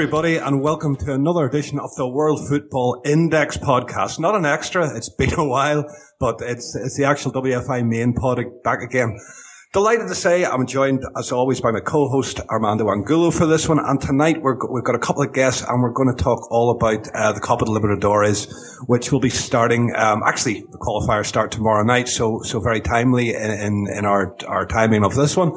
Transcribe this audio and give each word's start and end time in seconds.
Everybody, 0.00 0.36
and 0.36 0.62
welcome 0.62 0.94
to 0.94 1.12
another 1.12 1.44
edition 1.44 1.80
of 1.80 1.90
the 1.96 2.06
World 2.06 2.38
Football 2.48 3.02
Index 3.04 3.56
podcast. 3.56 4.20
Not 4.20 4.36
an 4.36 4.46
extra, 4.46 4.96
it's 4.96 5.08
been 5.08 5.34
a 5.34 5.44
while, 5.44 5.92
but 6.20 6.36
it's, 6.40 6.76
it's 6.76 6.96
the 6.96 7.04
actual 7.04 7.32
WFI 7.32 7.84
main 7.84 8.12
pod 8.12 8.38
back 8.62 8.80
again. 8.80 9.18
Delighted 9.74 10.08
to 10.08 10.14
say 10.14 10.46
I'm 10.46 10.66
joined, 10.66 11.04
as 11.14 11.30
always, 11.30 11.60
by 11.60 11.72
my 11.72 11.80
co-host 11.80 12.40
Armando 12.48 12.90
Angulo 12.90 13.30
for 13.30 13.44
this 13.44 13.68
one. 13.68 13.78
And 13.78 14.00
tonight 14.00 14.40
we're, 14.40 14.56
we've 14.72 14.82
got 14.82 14.94
a 14.94 14.98
couple 14.98 15.22
of 15.22 15.34
guests, 15.34 15.62
and 15.62 15.82
we're 15.82 15.92
going 15.92 16.08
to 16.08 16.24
talk 16.24 16.50
all 16.50 16.70
about 16.70 17.06
uh, 17.14 17.32
the 17.32 17.40
Copa 17.40 17.66
Libertadores, 17.66 18.50
which 18.86 19.12
will 19.12 19.20
be 19.20 19.28
starting. 19.28 19.94
Um, 19.94 20.22
actually, 20.24 20.62
the 20.62 20.78
qualifiers 20.78 21.26
start 21.26 21.52
tomorrow 21.52 21.84
night, 21.84 22.08
so 22.08 22.40
so 22.44 22.60
very 22.60 22.80
timely 22.80 23.34
in 23.34 23.50
in, 23.50 23.86
in 23.94 24.04
our 24.06 24.34
our 24.46 24.64
timing 24.64 25.04
of 25.04 25.14
this 25.14 25.36
one. 25.36 25.52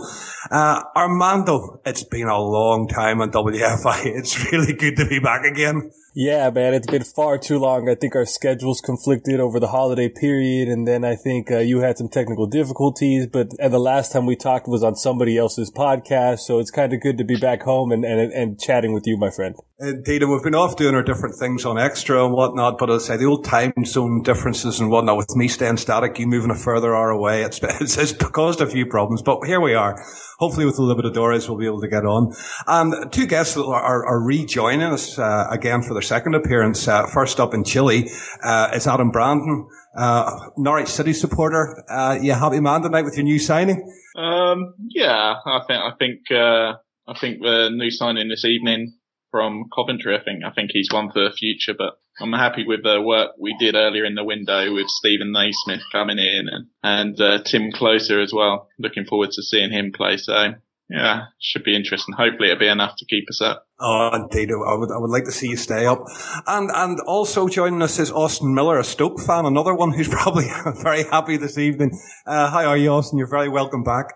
Uh, 0.51 0.83
Armando, 0.93 1.79
it's 1.85 2.03
been 2.03 2.27
a 2.27 2.37
long 2.37 2.89
time 2.89 3.21
on 3.21 3.31
WFI. 3.31 4.01
It's 4.21 4.51
really 4.51 4.73
good 4.73 4.97
to 4.97 5.07
be 5.07 5.19
back 5.19 5.45
again. 5.45 5.89
Yeah, 6.13 6.49
man, 6.49 6.73
it's 6.73 6.87
been 6.87 7.05
far 7.05 7.37
too 7.37 7.57
long. 7.57 7.87
I 7.87 7.95
think 7.95 8.15
our 8.15 8.25
schedules 8.25 8.81
conflicted 8.81 9.39
over 9.39 9.61
the 9.61 9.69
holiday 9.69 10.09
period, 10.09 10.67
and 10.67 10.85
then 10.85 11.05
I 11.05 11.15
think 11.15 11.49
uh, 11.49 11.59
you 11.59 11.79
had 11.79 11.97
some 11.97 12.09
technical 12.09 12.47
difficulties. 12.47 13.27
But 13.27 13.51
and 13.59 13.73
the 13.73 13.79
last 13.79 14.11
time 14.11 14.25
we 14.25 14.35
talked 14.35 14.67
was 14.67 14.83
on 14.83 14.95
somebody 14.95 15.37
else's 15.37 15.71
podcast, 15.71 16.39
so 16.39 16.59
it's 16.59 16.69
kind 16.69 16.91
of 16.91 16.99
good 16.99 17.17
to 17.17 17.23
be 17.23 17.37
back 17.37 17.61
home 17.63 17.93
and, 17.93 18.03
and 18.03 18.31
and 18.33 18.59
chatting 18.59 18.91
with 18.91 19.07
you, 19.07 19.15
my 19.15 19.29
friend. 19.29 19.55
Indeed, 19.81 20.21
and 20.21 20.31
we've 20.31 20.43
been 20.43 20.53
off 20.53 20.75
doing 20.75 20.93
our 20.93 21.01
different 21.01 21.33
things 21.39 21.65
on 21.65 21.79
extra 21.79 22.23
and 22.23 22.35
whatnot, 22.35 22.77
but 22.77 22.91
as 22.91 23.05
I 23.05 23.13
say, 23.13 23.17
the 23.17 23.25
old 23.25 23.43
time 23.43 23.73
zone 23.83 24.21
differences 24.21 24.79
and 24.79 24.91
whatnot, 24.91 25.17
with 25.17 25.35
me 25.35 25.47
staying 25.47 25.77
static, 25.77 26.19
you 26.19 26.27
moving 26.27 26.51
a 26.51 26.55
further 26.55 26.95
hour 26.95 27.09
away, 27.09 27.41
it's, 27.41 27.59
it's, 27.63 27.97
it's 27.97 28.13
caused 28.13 28.61
a 28.61 28.67
few 28.67 28.85
problems, 28.85 29.23
but 29.23 29.43
here 29.47 29.59
we 29.59 29.73
are. 29.73 29.99
Hopefully 30.37 30.67
with 30.67 30.75
the 30.75 30.83
Libertadores, 30.83 31.49
we'll 31.49 31.57
be 31.57 31.65
able 31.65 31.81
to 31.81 31.87
get 31.87 32.05
on. 32.05 32.31
And 32.67 33.11
two 33.11 33.25
guests 33.25 33.55
that 33.55 33.63
are, 33.63 34.05
are 34.05 34.23
rejoining 34.23 34.83
us, 34.83 35.17
uh, 35.17 35.47
again 35.49 35.81
for 35.81 35.95
their 36.01 36.07
second 36.07 36.35
appearance. 36.35 36.87
Uh, 36.87 37.05
first 37.07 37.39
up 37.39 37.53
in 37.53 37.63
Chile, 37.63 38.09
uh, 38.43 38.71
is 38.73 38.87
Adam 38.87 39.11
Brandon, 39.11 39.67
uh, 39.95 40.49
Norwich 40.57 40.87
City 40.87 41.13
supporter. 41.13 41.83
Uh, 41.89 42.17
you 42.21 42.33
happy 42.33 42.59
man 42.59 42.81
tonight 42.81 43.03
with 43.03 43.15
your 43.15 43.23
new 43.23 43.39
signing? 43.39 43.87
Um, 44.15 44.73
yeah, 44.89 45.35
I 45.45 45.61
think 45.67 45.79
I 45.79 45.91
think 45.97 46.19
uh, 46.31 46.73
I 47.07 47.19
think 47.19 47.41
the 47.41 47.69
new 47.71 47.91
signing 47.91 48.29
this 48.29 48.45
evening 48.45 48.93
from 49.29 49.65
Coventry. 49.73 50.15
I 50.15 50.23
think 50.23 50.43
I 50.43 50.51
think 50.51 50.71
he's 50.73 50.89
one 50.91 51.11
for 51.11 51.23
the 51.23 51.35
future. 51.35 51.75
But 51.77 51.93
I'm 52.19 52.33
happy 52.33 52.65
with 52.65 52.83
the 52.83 53.01
work 53.01 53.31
we 53.39 53.55
did 53.59 53.75
earlier 53.75 54.05
in 54.05 54.15
the 54.15 54.23
window 54.23 54.73
with 54.73 54.87
Steven 54.87 55.31
Naismith 55.31 55.83
coming 55.91 56.17
in 56.17 56.47
and 56.49 56.67
and 56.83 57.21
uh, 57.21 57.43
Timm 57.43 57.71
Klose 57.71 58.23
as 58.23 58.33
well. 58.33 58.69
Looking 58.79 59.05
forward 59.05 59.31
to 59.31 59.43
seeing 59.43 59.71
him 59.71 59.91
play. 59.95 60.17
So 60.17 60.55
yeah, 60.91 61.27
should 61.39 61.63
be 61.63 61.73
interesting. 61.73 62.13
Hopefully, 62.13 62.49
it'll 62.49 62.59
be 62.59 62.67
enough 62.67 62.97
to 62.97 63.05
keep 63.05 63.23
us 63.29 63.39
up. 63.41 63.65
Oh, 63.79 64.11
indeed. 64.13 64.51
I 64.51 64.75
would, 64.75 64.91
I 64.91 64.97
would 64.97 65.09
like 65.09 65.23
to 65.23 65.31
see 65.31 65.47
you 65.47 65.55
stay 65.55 65.85
up. 65.85 66.03
And, 66.45 66.69
and 66.73 66.99
also 67.07 67.47
joining 67.47 67.81
us 67.81 67.97
is 67.97 68.11
Austin 68.11 68.53
Miller, 68.53 68.77
a 68.77 68.83
Stoke 68.83 69.19
fan, 69.21 69.45
another 69.45 69.73
one 69.73 69.93
who's 69.93 70.07
probably 70.09 70.49
very 70.83 71.03
happy 71.03 71.37
this 71.37 71.57
evening. 71.57 71.97
Uh, 72.27 72.51
how 72.51 72.65
are 72.65 72.77
you, 72.77 72.91
Austin? 72.91 73.17
You're 73.17 73.27
very 73.27 73.47
welcome 73.47 73.83
back. 73.83 74.07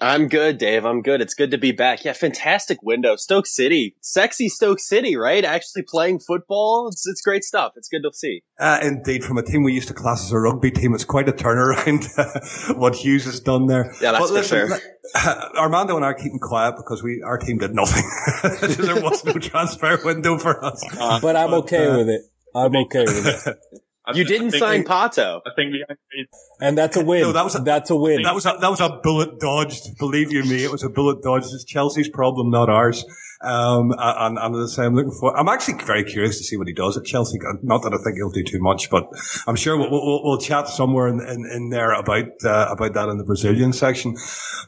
I'm 0.00 0.28
good, 0.28 0.58
Dave. 0.58 0.84
I'm 0.84 1.00
good. 1.00 1.20
It's 1.22 1.34
good 1.34 1.52
to 1.52 1.58
be 1.58 1.72
back. 1.72 2.04
Yeah, 2.04 2.12
fantastic 2.12 2.82
window. 2.82 3.16
Stoke 3.16 3.46
City. 3.46 3.96
Sexy 4.00 4.48
Stoke 4.48 4.78
City, 4.78 5.16
right? 5.16 5.42
Actually 5.42 5.82
playing 5.88 6.20
football. 6.20 6.88
It's, 6.88 7.06
it's 7.06 7.22
great 7.22 7.44
stuff. 7.44 7.72
It's 7.76 7.88
good 7.88 8.02
to 8.02 8.12
see. 8.12 8.42
Uh, 8.58 8.78
indeed, 8.82 9.24
from 9.24 9.38
a 9.38 9.42
team 9.42 9.62
we 9.62 9.72
used 9.72 9.88
to 9.88 9.94
class 9.94 10.24
as 10.24 10.32
a 10.32 10.38
rugby 10.38 10.70
team, 10.70 10.94
it's 10.94 11.04
quite 11.04 11.28
a 11.28 11.32
turnaround, 11.32 12.76
what 12.76 12.94
Hughes 12.96 13.24
has 13.24 13.40
done 13.40 13.66
there. 13.68 13.92
Yeah, 14.02 14.12
that's 14.12 14.18
but 14.18 14.28
for 14.28 14.34
listen, 14.34 14.68
sure. 14.68 14.78
uh, 15.14 15.48
Armando 15.56 15.96
and 15.96 16.04
I 16.04 16.08
are 16.08 16.14
keeping 16.14 16.40
quiet 16.40 16.76
because 16.76 17.02
we, 17.02 17.22
our 17.22 17.38
team 17.38 17.58
did 17.58 17.74
nothing. 17.74 18.04
there 18.76 19.00
was 19.00 19.24
no 19.24 19.32
transfer 19.34 19.98
window 20.04 20.38
for 20.38 20.62
us. 20.62 20.84
But 21.22 21.36
I'm 21.36 21.54
okay 21.54 21.86
uh, 21.86 21.96
with 21.96 22.08
it. 22.10 22.20
I'm 22.54 22.76
okay 22.76 23.04
with 23.04 23.26
it, 23.26 23.56
I 23.72 23.76
You 24.14 24.22
I 24.22 24.26
didn't 24.26 24.50
think 24.52 24.60
sign 24.62 24.80
we- 24.80 24.86
Pato. 24.86 25.40
I 25.46 25.50
think 25.56 25.72
the 25.72 25.84
only 25.88 26.28
and 26.60 26.78
that's 26.78 26.96
a 26.96 27.04
win. 27.04 27.22
No, 27.22 27.32
that 27.32 27.44
was 27.44 27.54
a- 27.56 27.60
that's 27.60 27.90
a 27.90 27.96
win. 27.96 28.22
That 28.22 28.34
was 28.34 28.46
a, 28.46 28.56
that 28.60 28.70
was 28.70 28.80
a 28.80 29.00
bullet 29.02 29.40
dodged. 29.40 29.98
Believe 29.98 30.32
you 30.32 30.44
me, 30.44 30.62
it 30.64 30.70
was 30.70 30.82
a 30.84 30.88
bullet 30.88 31.22
dodged. 31.22 31.46
It's 31.52 31.64
Chelsea's 31.64 32.08
problem, 32.08 32.50
not 32.50 32.68
ours. 32.68 33.04
Um, 33.42 33.92
and, 33.98 34.38
and 34.38 34.56
as 34.56 34.72
I 34.72 34.76
say, 34.76 34.86
I'm 34.86 34.94
looking 34.94 35.12
for, 35.12 35.36
I'm 35.38 35.48
actually 35.48 35.82
very 35.84 36.04
curious 36.04 36.38
to 36.38 36.44
see 36.44 36.56
what 36.56 36.68
he 36.68 36.72
does 36.72 36.96
at 36.96 37.04
Chelsea. 37.04 37.38
Not 37.62 37.82
that 37.82 37.92
I 37.92 37.98
think 38.02 38.16
he'll 38.16 38.30
do 38.30 38.42
too 38.42 38.60
much, 38.60 38.88
but 38.88 39.08
I'm 39.46 39.56
sure 39.56 39.76
we'll, 39.76 39.90
we'll, 39.90 40.24
we'll 40.24 40.38
chat 40.38 40.68
somewhere 40.68 41.08
in, 41.08 41.20
in, 41.20 41.44
in 41.44 41.68
there 41.68 41.92
about, 41.92 42.28
uh, 42.44 42.68
about 42.70 42.94
that 42.94 43.08
in 43.10 43.18
the 43.18 43.24
Brazilian 43.24 43.74
section. 43.74 44.16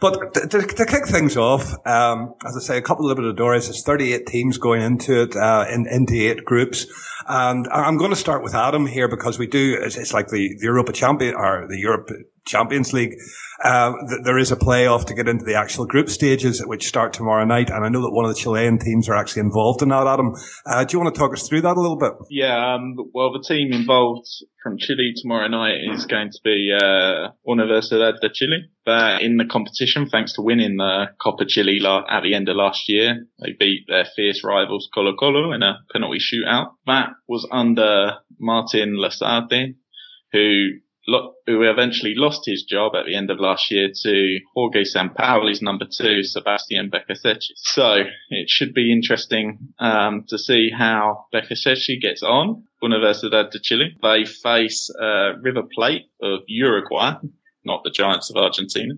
But 0.01 0.35
to, 0.35 0.47
to, 0.49 0.63
to 0.63 0.85
kick 0.85 1.07
things 1.07 1.37
off, 1.37 1.73
um, 1.87 2.35
as 2.47 2.57
I 2.57 2.61
say, 2.61 2.77
a 2.77 2.83
couple 2.83 3.07
little 3.07 3.23
bit 3.23 3.31
of 3.31 3.37
Libertadores, 3.37 3.65
there's 3.65 3.83
38 3.83 4.27
teams 4.27 4.59
going 4.59 4.83
into 4.83 5.23
it, 5.23 5.35
uh, 5.35 5.65
in, 5.73 5.87
into 5.91 6.15
eight 6.15 6.45
groups. 6.45 6.87
And 7.29 7.69
I'm 7.69 7.99
going 7.99 8.11
to 8.11 8.17
start 8.17 8.43
with 8.43 8.55
Adam 8.55 8.87
here 8.87 9.07
because 9.07 9.39
we 9.39 9.47
do, 9.47 9.79
it's, 9.81 10.15
like 10.15 10.29
the, 10.29 10.57
the 10.59 10.65
Europa 10.65 10.93
Champion, 10.93 11.35
or 11.35 11.67
the 11.69 11.79
Europe 11.79 12.11
Champions 12.49 12.93
League. 12.93 13.15
Uh, 13.63 13.93
th- 14.09 14.21
there 14.25 14.39
is 14.39 14.53
a 14.53 14.57
playoff 14.57 15.05
to 15.07 15.15
get 15.15 15.29
into 15.29 15.45
the 15.45 15.55
actual 15.55 15.85
group 15.85 16.09
stages, 16.09 16.65
which 16.65 16.87
start 16.87 17.13
tomorrow 17.13 17.45
night. 17.45 17.71
And 17.71 17.85
I 17.85 17.89
know 17.89 18.03
that 18.03 18.13
one 18.13 18.25
of 18.25 18.35
the 18.35 18.41
Chilean 18.41 18.79
teams 18.79 19.09
are 19.09 19.17
actually 19.17 19.41
involved 19.41 19.83
in 19.83 19.89
that, 19.89 20.07
Adam. 20.07 20.33
Uh, 20.65 20.85
do 20.85 20.97
you 20.97 21.03
want 21.03 21.15
to 21.15 21.19
talk 21.19 21.33
us 21.33 21.49
through 21.49 21.63
that 21.63 21.77
a 21.77 21.81
little 21.81 21.99
bit? 21.99 22.13
Yeah, 22.31 22.75
um, 22.75 22.95
well, 23.13 23.33
the 23.33 23.45
team 23.47 23.73
involved 23.73 24.29
from 24.63 24.79
Chile 24.79 25.13
tomorrow 25.21 25.49
night 25.49 25.79
is 25.93 26.07
going 26.07 26.31
to 26.31 26.39
be 26.45 26.73
uh, 26.75 27.31
Universidad 27.47 28.21
de 28.21 28.29
Chile. 28.33 28.71
They're 28.87 29.19
in 29.21 29.37
the 29.37 29.45
competition 29.45 30.09
thanks 30.09 30.35
to 30.35 30.43
winning 30.43 30.77
the 30.77 31.07
Copa 31.23 31.45
Chile 31.47 31.79
la- 31.81 32.05
at 32.09 32.23
the 32.23 32.35
end 32.35 32.49
of 32.49 32.57
last 32.57 32.89
year. 32.89 33.27
They 33.43 33.57
beat 33.59 33.87
their 33.89 34.07
fierce 34.17 34.45
rivals 34.45 34.89
Colo 34.95 35.15
Colo 35.17 35.53
in 35.53 35.63
a 35.63 35.79
penalty 35.93 36.19
shootout. 36.19 36.75
That 36.87 37.09
was 37.27 37.47
under 37.51 38.19
Martin 38.39 38.97
Lasarte, 38.97 39.75
who 40.33 40.69
lo- 41.09 41.33
who 41.47 41.63
eventually 41.63 42.15
lost 42.15 42.43
his 42.47 42.63
job 42.63 42.95
at 42.95 43.07
the 43.07 43.17
end 43.17 43.31
of 43.31 43.41
last 43.41 43.71
year 43.71 43.89
to 44.03 44.39
Jorge 44.55 44.85
Sampaoli's 44.85 45.63
number 45.63 45.87
two, 45.87 46.23
Sebastian 46.23 46.91
Beccacece. 46.91 47.47
So 47.57 48.05
it 48.31 48.49
should 48.49 48.75
be 48.75 48.93
interesting 48.93 49.59
um, 49.81 50.25
to 50.29 50.39
see 50.39 50.71
how 50.71 51.25
Beccacece 51.35 52.01
gets 52.01 52.23
on. 52.23 52.65
Universidad 52.83 53.51
de 53.51 53.59
Chile. 53.59 53.97
They 54.01 54.25
face 54.25 54.89
uh, 55.01 55.37
River 55.41 55.65
Plate 55.75 56.07
of 56.23 56.41
Uruguay. 56.47 57.15
Not 57.69 57.85
the 57.85 57.91
Giants 57.91 58.31
of 58.31 58.37
Argentina 58.37 58.95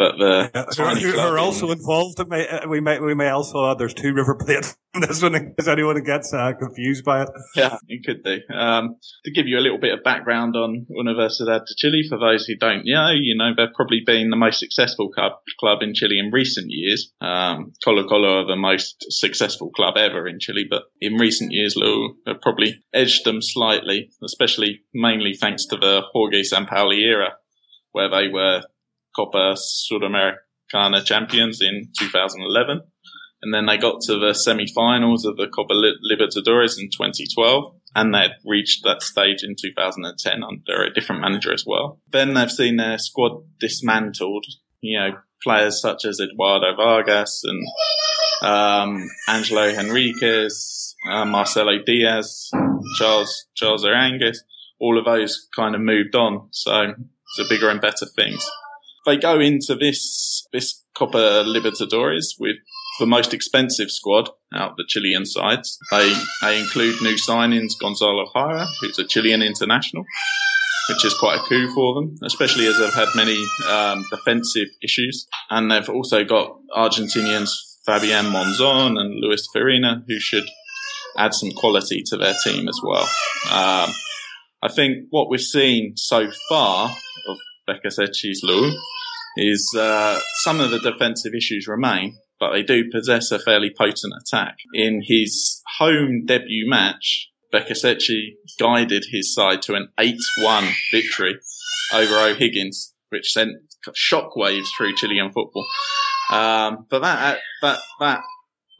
but 0.00 0.16
the 0.16 0.50
yeah, 0.54 0.94
who, 0.94 1.18
are 1.18 1.38
also 1.38 1.70
involved. 1.70 2.26
May, 2.26 2.48
uh, 2.48 2.66
we 2.66 2.80
may 2.80 2.98
we 3.00 3.14
may 3.14 3.28
also 3.28 3.70
add 3.70 3.78
there's 3.78 3.92
two 3.92 4.14
River 4.14 4.34
Plate 4.34 4.74
in 4.94 5.02
this 5.02 5.22
one 5.22 5.34
in 5.34 5.54
case 5.54 5.68
anyone 5.68 6.02
gets 6.02 6.32
uh, 6.32 6.52
confused 6.58 7.04
by 7.04 7.22
it. 7.22 7.28
Yeah, 7.54 7.76
it 7.86 8.06
could 8.06 8.24
do. 8.24 8.38
Um, 8.50 8.96
to 9.26 9.30
give 9.30 9.46
you 9.46 9.58
a 9.58 9.60
little 9.60 9.78
bit 9.78 9.92
of 9.92 10.02
background 10.02 10.56
on 10.56 10.86
Universidad 10.90 11.66
de 11.66 11.74
Chile, 11.76 12.06
for 12.08 12.18
those 12.18 12.46
who 12.46 12.56
don't 12.56 12.86
know, 12.86 13.10
you 13.10 13.36
know 13.36 13.50
they've 13.54 13.74
probably 13.76 14.00
been 14.06 14.30
the 14.30 14.36
most 14.36 14.60
successful 14.60 15.10
club, 15.10 15.32
club 15.58 15.82
in 15.82 15.92
Chile 15.92 16.18
in 16.18 16.30
recent 16.32 16.68
years. 16.70 17.12
Um, 17.20 17.72
Colo 17.84 18.08
Colo 18.08 18.40
are 18.40 18.46
the 18.46 18.56
most 18.56 19.04
successful 19.10 19.70
club 19.70 19.98
ever 19.98 20.26
in 20.26 20.40
Chile, 20.40 20.64
but 20.68 20.84
in 21.02 21.16
recent 21.16 21.52
years, 21.52 21.74
Lou 21.76 22.16
have 22.26 22.40
probably 22.40 22.82
edged 22.94 23.26
them 23.26 23.42
slightly, 23.42 24.08
especially 24.24 24.80
mainly 24.94 25.34
thanks 25.34 25.66
to 25.66 25.76
the 25.76 26.04
Jorge 26.14 26.40
Sampaoli 26.40 27.00
era, 27.00 27.34
where 27.92 28.08
they 28.10 28.28
were 28.28 28.62
Copa 29.14 29.56
Sudamericana 29.56 31.04
champions 31.04 31.60
in 31.60 31.90
2011. 31.98 32.82
And 33.42 33.54
then 33.54 33.66
they 33.66 33.78
got 33.78 34.02
to 34.02 34.18
the 34.18 34.34
semi-finals 34.34 35.24
of 35.24 35.36
the 35.36 35.48
Copa 35.48 35.72
Libertadores 35.72 36.78
in 36.78 36.90
2012 36.90 37.74
and 37.94 38.14
they'd 38.14 38.36
reached 38.44 38.84
that 38.84 39.02
stage 39.02 39.42
in 39.42 39.56
2010 39.60 40.42
under 40.44 40.84
a 40.84 40.92
different 40.92 41.22
manager 41.22 41.52
as 41.52 41.64
well. 41.66 42.00
Then 42.10 42.34
they've 42.34 42.50
seen 42.50 42.76
their 42.76 42.98
squad 42.98 43.42
dismantled, 43.58 44.46
you 44.80 44.98
know, 44.98 45.18
players 45.42 45.80
such 45.80 46.04
as 46.04 46.20
Eduardo 46.20 46.76
Vargas 46.76 47.42
and 47.44 48.48
um, 48.48 49.08
Angelo 49.26 49.74
Henriquez, 49.74 50.94
uh, 51.10 51.24
Marcelo 51.24 51.78
Diaz, 51.84 52.50
Charles 52.98 53.46
Charles 53.54 53.84
Aranguiz, 53.84 54.38
all 54.78 54.98
of 54.98 55.04
those 55.04 55.48
kind 55.54 55.74
of 55.74 55.80
moved 55.80 56.14
on. 56.14 56.48
So 56.52 56.94
a 57.38 57.44
bigger 57.48 57.70
and 57.70 57.80
better 57.80 58.06
things 58.16 58.48
they 59.06 59.16
go 59.16 59.40
into 59.40 59.74
this 59.74 60.46
this 60.52 60.84
Copa 60.94 61.44
Libertadores 61.46 62.34
with 62.38 62.56
the 62.98 63.06
most 63.06 63.32
expensive 63.32 63.90
squad 63.90 64.28
out 64.54 64.76
the 64.76 64.84
Chilean 64.86 65.24
sides. 65.24 65.78
They 65.90 66.14
they 66.42 66.60
include 66.60 67.00
new 67.02 67.14
signings 67.14 67.78
Gonzalo 67.80 68.26
Jara, 68.32 68.66
who's 68.80 68.98
a 68.98 69.04
Chilean 69.04 69.42
international, 69.42 70.04
which 70.88 71.04
is 71.04 71.14
quite 71.14 71.38
a 71.38 71.42
coup 71.42 71.72
for 71.74 71.94
them, 71.94 72.16
especially 72.24 72.66
as 72.66 72.78
they've 72.78 72.92
had 72.92 73.08
many 73.14 73.42
um, 73.68 74.04
defensive 74.10 74.68
issues. 74.82 75.26
And 75.48 75.70
they've 75.70 75.88
also 75.88 76.24
got 76.24 76.58
Argentinians 76.76 77.50
Fabian 77.86 78.26
Monzon 78.26 78.98
and 78.98 79.20
Luis 79.20 79.46
Farina, 79.52 80.04
who 80.06 80.20
should 80.20 80.48
add 81.16 81.34
some 81.34 81.50
quality 81.52 82.02
to 82.06 82.16
their 82.16 82.34
team 82.44 82.68
as 82.68 82.80
well. 82.82 83.08
Um, 83.50 83.90
I 84.62 84.68
think 84.68 85.06
what 85.10 85.30
we've 85.30 85.40
seen 85.40 85.96
so 85.96 86.30
far 86.48 86.94
of 87.28 87.38
Beccacece's 87.68 88.42
Lou 88.42 88.70
is 89.36 89.74
uh, 89.78 90.20
some 90.42 90.60
of 90.60 90.70
the 90.70 90.78
defensive 90.80 91.32
issues 91.34 91.66
remain, 91.66 92.18
but 92.38 92.52
they 92.52 92.62
do 92.62 92.90
possess 92.90 93.30
a 93.30 93.38
fairly 93.38 93.70
potent 93.76 94.12
attack. 94.20 94.56
In 94.74 95.02
his 95.04 95.62
home 95.78 96.24
debut 96.26 96.68
match, 96.68 97.30
Beccacece 97.52 98.34
guided 98.58 99.06
his 99.10 99.34
side 99.34 99.62
to 99.62 99.74
an 99.74 99.88
8-1 99.98 100.72
victory 100.92 101.38
over 101.94 102.18
O'Higgins, 102.18 102.94
which 103.08 103.32
sent 103.32 103.52
shockwaves 103.88 104.66
through 104.76 104.94
Chilean 104.96 105.32
football. 105.32 105.66
Um, 106.30 106.86
but 106.88 107.00
that, 107.00 107.38
that, 107.62 107.78
that, 107.98 108.20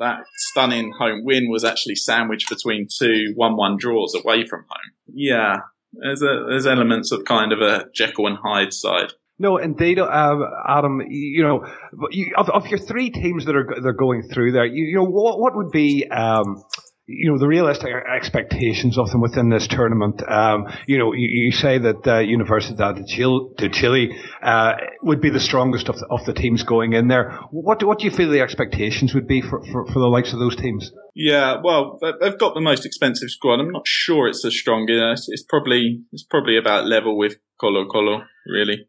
that 0.00 0.24
stunning 0.36 0.92
home 0.98 1.24
win 1.24 1.48
was 1.50 1.64
actually 1.64 1.94
sandwiched 1.94 2.48
between 2.48 2.88
two 2.90 3.34
1-1 3.38 3.78
draws 3.78 4.14
away 4.14 4.46
from 4.46 4.64
home. 4.68 4.92
Yeah, 5.06 5.58
there's 5.92 6.22
a, 6.22 6.46
there's 6.48 6.66
elements 6.66 7.12
of 7.12 7.24
kind 7.24 7.52
of 7.52 7.60
a 7.60 7.86
Jekyll 7.94 8.26
and 8.26 8.38
Hyde 8.42 8.72
side. 8.72 9.12
No, 9.38 9.56
indeed, 9.56 9.98
uh, 9.98 10.36
Adam. 10.68 11.00
You 11.08 11.42
know, 11.42 11.66
you, 12.10 12.34
of, 12.36 12.50
of, 12.50 12.66
your 12.66 12.78
three 12.78 13.10
teams 13.10 13.46
that 13.46 13.56
are 13.56 13.66
they're 13.82 13.94
going 13.94 14.28
through 14.30 14.52
there, 14.52 14.66
you, 14.66 14.84
you 14.84 14.96
know, 14.96 15.04
what, 15.04 15.40
what 15.40 15.56
would 15.56 15.70
be, 15.70 16.06
um, 16.10 16.62
you 17.10 17.30
know, 17.30 17.38
the 17.38 17.48
realistic 17.48 17.90
expectations 18.16 18.98
of 18.98 19.10
them 19.10 19.20
within 19.20 19.48
this 19.48 19.66
tournament? 19.66 20.22
Um, 20.26 20.66
you 20.86 20.98
know, 20.98 21.12
you, 21.12 21.46
you 21.46 21.52
say 21.52 21.78
that 21.78 22.06
uh, 22.06 22.20
Universidad 22.20 22.96
de 22.96 23.04
Chile, 23.06 23.50
de 23.56 23.68
Chile 23.68 24.16
uh, 24.42 24.74
would 25.02 25.20
be 25.20 25.30
the 25.30 25.40
strongest 25.40 25.88
of 25.88 25.98
the, 25.98 26.06
of 26.10 26.24
the 26.24 26.32
teams 26.32 26.62
going 26.62 26.92
in 26.92 27.08
there. 27.08 27.38
What 27.50 27.80
do, 27.80 27.86
what 27.86 27.98
do 27.98 28.04
you 28.04 28.10
feel 28.10 28.30
the 28.30 28.40
expectations 28.40 29.14
would 29.14 29.26
be 29.26 29.40
for, 29.40 29.62
for, 29.72 29.86
for 29.86 29.98
the 29.98 30.08
likes 30.08 30.32
of 30.32 30.38
those 30.38 30.56
teams? 30.56 30.92
Yeah, 31.14 31.56
well, 31.62 31.98
they've 32.20 32.38
got 32.38 32.54
the 32.54 32.60
most 32.60 32.86
expensive 32.86 33.30
squad. 33.30 33.60
I'm 33.60 33.72
not 33.72 33.86
sure 33.86 34.28
it's 34.28 34.42
the 34.42 34.50
strongest. 34.50 35.24
It's 35.28 35.42
probably 35.42 36.02
it's 36.12 36.22
probably 36.22 36.56
about 36.56 36.86
level 36.86 37.18
with 37.18 37.36
Colo 37.60 37.86
Colo, 37.86 38.22
really. 38.46 38.86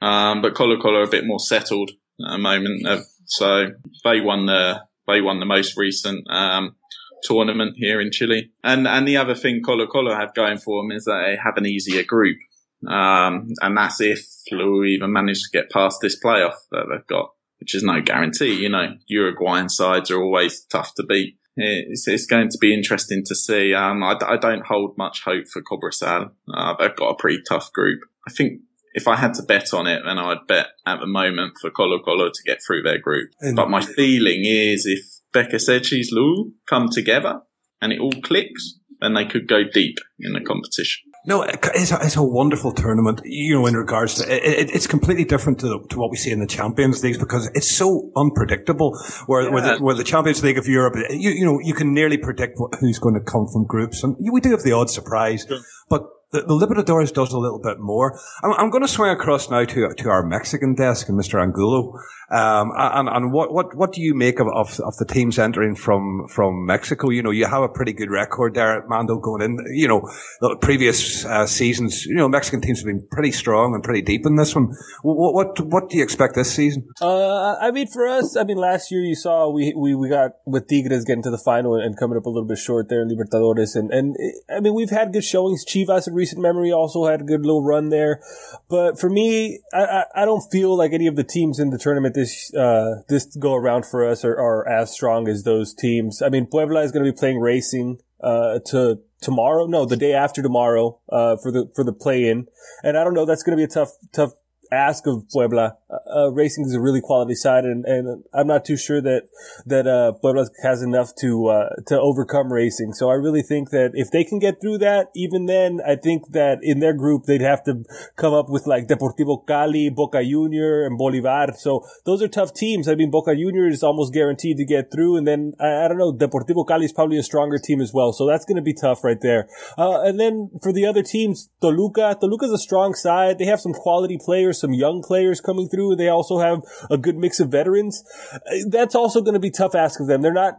Um, 0.00 0.42
but 0.42 0.54
Colo 0.54 0.80
Colo 0.80 1.00
are 1.00 1.04
a 1.04 1.08
bit 1.08 1.26
more 1.26 1.40
settled 1.40 1.90
at 1.90 2.32
the 2.32 2.38
moment. 2.38 2.82
So 3.24 3.68
they 4.04 4.20
won 4.20 4.46
the, 4.46 4.82
they 5.06 5.20
won 5.20 5.40
the 5.40 5.46
most 5.46 5.76
recent, 5.76 6.26
um, 6.30 6.76
tournament 7.22 7.74
here 7.76 8.00
in 8.00 8.10
Chile. 8.10 8.50
And, 8.62 8.86
and 8.86 9.06
the 9.06 9.16
other 9.16 9.34
thing 9.34 9.62
Colo 9.62 9.86
Colo 9.86 10.14
have 10.14 10.34
going 10.34 10.58
for 10.58 10.82
them 10.82 10.92
is 10.92 11.04
that 11.04 11.22
they 11.26 11.36
have 11.36 11.56
an 11.56 11.66
easier 11.66 12.02
group. 12.02 12.38
Um, 12.86 13.52
and 13.60 13.76
that's 13.76 14.00
if 14.00 14.26
Flu 14.48 14.84
even 14.84 15.12
manage 15.12 15.42
to 15.42 15.50
get 15.52 15.70
past 15.70 15.98
this 16.00 16.18
playoff 16.22 16.56
that 16.70 16.86
they've 16.90 17.06
got, 17.06 17.30
which 17.60 17.74
is 17.74 17.82
no 17.82 18.00
guarantee. 18.00 18.54
You 18.54 18.70
know, 18.70 18.94
Uruguayan 19.06 19.68
sides 19.68 20.10
are 20.10 20.20
always 20.20 20.62
tough 20.64 20.94
to 20.96 21.04
beat. 21.04 21.38
It's, 21.56 22.08
it's 22.08 22.26
going 22.26 22.48
to 22.48 22.58
be 22.58 22.74
interesting 22.74 23.22
to 23.26 23.34
see. 23.34 23.74
Um, 23.74 24.02
I, 24.02 24.16
I, 24.26 24.36
don't 24.38 24.66
hold 24.66 24.96
much 24.96 25.22
hope 25.22 25.46
for 25.48 25.62
Cobresal. 25.62 26.30
Uh, 26.52 26.74
they've 26.78 26.96
got 26.96 27.10
a 27.10 27.16
pretty 27.16 27.42
tough 27.46 27.70
group. 27.72 28.00
I 28.26 28.32
think 28.32 28.62
if 28.94 29.06
I 29.06 29.16
had 29.16 29.34
to 29.34 29.42
bet 29.42 29.74
on 29.74 29.86
it, 29.86 30.02
then 30.04 30.18
I'd 30.18 30.46
bet 30.46 30.68
at 30.86 31.00
the 31.00 31.06
moment 31.06 31.54
for 31.60 31.70
Colo 31.70 32.02
Colo 32.02 32.28
to 32.28 32.42
get 32.44 32.60
through 32.66 32.82
their 32.82 32.98
group. 32.98 33.32
And 33.40 33.56
but 33.56 33.70
my 33.70 33.80
feeling 33.82 34.44
is 34.44 34.86
if 34.86 35.04
Beccacece's 35.34 36.10
Lou 36.12 36.52
come 36.68 36.88
together 36.90 37.40
and 37.80 37.92
it 37.92 38.00
all 38.00 38.12
clicks, 38.22 38.78
then 39.00 39.14
they 39.14 39.24
could 39.24 39.48
go 39.48 39.62
deep 39.64 39.98
in 40.20 40.32
the 40.32 40.40
competition. 40.40 41.02
No, 41.24 41.42
it's 41.42 41.92
a, 41.92 41.98
it's 42.02 42.16
a 42.16 42.22
wonderful 42.22 42.72
tournament, 42.72 43.20
you 43.24 43.54
know, 43.54 43.66
in 43.66 43.76
regards 43.76 44.16
to, 44.16 44.24
it, 44.28 44.70
it's 44.74 44.88
completely 44.88 45.24
different 45.24 45.60
to, 45.60 45.84
to 45.88 45.98
what 45.98 46.10
we 46.10 46.16
see 46.16 46.32
in 46.32 46.40
the 46.40 46.48
Champions 46.48 47.02
Leagues 47.02 47.18
because 47.18 47.48
it's 47.54 47.70
so 47.70 48.10
unpredictable 48.16 48.98
where, 49.26 49.42
yeah. 49.42 49.50
where, 49.50 49.62
the, 49.62 49.82
where 49.82 49.94
the 49.94 50.02
Champions 50.02 50.42
League 50.42 50.58
of 50.58 50.66
Europe, 50.66 50.94
you, 51.10 51.30
you 51.30 51.44
know, 51.44 51.60
you 51.62 51.74
can 51.74 51.94
nearly 51.94 52.18
predict 52.18 52.54
what, 52.56 52.74
who's 52.80 52.98
going 52.98 53.14
to 53.14 53.20
come 53.20 53.46
from 53.52 53.66
groups 53.66 54.02
and 54.02 54.16
we 54.32 54.40
do 54.40 54.50
have 54.50 54.62
the 54.62 54.72
odd 54.72 54.90
surprise, 54.90 55.44
sure. 55.48 55.60
but 55.88 56.02
the, 56.32 56.40
the 56.42 56.54
Libertadores 56.54 57.12
does 57.12 57.32
a 57.32 57.38
little 57.38 57.60
bit 57.60 57.78
more. 57.78 58.18
I'm, 58.42 58.52
I'm 58.52 58.70
going 58.70 58.82
to 58.82 58.88
swing 58.88 59.10
across 59.10 59.50
now 59.50 59.64
to 59.64 59.92
to 59.94 60.08
our 60.08 60.24
Mexican 60.24 60.74
desk 60.74 61.08
and 61.08 61.18
Mr. 61.18 61.40
Angulo. 61.42 61.94
Um, 62.32 62.72
and, 62.74 63.10
and 63.10 63.30
what, 63.30 63.52
what, 63.52 63.74
what 63.76 63.92
do 63.92 64.00
you 64.00 64.14
make 64.14 64.40
of, 64.40 64.46
of, 64.48 64.80
of, 64.80 64.96
the 64.96 65.04
teams 65.04 65.38
entering 65.38 65.74
from, 65.74 66.26
from 66.30 66.64
Mexico? 66.64 67.10
You 67.10 67.22
know, 67.22 67.30
you 67.30 67.44
have 67.44 67.62
a 67.62 67.68
pretty 67.68 67.92
good 67.92 68.10
record 68.10 68.54
there 68.54 68.80
Armando 68.80 69.18
going 69.18 69.42
in. 69.42 69.58
You 69.74 69.86
know, 69.86 70.10
the 70.40 70.56
previous 70.56 71.26
uh, 71.26 71.46
seasons, 71.46 72.06
you 72.06 72.14
know, 72.14 72.30
Mexican 72.30 72.62
teams 72.62 72.78
have 72.78 72.86
been 72.86 73.06
pretty 73.10 73.32
strong 73.32 73.74
and 73.74 73.84
pretty 73.84 74.00
deep 74.00 74.24
in 74.24 74.36
this 74.36 74.54
one. 74.54 74.68
What, 75.02 75.34
what, 75.34 75.60
what 75.60 75.90
do 75.90 75.98
you 75.98 76.02
expect 76.02 76.34
this 76.34 76.50
season? 76.50 76.88
Uh, 77.02 77.54
I 77.56 77.70
mean, 77.70 77.86
for 77.86 78.06
us, 78.06 78.34
I 78.34 78.44
mean, 78.44 78.56
last 78.56 78.90
year 78.90 79.02
you 79.02 79.14
saw 79.14 79.50
we, 79.50 79.74
we, 79.76 79.94
we 79.94 80.08
got 80.08 80.30
with 80.46 80.68
Tigres 80.68 81.04
getting 81.04 81.24
to 81.24 81.30
the 81.30 81.42
final 81.44 81.74
and 81.74 81.98
coming 81.98 82.16
up 82.16 82.24
a 82.24 82.30
little 82.30 82.48
bit 82.48 82.56
short 82.56 82.88
there 82.88 83.02
in 83.02 83.10
Libertadores. 83.10 83.76
And, 83.76 83.90
and 83.90 84.16
I 84.48 84.60
mean, 84.60 84.72
we've 84.72 84.88
had 84.88 85.12
good 85.12 85.24
showings. 85.24 85.66
Chivas 85.66 86.08
in 86.08 86.14
recent 86.22 86.40
memory 86.40 86.72
also 86.72 87.06
had 87.06 87.20
a 87.20 87.24
good 87.24 87.44
little 87.44 87.64
run 87.64 87.88
there. 87.88 88.20
But 88.68 88.98
for 89.00 89.10
me, 89.10 89.60
I, 89.72 89.84
I, 89.98 90.04
I 90.22 90.24
don't 90.24 90.44
feel 90.52 90.76
like 90.76 90.92
any 90.92 91.08
of 91.08 91.16
the 91.16 91.24
teams 91.24 91.58
in 91.58 91.70
the 91.70 91.78
tournament 91.78 92.14
this 92.14 92.54
uh, 92.54 93.02
this 93.08 93.24
go 93.36 93.54
around 93.54 93.86
for 93.86 94.06
us 94.08 94.24
are, 94.24 94.38
are 94.38 94.68
as 94.68 94.92
strong 94.92 95.28
as 95.28 95.42
those 95.42 95.74
teams. 95.74 96.22
I 96.22 96.28
mean, 96.28 96.46
Puebla 96.46 96.82
is 96.82 96.92
going 96.92 97.04
to 97.04 97.12
be 97.12 97.18
playing 97.18 97.40
Racing 97.40 97.98
uh, 98.22 98.60
to 98.66 99.00
tomorrow. 99.20 99.66
No, 99.66 99.84
the 99.84 99.96
day 99.96 100.12
after 100.12 100.42
tomorrow 100.42 101.00
uh, 101.10 101.36
for 101.42 101.50
the 101.50 101.70
for 101.74 101.84
the 101.84 101.92
play 101.92 102.28
in, 102.28 102.46
and 102.84 102.96
I 102.96 103.02
don't 103.02 103.14
know. 103.14 103.26
That's 103.26 103.42
going 103.42 103.58
to 103.58 103.60
be 103.60 103.64
a 103.64 103.74
tough 103.74 103.90
tough 104.12 104.32
ask 104.70 105.06
of 105.06 105.28
Puebla. 105.30 105.76
Uh, 105.92 106.22
uh, 106.22 106.30
Racing 106.32 106.64
is 106.64 106.74
a 106.74 106.80
really 106.80 107.00
quality 107.00 107.34
side, 107.34 107.64
and, 107.64 107.84
and 107.84 108.24
I'm 108.32 108.46
not 108.46 108.64
too 108.64 108.76
sure 108.76 109.00
that 109.00 109.22
that 109.66 109.86
uh, 109.86 110.12
Puebla 110.12 110.46
has 110.62 110.82
enough 110.82 111.10
to 111.20 111.48
uh, 111.48 111.68
to 111.86 112.00
overcome 112.00 112.52
Racing. 112.52 112.92
So 112.94 113.10
I 113.10 113.14
really 113.14 113.42
think 113.42 113.70
that 113.70 113.90
if 113.94 114.10
they 114.10 114.24
can 114.24 114.38
get 114.38 114.60
through 114.60 114.78
that, 114.78 115.08
even 115.14 115.46
then, 115.46 115.80
I 115.86 115.96
think 115.96 116.32
that 116.32 116.58
in 116.62 116.80
their 116.80 116.94
group 116.94 117.24
they'd 117.24 117.42
have 117.42 117.62
to 117.64 117.84
come 118.16 118.32
up 118.32 118.46
with 118.48 118.66
like 118.66 118.86
Deportivo 118.86 119.46
Cali, 119.46 119.90
Boca 119.90 120.22
Junior, 120.24 120.86
and 120.86 120.96
Bolivar. 120.96 121.52
So 121.58 121.84
those 122.06 122.22
are 122.22 122.28
tough 122.28 122.54
teams. 122.54 122.88
I 122.88 122.94
mean, 122.94 123.10
Boca 123.10 123.34
Junior 123.34 123.68
is 123.68 123.82
almost 123.82 124.14
guaranteed 124.14 124.56
to 124.56 124.64
get 124.64 124.90
through, 124.90 125.16
and 125.16 125.26
then 125.26 125.52
I, 125.60 125.84
I 125.84 125.88
don't 125.88 125.98
know, 125.98 126.12
Deportivo 126.12 126.66
Cali 126.66 126.86
is 126.86 126.92
probably 126.92 127.18
a 127.18 127.22
stronger 127.22 127.58
team 127.58 127.80
as 127.80 127.92
well. 127.92 128.12
So 128.12 128.26
that's 128.26 128.44
going 128.44 128.56
to 128.56 128.62
be 128.62 128.74
tough 128.74 129.04
right 129.04 129.20
there. 129.20 129.48
Uh, 129.76 130.00
and 130.02 130.18
then 130.18 130.50
for 130.62 130.72
the 130.72 130.86
other 130.86 131.02
teams, 131.02 131.50
Toluca, 131.60 132.16
Toluca's 132.20 132.52
a 132.52 132.58
strong 132.58 132.94
side. 132.94 133.38
They 133.38 133.46
have 133.46 133.60
some 133.60 133.72
quality 133.72 134.18
players 134.24 134.62
some 134.62 134.72
young 134.72 135.02
players 135.02 135.40
coming 135.40 135.68
through. 135.68 135.81
They 135.96 136.08
also 136.08 136.38
have 136.38 136.62
a 136.90 136.98
good 136.98 137.16
mix 137.16 137.40
of 137.40 137.48
veterans. 137.48 138.02
Uh, 138.32 138.38
that's 138.68 138.94
also 138.94 139.20
going 139.20 139.34
to 139.34 139.40
be 139.40 139.50
tough 139.50 139.74
ask 139.74 140.00
of 140.00 140.06
them. 140.06 140.22
They're 140.22 140.32
not 140.32 140.58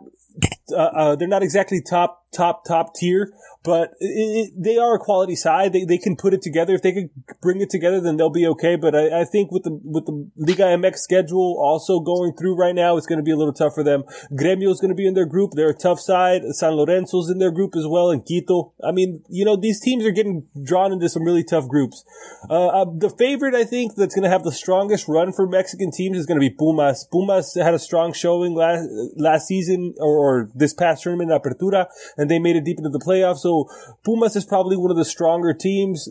uh, 0.71 0.75
uh, 0.75 1.15
they're 1.15 1.27
not 1.27 1.43
exactly 1.43 1.81
top 1.81 2.23
top 2.33 2.65
top 2.65 2.95
tier, 2.95 3.31
but 3.63 3.91
it, 3.99 4.49
it, 4.49 4.53
they 4.57 4.77
are 4.77 4.95
a 4.95 4.99
quality 4.99 5.35
side. 5.35 5.73
They 5.73 5.85
they 5.85 5.97
can 5.97 6.15
put 6.15 6.33
it 6.33 6.41
together. 6.41 6.73
If 6.73 6.81
they 6.81 6.91
can 6.91 7.09
bring 7.41 7.61
it 7.61 7.69
together, 7.69 8.01
then 8.01 8.17
they'll 8.17 8.29
be 8.29 8.47
okay. 8.47 8.75
But 8.75 8.95
I, 8.95 9.21
I 9.21 9.25
think 9.25 9.51
with 9.51 9.63
the 9.63 9.79
with 9.83 10.05
the 10.05 10.29
Liga 10.35 10.63
MX 10.63 10.97
schedule 10.97 11.57
also 11.59 11.99
going 11.99 12.33
through 12.33 12.55
right 12.55 12.75
now, 12.75 12.97
it's 12.97 13.05
going 13.05 13.19
to 13.19 13.23
be 13.23 13.31
a 13.31 13.37
little 13.37 13.53
tough 13.53 13.75
for 13.75 13.83
them. 13.83 14.03
Gremio 14.31 14.71
is 14.71 14.79
going 14.79 14.89
to 14.89 14.95
be 14.95 15.07
in 15.07 15.13
their 15.13 15.25
group. 15.25 15.51
They're 15.53 15.69
a 15.69 15.77
tough 15.77 15.99
side. 15.99 16.41
San 16.51 16.73
Lorenzo's 16.73 17.29
in 17.29 17.39
their 17.39 17.51
group 17.51 17.75
as 17.75 17.85
well, 17.87 18.09
and 18.09 18.25
Quito. 18.25 18.73
I 18.83 18.91
mean, 18.91 19.23
you 19.29 19.45
know, 19.45 19.55
these 19.55 19.79
teams 19.79 20.05
are 20.05 20.11
getting 20.11 20.47
drawn 20.63 20.91
into 20.91 21.09
some 21.09 21.23
really 21.23 21.43
tough 21.43 21.67
groups. 21.67 22.03
Uh, 22.49 22.67
uh 22.67 22.85
the 22.97 23.09
favorite 23.09 23.55
I 23.55 23.63
think 23.63 23.95
that's 23.95 24.15
going 24.15 24.23
to 24.23 24.29
have 24.29 24.43
the 24.43 24.51
strongest 24.51 25.07
run 25.07 25.31
for 25.33 25.47
Mexican 25.47 25.91
teams 25.91 26.17
is 26.17 26.25
going 26.25 26.39
to 26.39 26.49
be 26.49 26.49
Pumas. 26.49 27.07
Pumas 27.11 27.55
had 27.55 27.73
a 27.73 27.79
strong 27.79 28.13
showing 28.13 28.55
last 28.55 28.87
last 29.15 29.47
season 29.47 29.93
or, 29.99 30.17
or 30.17 30.49
this 30.53 30.73
past 30.73 31.03
tournament, 31.03 31.31
Apertura 31.31 31.87
and 32.17 32.29
they 32.29 32.39
made 32.39 32.55
it 32.55 32.65
deep 32.65 32.77
into 32.77 32.89
the 32.89 33.03
playoffs. 33.05 33.39
So 33.39 33.67
Pumas 34.03 34.35
is 34.35 34.45
probably 34.45 34.77
one 34.77 34.91
of 34.91 34.97
the 34.97 35.05
stronger 35.05 35.53
teams. 35.53 36.09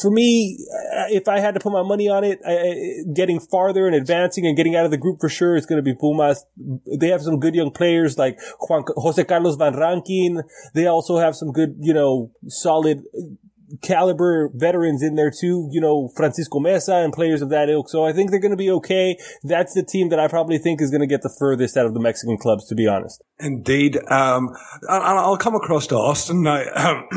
For 0.00 0.10
me, 0.10 0.58
uh, 0.96 1.04
if 1.10 1.28
I 1.28 1.38
had 1.40 1.52
to 1.52 1.60
put 1.60 1.72
my 1.72 1.82
money 1.82 2.08
on 2.08 2.24
it, 2.24 2.40
I, 2.46 3.04
getting 3.14 3.38
farther 3.38 3.86
and 3.86 3.94
advancing 3.94 4.46
and 4.46 4.56
getting 4.56 4.74
out 4.74 4.86
of 4.86 4.90
the 4.90 4.96
group 4.96 5.20
for 5.20 5.28
sure, 5.28 5.54
it's 5.54 5.66
going 5.66 5.76
to 5.76 5.82
be 5.82 5.94
Pumas. 5.94 6.46
They 6.98 7.08
have 7.08 7.20
some 7.20 7.38
good 7.38 7.54
young 7.54 7.70
players 7.70 8.16
like 8.16 8.38
Juan, 8.58 8.84
Jose 8.96 9.22
Carlos 9.24 9.56
Van 9.56 9.78
Rankin. 9.78 10.42
They 10.74 10.86
also 10.86 11.18
have 11.18 11.36
some 11.36 11.52
good, 11.52 11.76
you 11.78 11.92
know, 11.92 12.32
solid 12.48 13.02
caliber 13.82 14.50
veterans 14.54 15.02
in 15.02 15.14
there 15.14 15.30
too, 15.30 15.68
you 15.70 15.80
know, 15.80 16.08
Francisco 16.16 16.58
Mesa 16.58 16.96
and 16.96 17.12
players 17.12 17.42
of 17.42 17.50
that 17.50 17.68
ilk. 17.68 17.88
So 17.88 18.04
I 18.04 18.12
think 18.12 18.30
they're 18.30 18.40
going 18.40 18.50
to 18.50 18.56
be 18.56 18.70
okay. 18.70 19.16
That's 19.42 19.74
the 19.74 19.84
team 19.84 20.08
that 20.08 20.18
I 20.18 20.28
probably 20.28 20.58
think 20.58 20.80
is 20.80 20.90
going 20.90 21.02
to 21.02 21.06
get 21.06 21.22
the 21.22 21.34
furthest 21.38 21.76
out 21.76 21.86
of 21.86 21.94
the 21.94 22.00
Mexican 22.00 22.36
clubs, 22.38 22.66
to 22.68 22.74
be 22.74 22.86
honest. 22.86 23.22
Indeed. 23.40 23.96
Um, 24.08 24.48
and 24.82 25.18
I'll 25.18 25.36
come 25.36 25.54
across 25.54 25.86
to 25.88 25.96
Austin 25.96 26.42
now, 26.42 26.62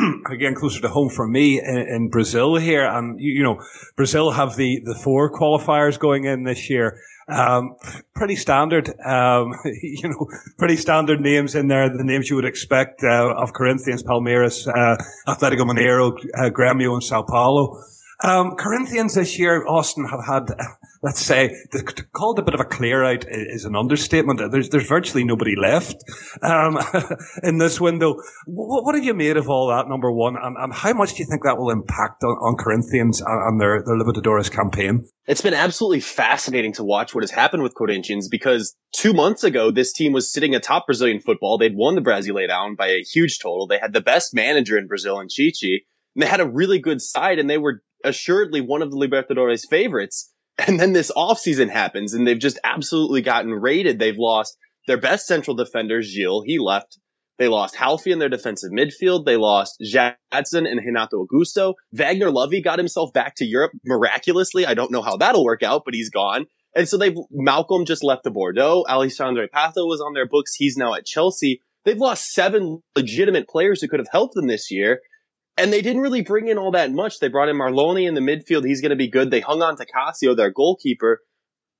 again, 0.31 0.55
closer 0.55 0.81
to 0.81 0.89
home 0.89 1.09
for 1.09 1.27
me 1.27 1.59
in, 1.59 1.77
in 1.77 2.09
Brazil 2.09 2.55
here. 2.55 2.85
And, 2.85 3.19
you, 3.19 3.33
you 3.33 3.43
know, 3.43 3.61
Brazil 3.95 4.31
have 4.31 4.55
the, 4.55 4.81
the 4.83 4.95
four 4.95 5.31
qualifiers 5.31 5.99
going 5.99 6.25
in 6.25 6.43
this 6.43 6.69
year. 6.69 6.99
Um, 7.27 7.75
pretty 8.15 8.35
standard, 8.35 8.89
um, 9.05 9.53
you 9.81 10.09
know, 10.09 10.27
pretty 10.57 10.75
standard 10.75 11.21
names 11.21 11.55
in 11.55 11.67
there. 11.67 11.89
The 11.89 12.03
names 12.03 12.29
you 12.29 12.35
would 12.35 12.45
expect 12.45 13.03
uh, 13.03 13.33
of 13.37 13.53
Corinthians, 13.53 14.03
Palmeiras, 14.03 14.67
uh, 14.67 14.97
Atletico 15.27 15.61
Mineiro, 15.61 16.17
uh, 16.37 16.49
Gremio, 16.49 16.93
and 16.93 17.03
Sao 17.03 17.23
Paulo. 17.23 17.81
Um, 18.23 18.55
Corinthians 18.55 19.15
this 19.15 19.37
year, 19.37 19.65
Austin 19.67 20.05
have 20.05 20.25
had, 20.25 20.47
let's 21.03 21.19
say, 21.19 21.53
called 22.13 22.39
a 22.39 22.41
bit 22.41 22.53
of 22.53 22.61
a 22.61 22.65
clear 22.65 23.03
out 23.03 23.25
is 23.27 23.65
an 23.65 23.75
understatement. 23.75 24.39
There's, 24.51 24.69
there's 24.69 24.87
virtually 24.87 25.25
nobody 25.25 25.55
left, 25.57 26.01
um, 26.41 26.79
in 27.43 27.57
this 27.57 27.79
window. 27.79 28.15
What, 28.45 28.85
what, 28.85 28.95
have 28.95 29.03
you 29.03 29.13
made 29.13 29.35
of 29.35 29.49
all 29.49 29.67
that, 29.67 29.89
number 29.89 30.11
one? 30.11 30.35
And, 30.41 30.55
and 30.57 30.73
how 30.73 30.93
much 30.93 31.13
do 31.13 31.17
you 31.17 31.27
think 31.29 31.43
that 31.43 31.57
will 31.57 31.71
impact 31.71 32.23
on, 32.23 32.29
on 32.29 32.55
Corinthians 32.55 33.21
and, 33.21 33.29
and 33.29 33.61
their, 33.61 33.83
their 33.85 33.97
Libertadores 33.97 34.49
campaign? 34.49 35.05
It's 35.27 35.41
been 35.41 35.53
absolutely 35.53 35.99
fascinating 35.99 36.73
to 36.73 36.83
watch 36.85 37.13
what 37.13 37.23
has 37.23 37.31
happened 37.31 37.63
with 37.63 37.75
Corinthians 37.75 38.29
because 38.29 38.73
two 38.93 39.13
months 39.13 39.43
ago, 39.43 39.71
this 39.71 39.91
team 39.91 40.13
was 40.13 40.31
sitting 40.31 40.55
atop 40.55 40.85
Brazilian 40.85 41.19
football. 41.19 41.57
They'd 41.57 41.75
won 41.75 41.95
the 41.95 42.01
Brasileirão 42.01 42.77
by 42.77 42.87
a 42.87 43.03
huge 43.03 43.39
total. 43.39 43.67
They 43.67 43.77
had 43.77 43.93
the 43.93 44.01
best 44.01 44.33
manager 44.33 44.77
in 44.77 44.87
Brazil 44.87 45.19
in 45.19 45.27
Tite. 45.27 45.83
And 46.15 46.23
they 46.23 46.27
had 46.27 46.39
a 46.39 46.49
really 46.49 46.79
good 46.79 47.01
side 47.01 47.39
and 47.39 47.49
they 47.49 47.57
were 47.57 47.81
assuredly 48.03 48.61
one 48.61 48.81
of 48.81 48.91
the 48.91 48.97
Libertadores 48.97 49.61
favorites. 49.69 50.32
And 50.57 50.79
then 50.79 50.93
this 50.93 51.11
offseason 51.15 51.69
happens 51.69 52.13
and 52.13 52.27
they've 52.27 52.37
just 52.37 52.59
absolutely 52.63 53.21
gotten 53.21 53.51
raided. 53.51 53.99
They've 53.99 54.17
lost 54.17 54.57
their 54.87 54.97
best 54.97 55.25
central 55.25 55.55
defender, 55.55 56.01
Gil. 56.01 56.41
He 56.41 56.59
left. 56.59 56.99
They 57.39 57.47
lost 57.47 57.79
Ralf 57.79 58.05
in 58.05 58.19
their 58.19 58.29
defensive 58.29 58.71
midfield. 58.71 59.25
They 59.25 59.37
lost 59.37 59.81
Jadson 59.81 60.67
and 60.67 60.79
Renato 60.85 61.25
Augusto. 61.25 61.73
Wagner 61.91 62.29
Love 62.29 62.53
got 62.63 62.77
himself 62.77 63.11
back 63.11 63.35
to 63.37 63.45
Europe 63.45 63.71
miraculously. 63.83 64.65
I 64.65 64.75
don't 64.75 64.91
know 64.91 65.01
how 65.01 65.17
that'll 65.17 65.43
work 65.43 65.63
out, 65.63 65.81
but 65.85 65.95
he's 65.95 66.11
gone. 66.11 66.45
And 66.75 66.87
so 66.87 66.97
they've, 66.97 67.15
Malcom 67.35 67.87
just 67.87 68.03
left 68.03 68.23
the 68.23 68.31
Bordeaux. 68.31 68.85
Alexandre 68.87 69.47
Pato 69.47 69.87
was 69.87 70.01
on 70.01 70.13
their 70.13 70.27
books. 70.27 70.53
He's 70.53 70.77
now 70.77 70.93
at 70.93 71.05
Chelsea. 71.05 71.61
They've 71.85 71.97
lost 71.97 72.31
seven 72.33 72.81
legitimate 72.95 73.47
players 73.47 73.81
who 73.81 73.87
could 73.87 73.99
have 73.99 74.07
helped 74.11 74.35
them 74.35 74.47
this 74.47 74.71
year. 74.71 75.01
And 75.57 75.71
they 75.71 75.81
didn't 75.81 76.01
really 76.01 76.21
bring 76.21 76.47
in 76.47 76.57
all 76.57 76.71
that 76.71 76.91
much. 76.91 77.19
They 77.19 77.27
brought 77.27 77.49
in 77.49 77.57
Marlone 77.57 78.07
in 78.07 78.15
the 78.15 78.21
midfield. 78.21 78.65
He's 78.65 78.81
going 78.81 78.89
to 78.89 78.95
be 78.95 79.09
good. 79.09 79.29
They 79.29 79.41
hung 79.41 79.61
on 79.61 79.77
to 79.77 79.85
Cássio, 79.85 80.35
their 80.35 80.51
goalkeeper. 80.51 81.19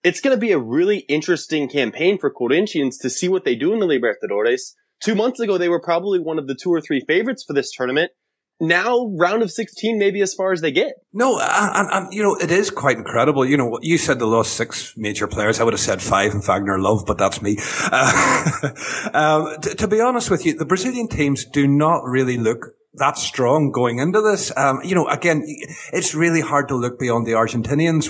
It's 0.03 0.22
going 0.22 0.36
to 0.36 0.39
be 0.39 0.51
a 0.51 0.60
really 0.60 0.98
interesting 1.00 1.70
campaign 1.70 2.20
for 2.20 2.30
Corinthians 2.30 3.00
to 3.00 3.10
see 3.10 3.30
what 3.30 3.46
they 3.46 3.56
do 3.56 3.74
in 3.74 3.80
the 3.80 3.88
Libertadores. 3.88 4.74
Two 5.01 5.15
months 5.15 5.39
ago, 5.39 5.58
they 5.58 5.70
were 5.70 5.82
probably 5.82 6.20
one 6.20 6.38
of 6.38 6.48
the 6.48 6.56
two 6.56 6.70
or 6.70 6.82
three 6.82 7.01
favorites 7.08 7.44
for 7.48 7.53
this 7.53 7.72
tournament. 7.72 8.12
Now, 8.60 9.12
round 9.18 9.42
of 9.42 9.51
16, 9.51 9.98
maybe 9.98 10.22
as 10.22 10.34
far 10.34 10.53
as 10.53 10.62
they 10.62 10.72
get. 10.72 10.94
No, 11.12 11.39
and, 11.39 11.89
and, 11.92 12.13
you 12.13 12.22
know, 12.22 12.36
it 12.36 12.51
is 12.51 12.70
quite 12.70 12.98
incredible. 12.98 13.46
You 13.46 13.58
know, 13.58 13.65
what 13.65 13.84
you 13.84 13.98
said 13.98 14.20
the 14.20 14.27
lost 14.27 14.53
six 14.53 14.94
major 14.96 15.27
players. 15.27 15.60
I 15.60 15.63
would 15.63 15.74
have 15.74 15.82
said 15.82 16.01
five 16.01 16.34
in 16.34 16.42
Wagner 16.42 16.80
Love, 16.80 17.03
but 17.08 17.18
that's 17.18 17.42
me. 17.42 17.58
Uh, 17.92 18.70
um, 19.13 19.62
to 19.62 19.88
be 19.88 20.00
honest 20.00 20.30
with 20.30 20.46
you, 20.46 20.53
the 20.53 20.65
Brazilian 20.65 21.08
teams 21.08 21.46
do 21.46 21.68
not 21.68 22.03
really 22.06 22.38
look 22.38 22.75
that 22.96 23.18
strong 23.18 23.72
going 23.72 23.98
into 24.00 24.22
this. 24.22 24.52
Um, 24.56 24.82
you 24.84 24.94
know, 24.94 25.08
again, 25.08 25.44
it's 25.92 26.14
really 26.14 26.42
hard 26.42 26.68
to 26.68 26.76
look 26.76 27.00
beyond 27.00 27.26
the 27.26 27.32
Argentinians, 27.32 28.06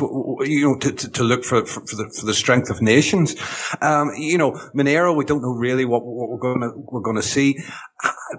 you 0.47 0.67
know, 0.67 0.77
to, 0.79 0.91
to, 0.91 1.09
to 1.09 1.23
look 1.23 1.45
for, 1.45 1.65
for, 1.65 1.85
for, 1.85 1.95
the, 1.95 2.13
for 2.19 2.25
the 2.25 2.33
strength 2.33 2.69
of 2.69 2.81
nations. 2.81 3.35
Um, 3.81 4.11
you 4.17 4.37
know, 4.37 4.51
Mineiro, 4.75 5.15
we 5.15 5.23
don't 5.23 5.41
know 5.41 5.53
really 5.53 5.85
what, 5.85 6.03
what 6.05 6.29
we're 6.29 6.37
going 6.37 6.61
to, 6.61 6.71
we're 6.75 7.01
going 7.01 7.15
to 7.15 7.23
see. 7.23 7.57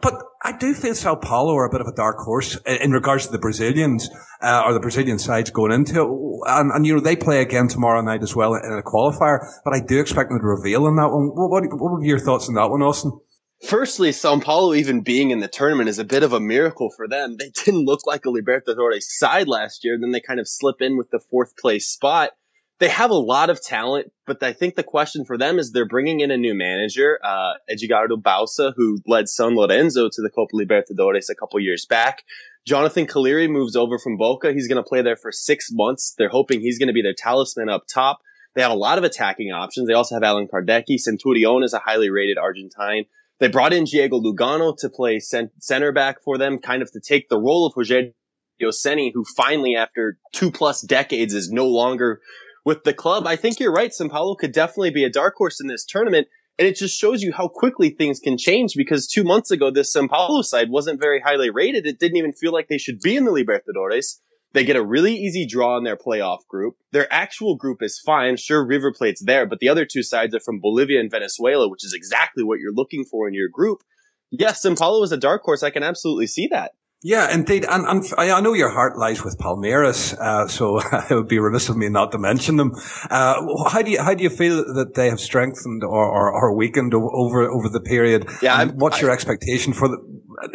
But 0.02 0.20
I 0.42 0.52
do 0.56 0.74
feel 0.74 0.94
Sao 0.94 1.14
Paulo 1.14 1.54
are 1.56 1.64
a 1.64 1.70
bit 1.70 1.80
of 1.80 1.86
a 1.86 1.94
dark 1.94 2.18
horse 2.18 2.56
in 2.66 2.90
regards 2.90 3.26
to 3.26 3.32
the 3.32 3.38
Brazilians, 3.38 4.10
uh, 4.42 4.64
or 4.66 4.74
the 4.74 4.80
Brazilian 4.80 5.18
sides 5.18 5.50
going 5.50 5.72
into 5.72 6.02
it. 6.02 6.50
And, 6.50 6.70
and, 6.72 6.86
you 6.86 6.94
know, 6.94 7.00
they 7.00 7.16
play 7.16 7.40
again 7.40 7.68
tomorrow 7.68 8.02
night 8.02 8.22
as 8.22 8.36
well 8.36 8.54
in 8.54 8.60
a 8.72 8.82
qualifier, 8.82 9.38
but 9.64 9.72
I 9.72 9.80
do 9.80 9.98
expect 9.98 10.28
them 10.28 10.40
to 10.40 10.46
reveal 10.46 10.86
in 10.86 10.96
that 10.96 11.08
one. 11.08 11.30
What, 11.32 11.50
what, 11.50 11.64
what 11.72 12.00
be 12.00 12.08
your 12.08 12.18
thoughts 12.18 12.48
on 12.48 12.54
that 12.56 12.68
one, 12.68 12.82
Austin? 12.82 13.18
Firstly, 13.66 14.12
Sao 14.12 14.38
Paulo 14.40 14.74
even 14.74 15.00
being 15.00 15.30
in 15.30 15.38
the 15.38 15.48
tournament 15.48 15.88
is 15.88 15.98
a 15.98 16.04
bit 16.04 16.22
of 16.22 16.34
a 16.34 16.40
miracle 16.40 16.90
for 16.94 17.08
them. 17.08 17.36
They 17.38 17.50
didn't 17.64 17.86
look 17.86 18.06
like 18.06 18.26
a 18.26 18.28
Libertadores 18.28 19.04
side 19.04 19.48
last 19.48 19.84
year. 19.84 19.96
Then 19.98 20.10
they 20.10 20.20
kind 20.20 20.38
of 20.38 20.46
slip 20.46 20.82
in 20.82 20.98
with 20.98 21.10
the 21.10 21.20
fourth 21.30 21.56
place 21.56 21.88
spot. 21.88 22.30
They 22.78 22.88
have 22.88 23.10
a 23.10 23.14
lot 23.14 23.50
of 23.50 23.62
talent, 23.62 24.10
but 24.26 24.42
I 24.42 24.52
think 24.52 24.74
the 24.74 24.82
question 24.82 25.24
for 25.24 25.38
them 25.38 25.58
is 25.58 25.70
they're 25.72 25.88
bringing 25.88 26.20
in 26.20 26.30
a 26.30 26.36
new 26.36 26.54
manager, 26.54 27.18
uh, 27.24 27.52
Edgardo 27.70 28.16
Bauza, 28.16 28.74
who 28.76 28.98
led 29.06 29.28
San 29.28 29.54
Lorenzo 29.54 30.08
to 30.08 30.22
the 30.22 30.28
Copa 30.28 30.54
Libertadores 30.54 31.30
a 31.30 31.34
couple 31.34 31.60
years 31.60 31.86
back. 31.86 32.24
Jonathan 32.66 33.06
Calleri 33.06 33.48
moves 33.48 33.76
over 33.76 33.98
from 33.98 34.16
Boca. 34.16 34.52
He's 34.52 34.68
going 34.68 34.82
to 34.82 34.88
play 34.88 35.02
there 35.02 35.16
for 35.16 35.30
six 35.30 35.68
months. 35.70 36.14
They're 36.18 36.28
hoping 36.28 36.60
he's 36.60 36.78
going 36.78 36.88
to 36.88 36.92
be 36.92 37.02
their 37.02 37.14
talisman 37.16 37.68
up 37.68 37.84
top. 37.92 38.18
They 38.54 38.62
have 38.62 38.72
a 38.72 38.76
lot 38.76 38.98
of 38.98 39.04
attacking 39.04 39.52
options. 39.52 39.88
They 39.88 39.94
also 39.94 40.16
have 40.16 40.22
Alan 40.22 40.48
Kardec. 40.48 40.98
Centurion 40.98 41.62
is 41.62 41.74
a 41.74 41.78
highly 41.78 42.10
rated 42.10 42.38
Argentine. 42.38 43.06
They 43.44 43.50
brought 43.50 43.74
in 43.74 43.84
Diego 43.84 44.20
Lugano 44.20 44.74
to 44.78 44.88
play 44.88 45.20
center 45.20 45.92
back 45.92 46.22
for 46.22 46.38
them, 46.38 46.60
kind 46.60 46.80
of 46.80 46.90
to 46.92 47.00
take 47.00 47.28
the 47.28 47.38
role 47.38 47.66
of 47.66 47.74
Rogerio 47.74 48.14
Ceni, 48.62 49.10
who 49.12 49.22
finally, 49.36 49.76
after 49.76 50.16
two 50.32 50.50
plus 50.50 50.80
decades, 50.80 51.34
is 51.34 51.50
no 51.50 51.66
longer 51.66 52.22
with 52.64 52.84
the 52.84 52.94
club. 52.94 53.26
I 53.26 53.36
think 53.36 53.60
you're 53.60 53.70
right. 53.70 53.92
Sao 53.92 54.08
Paulo 54.08 54.34
could 54.34 54.52
definitely 54.52 54.92
be 54.92 55.04
a 55.04 55.10
dark 55.10 55.34
horse 55.36 55.60
in 55.60 55.66
this 55.66 55.84
tournament. 55.84 56.26
And 56.58 56.66
it 56.66 56.76
just 56.76 56.98
shows 56.98 57.20
you 57.20 57.34
how 57.34 57.48
quickly 57.48 57.90
things 57.90 58.18
can 58.18 58.38
change 58.38 58.76
because 58.78 59.08
two 59.08 59.24
months 59.24 59.50
ago, 59.50 59.70
this 59.70 59.92
Sao 59.92 60.06
Paulo 60.08 60.40
side 60.40 60.70
wasn't 60.70 60.98
very 60.98 61.20
highly 61.20 61.50
rated. 61.50 61.84
It 61.84 61.98
didn't 61.98 62.16
even 62.16 62.32
feel 62.32 62.54
like 62.54 62.68
they 62.68 62.78
should 62.78 63.00
be 63.00 63.14
in 63.14 63.26
the 63.26 63.30
Libertadores. 63.30 64.20
They 64.54 64.64
get 64.64 64.76
a 64.76 64.84
really 64.84 65.16
easy 65.16 65.46
draw 65.46 65.76
in 65.76 65.84
their 65.84 65.96
playoff 65.96 66.46
group. 66.48 66.76
Their 66.92 67.12
actual 67.12 67.56
group 67.56 67.82
is 67.82 68.00
fine. 68.06 68.36
Sure, 68.36 68.64
River 68.64 68.92
Plate's 68.96 69.22
there, 69.22 69.46
but 69.46 69.58
the 69.58 69.68
other 69.68 69.84
two 69.84 70.04
sides 70.04 70.32
are 70.34 70.40
from 70.40 70.60
Bolivia 70.60 71.00
and 71.00 71.10
Venezuela, 71.10 71.68
which 71.68 71.84
is 71.84 71.92
exactly 71.92 72.44
what 72.44 72.60
you're 72.60 72.72
looking 72.72 73.04
for 73.04 73.26
in 73.26 73.34
your 73.34 73.48
group. 73.52 73.82
Yes, 74.30 74.64
Paulo 74.78 75.02
is 75.02 75.10
a 75.10 75.16
dark 75.16 75.42
horse. 75.42 75.64
I 75.64 75.70
can 75.70 75.82
absolutely 75.82 76.28
see 76.28 76.46
that. 76.52 76.72
Yeah, 77.02 77.34
indeed. 77.34 77.66
And, 77.68 77.84
and 77.84 78.04
I 78.16 78.40
know 78.40 78.54
your 78.54 78.70
heart 78.70 78.96
lies 78.96 79.22
with 79.22 79.36
Palmeiras, 79.38 80.16
uh, 80.18 80.48
so 80.48 80.78
it 81.10 81.14
would 81.14 81.28
be 81.28 81.38
remiss 81.38 81.68
of 81.68 81.76
me 81.76 81.88
not 81.88 82.12
to 82.12 82.18
mention 82.18 82.56
them. 82.56 82.72
Uh, 83.10 83.44
how 83.68 83.82
do 83.82 83.90
you, 83.90 84.02
how 84.02 84.14
do 84.14 84.22
you 84.22 84.30
feel 84.30 84.56
that 84.74 84.94
they 84.94 85.10
have 85.10 85.20
strengthened 85.20 85.82
or, 85.82 86.04
or, 86.04 86.32
or 86.32 86.56
weakened 86.56 86.94
over, 86.94 87.42
over 87.42 87.68
the 87.68 87.80
period? 87.80 88.28
Yeah. 88.40 88.64
what's 88.66 88.98
I, 88.98 89.00
your 89.00 89.10
expectation 89.10 89.72
for 89.72 89.88
the, 89.88 89.98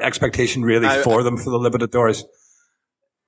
expectation 0.02 0.64
really 0.64 0.88
I, 0.88 1.02
for 1.02 1.22
them 1.22 1.38
for 1.38 1.52
the 1.52 1.60
Libertadores? 1.60 2.24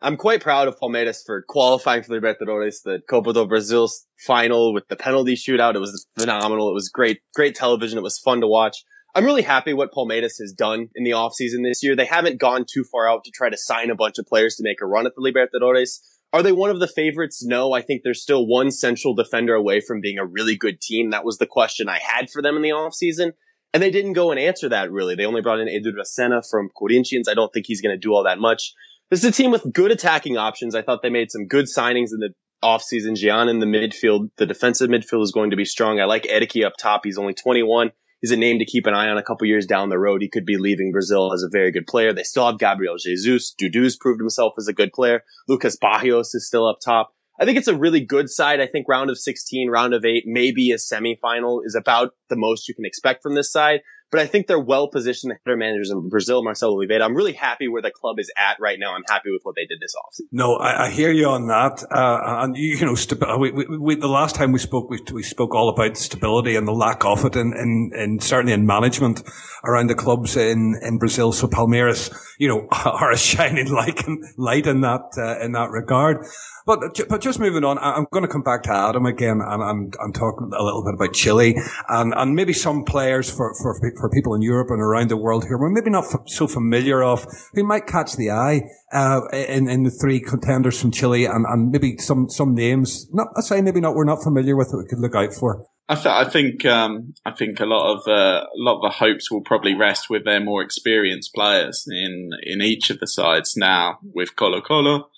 I'm 0.04 0.18
quite 0.18 0.42
proud 0.42 0.68
of 0.68 0.80
Palmeiras 0.80 1.24
for 1.24 1.44
qualifying 1.48 2.02
for 2.02 2.10
the 2.10 2.20
Libertadores, 2.20 2.82
the 2.84 3.02
Copa 3.08 3.34
do 3.34 3.46
Brasil's 3.46 4.08
final 4.18 4.74
with 4.74 4.88
the 4.88 4.96
penalty 4.96 5.36
shootout. 5.36 5.76
It 5.76 5.80
was 5.80 6.08
phenomenal. 6.18 6.72
It 6.72 6.74
was 6.74 6.90
great, 6.90 7.20
great 7.36 7.54
television. 7.54 8.00
It 8.00 8.04
was 8.04 8.18
fun 8.18 8.42
to 8.42 8.48
watch. 8.48 8.84
I'm 9.14 9.26
really 9.26 9.44
happy 9.44 9.74
what 9.74 9.94
Palmeiras 9.94 10.40
has 10.40 10.54
done 10.58 10.88
in 10.96 11.04
the 11.04 11.12
offseason 11.12 11.64
this 11.64 11.84
year. 11.84 11.96
They 11.96 12.06
haven't 12.06 12.40
gone 12.40 12.66
too 12.68 12.84
far 12.84 13.08
out 13.08 13.26
to 13.26 13.32
try 13.32 13.50
to 13.50 13.58
sign 13.58 13.92
a 13.92 13.96
bunch 13.96 14.18
of 14.18 14.26
players 14.26 14.56
to 14.56 14.64
make 14.64 14.82
a 14.82 14.88
run 14.88 15.06
at 15.06 15.14
the 15.16 15.22
Libertadores. 15.22 16.00
Are 16.34 16.42
they 16.42 16.54
one 16.54 16.72
of 16.72 16.80
the 16.80 16.88
favorites? 16.88 17.46
No, 17.46 17.72
I 17.74 17.82
think 17.82 18.02
they're 18.04 18.14
still 18.16 18.48
one 18.48 18.72
central 18.72 19.14
defender 19.14 19.54
away 19.54 19.82
from 19.82 20.02
being 20.02 20.18
a 20.18 20.26
really 20.26 20.56
good 20.56 20.82
team. 20.82 21.12
That 21.12 21.26
was 21.26 21.38
the 21.38 21.46
question 21.46 21.90
I 21.90 22.00
had 22.00 22.32
for 22.32 22.42
them 22.42 22.56
in 22.56 22.64
the 22.64 22.70
offseason. 22.70 23.34
And 23.74 23.84
they 23.84 23.92
didn't 23.92 24.14
go 24.14 24.32
and 24.32 24.40
answer 24.40 24.70
that 24.70 24.92
really. 24.92 25.16
They 25.16 25.26
only 25.26 25.42
brought 25.42 25.60
in 25.60 25.68
Edu 25.68 25.92
Dracena 25.94 26.42
from 26.50 26.70
Corinthians. 26.76 27.28
I 27.28 27.36
don't 27.36 27.54
think 27.54 27.66
he's 27.68 27.82
going 27.82 27.96
to 27.96 28.00
do 28.00 28.14
all 28.14 28.24
that 28.24 28.40
much. 28.40 28.74
This 29.12 29.26
is 29.26 29.30
a 29.30 29.34
team 29.34 29.52
with 29.52 29.74
good 29.74 29.92
attacking 29.92 30.38
options. 30.38 30.74
I 30.74 30.84
thought 30.84 31.02
they 31.02 31.10
made 31.10 31.32
some 31.32 31.48
good 31.48 31.66
signings 31.66 32.12
in 32.14 32.20
the 32.20 32.30
offseason. 32.64 33.18
Jean 33.18 33.50
in 33.50 33.60
the 33.60 33.66
midfield, 33.66 34.30
the 34.38 34.46
defensive 34.46 34.90
midfield 34.90 35.24
is 35.24 35.34
going 35.34 35.50
to 35.50 35.58
be 35.58 35.66
strong. 35.66 36.00
I 36.00 36.06
like 36.06 36.26
Erik 36.30 36.56
up 36.66 36.78
top. 36.80 37.02
He's 37.04 37.18
only 37.18 37.34
21. 37.34 37.92
He's 38.22 38.32
a 38.32 38.38
name 38.38 38.60
to 38.60 38.66
keep 38.66 38.88
an 38.88 38.94
eye 38.94 39.10
on 39.10 39.18
a 39.18 39.24
couple 39.24 39.48
years 39.48 39.66
down 39.66 39.90
the 39.90 40.00
road. 40.00 40.22
He 40.22 40.30
could 40.30 40.46
be 40.46 40.56
leaving 40.58 40.94
Brazil 40.94 41.34
as 41.34 41.44
a 41.44 41.50
very 41.52 41.74
good 41.74 41.88
player. 41.88 42.14
They 42.14 42.24
still 42.24 42.46
have 42.46 42.58
Gabriel 42.58 42.96
Jesus. 42.98 43.54
Dudu's 43.60 43.98
proved 43.98 44.22
himself 44.22 44.54
as 44.58 44.70
a 44.70 44.74
good 44.74 44.94
player. 44.94 45.26
Lucas 45.50 45.76
Barrios 45.76 46.34
is 46.34 46.48
still 46.48 46.66
up 46.66 46.78
top. 46.80 47.14
I 47.38 47.44
think 47.44 47.58
it's 47.58 47.68
a 47.68 47.76
really 47.76 48.06
good 48.06 48.30
side. 48.30 48.62
I 48.62 48.68
think 48.68 48.88
round 48.88 49.10
of 49.10 49.18
16, 49.18 49.70
round 49.70 49.94
of 49.94 50.06
eight, 50.06 50.24
maybe 50.26 50.72
a 50.72 50.76
semifinal 50.76 51.60
is 51.66 51.76
about 51.76 52.12
the 52.30 52.38
most 52.38 52.70
you 52.70 52.76
can 52.76 52.86
expect 52.86 53.24
from 53.24 53.36
this 53.36 53.52
side 53.52 53.82
but 54.12 54.20
I 54.20 54.28
think 54.28 54.48
they're 54.48 54.60
well 54.60 54.90
positioned. 54.90 55.34
Header 55.46 55.58
managers 55.58 55.90
in 55.90 56.10
Brazil, 56.10 56.44
Marcelo 56.44 56.74
Oliveira. 56.74 57.04
I'm 57.06 57.16
really 57.16 57.34
happy 57.34 57.68
where 57.68 57.82
the 57.82 57.92
club 57.92 58.20
is 58.20 58.32
at 58.38 58.58
right 58.60 58.78
now. 58.78 58.94
I'm 58.94 59.04
happy 59.10 59.32
with 59.32 59.42
what 59.44 59.56
they 59.56 59.66
did 59.66 59.80
this 59.80 59.96
offseason. 59.96 60.28
No, 60.32 60.56
I, 60.56 60.86
I 60.86 60.90
hear 60.90 61.12
you 61.12 61.28
on 61.28 61.48
that. 61.48 61.84
Uh, 61.90 62.44
and 62.44 62.58
you, 62.58 62.76
you 62.76 62.86
know, 62.86 62.94
stabi- 62.94 63.40
we, 63.40 63.52
we, 63.52 63.78
we, 63.78 63.96
the 63.96 64.08
last 64.08 64.36
time 64.36 64.52
we 64.52 64.60
spoke, 64.60 64.90
we, 64.90 65.00
we 65.14 65.24
spoke 65.24 65.56
all 65.56 65.70
about 65.70 65.96
stability 65.96 66.56
and 66.58 66.68
the 66.68 66.74
lack 66.74 67.06
of 67.06 67.24
it 67.24 67.36
in, 67.36 67.54
in, 67.54 67.92
in 67.96 68.20
certainly 68.20 68.54
in 68.54 68.66
management 68.66 69.24
around 69.64 69.88
the 69.88 69.96
clubs 69.96 70.36
in, 70.36 70.78
in 70.82 70.98
Brazil. 70.98 71.32
So 71.32 71.48
Palmeiras, 71.48 72.14
you 72.38 72.50
know, 72.50 72.68
are 72.86 73.12
a 73.12 73.18
shining 73.18 73.68
light, 73.72 74.04
light 74.38 74.68
in 74.68 74.82
that, 74.82 75.12
uh, 75.18 75.44
in 75.44 75.54
that 75.54 75.70
regard. 75.72 76.26
But 76.66 76.80
but 77.10 77.22
just 77.22 77.40
moving 77.40 77.64
on, 77.64 77.78
I'm 77.80 78.08
going 78.12 78.24
to 78.24 78.32
come 78.32 78.44
back 78.44 78.64
to 78.64 78.72
Adam 78.72 79.06
again, 79.06 79.42
and 79.42 79.64
I'm 79.64 79.92
I'm 80.00 80.12
a 80.54 80.64
little 80.64 80.84
bit 80.84 80.94
about 80.94 81.14
Chile 81.14 81.56
and 81.90 82.14
and 82.16 82.36
maybe 82.36 82.54
some 82.54 82.84
players 82.84 83.30
for 83.30 83.54
for 83.62 83.80
for 84.00 84.10
people 84.10 84.34
in 84.36 84.42
Europe 84.42 84.68
and 84.70 84.82
around 84.82 85.10
the 85.10 85.18
world 85.18 85.46
here 85.46 85.58
we're 85.58 85.70
maybe 85.70 85.90
not 85.90 86.06
so 86.28 86.48
familiar 86.48 87.04
of, 87.04 87.26
who 87.54 87.64
might 87.64 87.88
catch 87.88 88.16
the 88.16 88.32
eye 88.32 88.62
uh, 88.94 89.22
in 89.32 89.70
in 89.70 89.84
the 89.84 89.92
three 89.92 90.20
contenders 90.20 90.80
from 90.80 90.92
Chile, 90.92 91.26
and 91.26 91.46
and 91.48 91.72
maybe 91.72 91.98
some 91.98 92.30
some 92.30 92.54
names. 92.54 93.08
Not 93.12 93.28
I 93.38 93.42
say 93.42 93.62
maybe 93.62 93.82
not 93.82 93.96
we're 93.96 94.06
not 94.06 94.24
familiar 94.24 94.56
with 94.56 94.70
that 94.72 94.78
we 94.78 94.88
could 94.88 95.00
look 95.00 95.16
out 95.16 95.34
for. 95.34 95.66
I, 95.90 95.96
th- 95.96 96.06
I 96.06 96.24
think 96.24 96.66
um, 96.66 97.14
I 97.26 97.32
think 97.32 97.60
a 97.60 97.66
lot 97.66 97.94
of 97.94 98.08
uh, 98.08 98.46
a 98.46 98.58
lot 98.58 98.78
of 98.78 98.82
the 98.84 98.98
hopes 98.98 99.30
will 99.30 99.42
probably 99.42 99.76
rest 99.76 100.10
with 100.10 100.24
their 100.24 100.40
more 100.40 100.62
experienced 100.62 101.34
players 101.34 101.86
in 101.90 102.30
in 102.44 102.62
each 102.62 102.90
of 102.90 103.00
the 103.00 103.08
sides 103.08 103.58
now 103.58 104.00
with 104.02 104.36
Colo 104.36 104.62
Colo 104.62 105.10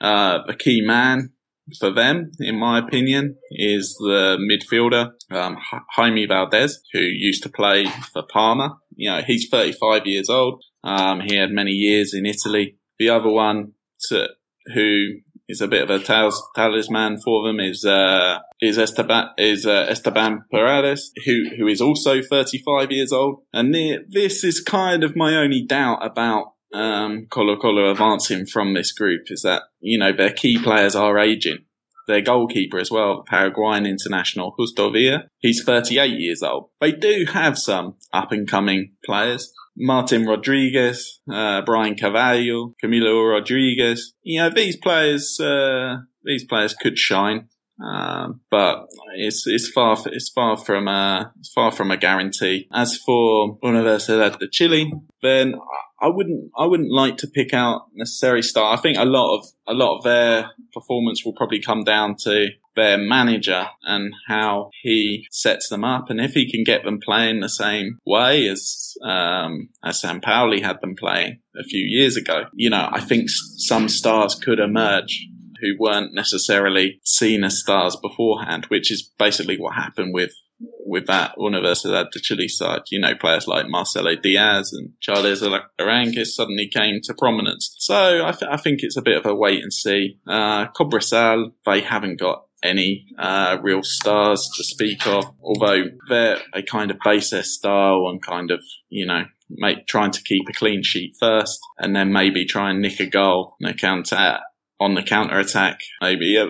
uh, 0.00 0.38
the 0.46 0.54
key 0.54 0.82
man 0.84 1.30
for 1.78 1.90
them, 1.90 2.30
in 2.40 2.58
my 2.58 2.78
opinion, 2.78 3.36
is 3.50 3.96
the 3.98 4.36
midfielder, 4.38 5.12
um, 5.30 5.56
Jaime 5.96 6.26
Valdés, 6.26 6.72
who 6.92 7.00
used 7.00 7.42
to 7.42 7.48
play 7.48 7.86
for 8.12 8.22
Parma. 8.30 8.76
You 8.94 9.10
know, 9.10 9.22
he's 9.26 9.48
35 9.48 10.06
years 10.06 10.28
old. 10.28 10.62
Um, 10.82 11.20
he 11.20 11.36
had 11.36 11.50
many 11.50 11.70
years 11.70 12.12
in 12.14 12.26
Italy. 12.26 12.76
The 12.98 13.08
other 13.08 13.30
one 13.30 13.72
to, 14.08 14.28
who 14.74 15.06
is 15.48 15.60
a 15.60 15.68
bit 15.68 15.88
of 15.88 15.90
a 15.90 16.04
talisman 16.54 17.18
for 17.22 17.46
them 17.46 17.60
is, 17.60 17.84
uh, 17.84 18.38
is 18.60 18.78
Esteban, 18.78 19.28
is, 19.38 19.66
uh, 19.66 19.86
Esteban 19.88 20.44
Paredes, 20.50 21.12
who, 21.24 21.50
who 21.56 21.66
is 21.66 21.80
also 21.80 22.22
35 22.22 22.92
years 22.92 23.12
old. 23.12 23.42
And 23.52 23.74
this 23.74 24.44
is 24.44 24.60
kind 24.60 25.02
of 25.02 25.16
my 25.16 25.34
only 25.36 25.64
doubt 25.66 26.04
about 26.04 26.53
um, 26.74 27.26
Colo 27.30 27.56
Colo 27.56 27.90
advancing 27.90 28.46
from 28.46 28.74
this 28.74 28.92
group 28.92 29.22
is 29.28 29.42
that, 29.42 29.62
you 29.80 29.98
know, 29.98 30.12
their 30.12 30.32
key 30.32 30.58
players 30.62 30.94
are 30.94 31.18
aging. 31.18 31.64
Their 32.06 32.20
goalkeeper 32.20 32.78
as 32.78 32.90
well, 32.90 33.18
the 33.18 33.22
Paraguayan 33.22 33.86
international 33.86 34.54
Justo 34.58 34.90
Villar, 34.90 35.30
he's 35.38 35.62
38 35.64 36.20
years 36.20 36.42
old. 36.42 36.68
They 36.80 36.92
do 36.92 37.24
have 37.32 37.56
some 37.56 37.94
up 38.12 38.30
and 38.32 38.46
coming 38.46 38.92
players. 39.04 39.52
Martin 39.76 40.26
Rodriguez, 40.26 41.20
uh, 41.32 41.62
Bryan 41.62 41.96
Carvallo, 41.96 42.74
Camilo 42.82 43.32
Rodriguez. 43.32 44.12
You 44.22 44.42
know, 44.42 44.50
these 44.50 44.76
players, 44.76 45.40
uh, 45.40 45.96
these 46.24 46.44
players 46.44 46.74
could 46.74 46.98
shine. 46.98 47.48
Um, 47.82 48.40
but 48.50 48.86
it's 49.16 49.44
it's 49.46 49.68
far 49.68 49.96
it's 50.06 50.30
far 50.30 50.56
from 50.56 50.86
a 50.86 51.32
it's 51.40 51.52
far 51.52 51.72
from 51.72 51.90
a 51.90 51.96
guarantee. 51.96 52.68
As 52.72 52.96
for 52.96 53.58
Universidad 53.64 54.38
de 54.38 54.46
Chile, 54.48 54.92
then 55.22 55.54
I 56.00 56.08
wouldn't 56.08 56.50
I 56.56 56.66
wouldn't 56.66 56.90
like 56.90 57.16
to 57.18 57.26
pick 57.26 57.54
out 57.54 57.86
necessary 57.94 58.42
star. 58.42 58.74
I 58.76 58.80
think 58.80 58.98
a 58.98 59.04
lot 59.04 59.38
of 59.38 59.46
a 59.66 59.74
lot 59.74 59.98
of 59.98 60.04
their 60.04 60.50
performance 60.72 61.24
will 61.24 61.32
probably 61.32 61.60
come 61.60 61.84
down 61.84 62.16
to 62.24 62.48
their 62.76 62.98
manager 62.98 63.66
and 63.84 64.12
how 64.26 64.70
he 64.82 65.26
sets 65.30 65.68
them 65.68 65.84
up, 65.84 66.10
and 66.10 66.20
if 66.20 66.32
he 66.32 66.50
can 66.50 66.64
get 66.64 66.84
them 66.84 66.98
playing 67.00 67.40
the 67.40 67.48
same 67.48 68.00
way 68.04 68.48
as 68.48 68.96
um, 69.04 69.68
as 69.84 70.02
Sampaoli 70.02 70.62
had 70.62 70.80
them 70.80 70.96
playing 70.96 71.40
a 71.58 71.64
few 71.64 71.84
years 71.84 72.16
ago. 72.16 72.44
You 72.54 72.70
know, 72.70 72.88
I 72.90 73.00
think 73.00 73.28
some 73.28 73.88
stars 73.88 74.34
could 74.34 74.58
emerge 74.58 75.28
who 75.60 75.76
weren't 75.78 76.14
necessarily 76.14 77.00
seen 77.04 77.44
as 77.44 77.60
stars 77.60 77.96
beforehand, 77.96 78.66
which 78.66 78.90
is 78.90 79.02
basically 79.18 79.56
what 79.56 79.74
happened 79.74 80.12
with 80.12 80.32
with 80.86 81.06
that 81.06 81.34
Universidad 81.38 82.10
de 82.10 82.20
Chile 82.20 82.48
side, 82.48 82.82
you 82.90 83.00
know, 83.00 83.14
players 83.14 83.46
like 83.46 83.68
Marcelo 83.68 84.14
Diaz 84.14 84.72
and 84.72 84.92
Charles 85.00 85.42
Aranguiz 85.80 86.34
suddenly 86.34 86.68
came 86.68 87.00
to 87.02 87.14
prominence. 87.14 87.74
So 87.78 88.24
I, 88.24 88.32
th- 88.32 88.50
I, 88.50 88.56
think 88.56 88.80
it's 88.82 88.96
a 88.96 89.02
bit 89.02 89.16
of 89.16 89.26
a 89.26 89.34
wait 89.34 89.62
and 89.62 89.72
see. 89.72 90.18
Uh, 90.26 90.66
Cobresal, 90.68 91.52
they 91.66 91.80
haven't 91.80 92.20
got 92.20 92.44
any 92.62 93.06
uh, 93.18 93.58
real 93.62 93.82
stars 93.82 94.48
to 94.56 94.64
speak 94.64 95.06
of, 95.06 95.24
although 95.42 95.84
they're 96.08 96.40
a 96.54 96.62
kind 96.62 96.90
of 96.90 96.98
base 97.04 97.34
style 97.42 98.08
and 98.08 98.22
kind 98.22 98.50
of, 98.50 98.62
you 98.88 99.06
know, 99.06 99.24
make, 99.50 99.86
trying 99.86 100.10
to 100.10 100.22
keep 100.22 100.48
a 100.48 100.52
clean 100.52 100.82
sheet 100.82 101.14
first 101.20 101.58
and 101.78 101.94
then 101.94 102.12
maybe 102.12 102.46
try 102.46 102.70
and 102.70 102.80
nick 102.80 103.00
a 103.00 103.06
goal 103.06 103.56
on 103.62 103.70
the 103.70 103.74
counter, 103.74 104.38
on 104.80 104.94
the 104.94 105.02
counter 105.02 105.38
attack. 105.38 105.80
Maybe, 106.00 106.26
yeah, 106.26 106.46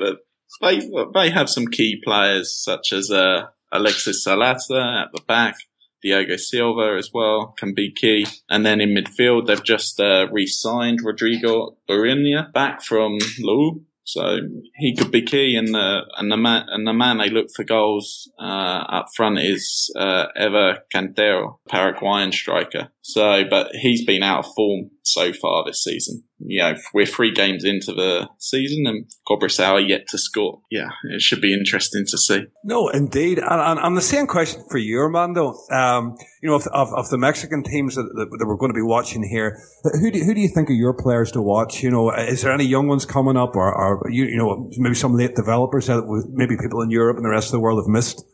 they, 0.62 0.80
they 1.14 1.30
have 1.30 1.50
some 1.50 1.66
key 1.66 2.00
players 2.02 2.56
such 2.62 2.92
as, 2.92 3.10
uh, 3.10 3.46
Alexis 3.74 4.24
Salazar 4.24 5.04
at 5.04 5.12
the 5.12 5.22
back. 5.26 5.56
Diego 6.02 6.36
Silva 6.36 6.96
as 6.98 7.10
well 7.14 7.54
can 7.58 7.72
be 7.74 7.90
key. 7.90 8.26
And 8.48 8.64
then 8.64 8.80
in 8.80 8.94
midfield, 8.94 9.46
they've 9.46 9.64
just 9.64 9.98
uh, 9.98 10.26
re-signed 10.30 11.00
Rodrigo 11.02 11.78
Ureña 11.88 12.52
back 12.52 12.82
from 12.82 13.16
Lou. 13.40 13.84
So 14.06 14.36
he 14.76 14.94
could 14.94 15.10
be 15.10 15.22
key, 15.22 15.56
and 15.56 15.68
the 15.68 16.02
and 16.18 16.30
the 16.30 16.36
man 16.36 16.66
and 16.68 16.86
the 16.86 16.92
man 16.92 17.16
they 17.16 17.30
look 17.30 17.46
for 17.56 17.64
goals 17.64 18.30
uh, 18.38 18.84
up 18.86 19.06
front 19.16 19.38
is 19.38 19.90
uh, 19.98 20.26
Ever 20.36 20.80
Cantero, 20.94 21.56
Paraguayan 21.70 22.30
striker. 22.30 22.90
So, 23.00 23.44
but 23.48 23.74
he's 23.74 24.04
been 24.04 24.22
out 24.22 24.40
of 24.40 24.52
form 24.54 24.90
so 25.04 25.32
far 25.32 25.64
this 25.64 25.82
season. 25.82 26.24
You 26.38 26.62
know, 26.62 26.74
we're 26.92 27.06
three 27.06 27.32
games 27.32 27.64
into 27.64 27.92
the 27.92 28.28
season 28.38 28.86
and 28.86 29.06
Cobresal 29.26 29.88
yet 29.88 30.08
to 30.08 30.18
score. 30.18 30.60
Yeah, 30.70 30.88
it 31.04 31.22
should 31.22 31.40
be 31.40 31.54
interesting 31.54 32.04
to 32.08 32.18
see. 32.18 32.44
No, 32.64 32.88
indeed. 32.88 33.38
And, 33.38 33.60
and, 33.60 33.78
and 33.78 33.96
the 33.96 34.02
same 34.02 34.26
question 34.26 34.64
for 34.68 34.78
you, 34.78 34.98
Armando. 34.98 35.54
Um, 35.70 36.16
you 36.42 36.48
know, 36.48 36.56
of, 36.56 36.66
of, 36.72 36.88
of, 36.92 37.08
the 37.08 37.18
Mexican 37.18 37.62
teams 37.62 37.94
that, 37.94 38.02
that, 38.02 38.36
that, 38.38 38.46
we're 38.46 38.56
going 38.56 38.72
to 38.72 38.76
be 38.76 38.82
watching 38.82 39.22
here, 39.22 39.58
who 39.84 40.10
do, 40.10 40.18
who 40.24 40.34
do 40.34 40.40
you 40.40 40.48
think 40.48 40.68
are 40.68 40.74
your 40.74 40.92
players 40.92 41.30
to 41.32 41.40
watch? 41.40 41.82
You 41.82 41.90
know, 41.90 42.10
is 42.10 42.42
there 42.42 42.52
any 42.52 42.64
young 42.64 42.88
ones 42.88 43.06
coming 43.06 43.36
up 43.36 43.54
or, 43.54 43.72
or 43.72 44.10
you, 44.10 44.24
you 44.24 44.36
know, 44.36 44.68
maybe 44.76 44.96
some 44.96 45.16
late 45.16 45.36
developers 45.36 45.86
that 45.86 46.02
maybe 46.32 46.56
people 46.60 46.82
in 46.82 46.90
Europe 46.90 47.16
and 47.16 47.24
the 47.24 47.30
rest 47.30 47.48
of 47.48 47.52
the 47.52 47.60
world 47.60 47.78
have 47.78 47.88
missed? 47.88 48.24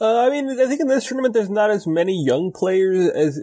Uh, 0.00 0.26
I 0.26 0.30
mean, 0.30 0.48
I 0.48 0.66
think 0.66 0.80
in 0.80 0.88
this 0.88 1.06
tournament 1.06 1.34
there's 1.34 1.50
not 1.50 1.70
as 1.70 1.86
many 1.86 2.24
young 2.24 2.50
players 2.52 3.08
as 3.10 3.38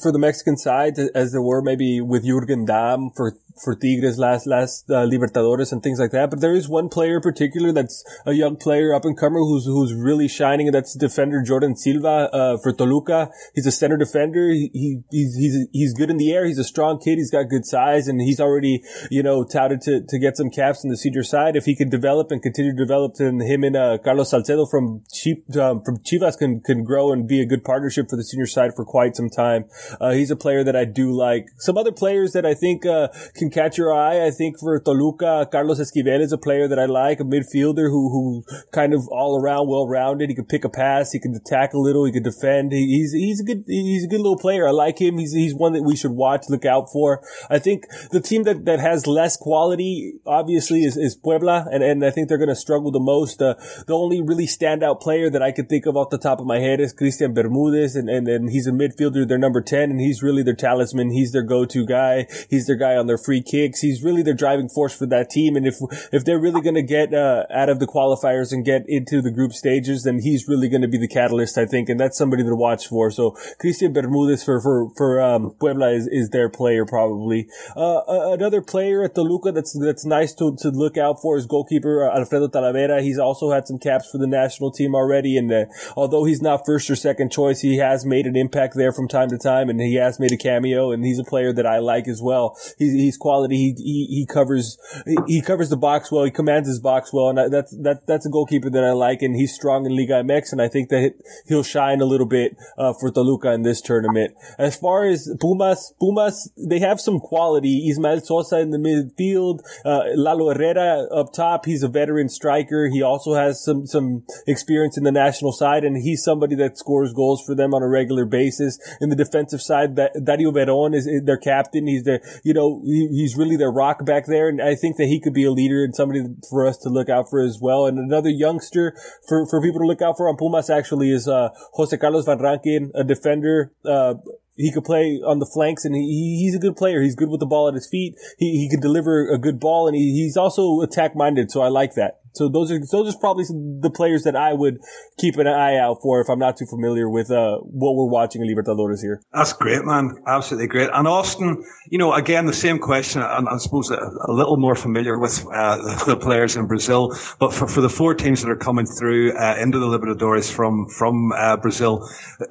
for 0.00 0.12
the 0.12 0.18
Mexican 0.18 0.56
side 0.56 0.98
as 1.14 1.32
there 1.32 1.42
were 1.42 1.62
maybe 1.62 2.00
with 2.00 2.24
Jurgen 2.24 2.64
Damm 2.64 3.10
for 3.10 3.36
for 3.64 3.74
Tigres 3.74 4.18
last 4.18 4.46
last 4.46 4.90
uh, 4.90 5.06
Libertadores 5.06 5.72
and 5.72 5.82
things 5.82 5.98
like 5.98 6.10
that. 6.12 6.30
But 6.30 6.40
there 6.40 6.54
is 6.54 6.68
one 6.68 6.88
player 6.88 7.16
in 7.16 7.22
particular 7.22 7.72
that's 7.72 8.04
a 8.26 8.32
young 8.32 8.56
player 8.56 8.94
up 8.94 9.04
and 9.04 9.16
comer 9.16 9.40
who's 9.40 9.64
who's 9.64 9.94
really 9.94 10.28
shining, 10.28 10.68
and 10.68 10.74
that's 10.74 10.94
defender 10.94 11.42
Jordan 11.42 11.76
Silva 11.76 12.30
uh, 12.32 12.58
for 12.62 12.72
Toluca. 12.72 13.30
He's 13.54 13.66
a 13.66 13.72
center 13.72 13.96
defender. 13.96 14.50
He, 14.50 14.70
he 14.72 15.02
he's 15.10 15.36
he's 15.36 15.68
he's 15.72 15.94
good 15.94 16.10
in 16.10 16.16
the 16.16 16.32
air. 16.32 16.46
He's 16.46 16.58
a 16.58 16.64
strong 16.64 16.98
kid. 16.98 17.16
He's 17.16 17.30
got 17.30 17.48
good 17.48 17.66
size, 17.66 18.08
and 18.08 18.20
he's 18.20 18.40
already 18.40 18.82
you 19.10 19.22
know 19.22 19.44
touted 19.44 19.80
to 19.82 20.02
to 20.08 20.18
get 20.18 20.36
some 20.36 20.50
caps 20.50 20.84
in 20.84 20.90
the 20.90 20.96
senior 20.96 21.22
side. 21.22 21.56
If 21.56 21.64
he 21.64 21.76
can 21.76 21.88
develop 21.88 22.30
and 22.30 22.42
continue 22.42 22.72
to 22.72 22.78
develop, 22.78 23.14
then 23.14 23.40
him 23.40 23.64
and 23.64 23.76
uh, 23.76 23.98
Carlos 23.98 24.30
Salcedo 24.30 24.66
from 24.66 25.02
Chip, 25.12 25.44
um, 25.56 25.82
from 25.84 25.98
Chivas 25.98 26.38
can 26.38 26.60
can 26.60 26.84
grow 26.84 27.12
and 27.12 27.26
be 27.26 27.40
a 27.40 27.46
good 27.46 27.64
partnership 27.64 28.08
for 28.08 28.16
the 28.16 28.24
senior 28.24 28.46
side 28.46 28.72
for 28.74 28.84
quite 28.84 29.16
some 29.16 29.28
time. 29.28 29.64
Uh, 30.00 30.12
he's 30.12 30.30
a 30.30 30.36
player 30.36 30.64
that 30.64 30.76
I 30.76 30.84
do 30.84 31.12
like. 31.12 31.46
Some 31.58 31.76
other 31.76 31.92
players 31.92 32.32
that 32.32 32.46
I 32.46 32.54
think 32.54 32.86
uh, 32.86 33.08
can 33.34 33.49
catch 33.50 33.78
your 33.78 33.92
eye. 33.92 34.26
I 34.26 34.30
think 34.30 34.58
for 34.58 34.78
Toluca, 34.80 35.48
Carlos 35.50 35.80
Esquivel 35.80 36.20
is 36.20 36.32
a 36.32 36.38
player 36.38 36.68
that 36.68 36.78
I 36.78 36.86
like, 36.86 37.20
a 37.20 37.24
midfielder 37.24 37.88
who, 37.88 38.10
who 38.10 38.44
kind 38.72 38.94
of 38.94 39.06
all 39.08 39.40
around 39.40 39.68
well 39.68 39.86
rounded. 39.86 40.28
He 40.28 40.34
can 40.34 40.46
pick 40.46 40.64
a 40.64 40.68
pass. 40.68 41.12
He 41.12 41.20
can 41.20 41.34
attack 41.34 41.72
a 41.72 41.78
little. 41.78 42.04
He 42.04 42.12
can 42.12 42.22
defend. 42.22 42.72
He, 42.72 42.86
he's, 42.86 43.12
he's 43.12 43.40
a 43.40 43.44
good, 43.44 43.64
he's 43.66 44.04
a 44.04 44.08
good 44.08 44.20
little 44.20 44.38
player. 44.38 44.66
I 44.66 44.70
like 44.70 45.00
him. 45.00 45.18
He's, 45.18 45.32
he's 45.32 45.54
one 45.54 45.72
that 45.74 45.82
we 45.82 45.96
should 45.96 46.12
watch, 46.12 46.44
look 46.48 46.64
out 46.64 46.88
for. 46.92 47.22
I 47.48 47.58
think 47.58 47.84
the 48.10 48.20
team 48.20 48.44
that, 48.44 48.64
that 48.64 48.80
has 48.80 49.06
less 49.06 49.36
quality, 49.36 50.14
obviously, 50.26 50.80
is, 50.80 50.96
is 50.96 51.16
Puebla. 51.16 51.66
And, 51.70 51.82
and 51.82 52.04
I 52.04 52.10
think 52.10 52.28
they're 52.28 52.38
going 52.38 52.48
to 52.48 52.56
struggle 52.56 52.90
the 52.90 53.00
most. 53.00 53.40
Uh, 53.40 53.54
the 53.86 53.94
only 53.94 54.20
really 54.20 54.46
standout 54.46 55.00
player 55.00 55.30
that 55.30 55.42
I 55.42 55.52
could 55.52 55.68
think 55.68 55.86
of 55.86 55.96
off 55.96 56.10
the 56.10 56.18
top 56.18 56.40
of 56.40 56.46
my 56.46 56.58
head 56.58 56.80
is 56.80 56.92
Christian 56.92 57.34
Bermudez. 57.34 57.94
And, 57.94 58.08
and, 58.08 58.26
and 58.26 58.50
he's 58.50 58.66
a 58.66 58.72
midfielder. 58.72 59.28
They're 59.28 59.38
number 59.38 59.60
10 59.60 59.90
and 59.90 60.00
he's 60.00 60.22
really 60.22 60.42
their 60.42 60.54
talisman. 60.54 61.10
He's 61.10 61.32
their 61.32 61.42
go-to 61.42 61.86
guy. 61.86 62.26
He's 62.48 62.66
their 62.66 62.76
guy 62.76 62.96
on 62.96 63.06
their 63.06 63.18
free 63.18 63.29
kicks. 63.38 63.80
He's 63.80 64.02
really 64.02 64.22
their 64.22 64.34
driving 64.34 64.68
force 64.68 64.96
for 64.96 65.06
that 65.06 65.30
team. 65.30 65.54
And 65.54 65.66
if, 65.66 65.76
if 66.12 66.24
they're 66.24 66.40
really 66.40 66.60
going 66.60 66.74
to 66.74 66.82
get, 66.82 67.14
uh, 67.14 67.44
out 67.50 67.68
of 67.68 67.78
the 67.78 67.86
qualifiers 67.86 68.52
and 68.52 68.64
get 68.64 68.84
into 68.88 69.22
the 69.22 69.30
group 69.30 69.52
stages, 69.52 70.02
then 70.02 70.20
he's 70.20 70.48
really 70.48 70.68
going 70.68 70.82
to 70.82 70.88
be 70.88 70.98
the 70.98 71.08
catalyst, 71.08 71.56
I 71.58 71.66
think. 71.66 71.88
And 71.88 72.00
that's 72.00 72.18
somebody 72.18 72.42
to 72.42 72.56
watch 72.56 72.88
for. 72.88 73.10
So 73.10 73.36
Christian 73.58 73.92
Bermudez 73.92 74.42
for, 74.42 74.60
for, 74.60 74.90
for, 74.96 75.20
um, 75.20 75.54
Puebla 75.60 75.90
is, 75.92 76.08
is 76.10 76.30
their 76.30 76.48
player 76.48 76.84
probably. 76.84 77.46
Uh, 77.76 78.00
another 78.08 78.62
player 78.62 79.04
at 79.04 79.14
Toluca 79.14 79.52
that's, 79.52 79.78
that's 79.78 80.04
nice 80.04 80.34
to, 80.34 80.56
to 80.60 80.70
look 80.70 80.96
out 80.96 81.20
for 81.20 81.36
is 81.36 81.46
goalkeeper 81.46 82.10
uh, 82.10 82.18
Alfredo 82.18 82.48
Talavera. 82.48 83.02
He's 83.02 83.18
also 83.18 83.50
had 83.50 83.66
some 83.66 83.78
caps 83.78 84.10
for 84.10 84.18
the 84.18 84.26
national 84.26 84.72
team 84.72 84.94
already. 84.94 85.36
And, 85.36 85.52
uh, 85.52 85.66
although 85.96 86.24
he's 86.24 86.42
not 86.42 86.64
first 86.66 86.90
or 86.90 86.96
second 86.96 87.30
choice, 87.30 87.60
he 87.60 87.76
has 87.78 88.04
made 88.04 88.26
an 88.26 88.36
impact 88.36 88.74
there 88.74 88.92
from 88.92 89.08
time 89.08 89.28
to 89.28 89.38
time 89.38 89.68
and 89.68 89.80
he 89.80 89.96
has 89.96 90.18
made 90.18 90.32
a 90.32 90.36
cameo 90.36 90.90
and 90.90 91.04
he's 91.04 91.18
a 91.18 91.24
player 91.24 91.52
that 91.52 91.66
I 91.66 91.78
like 91.78 92.08
as 92.08 92.22
well. 92.22 92.56
He's, 92.78 92.92
he's 92.92 93.16
quality. 93.20 93.56
He, 93.56 93.74
he, 93.76 94.06
he 94.20 94.26
covers, 94.26 94.78
he 95.26 95.40
covers 95.42 95.70
the 95.70 95.76
box 95.76 96.10
well. 96.10 96.24
He 96.24 96.30
commands 96.30 96.68
his 96.68 96.80
box 96.80 97.12
well. 97.12 97.28
And 97.28 97.52
that's, 97.52 97.76
that, 97.82 98.06
that's 98.06 98.26
a 98.26 98.30
goalkeeper 98.30 98.70
that 98.70 98.84
I 98.84 98.92
like. 98.92 99.22
And 99.22 99.36
he's 99.36 99.54
strong 99.54 99.86
in 99.86 99.96
Liga 99.96 100.22
MX. 100.24 100.52
And 100.52 100.62
I 100.62 100.68
think 100.68 100.88
that 100.88 101.14
he'll 101.46 101.62
shine 101.62 102.00
a 102.00 102.04
little 102.04 102.26
bit, 102.26 102.56
uh, 102.78 102.92
for 102.98 103.10
Toluca 103.10 103.52
in 103.52 103.62
this 103.62 103.80
tournament. 103.80 104.34
As 104.58 104.76
far 104.76 105.04
as 105.04 105.32
Pumas, 105.40 105.94
Pumas, 106.00 106.50
they 106.56 106.80
have 106.80 107.00
some 107.00 107.20
quality. 107.20 107.88
Ismael 107.90 108.20
Sosa 108.20 108.58
in 108.58 108.70
the 108.70 108.78
midfield, 108.78 109.60
uh, 109.84 110.02
Lalo 110.14 110.52
Herrera 110.52 111.06
up 111.14 111.32
top. 111.32 111.66
He's 111.66 111.82
a 111.82 111.88
veteran 111.88 112.28
striker. 112.28 112.88
He 112.92 113.02
also 113.02 113.34
has 113.34 113.62
some, 113.62 113.86
some 113.86 114.24
experience 114.46 114.96
in 114.96 115.04
the 115.04 115.12
national 115.12 115.52
side 115.52 115.84
and 115.84 115.96
he's 115.96 116.22
somebody 116.22 116.54
that 116.56 116.78
scores 116.78 117.12
goals 117.12 117.42
for 117.44 117.54
them 117.54 117.74
on 117.74 117.82
a 117.82 117.88
regular 117.88 118.24
basis. 118.24 118.78
In 119.00 119.08
the 119.08 119.16
defensive 119.16 119.60
side, 119.60 119.96
that, 119.96 120.12
Dario 120.24 120.50
Veron 120.52 120.94
is 120.94 121.08
their 121.24 121.36
captain. 121.36 121.86
He's 121.86 122.04
the, 122.04 122.20
you 122.42 122.54
know, 122.54 122.82
he, 122.84 123.08
he's 123.10 123.36
really 123.36 123.56
their 123.56 123.70
rock 123.70 124.04
back 124.04 124.26
there. 124.26 124.48
And 124.48 124.60
I 124.60 124.74
think 124.74 124.96
that 124.96 125.06
he 125.06 125.20
could 125.20 125.34
be 125.34 125.44
a 125.44 125.52
leader 125.52 125.84
and 125.84 125.94
somebody 125.94 126.24
for 126.48 126.66
us 126.66 126.76
to 126.78 126.88
look 126.88 127.08
out 127.08 127.26
for 127.28 127.40
as 127.40 127.58
well. 127.60 127.86
And 127.86 127.98
another 127.98 128.30
youngster 128.30 128.94
for, 129.28 129.46
for 129.46 129.60
people 129.60 129.80
to 129.80 129.86
look 129.86 130.02
out 130.02 130.16
for 130.16 130.28
on 130.28 130.36
Pumas 130.36 130.70
actually 130.70 131.10
is, 131.10 131.28
uh, 131.28 131.50
Jose 131.74 131.96
Carlos 131.96 132.24
Van 132.24 132.38
Rankin, 132.38 132.92
a 132.94 133.04
defender, 133.04 133.72
uh, 133.84 134.14
he 134.56 134.70
could 134.70 134.84
play 134.84 135.20
on 135.24 135.38
the 135.38 135.46
flanks 135.46 135.84
and 135.84 135.94
he, 135.94 136.38
he's 136.42 136.54
a 136.54 136.58
good 136.58 136.76
player. 136.76 137.00
He's 137.00 137.14
good 137.14 137.30
with 137.30 137.40
the 137.40 137.46
ball 137.46 137.68
at 137.68 137.74
his 137.74 137.88
feet. 137.88 138.14
He, 138.38 138.58
he 138.58 138.68
can 138.68 138.80
deliver 138.80 139.28
a 139.28 139.38
good 139.38 139.58
ball 139.58 139.88
and 139.88 139.96
he, 139.96 140.12
he's 140.12 140.36
also 140.36 140.80
attack 140.82 141.16
minded. 141.16 141.50
So 141.50 141.62
I 141.62 141.68
like 141.68 141.94
that. 141.94 142.19
So 142.32 142.48
those 142.48 142.70
are 142.70 142.78
those 142.78 143.14
are 143.14 143.18
probably 143.18 143.44
the 143.44 143.90
players 143.90 144.22
that 144.22 144.36
I 144.36 144.52
would 144.52 144.78
keep 145.18 145.36
an 145.36 145.46
eye 145.46 145.76
out 145.76 145.98
for 146.02 146.20
if 146.20 146.28
I'm 146.28 146.38
not 146.38 146.56
too 146.56 146.66
familiar 146.66 147.10
with 147.10 147.30
uh, 147.30 147.58
what 147.58 147.96
we're 147.96 148.10
watching 148.10 148.42
in 148.42 148.48
Libertadores 148.48 149.00
here. 149.02 149.20
That's 149.32 149.52
great, 149.52 149.84
man. 149.84 150.12
Absolutely 150.26 150.68
great. 150.68 150.90
And 150.92 151.08
Austin, 151.08 151.64
you 151.88 151.98
know, 151.98 152.12
again 152.12 152.46
the 152.46 152.52
same 152.52 152.78
question, 152.78 153.22
and 153.22 153.48
I 153.48 153.56
suppose 153.58 153.90
a, 153.90 153.96
a 153.96 154.32
little 154.32 154.56
more 154.56 154.76
familiar 154.76 155.18
with 155.18 155.44
uh, 155.52 156.04
the, 156.04 156.20
players 156.20 156.54
in 156.54 156.66
Brazil, 156.66 157.16
but 157.38 157.52
for, 157.52 157.66
for 157.66 157.80
the 157.80 157.88
four 157.88 158.14
teams 158.14 158.42
that 158.42 158.50
are 158.50 158.56
coming 158.56 158.86
through 158.86 159.32
uh, 159.32 159.56
into 159.58 159.78
the 159.78 159.86
Libertadores 159.86 160.52
from 160.52 160.86
from 160.88 161.32
uh, 161.32 161.56
Brazil, 161.56 162.06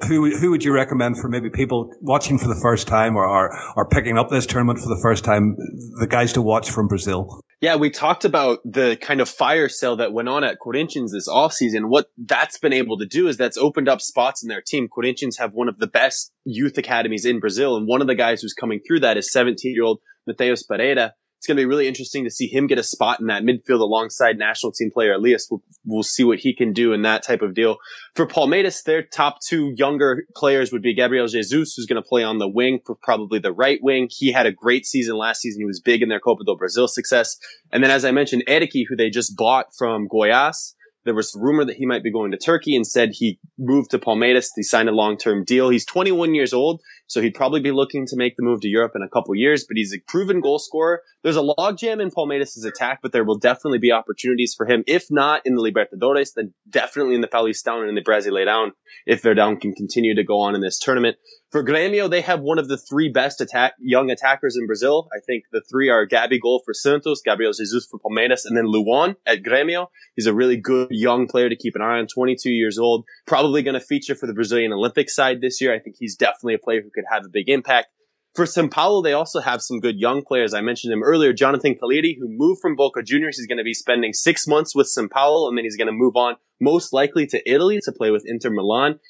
who 0.08 0.36
who 0.36 0.50
would 0.50 0.64
you 0.64 0.72
recommend 0.72 1.18
for 1.18 1.28
maybe 1.28 1.48
people 1.48 1.94
watching 2.00 2.38
for 2.38 2.48
the 2.48 2.60
first 2.60 2.86
time 2.86 3.16
or, 3.16 3.26
or 3.26 3.50
or 3.76 3.88
picking 3.88 4.18
up 4.18 4.28
this 4.28 4.44
tournament 4.44 4.78
for 4.78 4.88
the 4.88 5.00
first 5.00 5.24
time, 5.24 5.56
the 5.98 6.06
guys 6.06 6.32
to 6.34 6.42
watch 6.42 6.70
from 6.70 6.88
Brazil? 6.88 7.42
Yeah, 7.60 7.76
we 7.76 7.90
talked 7.90 8.24
about 8.24 8.60
the 8.64 8.96
kind 8.98 9.20
of 9.20 9.28
fire 9.28 9.68
sale 9.68 9.96
that 9.96 10.14
went 10.14 10.30
on 10.30 10.44
at 10.44 10.58
Corinthians 10.58 11.12
this 11.12 11.28
offseason. 11.28 11.90
What 11.90 12.06
that's 12.16 12.58
been 12.58 12.72
able 12.72 12.98
to 12.98 13.06
do 13.06 13.28
is 13.28 13.36
that's 13.36 13.58
opened 13.58 13.86
up 13.86 14.00
spots 14.00 14.42
in 14.42 14.48
their 14.48 14.62
team. 14.62 14.88
Corinthians 14.88 15.36
have 15.36 15.52
one 15.52 15.68
of 15.68 15.78
the 15.78 15.86
best 15.86 16.32
youth 16.44 16.78
academies 16.78 17.26
in 17.26 17.38
Brazil. 17.38 17.76
And 17.76 17.86
one 17.86 18.00
of 18.00 18.06
the 18.06 18.14
guys 18.14 18.40
who's 18.40 18.54
coming 18.54 18.80
through 18.80 19.00
that 19.00 19.18
is 19.18 19.30
17 19.30 19.74
year 19.74 19.84
old 19.84 20.00
Mateus 20.26 20.62
Pereira, 20.62 21.12
it's 21.40 21.46
going 21.46 21.56
to 21.56 21.62
be 21.62 21.66
really 21.66 21.88
interesting 21.88 22.24
to 22.24 22.30
see 22.30 22.48
him 22.48 22.66
get 22.66 22.78
a 22.78 22.82
spot 22.82 23.18
in 23.18 23.28
that 23.28 23.42
midfield 23.42 23.80
alongside 23.80 24.36
national 24.36 24.72
team 24.72 24.90
player 24.92 25.14
Elias. 25.14 25.48
We'll, 25.50 25.62
we'll 25.86 26.02
see 26.02 26.22
what 26.22 26.38
he 26.38 26.54
can 26.54 26.74
do 26.74 26.92
in 26.92 27.00
that 27.02 27.22
type 27.22 27.40
of 27.40 27.54
deal. 27.54 27.78
For 28.14 28.26
Palmeiras, 28.26 28.84
their 28.84 29.02
top 29.02 29.38
two 29.40 29.72
younger 29.74 30.24
players 30.36 30.70
would 30.70 30.82
be 30.82 30.94
Gabriel 30.94 31.26
Jesus, 31.28 31.72
who's 31.74 31.86
going 31.86 31.96
to 31.96 32.06
play 32.06 32.24
on 32.24 32.36
the 32.36 32.46
wing 32.46 32.80
for 32.84 32.94
probably 32.94 33.38
the 33.38 33.54
right 33.54 33.78
wing. 33.82 34.08
He 34.10 34.30
had 34.30 34.44
a 34.44 34.52
great 34.52 34.84
season 34.84 35.16
last 35.16 35.40
season. 35.40 35.62
He 35.62 35.64
was 35.64 35.80
big 35.80 36.02
in 36.02 36.10
their 36.10 36.20
Copa 36.20 36.44
do 36.44 36.56
Brasil 36.58 36.86
success. 36.86 37.38
And 37.72 37.82
then, 37.82 37.90
as 37.90 38.04
I 38.04 38.10
mentioned, 38.10 38.44
Erik, 38.46 38.72
who 38.74 38.94
they 38.94 39.08
just 39.08 39.34
bought 39.34 39.74
from 39.78 40.08
Goiás. 40.08 40.74
There 41.06 41.14
was 41.14 41.34
rumor 41.34 41.64
that 41.64 41.76
he 41.76 41.86
might 41.86 42.02
be 42.02 42.12
going 42.12 42.32
to 42.32 42.36
Turkey. 42.36 42.76
Instead, 42.76 43.12
he 43.14 43.38
moved 43.58 43.92
to 43.92 43.98
Palmeiras. 43.98 44.48
He 44.54 44.62
signed 44.62 44.90
a 44.90 44.92
long-term 44.92 45.44
deal. 45.44 45.70
He's 45.70 45.86
21 45.86 46.34
years 46.34 46.52
old, 46.52 46.82
so 47.10 47.20
he'd 47.20 47.34
probably 47.34 47.60
be 47.60 47.72
looking 47.72 48.06
to 48.06 48.16
make 48.16 48.36
the 48.36 48.44
move 48.44 48.60
to 48.60 48.68
Europe 48.68 48.92
in 48.94 49.02
a 49.02 49.08
couple 49.08 49.34
years, 49.34 49.64
but 49.66 49.76
he's 49.76 49.92
a 49.92 49.98
proven 49.98 50.40
goal 50.40 50.60
scorer. 50.60 51.02
There's 51.24 51.36
a 51.36 51.40
logjam 51.42 52.00
in 52.00 52.12
Palmeiras' 52.12 52.64
attack, 52.64 53.00
but 53.02 53.10
there 53.10 53.24
will 53.24 53.38
definitely 53.38 53.80
be 53.80 53.90
opportunities 53.90 54.54
for 54.56 54.64
him. 54.64 54.84
If 54.86 55.10
not 55.10 55.42
in 55.44 55.56
the 55.56 55.60
Libertadores, 55.60 56.34
then 56.36 56.54
definitely 56.68 57.16
in 57.16 57.20
the 57.20 57.26
Paulistão 57.26 57.80
and 57.80 57.88
in 57.88 57.96
the 57.96 58.04
Brasileirão 58.04 58.70
if 59.06 59.22
Verdão 59.22 59.60
can 59.60 59.74
continue 59.74 60.14
to 60.14 60.24
go 60.24 60.40
on 60.40 60.54
in 60.54 60.60
this 60.60 60.78
tournament. 60.78 61.16
For 61.50 61.64
Grêmio, 61.64 62.08
they 62.08 62.20
have 62.20 62.40
one 62.40 62.60
of 62.60 62.68
the 62.68 62.78
three 62.78 63.10
best 63.10 63.40
attack, 63.40 63.74
young 63.80 64.10
attackers 64.10 64.56
in 64.56 64.66
Brazil. 64.66 65.08
I 65.12 65.18
think 65.26 65.44
the 65.50 65.62
three 65.68 65.90
are 65.90 66.06
Gabigol 66.06 66.60
for 66.64 66.72
Santos, 66.72 67.22
Gabriel 67.22 67.52
Jesus 67.52 67.88
for 67.90 67.98
Palmeiras, 67.98 68.42
and 68.44 68.56
then 68.56 68.66
Luan 68.66 69.16
at 69.26 69.42
Grêmio. 69.42 69.88
He's 70.14 70.26
a 70.26 70.34
really 70.34 70.58
good 70.58 70.88
young 70.90 71.26
player 71.26 71.48
to 71.48 71.56
keep 71.56 71.74
an 71.74 71.82
eye 71.82 71.98
on, 71.98 72.06
22 72.06 72.50
years 72.50 72.78
old, 72.78 73.04
probably 73.26 73.62
going 73.62 73.74
to 73.74 73.80
feature 73.80 74.14
for 74.14 74.28
the 74.28 74.32
Brazilian 74.32 74.72
Olympic 74.72 75.10
side 75.10 75.40
this 75.40 75.60
year. 75.60 75.74
I 75.74 75.80
think 75.80 75.96
he's 75.98 76.14
definitely 76.14 76.54
a 76.54 76.58
player 76.58 76.82
who 76.82 76.90
could 77.00 77.14
have 77.14 77.24
a 77.24 77.32
big 77.32 77.48
impact. 77.48 77.88
For 78.36 78.44
São 78.44 78.70
Paulo, 78.70 79.02
they 79.02 79.12
also 79.12 79.40
have 79.40 79.60
some 79.60 79.80
good 79.80 79.96
young 79.98 80.22
players. 80.22 80.54
I 80.54 80.60
mentioned 80.60 80.92
him 80.92 81.02
earlier, 81.02 81.32
Jonathan 81.32 81.74
Calleri, 81.74 82.14
who 82.16 82.28
moved 82.28 82.60
from 82.60 82.76
Boca 82.76 83.02
Juniors. 83.02 83.36
He's 83.36 83.48
going 83.48 83.58
to 83.58 83.64
be 83.64 83.74
spending 83.74 84.12
six 84.12 84.46
months 84.46 84.74
with 84.74 84.86
São 84.86 85.10
Paulo, 85.10 85.48
and 85.48 85.58
then 85.58 85.64
he's 85.64 85.76
going 85.76 85.88
to 85.88 85.92
move 85.92 86.14
on 86.14 86.36
most 86.60 86.92
likely 86.92 87.26
to 87.26 87.50
Italy 87.50 87.80
to 87.82 87.92
play 87.92 88.10
with 88.10 88.22
Inter 88.26 88.50
Milan 88.50 89.00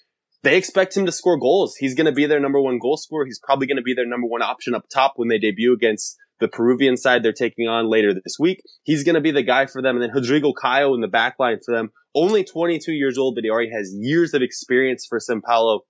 they 0.42 0.56
expect 0.56 0.96
him 0.96 1.06
to 1.06 1.12
score 1.12 1.38
goals. 1.38 1.76
He's 1.76 1.94
going 1.94 2.06
to 2.06 2.12
be 2.12 2.26
their 2.26 2.40
number 2.40 2.60
one 2.60 2.78
goal 2.78 2.96
scorer. 2.96 3.26
He's 3.26 3.40
probably 3.42 3.66
going 3.66 3.76
to 3.76 3.82
be 3.82 3.94
their 3.94 4.06
number 4.06 4.26
one 4.26 4.42
option 4.42 4.74
up 4.74 4.84
top 4.92 5.14
when 5.16 5.28
they 5.28 5.38
debut 5.38 5.74
against 5.74 6.16
the 6.38 6.48
Peruvian 6.48 6.96
side 6.96 7.22
they're 7.22 7.32
taking 7.32 7.68
on 7.68 7.90
later 7.90 8.14
this 8.14 8.36
week. 8.38 8.62
He's 8.84 9.04
going 9.04 9.16
to 9.16 9.20
be 9.20 9.32
the 9.32 9.42
guy 9.42 9.66
for 9.66 9.82
them. 9.82 9.96
And 9.96 10.02
then 10.02 10.14
Rodrigo 10.14 10.52
Caio 10.52 10.94
in 10.94 11.02
the 11.02 11.08
back 11.08 11.34
line 11.38 11.58
for 11.64 11.74
them. 11.74 11.90
Only 12.14 12.44
22 12.44 12.92
years 12.92 13.18
old, 13.18 13.34
but 13.34 13.44
he 13.44 13.50
already 13.50 13.70
has 13.70 13.94
years 13.94 14.32
of 14.32 14.40
experience 14.40 15.06
for 15.08 15.20
Sao 15.20 15.40
Paulo. 15.44 15.80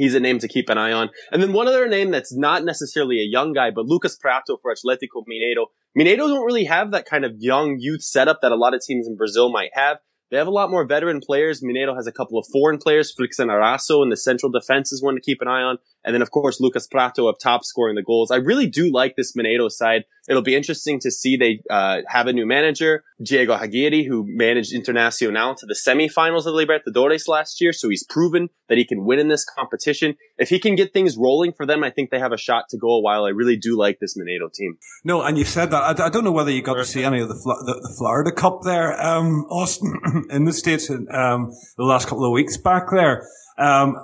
He's 0.00 0.14
a 0.14 0.20
name 0.20 0.38
to 0.38 0.48
keep 0.48 0.70
an 0.70 0.78
eye 0.78 0.92
on. 0.92 1.10
And 1.30 1.42
then 1.42 1.52
one 1.52 1.68
other 1.68 1.86
name 1.86 2.10
that's 2.10 2.34
not 2.34 2.64
necessarily 2.64 3.20
a 3.20 3.28
young 3.28 3.52
guy, 3.52 3.70
but 3.70 3.84
Lucas 3.84 4.16
Pratto 4.16 4.56
for 4.56 4.72
Atletico 4.72 5.22
Mineiro. 5.28 5.66
Mineiro 5.94 6.26
don't 6.26 6.46
really 6.46 6.64
have 6.64 6.92
that 6.92 7.04
kind 7.04 7.26
of 7.26 7.32
young 7.36 7.76
youth 7.78 8.02
setup 8.02 8.38
that 8.40 8.50
a 8.50 8.56
lot 8.56 8.72
of 8.72 8.80
teams 8.80 9.06
in 9.06 9.16
Brazil 9.16 9.52
might 9.52 9.72
have. 9.74 9.98
They 10.30 10.36
have 10.36 10.46
a 10.46 10.52
lot 10.52 10.70
more 10.70 10.86
veteran 10.86 11.20
players. 11.20 11.62
Mineiro 11.62 11.96
has 11.96 12.06
a 12.06 12.12
couple 12.12 12.38
of 12.38 12.46
foreign 12.52 12.78
players. 12.78 13.12
Frickson 13.14 13.48
Erazo 13.48 14.02
in 14.02 14.10
the 14.10 14.16
central 14.16 14.52
defense 14.52 14.92
is 14.92 15.02
one 15.02 15.16
to 15.16 15.20
keep 15.20 15.40
an 15.40 15.48
eye 15.48 15.62
on. 15.62 15.78
And 16.04 16.14
then, 16.14 16.22
of 16.22 16.30
course, 16.30 16.60
Lucas 16.60 16.86
Pratto 16.86 17.28
up 17.28 17.38
top 17.38 17.64
scoring 17.64 17.94
the 17.94 18.02
goals. 18.02 18.30
I 18.30 18.36
really 18.36 18.66
do 18.66 18.90
like 18.92 19.16
this 19.16 19.34
Mineiro 19.36 19.70
side. 19.70 20.04
It'll 20.28 20.42
be 20.42 20.54
interesting 20.54 21.00
to 21.00 21.10
see 21.10 21.36
they 21.36 21.60
uh, 21.68 21.98
have 22.06 22.26
a 22.26 22.32
new 22.32 22.46
manager, 22.46 23.04
Diego 23.22 23.52
Aguirre, 23.52 24.04
who 24.04 24.24
managed 24.26 24.72
Internacional 24.72 25.56
to 25.56 25.66
the 25.66 25.74
semifinals 25.74 26.46
of 26.46 26.54
the 26.54 26.64
Libertadores 26.64 27.26
last 27.28 27.60
year. 27.60 27.72
So 27.72 27.88
he's 27.88 28.04
proven 28.04 28.48
that 28.68 28.78
he 28.78 28.84
can 28.84 29.04
win 29.04 29.18
in 29.18 29.28
this 29.28 29.44
competition. 29.44 30.14
If 30.38 30.48
he 30.48 30.58
can 30.58 30.76
get 30.76 30.92
things 30.92 31.16
rolling 31.16 31.52
for 31.52 31.66
them, 31.66 31.82
I 31.82 31.90
think 31.90 32.10
they 32.10 32.20
have 32.20 32.32
a 32.32 32.38
shot 32.38 32.66
to 32.70 32.78
go 32.78 32.88
a 32.92 33.02
while. 33.02 33.24
I 33.24 33.30
really 33.30 33.56
do 33.56 33.76
like 33.76 33.98
this 34.00 34.16
Mineiro 34.16 34.52
team. 34.52 34.78
No, 35.04 35.20
and 35.22 35.36
you 35.36 35.44
said 35.44 35.70
that. 35.72 36.00
I, 36.00 36.06
I 36.06 36.08
don't 36.08 36.24
know 36.24 36.32
whether 36.32 36.50
you 36.50 36.62
got 36.62 36.74
to 36.74 36.84
see 36.84 37.02
any 37.02 37.20
of 37.20 37.28
the, 37.28 37.34
the, 37.34 37.80
the 37.82 37.94
Florida 37.98 38.32
Cup 38.32 38.60
there, 38.62 38.98
um, 39.00 39.46
Austin, 39.50 39.92
in 40.30 40.44
the 40.44 40.52
States 40.52 40.90
um, 40.90 41.52
the 41.76 41.84
last 41.84 42.08
couple 42.08 42.24
of 42.24 42.32
weeks 42.32 42.56
back 42.56 42.90
there. 42.90 43.26
Um, 43.58 43.94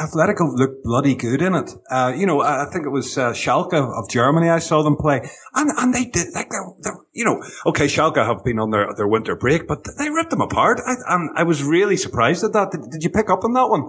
Atletico 0.00 0.52
looked 0.56 0.82
bloody 0.82 1.14
good 1.14 1.40
in 1.40 1.54
it. 1.54 1.70
Uh, 1.88 2.12
you 2.16 2.26
know, 2.26 2.40
I 2.40 2.66
think 2.72 2.86
it 2.86 2.90
was 2.90 3.16
uh, 3.16 3.30
Schalke 3.30 3.74
of 3.74 4.10
Germany. 4.10 4.48
I 4.48 4.58
saw 4.58 4.82
them 4.82 4.96
play, 4.96 5.20
and 5.54 5.70
and 5.78 5.94
they 5.94 6.06
did 6.06 6.26
like 6.34 6.50
they're, 6.50 6.66
they're 6.80 6.98
you 7.12 7.24
know, 7.24 7.40
okay, 7.66 7.86
Schalke 7.86 8.16
have 8.16 8.42
been 8.44 8.58
on 8.58 8.70
their, 8.70 8.92
their 8.96 9.06
winter 9.06 9.36
break, 9.36 9.68
but 9.68 9.86
they 9.96 10.10
ripped 10.10 10.30
them 10.30 10.40
apart. 10.40 10.80
I, 10.84 10.96
and 11.08 11.30
I 11.36 11.44
was 11.44 11.62
really 11.62 11.96
surprised 11.96 12.42
at 12.42 12.52
that. 12.54 12.72
Did, 12.72 12.90
did 12.90 13.02
you 13.04 13.10
pick 13.10 13.30
up 13.30 13.44
on 13.44 13.52
that 13.52 13.70
one? 13.70 13.88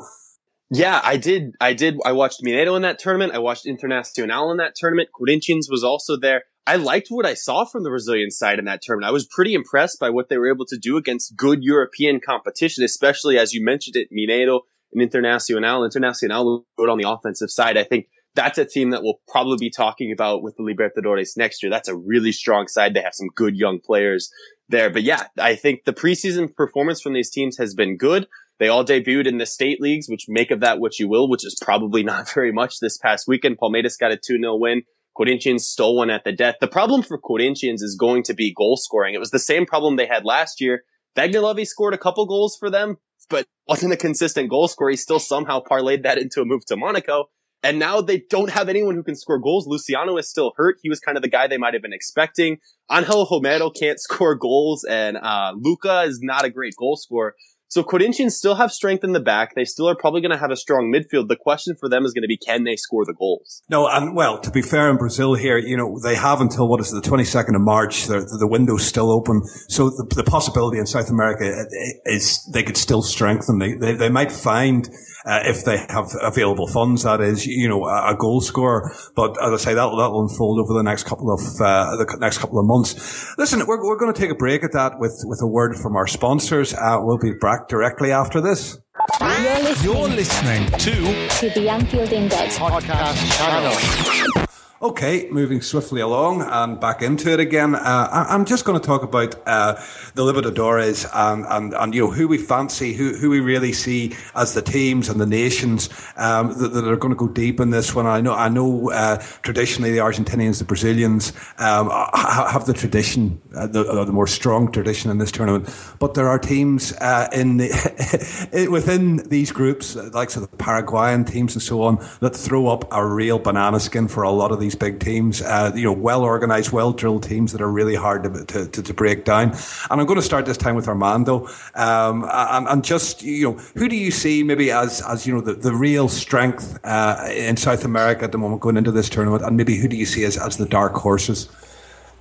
Yeah, 0.69 0.99
I 1.03 1.17
did. 1.17 1.55
I 1.59 1.73
did. 1.73 1.97
I 2.05 2.11
watched 2.11 2.43
Mineiro 2.43 2.75
in 2.75 2.83
that 2.83 2.99
tournament. 2.99 3.33
I 3.33 3.39
watched 3.39 3.65
Internacional 3.65 4.51
in 4.51 4.57
that 4.57 4.75
tournament. 4.75 5.09
Corinthians 5.17 5.67
was 5.69 5.83
also 5.83 6.17
there. 6.17 6.43
I 6.67 6.75
liked 6.75 7.07
what 7.09 7.25
I 7.25 7.35
saw 7.35 7.63
from 7.63 7.83
the 7.83 7.89
Brazilian 7.89 8.29
side 8.29 8.59
in 8.59 8.65
that 8.65 8.81
tournament. 8.81 9.09
I 9.09 9.13
was 9.13 9.25
pretty 9.25 9.53
impressed 9.53 10.01
by 10.01 10.09
what 10.09 10.27
they 10.27 10.37
were 10.37 10.53
able 10.53 10.65
to 10.65 10.77
do 10.77 10.97
against 10.97 11.37
good 11.37 11.63
European 11.63 12.19
competition, 12.19 12.83
especially 12.83 13.39
as 13.39 13.53
you 13.53 13.63
mentioned 13.63 13.95
it, 13.95 14.09
Mineiro 14.11 14.59
and 14.91 15.01
Internacional. 15.01 15.89
Internacional 15.89 16.65
looked 16.77 16.89
on 16.89 16.97
the 16.97 17.09
offensive 17.09 17.49
side. 17.49 17.77
I 17.77 17.85
think 17.85 18.07
that's 18.35 18.57
a 18.57 18.65
team 18.65 18.89
that 18.89 19.01
we'll 19.01 19.21
probably 19.29 19.55
be 19.57 19.69
talking 19.69 20.11
about 20.11 20.43
with 20.43 20.57
the 20.57 20.63
Libertadores 20.63 21.37
next 21.37 21.63
year. 21.63 21.69
That's 21.69 21.87
a 21.87 21.95
really 21.95 22.33
strong 22.33 22.67
side. 22.67 22.93
They 22.93 23.01
have 23.01 23.15
some 23.15 23.29
good 23.33 23.55
young 23.55 23.79
players 23.79 24.29
there. 24.67 24.89
But 24.89 25.03
yeah, 25.03 25.23
I 25.39 25.55
think 25.55 25.85
the 25.85 25.93
preseason 25.93 26.53
performance 26.53 26.99
from 26.99 27.13
these 27.13 27.31
teams 27.31 27.57
has 27.59 27.75
been 27.75 27.95
good. 27.95 28.27
They 28.59 28.67
all 28.67 28.83
debuted 28.83 29.27
in 29.27 29.37
the 29.37 29.45
state 29.45 29.79
leagues, 29.79 30.09
which 30.09 30.25
make 30.27 30.51
of 30.51 30.59
that 30.61 30.79
what 30.79 30.99
you 30.99 31.07
will, 31.07 31.29
which 31.29 31.45
is 31.45 31.57
probably 31.61 32.03
not 32.11 32.29
very 32.33 32.51
much 32.51 32.81
this 32.81 32.97
past 32.97 33.25
weekend. 33.25 33.57
Palmeiras 33.57 33.97
got 33.97 34.11
a 34.11 34.17
2-0 34.17 34.59
win. 34.59 34.83
Corinthians 35.17 35.65
stole 35.65 35.97
one 35.97 36.09
at 36.09 36.23
the 36.23 36.31
death. 36.31 36.55
The 36.61 36.67
problem 36.67 37.01
for 37.01 37.17
Corinthians 37.17 37.81
is 37.81 37.95
going 37.95 38.23
to 38.23 38.33
be 38.33 38.53
goal 38.53 38.77
scoring. 38.77 39.15
It 39.15 39.19
was 39.19 39.31
the 39.31 39.39
same 39.39 39.65
problem 39.65 39.95
they 39.95 40.05
had 40.05 40.25
last 40.25 40.61
year. 40.61 40.83
Wagner 41.15 41.65
scored 41.65 41.95
a 41.95 41.97
couple 41.97 42.27
goals 42.27 42.55
for 42.59 42.69
them, 42.69 42.97
but 43.29 43.45
wasn't 43.67 43.93
a 43.93 43.97
consistent 43.97 44.49
goal 44.49 44.67
scorer. 44.67 44.91
He 44.91 44.97
still 44.97 45.19
somehow 45.19 45.61
parlayed 45.61 46.03
that 46.03 46.19
into 46.19 46.41
a 46.41 46.45
move 46.45 46.65
to 46.67 46.77
Monaco. 46.77 47.25
And 47.63 47.79
now 47.79 48.01
they 48.01 48.21
don't 48.29 48.51
have 48.51 48.69
anyone 48.69 48.93
who 48.93 49.03
can 49.03 49.15
score 49.15 49.39
goals. 49.39 49.65
Luciano 49.65 50.15
is 50.17 50.29
still 50.29 50.53
hurt. 50.55 50.77
He 50.83 50.89
was 50.89 50.99
kind 50.99 51.17
of 51.17 51.23
the 51.23 51.29
guy 51.29 51.47
they 51.47 51.57
might 51.57 51.73
have 51.73 51.81
been 51.81 51.91
expecting. 51.91 52.59
Angel 52.91 53.27
Romero 53.29 53.71
can't 53.71 53.99
score 53.99 54.35
goals 54.35 54.85
and, 54.87 55.17
uh, 55.17 55.53
Lucca 55.55 56.03
is 56.03 56.19
not 56.21 56.45
a 56.45 56.51
great 56.51 56.75
goal 56.77 56.95
scorer. 56.95 57.33
So 57.69 57.83
Corinthians 57.83 58.37
still 58.37 58.55
have 58.55 58.71
strength 58.71 59.03
in 59.03 59.11
the 59.11 59.19
back. 59.19 59.55
They 59.55 59.65
still 59.65 59.89
are 59.89 59.95
probably 59.95 60.21
going 60.21 60.31
to 60.31 60.37
have 60.37 60.51
a 60.51 60.55
strong 60.55 60.91
midfield. 60.93 61.27
The 61.27 61.35
question 61.35 61.75
for 61.79 61.89
them 61.89 62.05
is 62.05 62.13
going 62.13 62.23
to 62.23 62.27
be, 62.27 62.37
can 62.37 62.63
they 62.63 62.75
score 62.75 63.03
the 63.05 63.13
goals? 63.13 63.61
No, 63.69 63.87
and 63.87 64.15
well, 64.15 64.39
to 64.39 64.51
be 64.51 64.61
fair 64.61 64.89
in 64.89 64.97
Brazil 64.97 65.33
here, 65.33 65.57
you 65.57 65.75
know, 65.75 65.99
they 66.01 66.15
have 66.15 66.39
until 66.39 66.67
what 66.67 66.79
is 66.79 66.93
it, 66.93 67.03
the 67.03 67.09
22nd 67.09 67.55
of 67.55 67.61
March. 67.61 68.07
The, 68.07 68.47
window's 68.47 68.85
still 68.85 69.11
open. 69.11 69.43
So 69.67 69.89
the, 69.89 70.07
the 70.15 70.23
possibility 70.23 70.77
in 70.77 70.85
South 70.85 71.09
America 71.09 71.43
eh, 71.43 71.63
eh, 71.63 72.15
is 72.15 72.49
they 72.53 72.63
could 72.63 72.77
still 72.77 73.01
strengthen. 73.01 73.59
They, 73.59 73.73
they, 73.73 73.93
they 73.93 74.09
might 74.09 74.31
find 74.31 74.89
uh, 75.27 75.41
if 75.43 75.65
they 75.65 75.77
have 75.89 76.09
available 76.21 76.67
funds, 76.67 77.03
that 77.03 77.21
is, 77.21 77.45
you 77.45 77.67
know, 77.67 77.85
a, 77.85 78.13
a 78.13 78.15
goal 78.15 78.41
scorer. 78.41 78.93
But 79.15 79.31
as 79.43 79.53
I 79.53 79.57
say, 79.57 79.73
that 79.73 79.85
that'll 79.85 80.21
unfold 80.21 80.59
over 80.59 80.73
the 80.73 80.83
next 80.83 81.03
couple 81.03 81.31
of 81.31 81.41
uh, 81.59 81.97
the 81.97 82.17
next 82.19 82.37
couple 82.37 82.59
of 82.59 82.65
months. 82.65 83.37
Listen, 83.37 83.65
we're 83.67 83.83
we're 83.85 83.97
going 83.97 84.13
to 84.13 84.19
take 84.19 84.31
a 84.31 84.35
break 84.35 84.63
at 84.63 84.71
that 84.73 84.99
with 84.99 85.21
with 85.25 85.41
a 85.41 85.47
word 85.47 85.75
from 85.75 85.95
our 85.95 86.07
sponsors. 86.07 86.73
Uh, 86.73 86.99
we'll 87.01 87.17
be 87.17 87.33
back 87.33 87.67
directly 87.67 88.11
after 88.11 88.39
this. 88.41 88.79
You're 89.19 89.29
listening, 89.29 89.83
You're 89.83 90.07
listening 90.07 90.65
to 90.79 91.29
to 91.39 91.49
the 91.59 91.69
Anfield 91.69 92.11
Index 92.11 92.57
podcast 92.57 93.37
channel. 93.37 94.46
Okay, 94.79 95.27
moving 95.31 95.59
swiftly 95.59 96.01
along 96.01 96.43
and 96.43 96.79
back 96.79 97.01
into 97.01 97.33
it 97.33 97.39
again. 97.39 97.73
Uh, 97.73 98.27
I, 98.29 98.35
am 98.35 98.45
just 98.45 98.63
going 98.63 98.79
to 98.79 98.85
talk 98.85 99.01
about 99.01 99.35
uh, 99.47 99.73
the 100.13 100.21
Libertadores 100.21 101.09
and, 101.15 101.47
and, 101.49 101.73
and 101.73 101.95
you 101.95 102.01
know 102.01 102.11
who 102.11 102.27
we 102.27 102.37
fancy, 102.37 102.93
who 102.93 103.17
who 103.17 103.31
we 103.31 103.39
really 103.39 103.73
see 103.73 104.15
as 104.35 104.53
the 104.53 104.61
teams 104.61 105.09
and 105.09 105.19
the 105.19 105.25
nations 105.25 105.89
um, 106.15 106.49
that, 106.59 106.73
that, 106.73 106.87
are 106.87 106.95
going 106.95 107.11
to 107.11 107.17
go 107.17 107.27
deep 107.27 107.59
in 107.59 107.71
this 107.71 107.95
one. 107.95 108.05
I 108.05 108.21
know 108.21 108.35
I 108.35 108.49
know 108.49 108.91
uh, 108.91 109.17
traditionally 109.41 109.89
the 109.93 109.97
Argentinians, 109.97 110.59
the 110.59 110.65
Brazilians 110.65 111.33
um, 111.57 111.89
have 112.13 112.67
the 112.67 112.73
tradition, 112.73 113.41
uh, 113.55 113.65
the, 113.65 113.83
the, 113.83 114.13
more 114.13 114.27
strong 114.27 114.71
tradition 114.71 115.09
in 115.09 115.17
this 115.17 115.31
tournament. 115.31 115.73
But 115.97 116.13
there 116.13 116.27
are 116.27 116.37
teams 116.37 116.93
uh, 117.01 117.27
in 117.33 117.57
the, 117.57 118.67
within 118.71 119.27
these 119.29 119.51
groups, 119.51 119.95
like 119.95 120.29
so 120.29 120.41
the 120.41 120.47
Paraguayan 120.47 121.25
teams 121.25 121.55
and 121.55 121.63
so 121.63 121.81
on, 121.81 121.97
that 122.19 122.35
throw 122.35 122.67
up 122.67 122.85
a 122.91 123.03
real 123.03 123.39
banana 123.39 123.79
skin 123.79 124.07
for 124.07 124.21
a 124.21 124.29
lot 124.29 124.51
of 124.51 124.59
these 124.59 124.66
these 124.67 124.75
big 124.75 124.99
teams, 124.99 125.41
uh, 125.41 125.71
you 125.73 125.83
know, 125.85 125.93
well 125.93 126.23
organized, 126.23 126.73
well 126.73 126.91
drilled 126.91 127.23
teams 127.23 127.53
that 127.53 127.61
are 127.61 127.71
really 127.71 127.95
hard 127.95 128.23
to, 128.23 128.45
to, 128.45 128.67
to, 128.67 128.83
to, 128.83 128.93
break 128.93 129.23
down. 129.23 129.51
And 129.89 130.01
I'm 130.01 130.05
going 130.05 130.19
to 130.19 130.25
start 130.25 130.45
this 130.45 130.57
time 130.57 130.75
with 130.75 130.89
Armando. 130.89 131.47
Um, 131.75 132.27
and, 132.29 132.67
and, 132.67 132.83
just, 132.83 133.23
you 133.23 133.45
know, 133.47 133.53
who 133.75 133.87
do 133.87 133.95
you 133.95 134.11
see 134.11 134.43
maybe 134.43 134.71
as, 134.71 135.01
as 135.03 135.25
you 135.25 135.33
know, 135.33 135.39
the, 135.39 135.53
the 135.53 135.73
real 135.73 136.09
strength 136.09 136.77
uh, 136.83 137.29
in 137.31 137.55
South 137.55 137.85
America 137.85 138.25
at 138.25 138.33
the 138.33 138.37
moment 138.37 138.61
going 138.61 138.75
into 138.75 138.91
this 138.91 139.07
tournament? 139.07 139.41
And 139.41 139.55
maybe 139.55 139.77
who 139.77 139.87
do 139.87 139.95
you 139.95 140.05
see 140.05 140.25
as, 140.25 140.37
as 140.37 140.57
the 140.57 140.65
dark 140.65 140.95
horses? 140.95 141.47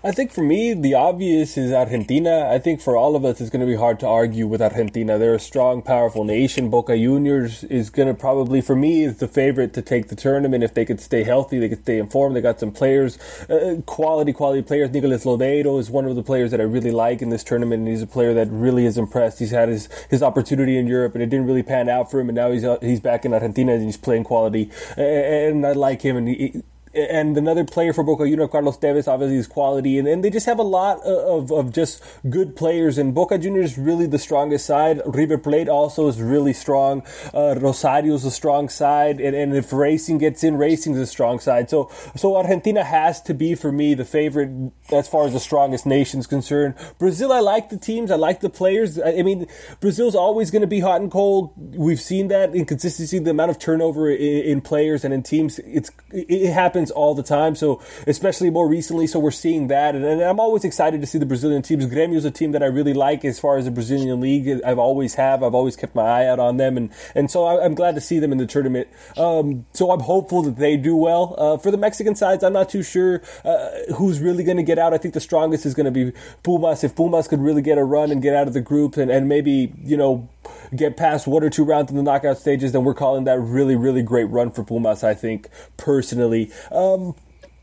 I 0.07 0.13
think 0.13 0.31
for 0.31 0.43
me, 0.43 0.73
the 0.73 0.95
obvious 0.95 1.59
is 1.59 1.73
Argentina. 1.73 2.49
I 2.49 2.61
think 2.61 2.81
for 2.81 2.97
all 2.97 3.17
of 3.17 3.25
us, 3.25 3.41
it's 3.41 3.51
going 3.51 3.61
to 3.61 3.67
be 3.67 3.75
hard 3.75 3.99
to 4.01 4.07
argue 4.07 4.47
with 4.47 4.63
Argentina. 4.63 5.19
They're 5.19 5.35
a 5.35 5.41
strong, 5.41 5.83
powerful 5.83 6.23
nation. 6.23 6.71
Boca 6.71 6.97
Juniors 6.97 7.65
is 7.65 7.91
going 7.91 8.07
to 8.07 8.15
probably, 8.15 8.61
for 8.61 8.77
me, 8.77 9.03
is 9.03 9.17
the 9.17 9.27
favorite 9.27 9.75
to 9.75 9.83
take 9.83 10.07
the 10.07 10.15
tournament. 10.15 10.63
If 10.63 10.75
they 10.75 10.85
could 10.85 11.01
stay 11.01 11.25
healthy, 11.25 11.59
they 11.59 11.69
could 11.69 11.81
stay 11.81 11.99
informed. 11.99 12.37
They 12.37 12.41
got 12.41 12.61
some 12.61 12.71
players, 12.71 13.19
uh, 13.51 13.81
quality, 13.87 14.33
quality 14.33 14.63
players. 14.63 14.93
Nicolas 14.93 15.25
Lodeiro 15.25 15.81
is 15.81 15.91
one 15.91 16.05
of 16.05 16.15
the 16.15 16.23
players 16.23 16.53
that 16.53 16.61
I 16.61 16.65
really 16.65 16.93
like 16.93 17.21
in 17.21 17.31
this 17.31 17.43
tournament, 17.43 17.81
and 17.81 17.89
he's 17.89 18.03
a 18.03 18.07
player 18.07 18.33
that 18.33 18.47
really 18.49 18.85
has 18.85 18.97
impressed. 18.97 19.41
He's 19.41 19.51
had 19.51 19.69
his, 19.69 19.89
his 20.09 20.23
opportunity 20.23 20.79
in 20.79 20.87
Europe, 20.87 21.15
and 21.15 21.23
it 21.25 21.31
didn't 21.31 21.49
really 21.49 21.65
pan 21.65 21.89
out 21.89 22.13
for 22.13 22.21
him, 22.21 22.29
and 22.29 22.37
now 22.37 22.53
he's 22.53 22.65
uh, 22.65 22.79
he's 22.81 23.01
back 23.01 23.25
in 23.25 23.35
Argentina 23.35 23.73
and 23.73 23.83
he's 23.83 23.97
playing 23.97 24.23
quality. 24.23 24.71
And 24.97 25.67
I 25.67 25.73
like 25.73 26.03
him, 26.03 26.17
and 26.17 26.29
he, 26.29 26.63
and 26.97 27.37
another 27.37 27.65
player 27.65 27.93
for 27.93 28.03
Boca 28.03 28.25
Juniors, 28.25 28.51
Carlos 28.51 28.79
Tevez, 28.79 29.07
obviously 29.09 29.37
is 29.37 29.47
quality, 29.47 29.99
and, 29.99 30.09
and 30.09 30.25
they 30.25 30.31
just 30.31 30.47
have 30.47 30.59
a 30.59 30.63
lot 30.65 31.01
of, 31.03 31.53
of 31.53 31.73
just 31.73 32.03
good 32.29 32.57
players. 32.57 32.99
And 32.99 33.15
Boca 33.15 33.39
Juniors 33.39 33.73
is 33.73 33.79
really 33.79 34.07
the 34.07 34.19
strongest 34.19 34.67
side. 34.67 35.01
River 35.07 35.39
Plate 35.39 35.69
also 35.69 36.09
is 36.09 36.21
really 36.21 36.53
strong. 36.53 37.03
Uh, 37.35 37.55
Rosario's 37.59 38.25
a 38.25 38.31
strong 38.31 38.69
side, 38.69 39.21
and, 39.21 39.37
and 39.37 39.55
if 39.55 39.73
Racing 39.73 40.19
gets 40.19 40.43
in, 40.43 40.57
Racing's 40.57 40.99
a 40.99 41.07
strong 41.07 41.39
side. 41.39 41.71
So 41.71 41.91
so 42.17 42.37
Argentina 42.37 42.85
has 42.85 43.21
to 43.23 43.35
be 43.35 43.55
for 43.55 43.73
me 43.73 43.95
the 43.95 44.05
favorite 44.05 44.73
as 44.91 45.09
far 45.09 45.27
as 45.27 45.33
the 45.33 45.41
strongest 45.41 45.87
nation's 45.87 46.27
concerned. 46.27 46.75
Brazil, 46.99 47.33
I 47.33 47.41
like 47.41 47.69
the 47.69 47.77
teams, 47.77 48.11
I 48.11 48.17
like 48.17 48.41
the 48.41 48.51
players. 48.51 48.99
I, 48.99 49.19
I 49.19 49.23
mean, 49.23 49.47
Brazil's 49.81 50.15
always 50.15 50.51
going 50.51 50.63
to 50.63 50.67
be 50.67 50.81
hot 50.81 51.01
and 51.01 51.11
cold. 51.11 51.53
We've 51.57 52.01
seen 52.01 52.29
that 52.29 52.55
inconsistency, 52.55 53.19
the 53.19 53.31
amount 53.31 53.51
of 53.51 53.59
turnover 53.59 54.11
in, 54.11 54.45
in 54.45 54.61
players 54.61 55.05
and 55.05 55.13
in 55.13 55.23
teams. 55.23 55.59
It's 55.61 55.91
it 56.13 56.53
happens 56.53 56.86
happens 56.87 56.91
all 56.91 57.15
the 57.15 57.23
time. 57.23 57.55
So 57.55 57.81
especially 58.07 58.51
more 58.51 58.69
recently, 58.69 59.07
so 59.07 59.19
we're 59.19 59.31
seeing 59.31 59.69
that, 59.69 59.95
and, 59.95 60.05
and 60.05 60.23
I'm 60.23 60.41
always 60.41 60.65
excited 60.65 61.01
to 61.01 61.07
see 61.07 61.19
the 61.19 61.27
Brazilian 61.27 61.63
teams. 61.63 61.87
Grêmio 61.87 62.17
is 62.17 62.25
a 62.25 62.31
team 62.31 62.53
that 62.53 62.63
I 62.63 62.67
really 62.67 62.95
like 62.95 63.25
as 63.25 63.39
far 63.39 63.59
as 63.59 63.65
the 63.65 63.71
Brazilian 63.71 64.21
league. 64.21 64.61
I've 64.65 64.79
always 64.79 65.15
have. 65.15 65.43
I've 65.43 65.55
always 65.55 65.77
kept 65.77 65.95
my 65.95 66.03
eye 66.03 66.27
out 66.27 66.39
on 66.39 66.57
them, 66.57 66.77
and 66.77 66.91
and 67.15 67.31
so 67.31 67.45
I, 67.45 67.65
am 67.65 67.75
glad 67.75 67.95
to 67.95 68.01
see 68.01 68.19
them 68.19 68.33
in 68.33 68.39
the 68.39 68.47
tournament. 68.47 68.89
Um, 69.17 69.67
so 69.73 69.91
I'm 69.91 70.01
hopeful 70.01 70.43
that 70.43 70.57
they 70.57 70.77
do 70.77 70.97
well. 70.97 71.35
Uh, 71.39 71.59
for 71.59 71.71
the 71.71 71.79
Mexican 71.79 72.15
sides, 72.15 72.45
I'm 72.45 72.53
not 72.53 72.69
too 72.69 72.83
sure 72.83 73.23
uh, 73.45 73.71
who's 73.97 74.21
really 74.21 74.45
going 74.45 74.59
to 74.59 74.63
get 74.63 74.79
out. 74.79 74.95
I 74.95 74.99
think 74.99 75.15
the 75.15 75.21
strongest 75.21 75.67
is 75.67 75.75
going 75.75 75.87
to 75.87 75.91
be 75.91 76.13
Pumas. 76.43 76.85
If 76.85 76.95
Pumas 76.95 77.29
could 77.29 77.41
really 77.41 77.63
get 77.63 77.79
a 77.79 77.85
run 77.85 78.11
and 78.11 78.23
get 78.23 78.35
out 78.35 78.47
of 78.47 78.55
the 78.55 78.61
group, 78.61 78.97
and, 78.97 79.11
and 79.11 79.29
maybe 79.29 79.73
you 79.83 79.97
know 79.97 80.29
get 80.75 80.97
past 80.97 81.27
one 81.27 81.43
or 81.43 81.51
two 81.51 81.65
rounds 81.65 81.91
in 81.91 81.97
the 81.97 82.03
knockout 82.03 82.39
stages, 82.39 82.73
then 82.73 82.85
we're 82.85 82.95
calling 82.95 83.25
that 83.25 83.39
really, 83.39 83.77
really 83.77 84.03
great 84.03 84.25
run 84.25 84.51
for 84.51 84.65
Pumas, 84.65 85.05
I 85.05 85.15
think, 85.15 85.49
personally. 85.77 86.51
Um, 86.71 87.15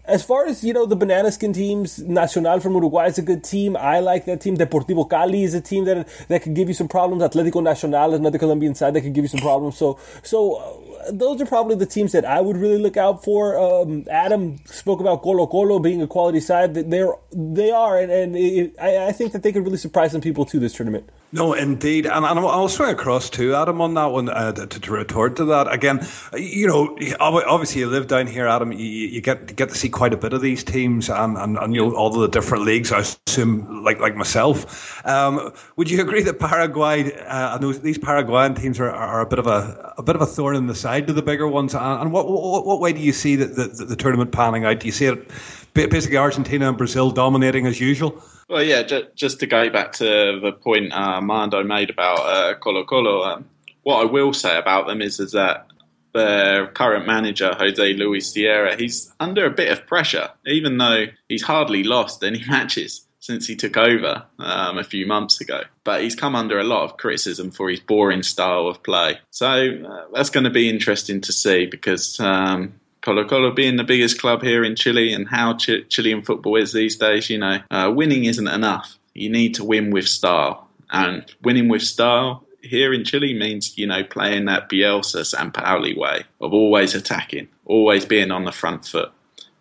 as 0.05 0.21
far 0.21 0.45
as 0.45 0.63
you 0.63 0.73
know, 0.73 0.85
the 0.85 0.97
banana 0.97 1.31
skin 1.31 1.53
teams, 1.53 1.99
Nacional 1.99 2.59
from 2.59 2.73
Uruguay 2.73 3.07
is 3.07 3.17
a 3.17 3.21
good 3.21 3.43
team. 3.43 3.77
I 3.77 3.99
like 3.99 4.25
that 4.25 4.41
team. 4.41 4.57
Deportivo 4.57 5.09
Cali 5.09 5.43
is 5.43 5.53
a 5.53 5.61
team 5.61 5.85
that 5.85 6.07
that 6.27 6.43
could 6.43 6.53
give 6.53 6.67
you 6.67 6.73
some 6.73 6.89
problems. 6.89 7.23
Atletico 7.23 7.63
Nacional 7.63 8.13
is 8.13 8.19
another 8.19 8.37
Colombian 8.37 8.75
side 8.75 8.93
that 8.95 9.01
could 9.01 9.13
give 9.13 9.23
you 9.23 9.29
some 9.29 9.39
problems. 9.39 9.77
So, 9.77 9.97
so 10.21 10.55
uh, 10.55 11.11
those 11.11 11.41
are 11.41 11.45
probably 11.45 11.75
the 11.75 11.85
teams 11.85 12.11
that 12.11 12.25
I 12.25 12.41
would 12.41 12.57
really 12.57 12.79
look 12.79 12.97
out 12.97 13.23
for. 13.23 13.57
Um, 13.57 14.05
Adam 14.11 14.59
spoke 14.65 14.99
about 14.99 15.21
Colo 15.21 15.47
Colo 15.47 15.79
being 15.79 16.01
a 16.01 16.07
quality 16.07 16.41
side. 16.41 16.73
They're 16.73 17.13
they 17.31 17.71
are, 17.71 17.97
and, 17.97 18.11
and 18.11 18.35
it, 18.35 18.75
I, 18.81 19.07
I 19.07 19.11
think 19.13 19.31
that 19.31 19.43
they 19.43 19.53
could 19.53 19.63
really 19.63 19.77
surprise 19.77 20.11
some 20.11 20.21
people 20.21 20.45
too 20.45 20.59
this 20.59 20.73
tournament. 20.73 21.09
No, 21.33 21.53
indeed, 21.53 22.05
and, 22.05 22.23
and 22.23 22.39
I'll 22.39 22.69
swing 22.69 22.91
across 22.91 23.27
to 23.31 23.55
Adam 23.55 23.81
on 23.81 23.95
that 23.95 24.05
one 24.05 24.29
uh, 24.29 24.51
to, 24.51 24.67
to, 24.67 24.91
retort 24.91 25.35
to 25.37 25.45
that 25.45 25.65
again. 25.73 26.05
You 26.37 26.67
know, 26.67 26.95
obviously 27.19 27.81
you 27.81 27.87
live 27.87 28.05
down 28.05 28.27
here, 28.27 28.47
Adam. 28.47 28.71
You, 28.71 28.85
you 28.85 29.19
get 29.19 29.55
get 29.55 29.69
to 29.69 29.75
see 29.75 29.89
quite 29.89 30.13
a 30.13 30.17
bit 30.17 30.33
of 30.33 30.41
these 30.41 30.63
teams 30.63 31.09
and, 31.09 31.35
and, 31.35 31.57
and 31.57 31.73
you 31.73 31.81
know 31.81 31.95
all 31.95 32.11
the 32.11 32.27
different 32.27 32.65
leagues. 32.65 32.91
I 32.91 33.03
assume, 33.27 33.83
like 33.83 33.99
like 33.99 34.15
myself, 34.15 35.03
um, 35.07 35.51
would 35.75 35.89
you 35.89 35.99
agree 36.01 36.21
that 36.21 36.37
Paraguay 36.37 37.11
uh, 37.11 37.55
and 37.55 37.63
those, 37.63 37.81
these 37.81 37.97
Paraguayan 37.97 38.53
teams 38.53 38.79
are, 38.79 38.91
are 38.91 39.21
a 39.21 39.25
bit 39.25 39.39
of 39.39 39.47
a 39.47 39.95
a 39.97 40.03
bit 40.03 40.15
of 40.15 40.21
a 40.21 40.27
thorn 40.27 40.55
in 40.55 40.67
the 40.67 40.75
side 40.75 41.07
to 41.07 41.13
the 41.13 41.23
bigger 41.23 41.47
ones? 41.47 41.73
And, 41.73 42.11
what, 42.11 42.29
what, 42.29 42.63
what 42.63 42.79
way 42.79 42.93
do 42.93 42.99
you 42.99 43.11
see 43.11 43.35
the, 43.37 43.47
the, 43.47 43.85
the 43.85 43.95
tournament 43.95 44.31
panning 44.33 44.65
out? 44.65 44.81
Do 44.81 44.85
you 44.85 44.91
see 44.91 45.07
it 45.07 45.31
basically 45.73 46.17
Argentina 46.17 46.69
and 46.69 46.77
Brazil 46.77 47.11
dominating 47.11 47.65
as 47.65 47.79
usual? 47.79 48.21
Well, 48.49 48.63
yeah, 48.63 48.83
just, 48.83 49.15
just 49.15 49.39
to 49.39 49.47
go 49.47 49.69
back 49.69 49.93
to 49.93 50.39
the 50.41 50.51
point 50.51 50.93
uh, 50.93 51.21
made 51.21 51.89
about 51.89 52.19
uh, 52.19 52.55
Colo 52.55 52.83
Colo, 52.83 53.23
um, 53.23 53.45
what 53.83 54.01
I 54.01 54.05
will 54.05 54.33
say 54.33 54.57
about 54.57 54.87
them 54.87 55.01
is, 55.01 55.19
is 55.19 55.31
that 55.31 55.67
their 56.13 56.67
current 56.67 57.07
manager, 57.07 57.53
Jose 57.57 57.93
Luis 57.93 58.31
Sierra, 58.31 58.75
he's 58.75 59.13
under 59.19 59.45
a 59.45 59.49
bit 59.49 59.71
of 59.71 59.85
pressure, 59.87 60.29
even 60.45 60.77
though 60.77 61.05
he's 61.27 61.43
hardly 61.43 61.83
lost 61.83 62.23
any 62.23 62.43
matches 62.47 63.07
since 63.19 63.47
he 63.47 63.55
took 63.55 63.77
over 63.77 64.23
um, 64.39 64.77
a 64.77 64.83
few 64.83 65.07
months 65.07 65.39
ago. 65.39 65.61
But 65.85 66.01
he's 66.01 66.13
come 66.13 66.35
under 66.35 66.59
a 66.59 66.63
lot 66.63 66.83
of 66.83 66.97
criticism 66.97 67.51
for 67.51 67.69
his 67.69 67.79
boring 67.79 68.21
style 68.21 68.67
of 68.67 68.83
play. 68.83 69.19
So 69.31 69.47
uh, 69.47 70.05
that's 70.13 70.29
going 70.29 70.43
to 70.43 70.49
be 70.49 70.69
interesting 70.69 71.21
to 71.21 71.31
see 71.31 71.65
because 71.65 72.19
um, 72.19 72.79
Colo 73.03 73.27
Colo 73.27 73.51
being 73.51 73.75
the 73.75 73.83
biggest 73.83 74.19
club 74.19 74.41
here 74.41 74.63
in 74.63 74.77
Chile 74.77 75.11
and 75.11 75.27
how 75.27 75.55
Ch- 75.57 75.87
Chilean 75.89 76.21
football 76.21 76.55
is 76.55 76.71
these 76.71 76.95
days, 76.95 77.29
you 77.29 77.37
know, 77.37 77.59
uh, 77.69 77.91
winning 77.93 78.23
isn't 78.23 78.47
enough. 78.47 78.97
You 79.13 79.29
need 79.29 79.53
to 79.55 79.63
win 79.65 79.91
with 79.91 80.07
style. 80.07 80.69
And 80.89 81.25
winning 81.43 81.67
with 81.67 81.81
style 81.81 82.45
here 82.61 82.93
in 82.93 83.03
Chile 83.03 83.33
means, 83.33 83.77
you 83.77 83.85
know, 83.85 84.05
playing 84.05 84.45
that 84.45 84.69
Bielsa 84.69 85.25
Sampaoli 85.25 85.97
way 85.97 86.23
of 86.39 86.53
always 86.53 86.95
attacking, 86.95 87.49
always 87.65 88.05
being 88.05 88.31
on 88.31 88.45
the 88.45 88.53
front 88.53 88.85
foot. 88.85 89.11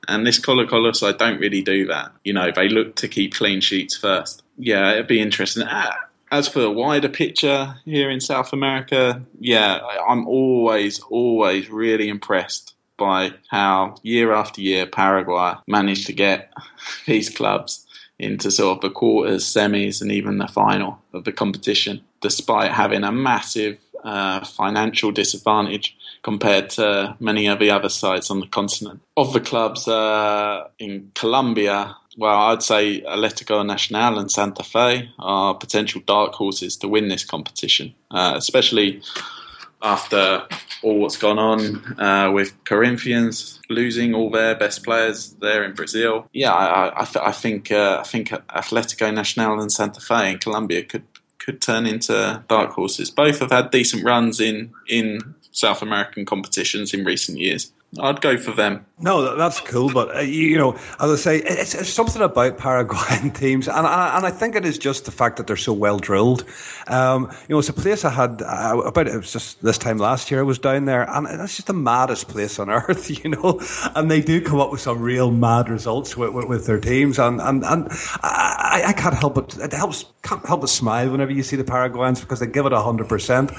And 0.06 0.24
this 0.24 0.38
Colo 0.38 0.64
Colo 0.64 0.92
side 0.92 1.18
don't 1.18 1.40
really 1.40 1.62
do 1.62 1.84
that. 1.88 2.12
You 2.22 2.34
know, 2.34 2.52
they 2.54 2.68
look 2.68 2.94
to 2.96 3.08
keep 3.08 3.34
clean 3.34 3.60
sheets 3.60 3.96
first. 3.96 4.44
Yeah, 4.56 4.92
it'd 4.92 5.08
be 5.08 5.20
interesting. 5.20 5.64
Ah, 5.66 5.96
as 6.30 6.46
for 6.46 6.60
the 6.60 6.70
wider 6.70 7.08
picture 7.08 7.74
here 7.84 8.08
in 8.08 8.20
South 8.20 8.52
America, 8.52 9.20
yeah, 9.40 9.80
I'm 10.08 10.28
always, 10.28 11.00
always 11.00 11.68
really 11.70 12.08
impressed 12.08 12.71
by 12.96 13.32
how 13.50 13.96
year 14.02 14.32
after 14.32 14.60
year 14.60 14.86
Paraguay 14.86 15.54
managed 15.66 16.06
to 16.06 16.12
get 16.12 16.52
these 17.06 17.30
clubs 17.30 17.86
into 18.18 18.50
sort 18.50 18.76
of 18.76 18.82
the 18.82 18.90
quarters, 18.90 19.44
semis, 19.44 20.00
and 20.00 20.12
even 20.12 20.38
the 20.38 20.46
final 20.46 20.98
of 21.12 21.24
the 21.24 21.32
competition, 21.32 22.00
despite 22.20 22.70
having 22.70 23.02
a 23.02 23.10
massive 23.10 23.78
uh, 24.04 24.44
financial 24.44 25.10
disadvantage 25.10 25.96
compared 26.22 26.70
to 26.70 27.16
many 27.20 27.46
of 27.46 27.58
the 27.58 27.70
other 27.70 27.88
sides 27.88 28.30
on 28.30 28.40
the 28.40 28.46
continent. 28.46 29.00
Of 29.16 29.32
the 29.32 29.40
clubs 29.40 29.88
uh, 29.88 30.68
in 30.78 31.10
Colombia, 31.14 31.96
well, 32.16 32.38
I'd 32.48 32.62
say 32.62 33.00
Atletico 33.02 33.64
Nacional 33.64 34.18
and 34.18 34.30
Santa 34.30 34.62
Fe 34.62 35.08
are 35.18 35.54
potential 35.54 36.02
dark 36.04 36.34
horses 36.34 36.76
to 36.78 36.88
win 36.88 37.08
this 37.08 37.24
competition, 37.24 37.94
uh, 38.10 38.34
especially 38.36 39.02
after 39.82 40.46
all 40.82 40.98
what's 40.98 41.16
gone 41.16 41.38
on 41.38 42.00
uh, 42.00 42.30
with 42.32 42.52
Corinthians 42.64 43.60
losing 43.68 44.14
all 44.14 44.30
their 44.30 44.54
best 44.54 44.84
players 44.84 45.34
there 45.40 45.64
in 45.64 45.74
Brazil. 45.74 46.28
Yeah, 46.32 46.52
I, 46.52 47.02
I, 47.02 47.06
I 47.28 47.32
think 47.32 47.70
uh, 47.70 47.98
I 48.00 48.04
think 48.04 48.28
Atletico 48.28 49.12
Nacional 49.12 49.60
and 49.60 49.72
Santa 49.72 50.00
Fe 50.00 50.32
in 50.32 50.38
Colombia 50.38 50.82
could 50.84 51.04
could 51.38 51.60
turn 51.60 51.86
into 51.86 52.42
dark 52.48 52.70
horses. 52.70 53.10
Both 53.10 53.40
have 53.40 53.50
had 53.50 53.70
decent 53.70 54.04
runs 54.04 54.40
in 54.40 54.72
in 54.88 55.34
South 55.50 55.82
American 55.82 56.24
competitions 56.24 56.94
in 56.94 57.04
recent 57.04 57.38
years. 57.38 57.72
I'd 58.00 58.22
go 58.22 58.38
for 58.38 58.52
them. 58.52 58.86
No, 58.98 59.36
that's 59.36 59.60
cool, 59.60 59.92
but 59.92 60.16
uh, 60.16 60.20
you 60.20 60.56
know, 60.56 60.74
as 61.00 61.10
I 61.10 61.16
say, 61.16 61.36
it's, 61.38 61.74
it's 61.74 61.90
something 61.90 62.22
about 62.22 62.56
Paraguayan 62.56 63.30
teams, 63.34 63.68
and 63.68 63.86
I, 63.86 64.16
and 64.16 64.24
I 64.24 64.30
think 64.30 64.54
it 64.54 64.64
is 64.64 64.78
just 64.78 65.04
the 65.04 65.10
fact 65.10 65.36
that 65.36 65.46
they're 65.46 65.56
so 65.56 65.72
well 65.74 65.98
drilled. 65.98 66.44
Um, 66.86 67.24
you 67.48 67.54
know, 67.54 67.58
it's 67.58 67.68
a 67.68 67.74
place 67.74 68.04
I 68.04 68.10
had 68.10 68.40
uh, 68.40 68.80
about 68.86 69.08
it 69.08 69.16
was 69.16 69.32
just 69.32 69.60
this 69.62 69.76
time 69.76 69.98
last 69.98 70.30
year. 70.30 70.40
I 70.40 70.44
was 70.44 70.58
down 70.58 70.86
there, 70.86 71.02
and 71.10 71.26
it's 71.28 71.56
just 71.56 71.66
the 71.66 71.74
maddest 71.74 72.28
place 72.28 72.58
on 72.58 72.70
earth, 72.70 73.10
you 73.10 73.30
know. 73.30 73.60
And 73.94 74.10
they 74.10 74.22
do 74.22 74.40
come 74.40 74.60
up 74.60 74.70
with 74.70 74.80
some 74.80 75.02
real 75.02 75.30
mad 75.30 75.68
results 75.68 76.16
with, 76.16 76.32
with, 76.32 76.46
with 76.46 76.66
their 76.66 76.80
teams, 76.80 77.18
and 77.18 77.40
and, 77.42 77.64
and 77.64 77.88
I, 78.22 78.84
I, 78.86 78.92
can't 78.92 79.14
help 79.14 79.34
but 79.34 79.56
it 79.58 79.72
helps 79.72 80.06
can't 80.22 80.46
help 80.46 80.60
but 80.60 80.70
smile 80.70 81.10
whenever 81.10 81.32
you 81.32 81.42
see 81.42 81.56
the 81.56 81.64
Paraguayans 81.64 82.20
because 82.20 82.40
they 82.40 82.46
give 82.46 82.64
it 82.64 82.72
hundred 82.72 83.08
percent. 83.08 83.50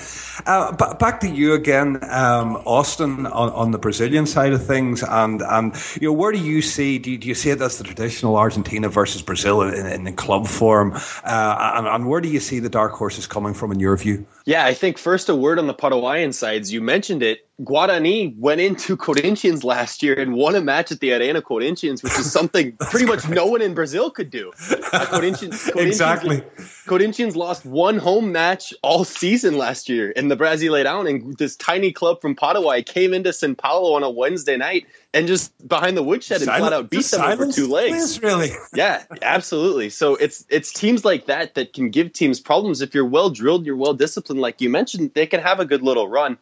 Uh, 0.45 0.71
but 0.71 0.97
back 0.97 1.19
to 1.19 1.29
you 1.29 1.53
again, 1.53 1.99
um, 2.09 2.55
Austin, 2.65 3.27
on, 3.27 3.49
on 3.49 3.71
the 3.71 3.77
Brazilian 3.77 4.22
side 4.25 4.53
of 4.53 4.65
things, 4.65 5.03
and 5.03 5.41
and 5.41 5.75
you 6.01 6.07
know 6.07 6.13
where 6.13 6.31
do 6.31 6.39
you 6.39 6.61
see 6.61 6.97
do 6.99 7.11
you, 7.11 7.17
do 7.17 7.27
you 7.27 7.35
see 7.35 7.49
it 7.49 7.61
as 7.61 7.77
the 7.77 7.83
traditional 7.83 8.37
Argentina 8.37 8.89
versus 8.89 9.21
Brazil 9.21 9.61
in, 9.61 9.85
in, 9.85 10.07
in 10.07 10.15
club 10.15 10.47
form, 10.47 10.93
uh, 11.23 11.73
and, 11.75 11.87
and 11.87 12.07
where 12.07 12.21
do 12.21 12.29
you 12.29 12.39
see 12.39 12.59
the 12.59 12.69
dark 12.69 12.93
horses 12.93 13.27
coming 13.27 13.53
from 13.53 13.71
in 13.71 13.79
your 13.79 13.95
view? 13.97 14.25
Yeah, 14.45 14.65
I 14.65 14.73
think 14.73 14.97
first 14.97 15.29
a 15.29 15.35
word 15.35 15.57
on 15.57 15.67
the 15.67 15.73
Paraguayan 15.73 16.33
sides. 16.33 16.73
You 16.73 16.81
mentioned 16.81 17.23
it. 17.23 17.47
Guarani 17.61 18.35
went 18.37 18.59
into 18.59 18.97
Corinthians 19.07 19.63
last 19.63 20.03
year 20.03 20.19
and 20.19 20.33
won 20.33 20.55
a 20.55 20.61
match 20.61 20.91
at 20.91 20.99
the 20.99 21.13
Arena 21.13 21.41
Corinthians, 21.41 22.03
which 22.03 22.17
is 22.19 22.31
something 22.39 22.73
pretty 22.73 23.05
much 23.05 23.27
no 23.29 23.45
one 23.45 23.61
in 23.61 23.73
Brazil 23.73 24.09
could 24.11 24.29
do. 24.29 24.51
Uh, 24.93 25.07
Corinthians, 25.07 25.59
Corinthians, 25.63 25.89
exactly. 25.89 26.43
Corinthians 26.85 27.35
lost 27.35 27.65
one 27.65 27.97
home 27.97 28.31
match 28.31 28.75
all 28.83 29.03
season 29.03 29.57
last 29.57 29.89
year 29.89 30.11
in 30.11 30.27
the 30.27 30.37
Brasileirão, 30.37 31.09
and 31.09 31.35
this 31.37 31.55
tiny 31.55 31.91
club 31.91 32.21
from 32.21 32.35
Paraguay 32.35 32.83
came 32.83 33.11
into 33.11 33.33
Sao 33.33 33.55
Paulo 33.55 33.95
on 33.95 34.03
a 34.03 34.09
Wednesday 34.11 34.55
night 34.55 34.85
and 35.13 35.27
just 35.27 35.67
behind 35.67 35.95
the 35.95 36.03
woodshed 36.03 36.41
and 36.41 36.49
flat 36.49 36.73
out 36.73 36.89
beat 36.89 37.05
them 37.05 37.21
over 37.21 37.51
two 37.51 37.67
legs. 37.67 38.21
really? 38.21 38.51
yeah, 38.73 39.03
absolutely. 39.21 39.89
So 39.89 40.15
it's 40.15 40.45
it's 40.49 40.73
teams 40.73 41.05
like 41.05 41.27
that 41.27 41.55
that 41.55 41.73
can 41.73 41.89
give 41.89 42.13
teams 42.13 42.39
problems 42.39 42.81
if 42.81 42.95
you're 42.95 43.05
well 43.05 43.29
drilled, 43.29 43.65
you're 43.65 43.77
well 43.77 43.93
disciplined, 43.93 44.41
like 44.41 44.61
you 44.61 44.69
mentioned. 44.69 45.11
They 45.13 45.27
can 45.27 45.41
have 45.41 45.59
a 45.59 45.65
good 45.65 45.83
little 45.83 46.07
run. 46.07 46.37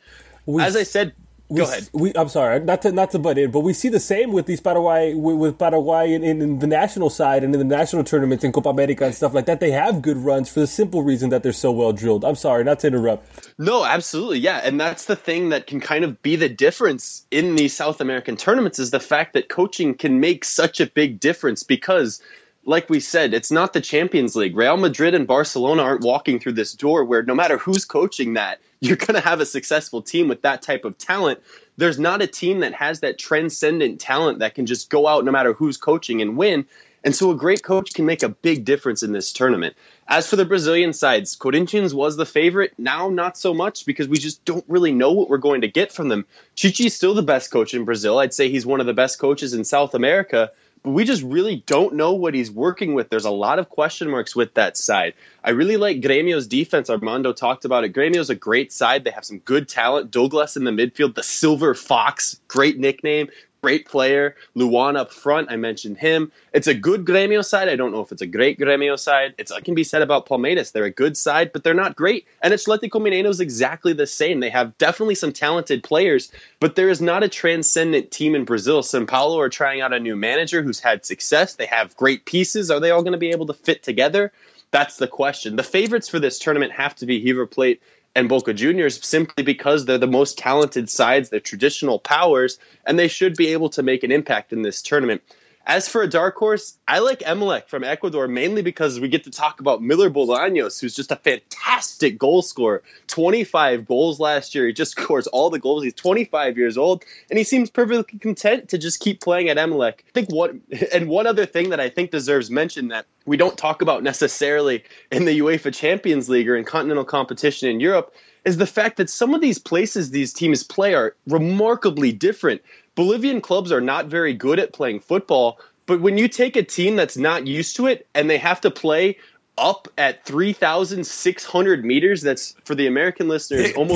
We, 0.46 0.64
As 0.64 0.76
I 0.76 0.84
said, 0.84 1.14
we, 1.52 1.58
go 1.58 1.64
ahead. 1.66 1.90
We, 1.92 2.14
I'm 2.16 2.30
sorry, 2.30 2.62
not 2.62 2.82
to 2.84 2.94
not 2.94 3.12
to 3.12 3.20
butt 3.20 3.38
in, 3.38 3.52
but 3.52 3.60
we 3.60 3.74
see 3.74 3.90
the 3.90 4.00
same 4.00 4.32
with 4.32 4.46
these 4.46 4.62
Paraguay 4.62 5.14
with, 5.14 5.36
with 5.36 5.58
Paraguay 5.58 6.14
in, 6.14 6.24
in, 6.24 6.42
in, 6.42 6.60
the 6.60 6.68
national 6.68 7.10
side 7.10 7.44
and 7.44 7.54
in 7.54 7.60
the 7.60 7.76
national 7.76 8.06
tournaments 8.06 8.46
in 8.46 8.54
Copa 8.54 8.70
America 8.70 9.04
and 9.04 9.14
stuff 9.14 9.34
like 9.34 9.48
that. 9.48 9.60
They 9.60 9.72
have 9.72 10.02
good 10.02 10.16
runs 10.16 10.50
for 10.50 10.62
the 10.62 10.68
simple 10.68 11.04
reason 11.04 11.30
that 11.32 11.44
they're 11.44 11.52
so 11.52 11.72
well 11.72 11.92
drilled. 11.92 12.24
I'm 12.24 12.36
sorry, 12.36 12.64
not 12.64 12.80
to 12.80 12.88
interrupt. 12.88 13.54
No, 13.58 13.84
absolutely, 13.84 14.40
yeah, 14.40 14.62
and 14.64 14.80
that's 14.80 15.06
the 15.06 15.16
thing 15.18 15.50
that 15.50 15.68
can 15.68 15.82
kind 15.82 16.06
of 16.06 16.22
be 16.22 16.38
the 16.38 16.48
difference 16.48 17.26
in 17.32 17.56
these 17.56 17.76
South 17.76 18.00
American 18.00 18.38
tournaments 18.38 18.80
is 18.80 18.92
the 18.92 19.02
fact 19.02 19.34
that 19.34 19.50
coaching 19.50 19.94
can 19.94 20.22
make 20.22 20.46
such 20.46 20.80
a 20.80 20.88
big 20.88 21.20
difference 21.20 21.64
because 21.64 22.22
like 22.64 22.90
we 22.90 23.00
said, 23.00 23.34
it's 23.34 23.52
not 23.52 23.74
the 23.74 23.82
Champions 23.82 24.36
League. 24.36 24.56
Real 24.56 24.78
Madrid 24.78 25.16
and 25.16 25.26
Barcelona 25.28 25.82
aren't 25.82 26.06
walking 26.06 26.40
through 26.40 26.52
this 26.54 26.74
door 26.74 27.04
where 27.04 27.24
no 27.24 27.34
matter 27.34 27.58
who's 27.58 27.86
coaching 27.86 28.36
that, 28.36 28.60
you're 28.82 28.98
going 28.98 29.14
to 29.14 29.22
have 29.22 29.40
a 29.40 29.46
successful 29.46 30.02
team 30.02 30.28
with 30.28 30.42
that 30.42 30.64
type 30.64 30.86
of 30.86 30.98
talent. 30.98 31.40
There's 31.78 32.00
not 32.00 32.22
a 32.22 32.28
team 32.28 32.60
that 32.60 32.74
has 32.74 33.00
that 33.02 33.20
transcendent 33.20 34.02
talent 34.02 34.40
that 34.40 34.56
can 34.56 34.66
just 34.66 34.90
go 34.90 35.08
out 35.08 35.24
no 35.24 35.32
matter 35.32 35.54
who's 35.54 35.78
coaching 35.78 36.22
and 36.22 36.36
win. 36.36 36.66
And 37.04 37.16
so 37.16 37.32
a 37.32 37.36
great 37.36 37.64
coach 37.64 37.94
can 37.94 38.06
make 38.06 38.22
a 38.22 38.30
big 38.30 38.66
difference 38.66 39.02
in 39.02 39.12
this 39.12 39.34
tournament. 39.34 39.76
As 40.08 40.28
for 40.28 40.36
the 40.36 40.46
Brazilian 40.46 40.94
sides, 40.94 41.36
Corinthians 41.36 41.94
was 41.94 42.18
the 42.18 42.26
favorite. 42.26 42.74
Now, 42.78 43.10
not 43.10 43.38
so 43.38 43.54
much 43.54 43.86
because 43.86 44.08
we 44.08 44.18
just 44.18 44.44
don't 44.46 44.66
really 44.68 44.92
know 44.92 45.12
what 45.12 45.30
we're 45.30 45.38
going 45.38 45.62
to 45.62 45.68
get 45.68 45.92
from 45.92 46.10
them. 46.10 46.26
Tite's 46.56 46.94
still 46.94 47.14
the 47.14 47.24
best 47.24 47.52
coach 47.52 47.74
in 47.74 47.86
Brazil. 47.86 48.20
I'd 48.20 48.34
say 48.34 48.50
he's 48.50 48.66
one 48.66 48.80
of 48.80 48.86
the 48.88 48.94
best 48.94 49.20
coaches 49.20 49.54
in 49.54 49.64
South 49.64 49.96
America 49.96 50.52
but 50.84 50.92
we 50.92 51.04
just 51.04 51.24
really 51.24 51.58
don't 51.68 51.96
know 51.96 52.14
what 52.14 52.34
he's 52.34 52.50
working 52.50 52.94
with. 52.94 53.10
There's 53.10 53.26
a 53.26 53.32
lot 53.32 53.60
of 53.60 53.70
question 53.70 54.10
marks 54.10 54.36
with 54.36 54.54
that 54.56 54.78
side. 54.78 55.14
I 55.44 55.52
really 55.52 55.78
like 55.78 56.02
Gremio's 56.02 56.48
defense. 56.48 56.90
Armando 56.90 57.34
talked 57.34 57.66
about 57.66 57.84
it. 57.84 57.94
Gremio's 57.94 58.30
a 58.30 58.36
great 58.36 58.72
side. 58.72 59.04
They 59.04 59.12
have 59.12 59.26
some 59.26 59.40
good 59.40 59.70
talent. 59.70 60.12
Douglas 60.12 60.58
in 60.58 60.64
the 60.64 60.72
midfield, 60.72 61.16
the 61.16 61.24
Silver 61.24 61.76
Fox, 61.76 62.40
great 62.48 62.80
nickname 62.80 63.30
great 63.62 63.88
player. 63.88 64.36
Luan 64.56 64.98
up 64.98 65.14
front, 65.14 65.52
I 65.52 65.56
mentioned 65.56 65.98
him. 65.98 66.32
It's 66.52 66.66
a 66.66 66.74
good 66.74 67.06
Gremio 67.06 67.46
side. 67.46 67.70
I 67.70 67.76
don't 67.76 67.92
know 67.92 68.02
if 68.02 68.12
it's 68.12 68.24
a 68.24 68.28
great 68.28 68.60
Gremio 68.60 68.98
side. 68.98 69.36
It's, 69.38 69.52
it 69.52 69.64
can 69.64 69.76
be 69.76 69.84
said 69.84 70.02
about 70.02 70.26
Palmeiras. 70.26 70.72
They're 70.72 70.86
a 70.86 70.92
good 70.92 71.16
side, 71.16 71.54
but 71.54 71.64
they're 71.64 71.76
not 71.76 71.96
great. 71.96 72.28
And 72.42 72.56
Atletico 72.56 73.00
Mineiro 73.00 73.28
is 73.28 73.40
exactly 73.40 73.94
the 73.94 74.08
same. 74.08 74.40
They 74.40 74.50
have 74.50 74.76
definitely 74.80 75.14
some 75.14 75.32
talented 75.32 75.84
players, 75.84 76.32
but 76.60 76.76
there 76.76 76.90
is 76.90 77.02
not 77.02 77.22
a 77.22 77.30
transcendent 77.30 78.10
team 78.10 78.34
in 78.34 78.46
Brazil. 78.46 78.82
Sao 78.82 79.06
Paulo 79.06 79.40
are 79.40 79.50
trying 79.50 79.82
out 79.82 79.94
a 79.94 80.00
new 80.00 80.16
manager 80.16 80.64
who's 80.64 80.80
had 80.80 81.06
success. 81.06 81.54
They 81.54 81.68
have 81.68 81.96
great 81.96 82.26
pieces. 82.26 82.72
Are 82.72 82.80
they 82.80 82.90
all 82.90 83.04
going 83.04 83.14
to 83.14 83.20
be 83.20 83.30
able 83.30 83.46
to 83.46 83.54
fit 83.54 83.84
together? 83.84 84.32
That's 84.72 84.98
the 84.98 85.08
question. 85.08 85.56
The 85.56 85.64
favorites 85.64 86.10
for 86.10 86.18
this 86.18 86.40
tournament 86.40 86.72
have 86.72 86.96
to 86.96 87.06
be 87.06 87.24
River 87.24 87.46
Plate 87.46 87.82
and 88.16 88.28
Boca 88.30 88.54
Juniors 88.54 89.06
simply 89.06 89.44
because 89.44 89.86
they're 89.86 89.98
the 89.98 90.08
most 90.08 90.38
talented 90.38 90.90
sides, 90.90 91.30
they're 91.30 91.40
traditional 91.40 92.00
powers, 92.00 92.60
and 92.86 93.00
they 93.00 93.08
should 93.08 93.36
be 93.36 93.48
able 93.48 93.70
to 93.70 93.84
make 93.84 94.04
an 94.04 94.12
impact 94.12 94.54
in 94.54 94.62
this 94.62 94.82
tournament. 94.82 95.22
As 95.66 95.88
for 95.88 96.02
a 96.02 96.08
dark 96.08 96.36
horse, 96.36 96.78
I 96.88 97.00
like 97.00 97.20
Emelec 97.20 97.68
from 97.68 97.84
Ecuador 97.84 98.28
mainly 98.28 98.64
because 98.64 99.00
we 99.00 99.08
get 99.08 99.24
to 99.26 99.32
talk 99.32 99.60
about 99.60 99.82
Miller 99.82 100.10
Bolaños, 100.10 100.82
who's 100.82 100.96
just 100.96 101.12
a 101.12 101.16
fantastic 101.16 102.18
goal 102.18 102.42
scorer. 102.42 102.82
25 103.08 103.86
goals 103.86 104.20
last 104.20 104.56
year. 104.56 104.66
He 104.66 104.74
just 104.74 104.92
scores 105.00 105.28
all 105.28 105.50
the 105.50 105.60
goals. 105.60 105.84
He's 105.84 105.94
25 105.94 106.58
years 106.58 106.78
old, 106.78 107.04
and 107.30 107.38
he 107.38 107.44
seems 107.44 107.70
perfectly 107.70 108.18
content 108.20 108.70
to 108.70 108.78
just 108.78 109.00
keep 109.00 109.22
playing 109.22 109.50
at 109.50 109.58
Emelec. 109.58 110.00
I 110.00 110.12
think 110.14 110.32
what, 110.32 110.56
and 110.94 111.08
one 111.08 111.28
other 111.28 111.46
thing 111.46 111.70
that 111.70 111.80
I 111.80 111.90
think 111.90 112.12
deserves 112.12 112.50
mention 112.50 112.88
that 112.88 113.06
we 113.26 113.38
don't 113.38 113.58
talk 113.58 113.84
about 113.84 114.02
necessarily 114.02 114.84
in 115.12 115.26
the 115.26 115.40
UEFA 115.40 115.74
Champions 115.74 116.28
League 116.28 116.50
or 116.50 116.56
in 116.56 116.66
continental 116.66 117.06
competition 117.06 117.70
in 117.70 117.80
Europe 117.80 118.14
is 118.46 118.58
the 118.58 118.66
fact 118.66 118.98
that 118.98 119.10
some 119.10 119.36
of 119.36 119.42
these 119.42 119.60
places 119.60 120.10
these 120.10 120.34
teams 120.34 120.64
play 120.64 120.94
are 120.96 121.16
remarkably 121.28 122.12
different. 122.12 122.62
Bolivian 122.96 123.42
clubs 123.42 123.72
are 123.72 123.82
not 123.82 124.08
very 124.08 124.34
good 124.34 124.60
at 124.60 124.74
playing 124.74 125.00
football, 125.00 125.60
but 125.86 126.02
when 126.02 126.18
you 126.18 126.28
take 126.28 126.56
a 126.56 126.64
team 126.64 126.96
that's 126.96 127.18
not 127.18 127.48
used 127.48 127.76
to 127.78 127.88
it 127.88 128.08
and 128.14 128.30
they 128.30 128.38
have 128.38 128.62
to 128.62 128.72
play 128.72 129.18
up 129.58 129.88
at 129.98 130.26
3,600 130.26 131.86
meters. 131.86 132.22
That's 132.22 132.56
for 132.66 132.76
the 132.76 132.88
American 132.88 133.28
listeners 133.28 133.68
almost 133.74 133.96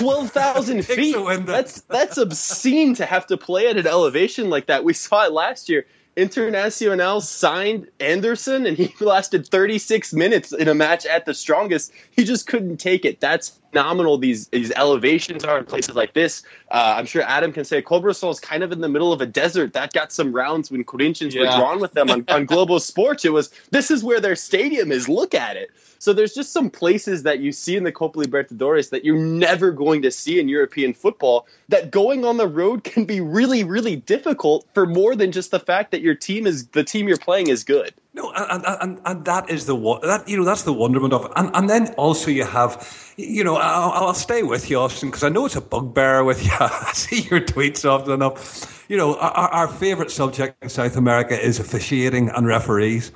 12,000 0.00 0.82
feet. 0.84 1.14
That's 1.46 1.82
that's 1.82 2.16
obscene 2.18 2.94
to 2.94 3.06
have 3.06 3.26
to 3.28 3.36
play 3.36 3.68
at 3.68 3.76
an 3.76 3.86
elevation 3.86 4.50
like 4.50 4.66
that. 4.66 4.84
We 4.84 4.92
saw 4.92 5.24
it 5.24 5.32
last 5.32 5.68
year. 5.68 5.86
Internacional 6.16 7.22
signed 7.22 7.86
Anderson 8.00 8.66
and 8.66 8.76
he 8.76 8.92
lasted 9.04 9.46
36 9.46 10.12
minutes 10.12 10.52
in 10.52 10.68
a 10.68 10.74
match 10.74 11.06
at 11.06 11.24
the 11.24 11.34
strongest. 11.34 11.92
He 12.10 12.24
just 12.24 12.46
couldn't 12.46 12.78
take 12.78 13.04
it. 13.04 13.20
That's 13.20 13.58
phenomenal 13.70 14.18
these 14.18 14.48
these 14.48 14.70
elevations 14.72 15.44
are 15.44 15.58
in 15.58 15.64
places 15.64 15.94
like 15.94 16.14
this. 16.14 16.42
Uh, 16.70 16.94
I'm 16.96 17.06
sure 17.06 17.22
Adam 17.22 17.52
can 17.52 17.64
say 17.64 17.82
Cobresal 17.82 18.30
is 18.30 18.40
kind 18.40 18.62
of 18.62 18.72
in 18.72 18.80
the 18.80 18.88
middle 18.88 19.12
of 19.12 19.20
a 19.20 19.26
desert. 19.26 19.72
That 19.72 19.92
got 19.92 20.12
some 20.12 20.32
rounds 20.32 20.70
when 20.70 20.84
Corinthians 20.84 21.34
yeah. 21.34 21.42
were 21.42 21.58
drawn 21.58 21.80
with 21.80 21.92
them 21.92 22.10
on, 22.10 22.24
on 22.28 22.44
Global 22.44 22.80
Sports. 22.90 23.24
It 23.24 23.32
was 23.32 23.50
this 23.70 23.90
is 23.90 24.04
where 24.04 24.20
their 24.20 24.36
stadium 24.36 24.92
is. 24.92 25.08
Look 25.08 25.34
at 25.34 25.56
it. 25.56 25.70
So 25.98 26.14
there's 26.14 26.32
just 26.32 26.52
some 26.52 26.70
places 26.70 27.24
that 27.24 27.40
you 27.40 27.52
see 27.52 27.76
in 27.76 27.84
the 27.84 27.92
Copa 27.92 28.18
Libertadores 28.18 28.88
that 28.88 29.04
you're 29.04 29.18
never 29.18 29.70
going 29.70 30.00
to 30.00 30.10
see 30.10 30.40
in 30.40 30.48
European 30.48 30.94
football. 30.94 31.46
That 31.68 31.90
going 31.90 32.24
on 32.24 32.38
the 32.38 32.48
road 32.48 32.84
can 32.84 33.04
be 33.04 33.20
really, 33.20 33.64
really 33.64 33.96
difficult 33.96 34.66
for 34.72 34.86
more 34.86 35.14
than 35.14 35.30
just 35.30 35.50
the 35.50 35.60
fact 35.60 35.90
that 35.90 36.00
your 36.00 36.14
team 36.14 36.46
is 36.46 36.66
the 36.68 36.84
team 36.84 37.06
you're 37.06 37.18
playing 37.18 37.48
is 37.48 37.64
good. 37.64 37.92
No, 38.12 38.32
and, 38.32 38.64
and, 38.66 39.00
and 39.04 39.24
that 39.24 39.48
is 39.48 39.66
the 39.66 39.76
that 40.02 40.28
you 40.28 40.36
know 40.36 40.44
that's 40.44 40.64
the 40.64 40.72
wonderment 40.72 41.12
of 41.12 41.26
it, 41.26 41.32
and 41.36 41.48
and 41.54 41.70
then 41.70 41.94
also 41.94 42.28
you 42.28 42.44
have, 42.44 43.14
you 43.16 43.44
know, 43.44 43.54
I'll, 43.56 44.06
I'll 44.06 44.14
stay 44.14 44.42
with 44.42 44.68
you, 44.68 44.80
Austin, 44.80 45.10
because 45.10 45.22
I 45.22 45.28
know 45.28 45.46
it's 45.46 45.54
a 45.54 45.60
bugbear 45.60 46.24
with 46.24 46.44
you. 46.44 46.50
I 46.60 46.90
see 46.92 47.20
your 47.30 47.40
tweets 47.40 47.88
often 47.88 48.12
enough. 48.12 48.84
You 48.88 48.96
know, 48.96 49.16
our, 49.16 49.48
our 49.50 49.68
favorite 49.68 50.10
subject 50.10 50.56
in 50.60 50.68
South 50.68 50.96
America 50.96 51.40
is 51.40 51.60
officiating 51.60 52.30
and 52.30 52.48
referees. 52.48 53.12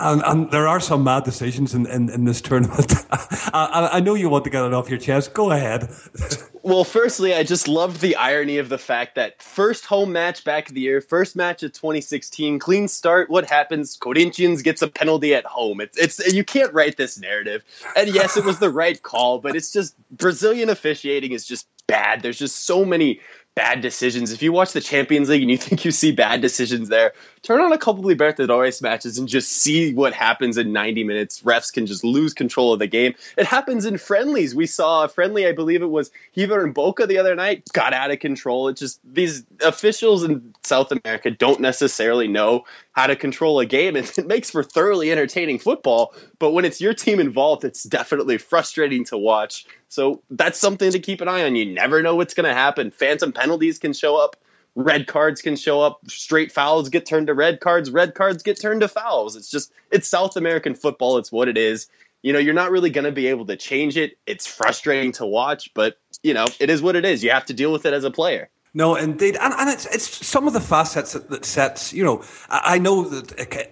And, 0.00 0.22
and 0.24 0.50
there 0.50 0.66
are 0.66 0.80
some 0.80 1.04
mad 1.04 1.24
decisions 1.24 1.74
in, 1.74 1.86
in, 1.86 2.08
in 2.08 2.24
this 2.24 2.40
tournament. 2.40 2.92
I, 3.10 3.90
I 3.94 4.00
know 4.00 4.14
you 4.14 4.28
want 4.28 4.44
to 4.44 4.50
get 4.50 4.64
it 4.64 4.72
off 4.72 4.88
your 4.88 4.98
chest. 4.98 5.34
Go 5.34 5.50
ahead. 5.50 5.90
well, 6.62 6.84
firstly, 6.84 7.34
I 7.34 7.42
just 7.42 7.68
love 7.68 8.00
the 8.00 8.16
irony 8.16 8.58
of 8.58 8.70
the 8.70 8.78
fact 8.78 9.14
that 9.16 9.42
first 9.42 9.84
home 9.84 10.12
match 10.12 10.42
back 10.44 10.68
of 10.68 10.74
the 10.74 10.80
year, 10.80 11.00
first 11.00 11.36
match 11.36 11.62
of 11.62 11.72
2016, 11.72 12.58
clean 12.58 12.88
start. 12.88 13.28
What 13.28 13.48
happens? 13.48 13.96
Corinthians 13.96 14.62
gets 14.62 14.80
a 14.80 14.88
penalty 14.88 15.34
at 15.34 15.44
home. 15.44 15.80
It's 15.80 15.98
it's 15.98 16.32
you 16.32 16.44
can't 16.44 16.72
write 16.72 16.96
this 16.96 17.18
narrative. 17.18 17.62
And 17.94 18.08
yes, 18.14 18.36
it 18.36 18.44
was 18.44 18.58
the 18.58 18.70
right 18.70 19.00
call, 19.02 19.38
but 19.38 19.54
it's 19.54 19.72
just 19.72 19.94
Brazilian 20.10 20.70
officiating 20.70 21.32
is 21.32 21.46
just 21.46 21.66
bad. 21.86 22.22
There's 22.22 22.38
just 22.38 22.64
so 22.64 22.84
many 22.84 23.20
bad 23.54 23.80
decisions. 23.80 24.32
If 24.32 24.42
you 24.42 24.52
watch 24.52 24.72
the 24.72 24.80
Champions 24.80 25.28
League 25.28 25.42
and 25.42 25.50
you 25.50 25.58
think 25.58 25.84
you 25.84 25.90
see 25.90 26.12
bad 26.12 26.40
decisions 26.40 26.88
there, 26.88 27.12
turn 27.42 27.60
on 27.60 27.72
a 27.72 27.78
couple 27.78 28.08
of 28.08 28.16
Libertadores 28.16 28.80
matches 28.80 29.18
and 29.18 29.28
just 29.28 29.50
see 29.52 29.92
what 29.92 30.12
happens 30.12 30.56
in 30.56 30.72
90 30.72 31.04
minutes. 31.04 31.42
Refs 31.42 31.72
can 31.72 31.86
just 31.86 32.04
lose 32.04 32.32
control 32.32 32.72
of 32.72 32.78
the 32.78 32.86
game. 32.86 33.14
It 33.36 33.46
happens 33.46 33.84
in 33.84 33.98
friendlies. 33.98 34.54
We 34.54 34.66
saw 34.66 35.04
a 35.04 35.08
friendly, 35.08 35.46
I 35.46 35.52
believe 35.52 35.82
it 35.82 35.90
was 35.90 36.10
River 36.36 36.64
and 36.64 36.74
Boca 36.74 37.06
the 37.06 37.18
other 37.18 37.34
night, 37.34 37.68
got 37.72 37.92
out 37.92 38.10
of 38.10 38.20
control. 38.20 38.68
It 38.68 38.76
just, 38.76 39.00
these 39.04 39.44
officials 39.64 40.24
in 40.24 40.54
South 40.62 40.92
America 40.92 41.30
don't 41.30 41.60
necessarily 41.60 42.28
know 42.28 42.64
how 42.92 43.06
to 43.06 43.16
control 43.16 43.60
a 43.60 43.66
game. 43.66 43.96
And 43.96 44.10
it 44.18 44.26
makes 44.26 44.50
for 44.50 44.62
thoroughly 44.62 45.10
entertaining 45.10 45.58
football. 45.58 46.14
But 46.38 46.52
when 46.52 46.64
it's 46.64 46.80
your 46.80 46.94
team 46.94 47.20
involved, 47.20 47.64
it's 47.64 47.84
definitely 47.84 48.38
frustrating 48.38 49.04
to 49.06 49.18
watch. 49.18 49.66
So 49.88 50.22
that's 50.30 50.58
something 50.58 50.92
to 50.92 50.98
keep 50.98 51.20
an 51.20 51.28
eye 51.28 51.44
on. 51.44 51.56
You 51.56 51.66
never 51.66 52.02
know 52.02 52.16
what's 52.16 52.34
going 52.34 52.48
to 52.48 52.54
happen. 52.54 52.90
Phantom 52.90 53.32
penalties 53.32 53.78
can 53.78 53.92
show 53.92 54.16
up. 54.16 54.36
Red 54.76 55.06
cards 55.06 55.42
can 55.42 55.56
show 55.56 55.80
up. 55.80 56.00
Straight 56.08 56.52
fouls 56.52 56.88
get 56.88 57.04
turned 57.04 57.26
to 57.26 57.34
red 57.34 57.60
cards. 57.60 57.90
Red 57.90 58.14
cards 58.14 58.42
get 58.42 58.60
turned 58.60 58.82
to 58.82 58.88
fouls. 58.88 59.34
It's 59.34 59.50
just, 59.50 59.72
it's 59.90 60.08
South 60.08 60.36
American 60.36 60.74
football. 60.74 61.18
It's 61.18 61.32
what 61.32 61.48
it 61.48 61.58
is. 61.58 61.88
You 62.22 62.32
know, 62.32 62.38
you're 62.38 62.54
not 62.54 62.70
really 62.70 62.90
going 62.90 63.04
to 63.04 63.12
be 63.12 63.28
able 63.28 63.46
to 63.46 63.56
change 63.56 63.96
it. 63.96 64.18
It's 64.26 64.46
frustrating 64.46 65.12
to 65.12 65.26
watch, 65.26 65.72
but, 65.74 65.98
you 66.22 66.34
know, 66.34 66.44
it 66.60 66.70
is 66.70 66.82
what 66.82 66.94
it 66.94 67.04
is. 67.04 67.24
You 67.24 67.30
have 67.30 67.46
to 67.46 67.54
deal 67.54 67.72
with 67.72 67.86
it 67.86 67.94
as 67.94 68.04
a 68.04 68.10
player. 68.10 68.50
No, 68.72 68.94
indeed, 68.94 69.36
and 69.40 69.52
and 69.54 69.68
it's 69.68 69.86
it's 69.86 70.24
some 70.24 70.46
of 70.46 70.52
the 70.52 70.60
facets 70.60 71.12
that, 71.14 71.28
that 71.30 71.44
sets. 71.44 71.92
You 71.92 72.04
know, 72.04 72.22
I, 72.48 72.76
I 72.76 72.78
know 72.78 73.02
that 73.02 73.28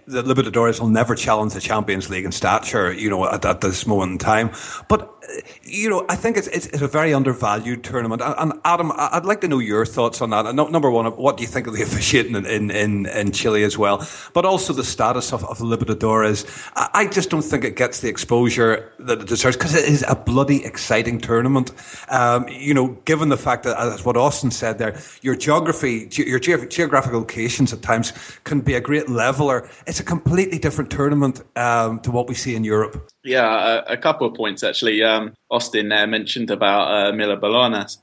the 0.06 0.24
Libertadores 0.24 0.80
will 0.80 0.88
never 0.88 1.14
challenge 1.14 1.54
the 1.54 1.60
Champions 1.60 2.10
League 2.10 2.24
in 2.24 2.32
stature. 2.32 2.92
You 2.92 3.08
know, 3.08 3.24
at, 3.24 3.44
at 3.44 3.60
this 3.60 3.86
moment 3.86 4.12
in 4.12 4.18
time, 4.18 4.50
but 4.88 5.18
you 5.62 5.90
know, 5.90 6.06
I 6.08 6.16
think 6.16 6.36
it's, 6.36 6.46
it's, 6.48 6.66
it's 6.66 6.82
a 6.82 6.88
very 6.88 7.12
undervalued 7.12 7.84
tournament. 7.84 8.22
And, 8.22 8.34
and, 8.38 8.52
Adam, 8.64 8.92
I'd 8.94 9.26
like 9.26 9.40
to 9.42 9.48
know 9.48 9.58
your 9.58 9.84
thoughts 9.84 10.22
on 10.22 10.30
that. 10.30 10.46
And 10.46 10.56
number 10.56 10.90
one, 10.90 11.06
what 11.16 11.36
do 11.36 11.42
you 11.42 11.48
think 11.48 11.66
of 11.66 11.74
the 11.74 11.82
officiating 11.88 12.34
in, 12.34 12.70
in, 12.70 13.06
in, 13.06 13.32
Chile 13.32 13.62
as 13.62 13.76
well? 13.76 14.06
But 14.32 14.44
also 14.44 14.72
the 14.72 14.84
status 14.84 15.32
of, 15.32 15.44
of 15.44 15.58
the 15.58 15.64
Libertadores. 15.64 16.46
I, 16.76 16.88
I 16.94 17.06
just 17.06 17.30
don't 17.30 17.42
think 17.42 17.64
it 17.64 17.76
gets 17.76 18.00
the 18.00 18.08
exposure 18.08 18.92
that 19.00 19.20
it 19.20 19.28
deserves 19.28 19.56
because 19.56 19.74
it 19.74 19.84
is 19.84 20.04
a 20.08 20.16
bloody 20.16 20.64
exciting 20.64 21.20
tournament. 21.20 21.72
Um, 22.08 22.48
you 22.48 22.72
know, 22.72 22.88
given 23.04 23.28
the 23.28 23.36
fact 23.36 23.64
that, 23.64 23.78
as 23.78 24.04
what 24.04 24.16
Austin 24.16 24.50
said 24.50 24.78
there, 24.78 24.87
your 25.22 25.36
geography, 25.36 26.08
your 26.12 26.38
ge- 26.38 26.68
geographical 26.68 27.20
locations 27.20 27.72
at 27.72 27.82
times 27.82 28.12
can 28.44 28.60
be 28.60 28.74
a 28.74 28.80
great 28.80 29.08
leveler. 29.08 29.68
It's 29.86 30.00
a 30.00 30.04
completely 30.04 30.58
different 30.58 30.90
tournament 30.90 31.42
um, 31.56 32.00
to 32.00 32.10
what 32.10 32.28
we 32.28 32.34
see 32.34 32.54
in 32.54 32.64
Europe. 32.64 33.10
Yeah, 33.24 33.82
a, 33.88 33.94
a 33.94 33.96
couple 33.96 34.26
of 34.26 34.34
points 34.34 34.62
actually. 34.62 35.02
Um, 35.02 35.34
Austin 35.50 35.88
there 35.88 36.06
mentioned 36.06 36.50
about 36.50 36.88
uh, 36.88 37.12
Miller 37.12 37.36
Bolaños, 37.36 37.98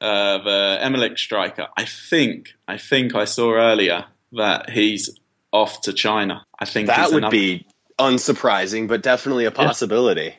uh, 0.00 0.38
the 0.38 0.78
Emelec 0.82 1.18
striker. 1.18 1.68
I 1.76 1.84
think, 1.84 2.54
I 2.68 2.78
think 2.78 3.14
I 3.14 3.24
saw 3.24 3.54
earlier 3.54 4.06
that 4.32 4.70
he's 4.70 5.18
off 5.52 5.80
to 5.82 5.92
China. 5.92 6.44
I 6.58 6.64
think 6.64 6.88
that 6.88 7.08
would 7.08 7.18
another... 7.18 7.30
be 7.30 7.66
unsurprising, 7.98 8.88
but 8.88 9.02
definitely 9.02 9.46
a 9.46 9.50
possibility. 9.50 10.34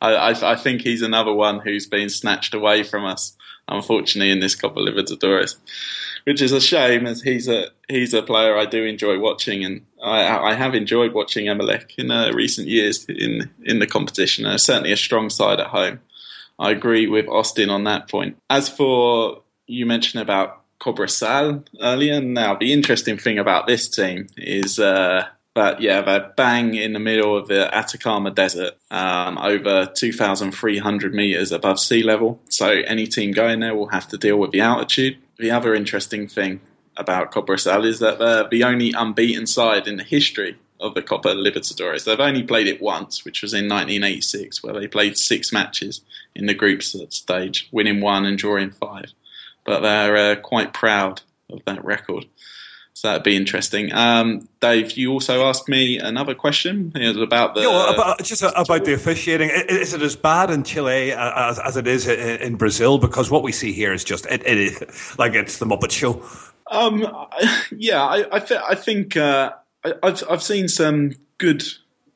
I, 0.00 0.14
I, 0.14 0.52
I, 0.52 0.56
think 0.56 0.82
he's 0.82 1.02
another 1.02 1.32
one 1.32 1.60
who's 1.60 1.86
been 1.86 2.08
snatched 2.08 2.54
away 2.54 2.82
from 2.82 3.04
us, 3.04 3.36
unfortunately, 3.68 4.30
in 4.30 4.40
this 4.40 4.54
Copa 4.54 4.80
Libertadores 4.80 5.56
which 6.24 6.40
is 6.40 6.52
a 6.52 6.60
shame 6.60 7.06
as 7.06 7.22
he's 7.22 7.48
a 7.48 7.68
he's 7.88 8.14
a 8.14 8.22
player 8.22 8.56
I 8.56 8.66
do 8.66 8.84
enjoy 8.84 9.18
watching, 9.18 9.64
and 9.64 9.84
I, 10.02 10.50
I 10.50 10.54
have 10.54 10.74
enjoyed 10.74 11.12
watching 11.12 11.46
Emelec 11.46 11.98
in 11.98 12.10
uh, 12.10 12.32
recent 12.32 12.68
years 12.68 13.04
in 13.06 13.50
in 13.64 13.78
the 13.78 13.86
competition. 13.86 14.46
Uh, 14.46 14.58
certainly 14.58 14.92
a 14.92 14.96
strong 14.96 15.30
side 15.30 15.60
at 15.60 15.68
home. 15.68 16.00
I 16.58 16.70
agree 16.70 17.08
with 17.08 17.28
Austin 17.28 17.70
on 17.70 17.84
that 17.84 18.08
point. 18.08 18.36
As 18.48 18.68
for 18.68 19.42
you 19.66 19.86
mentioned 19.86 20.22
about 20.22 20.62
Cobresal 20.80 21.64
earlier, 21.80 22.20
now 22.20 22.54
the 22.54 22.72
interesting 22.72 23.18
thing 23.18 23.38
about 23.38 23.66
this 23.66 23.88
team 23.88 24.28
is. 24.36 24.78
Uh, 24.78 25.26
but 25.54 25.80
yeah, 25.80 26.00
they're 26.00 26.32
bang 26.36 26.74
in 26.74 26.92
the 26.92 26.98
middle 26.98 27.36
of 27.36 27.48
the 27.48 27.74
Atacama 27.74 28.30
Desert, 28.30 28.74
um, 28.90 29.38
over 29.38 29.86
2,300 29.86 31.14
meters 31.14 31.52
above 31.52 31.78
sea 31.78 32.02
level. 32.02 32.40
So 32.48 32.68
any 32.68 33.06
team 33.06 33.32
going 33.32 33.60
there 33.60 33.74
will 33.74 33.88
have 33.88 34.08
to 34.08 34.18
deal 34.18 34.38
with 34.38 34.50
the 34.50 34.60
altitude 34.60 35.18
the 35.42 35.50
other 35.50 35.74
interesting 35.74 36.28
thing 36.28 36.60
about 36.96 37.32
Cobresal 37.32 37.84
is 37.84 37.98
that 37.98 38.18
they're 38.18 38.48
the 38.48 38.64
only 38.64 38.92
unbeaten 38.92 39.46
side 39.46 39.88
in 39.88 39.96
the 39.96 40.04
history 40.04 40.56
of 40.78 40.94
the 40.94 41.02
Copa 41.02 41.28
Libertadores. 41.28 42.04
They've 42.04 42.18
only 42.18 42.44
played 42.44 42.68
it 42.68 42.80
once, 42.80 43.24
which 43.24 43.42
was 43.42 43.52
in 43.52 43.68
1986, 43.68 44.62
where 44.62 44.74
they 44.74 44.86
played 44.86 45.18
six 45.18 45.52
matches 45.52 46.00
in 46.34 46.46
the 46.46 46.54
group 46.54 46.82
stage, 46.82 47.68
winning 47.72 48.00
one 48.00 48.24
and 48.24 48.38
drawing 48.38 48.70
five. 48.70 49.12
But 49.64 49.80
they're 49.80 50.16
uh, 50.16 50.36
quite 50.36 50.72
proud 50.72 51.22
of 51.50 51.60
that 51.66 51.84
record. 51.84 52.26
So 53.02 53.08
that'd 53.08 53.24
be 53.24 53.34
interesting. 53.34 53.92
Um, 53.92 54.48
Dave, 54.60 54.92
you 54.92 55.10
also 55.10 55.44
asked 55.48 55.68
me 55.68 55.98
another 55.98 56.36
question. 56.36 56.92
It 56.94 57.08
was 57.08 57.16
about 57.16 57.56
the 57.56 57.68
about, 57.68 58.22
just 58.22 58.44
about 58.44 58.84
the 58.84 58.94
officiating. 58.94 59.50
Is 59.50 59.92
it 59.92 60.02
as 60.02 60.14
bad 60.14 60.52
in 60.52 60.62
Chile 60.62 61.10
as, 61.10 61.58
as 61.58 61.76
it 61.76 61.88
is 61.88 62.06
in 62.06 62.54
Brazil? 62.54 62.98
Because 62.98 63.28
what 63.28 63.42
we 63.42 63.50
see 63.50 63.72
here 63.72 63.92
is 63.92 64.04
just 64.04 64.24
it, 64.26 64.46
it 64.46 64.56
is 64.56 65.14
like 65.18 65.34
it's 65.34 65.58
the 65.58 65.66
Muppet 65.66 65.90
Show. 65.90 66.24
Um, 66.70 67.00
yeah, 67.72 68.04
I, 68.04 68.36
I, 68.36 68.38
th- 68.38 68.60
I 68.68 68.76
think 68.76 69.16
uh, 69.16 69.50
I, 69.84 69.94
have 70.04 70.22
I've 70.30 70.42
seen 70.44 70.68
some 70.68 71.14
good 71.38 71.64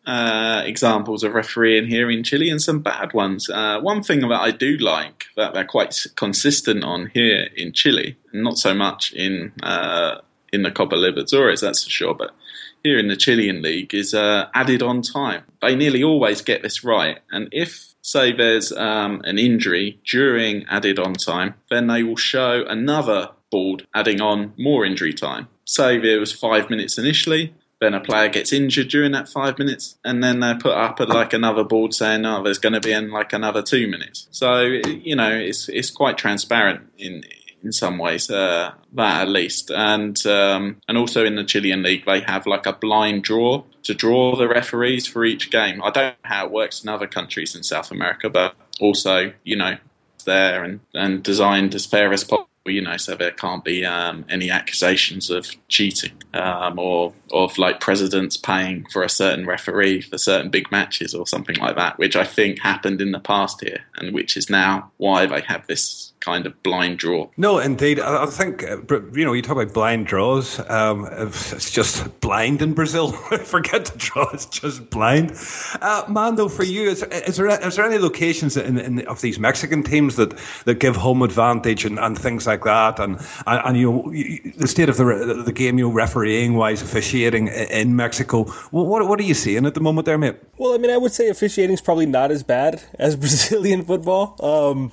uh, 0.06 0.62
examples 0.64 1.24
of 1.24 1.34
refereeing 1.34 1.88
here 1.88 2.08
in 2.12 2.22
Chile 2.22 2.48
and 2.48 2.62
some 2.62 2.78
bad 2.78 3.12
ones. 3.12 3.50
Uh, 3.50 3.80
one 3.80 4.04
thing 4.04 4.20
that 4.20 4.40
I 4.40 4.52
do 4.52 4.76
like 4.76 5.24
that 5.36 5.52
they're 5.52 5.64
quite 5.64 6.06
consistent 6.14 6.84
on 6.84 7.06
here 7.06 7.48
in 7.56 7.72
Chile, 7.72 8.16
not 8.32 8.56
so 8.56 8.72
much 8.72 9.12
in 9.14 9.52
uh, 9.64 10.18
in 10.56 10.62
the 10.62 10.72
Copa 10.72 10.96
Libertadores, 10.96 11.60
that's 11.60 11.84
for 11.84 11.90
sure. 11.90 12.14
But 12.14 12.34
here 12.82 12.98
in 12.98 13.06
the 13.06 13.16
Chilean 13.16 13.62
league 13.62 13.94
is 13.94 14.14
uh, 14.14 14.48
added 14.54 14.82
on 14.82 15.02
time. 15.02 15.44
They 15.62 15.76
nearly 15.76 16.02
always 16.02 16.42
get 16.42 16.62
this 16.62 16.82
right, 16.82 17.20
and 17.30 17.48
if 17.52 17.94
say 18.02 18.32
there's 18.32 18.70
um, 18.72 19.20
an 19.24 19.38
injury 19.38 20.00
during 20.04 20.64
added 20.66 20.98
on 20.98 21.14
time, 21.14 21.54
then 21.70 21.88
they 21.88 22.04
will 22.04 22.16
show 22.16 22.64
another 22.68 23.30
board 23.50 23.84
adding 23.94 24.20
on 24.20 24.52
more 24.56 24.84
injury 24.84 25.12
time. 25.12 25.48
Say 25.64 25.98
there 25.98 26.20
was 26.20 26.32
five 26.32 26.70
minutes 26.70 26.98
initially, 26.98 27.52
then 27.80 27.94
a 27.94 28.00
player 28.00 28.28
gets 28.28 28.52
injured 28.52 28.88
during 28.88 29.12
that 29.12 29.28
five 29.28 29.58
minutes, 29.58 29.98
and 30.04 30.22
then 30.22 30.40
they're 30.40 30.58
put 30.58 30.72
up 30.72 31.00
at 31.00 31.08
like 31.08 31.32
another 31.32 31.64
board 31.64 31.92
saying, 31.92 32.24
"Oh, 32.24 32.42
there's 32.42 32.58
going 32.58 32.72
to 32.72 32.80
be 32.80 32.92
in 32.92 33.10
like 33.10 33.32
another 33.32 33.62
two 33.62 33.88
minutes." 33.88 34.28
So 34.30 34.60
you 34.62 35.16
know, 35.16 35.30
it's 35.30 35.68
it's 35.68 35.90
quite 35.90 36.16
transparent 36.16 36.88
in 36.96 37.24
in 37.62 37.72
some 37.72 37.98
ways, 37.98 38.30
uh, 38.30 38.72
that 38.92 39.22
at 39.22 39.28
least. 39.28 39.70
And 39.70 40.24
um, 40.26 40.80
and 40.88 40.96
also 40.96 41.24
in 41.24 41.36
the 41.36 41.44
Chilean 41.44 41.82
league, 41.82 42.04
they 42.06 42.20
have 42.20 42.46
like 42.46 42.66
a 42.66 42.72
blind 42.72 43.24
draw 43.24 43.64
to 43.82 43.94
draw 43.94 44.36
the 44.36 44.48
referees 44.48 45.06
for 45.06 45.24
each 45.24 45.50
game. 45.50 45.82
I 45.82 45.90
don't 45.90 46.04
know 46.12 46.14
how 46.22 46.46
it 46.46 46.52
works 46.52 46.82
in 46.82 46.88
other 46.88 47.06
countries 47.06 47.54
in 47.54 47.62
South 47.62 47.90
America, 47.90 48.30
but 48.30 48.54
also 48.80 49.32
you 49.44 49.56
know 49.56 49.76
there 50.24 50.64
and 50.64 50.80
and 50.94 51.22
designed 51.22 51.74
as 51.74 51.86
fair 51.86 52.12
as 52.12 52.24
possible. 52.24 52.48
you 52.66 52.82
know, 52.82 52.96
so 52.96 53.14
there 53.14 53.30
can't 53.30 53.64
be 53.64 53.84
um, 53.84 54.24
any 54.28 54.50
accusations 54.50 55.30
of 55.30 55.48
cheating 55.68 56.20
um, 56.34 56.80
or 56.80 57.12
of 57.30 57.56
like 57.58 57.78
presidents 57.78 58.36
paying 58.36 58.84
for 58.92 59.04
a 59.04 59.08
certain 59.08 59.46
referee 59.46 60.00
for 60.00 60.18
certain 60.18 60.50
big 60.50 60.70
matches 60.72 61.14
or 61.14 61.28
something 61.28 61.56
like 61.56 61.76
that, 61.76 61.96
which 61.96 62.16
I 62.16 62.24
think 62.24 62.58
happened 62.58 63.00
in 63.00 63.12
the 63.12 63.20
past 63.20 63.62
here, 63.62 63.84
and 63.96 64.12
which 64.12 64.36
is 64.36 64.50
now 64.50 64.90
why 64.96 65.26
they 65.26 65.42
have 65.42 65.66
this 65.68 66.05
kind 66.26 66.44
of 66.44 66.60
blind 66.64 66.98
draw. 66.98 67.28
No, 67.36 67.60
indeed. 67.60 68.00
I, 68.00 68.24
I 68.24 68.26
think, 68.26 68.64
uh, 68.64 68.78
you 69.12 69.24
know, 69.24 69.32
you 69.32 69.42
talk 69.42 69.56
about 69.56 69.72
blind 69.72 70.08
draws. 70.08 70.58
Um, 70.68 71.08
it's 71.12 71.70
just 71.70 72.20
blind 72.20 72.62
in 72.62 72.74
Brazil. 72.74 73.12
Forget 73.44 73.84
the 73.84 73.96
draw, 73.96 74.28
it's 74.32 74.46
just 74.46 74.90
blind. 74.90 75.32
Uh, 75.80 76.02
Mando, 76.08 76.48
for 76.48 76.64
you, 76.64 76.90
is, 76.90 77.04
is, 77.04 77.36
there, 77.36 77.48
is 77.64 77.76
there 77.76 77.84
any 77.84 77.98
locations 77.98 78.56
in, 78.56 78.76
in, 78.78 79.06
of 79.06 79.20
these 79.20 79.38
Mexican 79.38 79.84
teams 79.84 80.16
that, 80.16 80.36
that 80.64 80.80
give 80.80 80.96
home 80.96 81.22
advantage 81.22 81.84
and, 81.84 81.98
and 82.00 82.18
things 82.18 82.44
like 82.44 82.64
that? 82.64 82.98
And, 82.98 83.18
and, 83.46 83.60
and 83.64 83.76
you 83.76 83.92
know, 83.92 84.12
the 84.56 84.66
state 84.66 84.88
of 84.88 84.96
the, 84.96 85.42
the 85.46 85.52
game, 85.52 85.78
you 85.78 85.86
know, 85.86 85.92
refereeing 85.92 86.54
wise, 86.54 86.82
officiating 86.82 87.46
in 87.48 87.94
Mexico. 87.94 88.44
What, 88.72 89.06
what 89.06 89.20
are 89.20 89.22
you 89.22 89.34
seeing 89.34 89.64
at 89.64 89.74
the 89.74 89.80
moment 89.80 90.06
there, 90.06 90.18
mate? 90.18 90.36
Well, 90.58 90.74
I 90.74 90.78
mean, 90.78 90.90
I 90.90 90.96
would 90.96 91.12
say 91.12 91.28
officiating 91.28 91.74
is 91.74 91.80
probably 91.80 92.06
not 92.06 92.32
as 92.32 92.42
bad 92.42 92.82
as 92.98 93.14
Brazilian 93.24 93.84
football. 93.84 94.34
Um, 94.42 94.92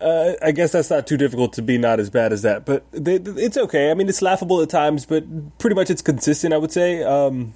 uh, 0.00 0.34
I 0.42 0.52
guess 0.52 0.72
that's 0.72 0.90
not 0.90 1.06
too 1.06 1.16
difficult 1.16 1.52
to 1.54 1.62
be 1.62 1.78
not 1.78 2.00
as 2.00 2.10
bad 2.10 2.32
as 2.32 2.42
that, 2.42 2.64
but 2.64 2.84
they, 2.92 3.16
it's 3.16 3.56
okay. 3.56 3.90
I 3.90 3.94
mean, 3.94 4.08
it's 4.08 4.22
laughable 4.22 4.60
at 4.60 4.70
times, 4.70 5.06
but 5.06 5.58
pretty 5.58 5.74
much 5.74 5.90
it's 5.90 6.02
consistent. 6.02 6.54
I 6.54 6.58
would 6.58 6.72
say. 6.72 7.02
Um, 7.02 7.54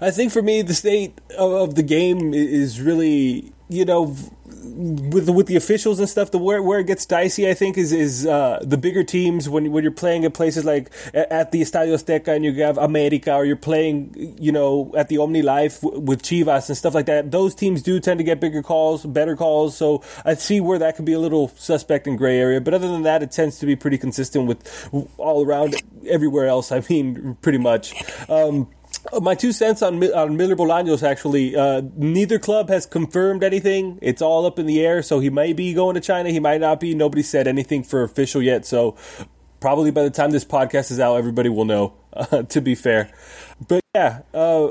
I 0.00 0.10
think 0.10 0.32
for 0.32 0.42
me, 0.42 0.62
the 0.62 0.74
state 0.74 1.20
of, 1.36 1.52
of 1.52 1.74
the 1.74 1.82
game 1.82 2.32
is 2.32 2.80
really, 2.80 3.52
you 3.68 3.84
know, 3.84 4.14
with 4.64 5.28
with 5.28 5.46
the 5.46 5.56
officials 5.56 6.00
and 6.00 6.08
stuff, 6.08 6.30
the 6.30 6.38
where 6.38 6.62
where 6.62 6.80
it 6.80 6.86
gets 6.86 7.06
dicey, 7.06 7.48
I 7.48 7.54
think, 7.54 7.76
is 7.76 7.92
is 7.92 8.26
uh, 8.26 8.60
the 8.62 8.76
bigger 8.76 9.04
teams 9.04 9.48
when 9.48 9.70
when 9.70 9.82
you're 9.82 9.92
playing 9.92 10.24
at 10.24 10.34
places 10.34 10.64
like 10.64 10.90
at 11.12 11.52
the 11.52 11.60
Estadio 11.60 11.94
Azteca 11.94 12.28
and 12.28 12.44
you 12.44 12.52
have 12.62 12.78
America, 12.78 13.34
or 13.34 13.44
you're 13.44 13.56
playing, 13.56 14.36
you 14.38 14.52
know, 14.52 14.92
at 14.96 15.08
the 15.08 15.18
Omni 15.18 15.42
Life 15.42 15.82
with 15.82 16.22
Chivas 16.22 16.68
and 16.68 16.76
stuff 16.76 16.94
like 16.94 17.06
that. 17.06 17.30
Those 17.30 17.54
teams 17.54 17.82
do 17.82 18.00
tend 18.00 18.18
to 18.18 18.24
get 18.24 18.40
bigger 18.40 18.62
calls, 18.62 19.04
better 19.04 19.36
calls. 19.36 19.76
So 19.76 20.02
I 20.24 20.34
see 20.34 20.60
where 20.60 20.78
that 20.78 20.96
could 20.96 21.04
be 21.04 21.12
a 21.12 21.20
little 21.20 21.48
suspect 21.56 22.06
and 22.06 22.16
gray 22.16 22.38
area. 22.38 22.60
But 22.60 22.74
other 22.74 22.88
than 22.88 23.02
that, 23.02 23.22
it 23.22 23.30
tends 23.30 23.58
to 23.58 23.66
be 23.66 23.76
pretty 23.76 23.98
consistent 23.98 24.46
with 24.46 24.88
all 25.18 25.44
around 25.44 25.82
everywhere 26.08 26.46
else. 26.46 26.72
I 26.72 26.82
mean, 26.88 27.36
pretty 27.42 27.58
much. 27.58 27.94
Um, 28.28 28.68
my 29.20 29.34
two 29.34 29.52
cents 29.52 29.82
on 29.82 30.02
on 30.12 30.36
Miller 30.36 30.56
Bolaños 30.56 31.02
actually. 31.02 31.56
Uh, 31.56 31.82
neither 31.96 32.38
club 32.38 32.68
has 32.68 32.86
confirmed 32.86 33.42
anything. 33.42 33.98
It's 34.02 34.22
all 34.22 34.46
up 34.46 34.58
in 34.58 34.66
the 34.66 34.84
air. 34.84 35.02
So 35.02 35.20
he 35.20 35.30
may 35.30 35.52
be 35.52 35.74
going 35.74 35.94
to 35.94 36.00
China. 36.00 36.30
He 36.30 36.40
might 36.40 36.60
not 36.60 36.80
be. 36.80 36.94
Nobody 36.94 37.22
said 37.22 37.46
anything 37.46 37.82
for 37.82 38.02
official 38.02 38.42
yet. 38.42 38.66
So 38.66 38.96
probably 39.60 39.90
by 39.90 40.02
the 40.02 40.10
time 40.10 40.30
this 40.30 40.44
podcast 40.44 40.90
is 40.90 41.00
out, 41.00 41.16
everybody 41.16 41.48
will 41.48 41.64
know. 41.64 41.94
Uh, 42.14 42.44
to 42.44 42.60
be 42.60 42.76
fair, 42.76 43.10
but 43.66 43.80
yeah. 43.92 44.20
Uh, 44.32 44.68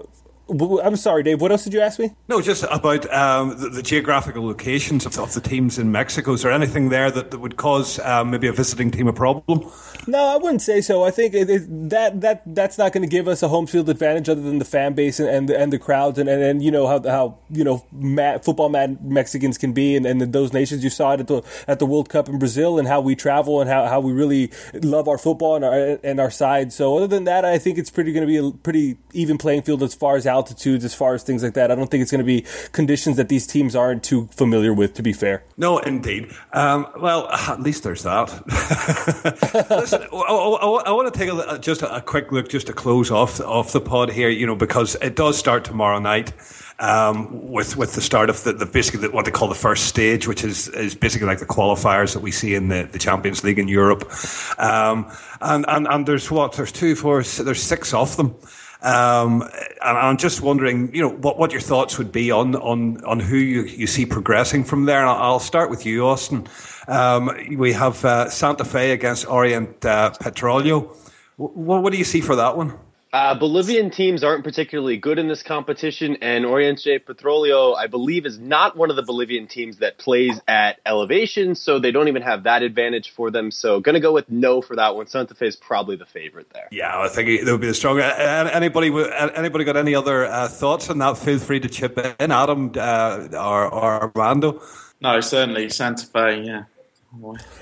I'm 0.49 0.95
sorry, 0.95 1.23
Dave. 1.23 1.41
What 1.41 1.51
else 1.51 1.63
did 1.63 1.73
you 1.73 1.79
ask 1.79 1.99
me? 1.99 2.11
No, 2.27 2.41
just 2.41 2.63
about 2.69 3.11
um, 3.13 3.57
the, 3.57 3.69
the, 3.69 3.81
geographical 3.81 4.45
locations 4.45 5.05
of, 5.05 5.17
of, 5.17 5.33
the 5.33 5.41
teams 5.41 5.79
in 5.79 5.91
Mexico. 5.91 6.33
Is 6.33 6.41
there 6.41 6.51
anything 6.51 6.89
there 6.89 7.09
that, 7.09 7.31
that 7.31 7.39
would 7.39 7.55
cause 7.55 7.99
um, 7.99 8.31
maybe 8.31 8.47
a 8.47 8.53
visiting 8.53 8.91
team 8.91 9.07
a 9.07 9.13
problem? 9.13 9.69
No, 10.07 10.19
I 10.19 10.37
wouldn't 10.37 10.61
say 10.61 10.81
so. 10.81 11.03
I 11.03 11.11
think 11.11 11.33
it, 11.33 11.49
it, 11.49 11.89
that 11.89 12.21
that 12.21 12.43
that's 12.45 12.77
not 12.77 12.93
going 12.93 13.03
to 13.03 13.09
give 13.09 13.27
us 13.27 13.43
a 13.43 13.47
home 13.47 13.67
field 13.67 13.89
advantage 13.89 14.29
other 14.29 14.41
than 14.41 14.59
the 14.59 14.65
fan 14.65 14.93
base 14.93 15.19
and 15.19 15.29
and, 15.29 15.49
and 15.49 15.73
the 15.73 15.79
crowds 15.79 16.19
and, 16.19 16.29
and, 16.29 16.41
and 16.41 16.63
you 16.63 16.71
know 16.71 16.87
how 16.87 17.01
how 17.03 17.37
you 17.49 17.63
know 17.63 17.85
mad, 17.91 18.43
football 18.43 18.69
mad 18.69 19.03
Mexicans 19.03 19.57
can 19.57 19.73
be 19.73 19.95
and, 19.95 20.05
and 20.05 20.21
those 20.33 20.53
nations. 20.53 20.83
You 20.83 20.89
saw 20.89 21.13
it 21.13 21.21
at 21.21 21.27
the 21.27 21.41
at 21.67 21.79
the 21.79 21.85
World 21.85 22.09
Cup 22.09 22.29
in 22.29 22.39
Brazil 22.39 22.79
and 22.79 22.87
how 22.87 23.01
we 23.01 23.15
travel 23.15 23.61
and 23.61 23.69
how, 23.69 23.85
how 23.87 23.99
we 23.99 24.11
really 24.11 24.51
love 24.73 25.07
our 25.07 25.17
football 25.17 25.55
and 25.55 25.65
our 25.65 25.99
and 26.03 26.19
our 26.19 26.31
side. 26.31 26.73
So 26.73 26.97
other 26.97 27.07
than 27.07 27.23
that, 27.25 27.45
I 27.45 27.57
think 27.57 27.77
it's 27.77 27.89
pretty 27.89 28.11
going 28.11 28.27
to 28.27 28.27
be 28.27 28.37
a 28.37 28.51
pretty 28.51 28.97
even 29.13 29.37
playing 29.37 29.63
field 29.63 29.83
as 29.83 29.93
far 29.93 30.15
as 30.15 30.25
altitudes, 30.25 30.83
as 30.83 30.93
far 30.93 31.13
as 31.13 31.23
things 31.23 31.43
like 31.43 31.53
that. 31.53 31.71
I 31.71 31.75
don't 31.75 31.89
think 31.89 32.01
it's 32.01 32.11
going 32.11 32.19
to 32.19 32.25
be 32.25 32.45
conditions 32.71 33.17
that 33.17 33.29
these 33.29 33.47
teams 33.47 33.75
aren't 33.75 34.03
too 34.03 34.27
familiar 34.31 34.73
with. 34.73 34.93
To 34.95 35.03
be 35.03 35.13
fair, 35.13 35.43
no, 35.57 35.79
indeed. 35.79 36.31
Um, 36.51 36.87
well, 36.99 37.29
at 37.31 37.61
least 37.61 37.83
there's 37.83 38.03
that. 38.03 38.29
I, 39.93 40.05
I, 40.05 40.81
I, 40.87 40.91
want 40.91 41.13
to 41.13 41.17
take 41.17 41.29
a, 41.29 41.59
just 41.59 41.81
a, 41.81 42.01
quick 42.01 42.31
look, 42.31 42.49
just 42.49 42.67
to 42.67 42.73
close 42.73 43.11
off 43.11 43.39
off 43.41 43.71
the 43.71 43.81
pod 43.81 44.11
here. 44.11 44.29
You 44.29 44.45
know, 44.45 44.55
because 44.55 44.95
it 45.01 45.15
does 45.15 45.37
start 45.37 45.63
tomorrow 45.65 45.99
night. 45.99 46.33
Um, 46.79 47.51
with 47.51 47.77
with 47.77 47.93
the 47.93 48.01
start 48.01 48.29
of 48.31 48.43
the, 48.43 48.51
the 48.51 48.65
basically 48.65 49.07
what 49.07 49.25
they 49.25 49.31
call 49.31 49.47
the 49.47 49.55
first 49.55 49.85
stage, 49.85 50.27
which 50.27 50.43
is 50.43 50.67
is 50.69 50.95
basically 50.95 51.27
like 51.27 51.39
the 51.39 51.45
qualifiers 51.45 52.13
that 52.13 52.21
we 52.21 52.31
see 52.31 52.55
in 52.55 52.67
the, 52.69 52.89
the 52.91 52.97
Champions 52.97 53.43
League 53.43 53.59
in 53.59 53.67
Europe, 53.67 54.11
um, 54.57 55.09
and, 55.39 55.65
and 55.67 55.87
and 55.87 56.07
there's 56.07 56.31
what 56.31 56.53
there's 56.53 56.71
two, 56.71 56.95
four, 56.95 57.21
there's 57.21 57.61
six 57.61 57.93
of 57.93 58.17
them. 58.17 58.35
Um, 58.83 59.43
and 59.81 59.97
I'm 59.97 60.17
just 60.17 60.41
wondering, 60.41 60.93
you 60.93 61.01
know, 61.01 61.09
what, 61.09 61.39
what 61.39 61.53
your 61.53 61.61
thoughts 61.61 61.97
would 61.97 62.11
be 62.11 62.31
on 62.31 62.55
on 62.55 63.03
on 63.05 63.19
who 63.21 63.37
you, 63.37 63.63
you 63.63 63.87
see 63.87 64.05
progressing 64.05 64.65
from 64.65 64.85
there. 64.85 64.99
And 64.99 65.09
I'll, 65.09 65.39
start 65.39 65.69
with 65.69 65.85
you, 65.85 66.05
Austin. 66.05 66.47
Um, 66.87 67.31
we 67.55 67.73
have 67.73 68.03
uh, 68.03 68.29
Santa 68.29 68.65
Fe 68.65 68.91
against 68.91 69.27
Orient 69.27 69.85
uh, 69.85 70.11
Petrolero. 70.11 70.95
What, 71.37 71.83
what 71.83 71.91
do 71.91 71.97
you 71.97 72.03
see 72.03 72.21
for 72.21 72.35
that 72.35 72.57
one? 72.57 72.77
Uh, 73.13 73.35
Bolivian 73.35 73.91
teams 73.91 74.23
aren't 74.23 74.43
particularly 74.43 74.97
good 74.97 75.19
in 75.19 75.27
this 75.27 75.43
competition, 75.43 76.17
and 76.21 76.47
Oriente 76.47 76.97
Petrolero, 76.97 77.75
I 77.75 77.85
believe, 77.85 78.25
is 78.25 78.39
not 78.39 78.75
one 78.75 78.89
of 78.89 78.95
the 78.95 79.03
Bolivian 79.03 79.45
teams 79.45 79.77
that 79.77 79.99
plays 79.99 80.41
at 80.47 80.79
elevation, 80.83 81.53
so 81.53 81.77
they 81.77 81.91
don't 81.91 82.07
even 82.07 82.23
have 82.23 82.41
that 82.43 82.63
advantage 82.63 83.11
for 83.11 83.29
them. 83.29 83.51
So, 83.51 83.79
going 83.79 83.93
to 83.93 83.99
go 83.99 84.11
with 84.13 84.31
no 84.31 84.63
for 84.63 84.75
that 84.77 84.95
one. 84.95 85.05
Santa 85.05 85.35
Fe 85.35 85.45
is 85.45 85.55
probably 85.55 85.95
the 85.95 86.07
favorite 86.07 86.49
there. 86.53 86.67
Yeah, 86.71 87.01
I 87.01 87.07
think 87.07 87.29
it 87.29 87.45
would 87.45 87.61
be 87.61 87.67
the 87.67 87.75
stronger. 87.75 88.01
Anybody, 88.01 88.87
anybody 89.35 89.63
got 89.63 89.77
any 89.77 89.93
other 89.93 90.25
uh, 90.25 90.47
thoughts 90.47 90.89
on 90.89 90.97
that? 90.97 91.15
Feel 91.15 91.37
free 91.37 91.59
to 91.59 91.69
chip 91.69 91.99
in, 92.19 92.31
Adam 92.31 92.71
uh, 92.75 93.27
or, 93.33 93.67
or 93.67 94.11
Armando. 94.15 94.59
No, 95.01 95.21
certainly 95.21 95.69
Santa 95.69 96.07
Fe. 96.07 96.41
Yeah. 96.45 96.63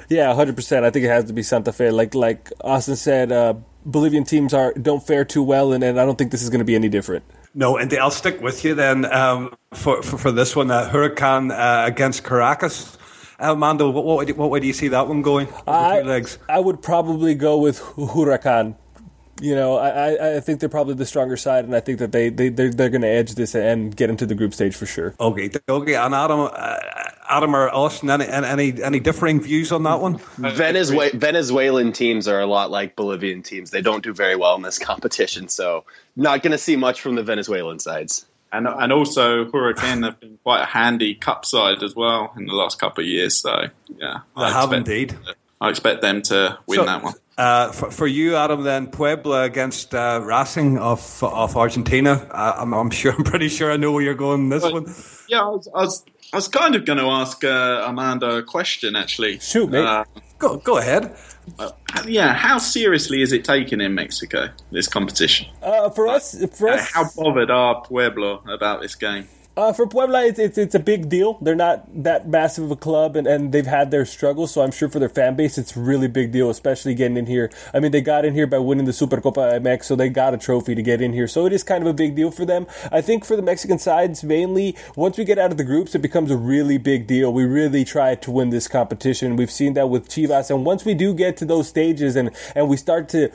Yeah, 0.10 0.34
hundred 0.34 0.56
percent. 0.56 0.86
I 0.86 0.90
think 0.92 1.06
it 1.06 1.10
has 1.10 1.26
to 1.26 1.34
be 1.34 1.44
Santa 1.44 1.74
Fe. 1.74 1.92
Like 1.92 2.16
like 2.16 2.52
Austin 2.64 2.96
said, 2.96 3.32
uh, 3.32 3.56
Bolivian 3.86 4.24
teams 4.24 4.54
are 4.54 4.74
don't 4.74 5.06
fare 5.06 5.26
too 5.26 5.44
well, 5.44 5.74
and, 5.74 5.84
and 5.84 6.00
I 6.00 6.06
don't 6.06 6.18
think 6.18 6.32
this 6.32 6.42
is 6.42 6.50
going 6.50 6.60
to 6.60 6.66
be 6.66 6.76
any 6.76 6.90
different. 6.90 7.24
No, 7.54 7.76
and 7.78 7.94
I'll 7.94 8.12
stick 8.12 8.42
with 8.42 8.64
you 8.64 8.76
then 8.76 9.04
um, 9.14 9.54
for, 9.74 10.02
for, 10.04 10.18
for 10.18 10.32
this 10.32 10.56
one. 10.56 10.72
Uh, 10.72 10.90
Huracan 10.90 11.52
uh, 11.52 11.86
against 11.86 12.24
Caracas. 12.24 12.98
Mando. 13.42 13.90
what, 13.90 14.06
what, 14.06 14.38
what 14.38 14.50
way 14.52 14.60
do 14.60 14.68
you 14.68 14.74
see 14.74 14.90
that 14.90 15.08
one 15.08 15.22
going? 15.22 15.48
I, 15.68 16.24
I 16.48 16.60
would 16.60 16.82
probably 16.82 17.34
go 17.34 17.58
with 17.58 17.80
Huracan. 17.80 18.76
You 19.42 19.56
know, 19.56 19.78
I, 19.78 20.38
I 20.38 20.40
think 20.40 20.60
they're 20.60 20.70
probably 20.70 20.94
the 20.94 21.06
stronger 21.06 21.36
side, 21.36 21.66
and 21.66 21.76
I 21.76 21.80
think 21.80 21.98
that 21.98 22.12
they, 22.12 22.30
they, 22.30 22.50
they're, 22.50 22.70
they're 22.70 22.92
going 22.92 23.02
to 23.02 23.08
edge 23.08 23.34
this 23.34 23.56
and 23.56 23.96
get 23.96 24.12
into 24.12 24.28
the 24.28 24.36
group 24.36 24.54
stage 24.54 24.76
for 24.76 24.86
sure. 24.86 25.16
Okay, 25.20 25.50
okay. 25.68 25.96
And 25.96 26.14
Adam, 26.14 26.42
uh, 26.42 26.78
Adam 27.32 27.56
or 27.56 27.70
Austin, 27.70 28.10
any, 28.10 28.26
any 28.28 28.84
any 28.84 29.00
differing 29.00 29.40
views 29.40 29.72
on 29.72 29.84
that 29.84 30.02
one? 30.02 30.18
Venezuela, 30.38 31.12
Venezuelan 31.14 31.94
teams 31.94 32.28
are 32.28 32.40
a 32.40 32.46
lot 32.46 32.70
like 32.70 32.96
Bolivian 32.96 33.42
teams. 33.42 33.72
They 33.72 33.82
don't 33.82 34.04
do 34.04 34.14
very 34.14 34.36
well 34.36 34.56
in 34.56 34.62
this 34.62 34.78
competition, 34.92 35.48
so 35.48 35.86
not 36.16 36.44
going 36.44 36.52
to 36.52 36.58
see 36.58 36.76
much 36.76 37.00
from 37.02 37.16
the 37.16 37.24
Venezuelan 37.24 37.80
sides. 37.80 38.26
And 38.52 38.68
and 38.68 38.92
also 38.92 39.46
Huracan 39.46 40.04
have 40.04 40.20
been 40.20 40.38
quite 40.44 40.64
a 40.64 40.66
handy 40.66 41.16
cup 41.16 41.46
side 41.46 41.82
as 41.84 41.96
well 41.96 42.34
in 42.36 42.48
the 42.48 42.54
last 42.54 42.80
couple 42.80 43.02
of 43.02 43.08
years. 43.08 43.38
So 43.38 43.68
yeah, 43.88 44.20
they 44.36 44.44
I 44.44 44.52
have 44.52 44.74
indeed. 44.74 45.18
I 45.62 45.70
expect 45.70 46.02
them 46.02 46.22
to 46.24 46.58
win 46.66 46.80
so, 46.80 46.86
that 46.86 47.04
one. 47.04 47.14
Uh, 47.38 47.72
for, 47.72 47.92
for, 47.92 48.08
you, 48.08 48.36
Adam, 48.36 48.64
then 48.64 48.88
Puebla 48.88 49.44
against 49.44 49.96
uh, 49.96 50.20
Racing 50.24 50.78
of 50.78 51.24
of 51.24 51.56
Argentina. 51.56 52.28
Uh, 52.30 52.56
I'm, 52.58 52.74
I'm, 52.74 52.90
sure. 52.90 53.14
I'm 53.18 53.24
pretty 53.24 53.48
sure 53.48 53.72
I 53.72 53.78
know 53.78 53.92
where 53.92 54.04
you're 54.04 54.14
going. 54.16 54.50
This 54.50 54.64
one. 54.64 54.94
Yeah, 55.30 55.42
I 55.42 55.48
was, 55.48 55.70
I 55.74 55.80
was 55.80 56.06
I 56.34 56.38
was 56.38 56.48
kind 56.48 56.76
of 56.76 56.86
going 56.86 57.00
to 57.00 57.06
ask 57.06 57.44
uh, 57.44 57.84
Armando 57.86 58.38
a 58.38 58.44
question, 58.44 58.96
actually. 58.96 59.40
Shoot, 59.40 59.70
mate. 59.70 59.86
Uh, 59.86 60.06
go, 60.40 60.58
go 60.58 60.78
ahead. 60.78 61.16
Uh, 61.60 61.72
yeah, 62.06 62.34
how 62.34 62.58
seriously 62.58 63.22
is 63.22 63.34
it 63.34 63.44
taken 63.44 63.82
in 63.82 63.94
Mexico, 63.94 64.48
this 64.72 64.88
competition? 64.88 65.48
Uh, 65.62 65.90
for 65.90 66.08
us, 66.08 66.44
for 66.56 66.70
us, 66.70 66.90
how 66.92 67.06
bothered 67.18 67.52
are 67.52 67.82
Puebla 67.82 68.40
about 68.48 68.82
this 68.82 68.96
game? 68.96 69.28
Uh, 69.58 69.74
for 69.74 69.86
Puebla, 69.86 70.24
it's, 70.24 70.40
it's, 70.40 70.58
it's 70.58 70.76
a 70.76 70.80
big 70.80 71.10
deal. 71.10 71.38
They're 71.42 71.56
not 71.56 71.84
that 72.04 72.26
massive 72.26 72.64
of 72.64 72.72
a 72.72 72.78
club, 72.78 73.18
and, 73.18 73.28
and 73.28 73.52
they've 73.52 73.66
had 73.66 73.92
their 73.92 74.06
struggles. 74.06 74.54
So 74.54 74.62
I'm 74.62 74.72
sure 74.72 74.88
for 74.88 75.00
their 75.00 75.10
fan 75.10 75.36
base, 75.36 75.58
it's 75.58 75.76
really 75.76 76.08
big 76.08 76.32
deal, 76.32 76.50
especially 76.50 76.96
getting 76.96 77.18
in 77.18 77.26
here. 77.26 77.52
I 77.74 77.82
mean, 77.82 77.92
they 77.92 78.00
got 78.00 78.24
in 78.24 78.34
here 78.34 78.48
by 78.48 78.60
winning 78.60 78.86
the 78.86 78.94
Supercopa 78.94 79.60
MX, 79.60 79.84
so 79.84 79.98
they 79.98 80.08
got 80.08 80.34
a 80.34 80.38
trophy 80.38 80.74
to 80.74 80.82
get 80.82 81.02
in 81.02 81.12
here. 81.12 81.28
So 81.28 81.46
it 81.46 81.52
is 81.52 81.64
kind 81.64 81.84
of 81.84 81.90
a 81.90 81.94
big 81.94 82.16
deal 82.16 82.32
for 82.32 82.46
them. 82.46 82.66
I 82.94 83.02
think 83.02 83.26
for 83.26 83.36
the 83.36 83.42
Mexican 83.42 83.78
sides, 83.78 84.24
mainly 84.24 84.78
once 84.96 85.18
we 85.18 85.26
get 85.26 85.38
out 85.38 85.52
of 85.52 85.58
the 85.58 85.66
groups, 85.66 85.96
it 85.96 86.02
becomes 86.02 86.32
a 86.32 86.38
really 86.38 86.78
big 86.78 87.06
deal. 87.06 87.34
We 87.34 87.44
really 87.44 87.84
try 87.84 88.16
to 88.16 88.32
win 88.32 88.52
this 88.52 88.70
competition. 88.70 89.36
We've 89.36 89.52
seen 89.52 89.74
that 89.74 89.90
with 89.90 90.08
Chivas, 90.08 90.50
and 90.50 90.64
once 90.64 90.86
we 90.86 90.94
do 90.94 91.14
get 91.14 91.36
to 91.38 91.46
those 91.46 91.68
stages, 91.68 92.16
and 92.16 92.32
and 92.56 92.70
we 92.70 92.78
start 92.78 93.10
to, 93.10 93.30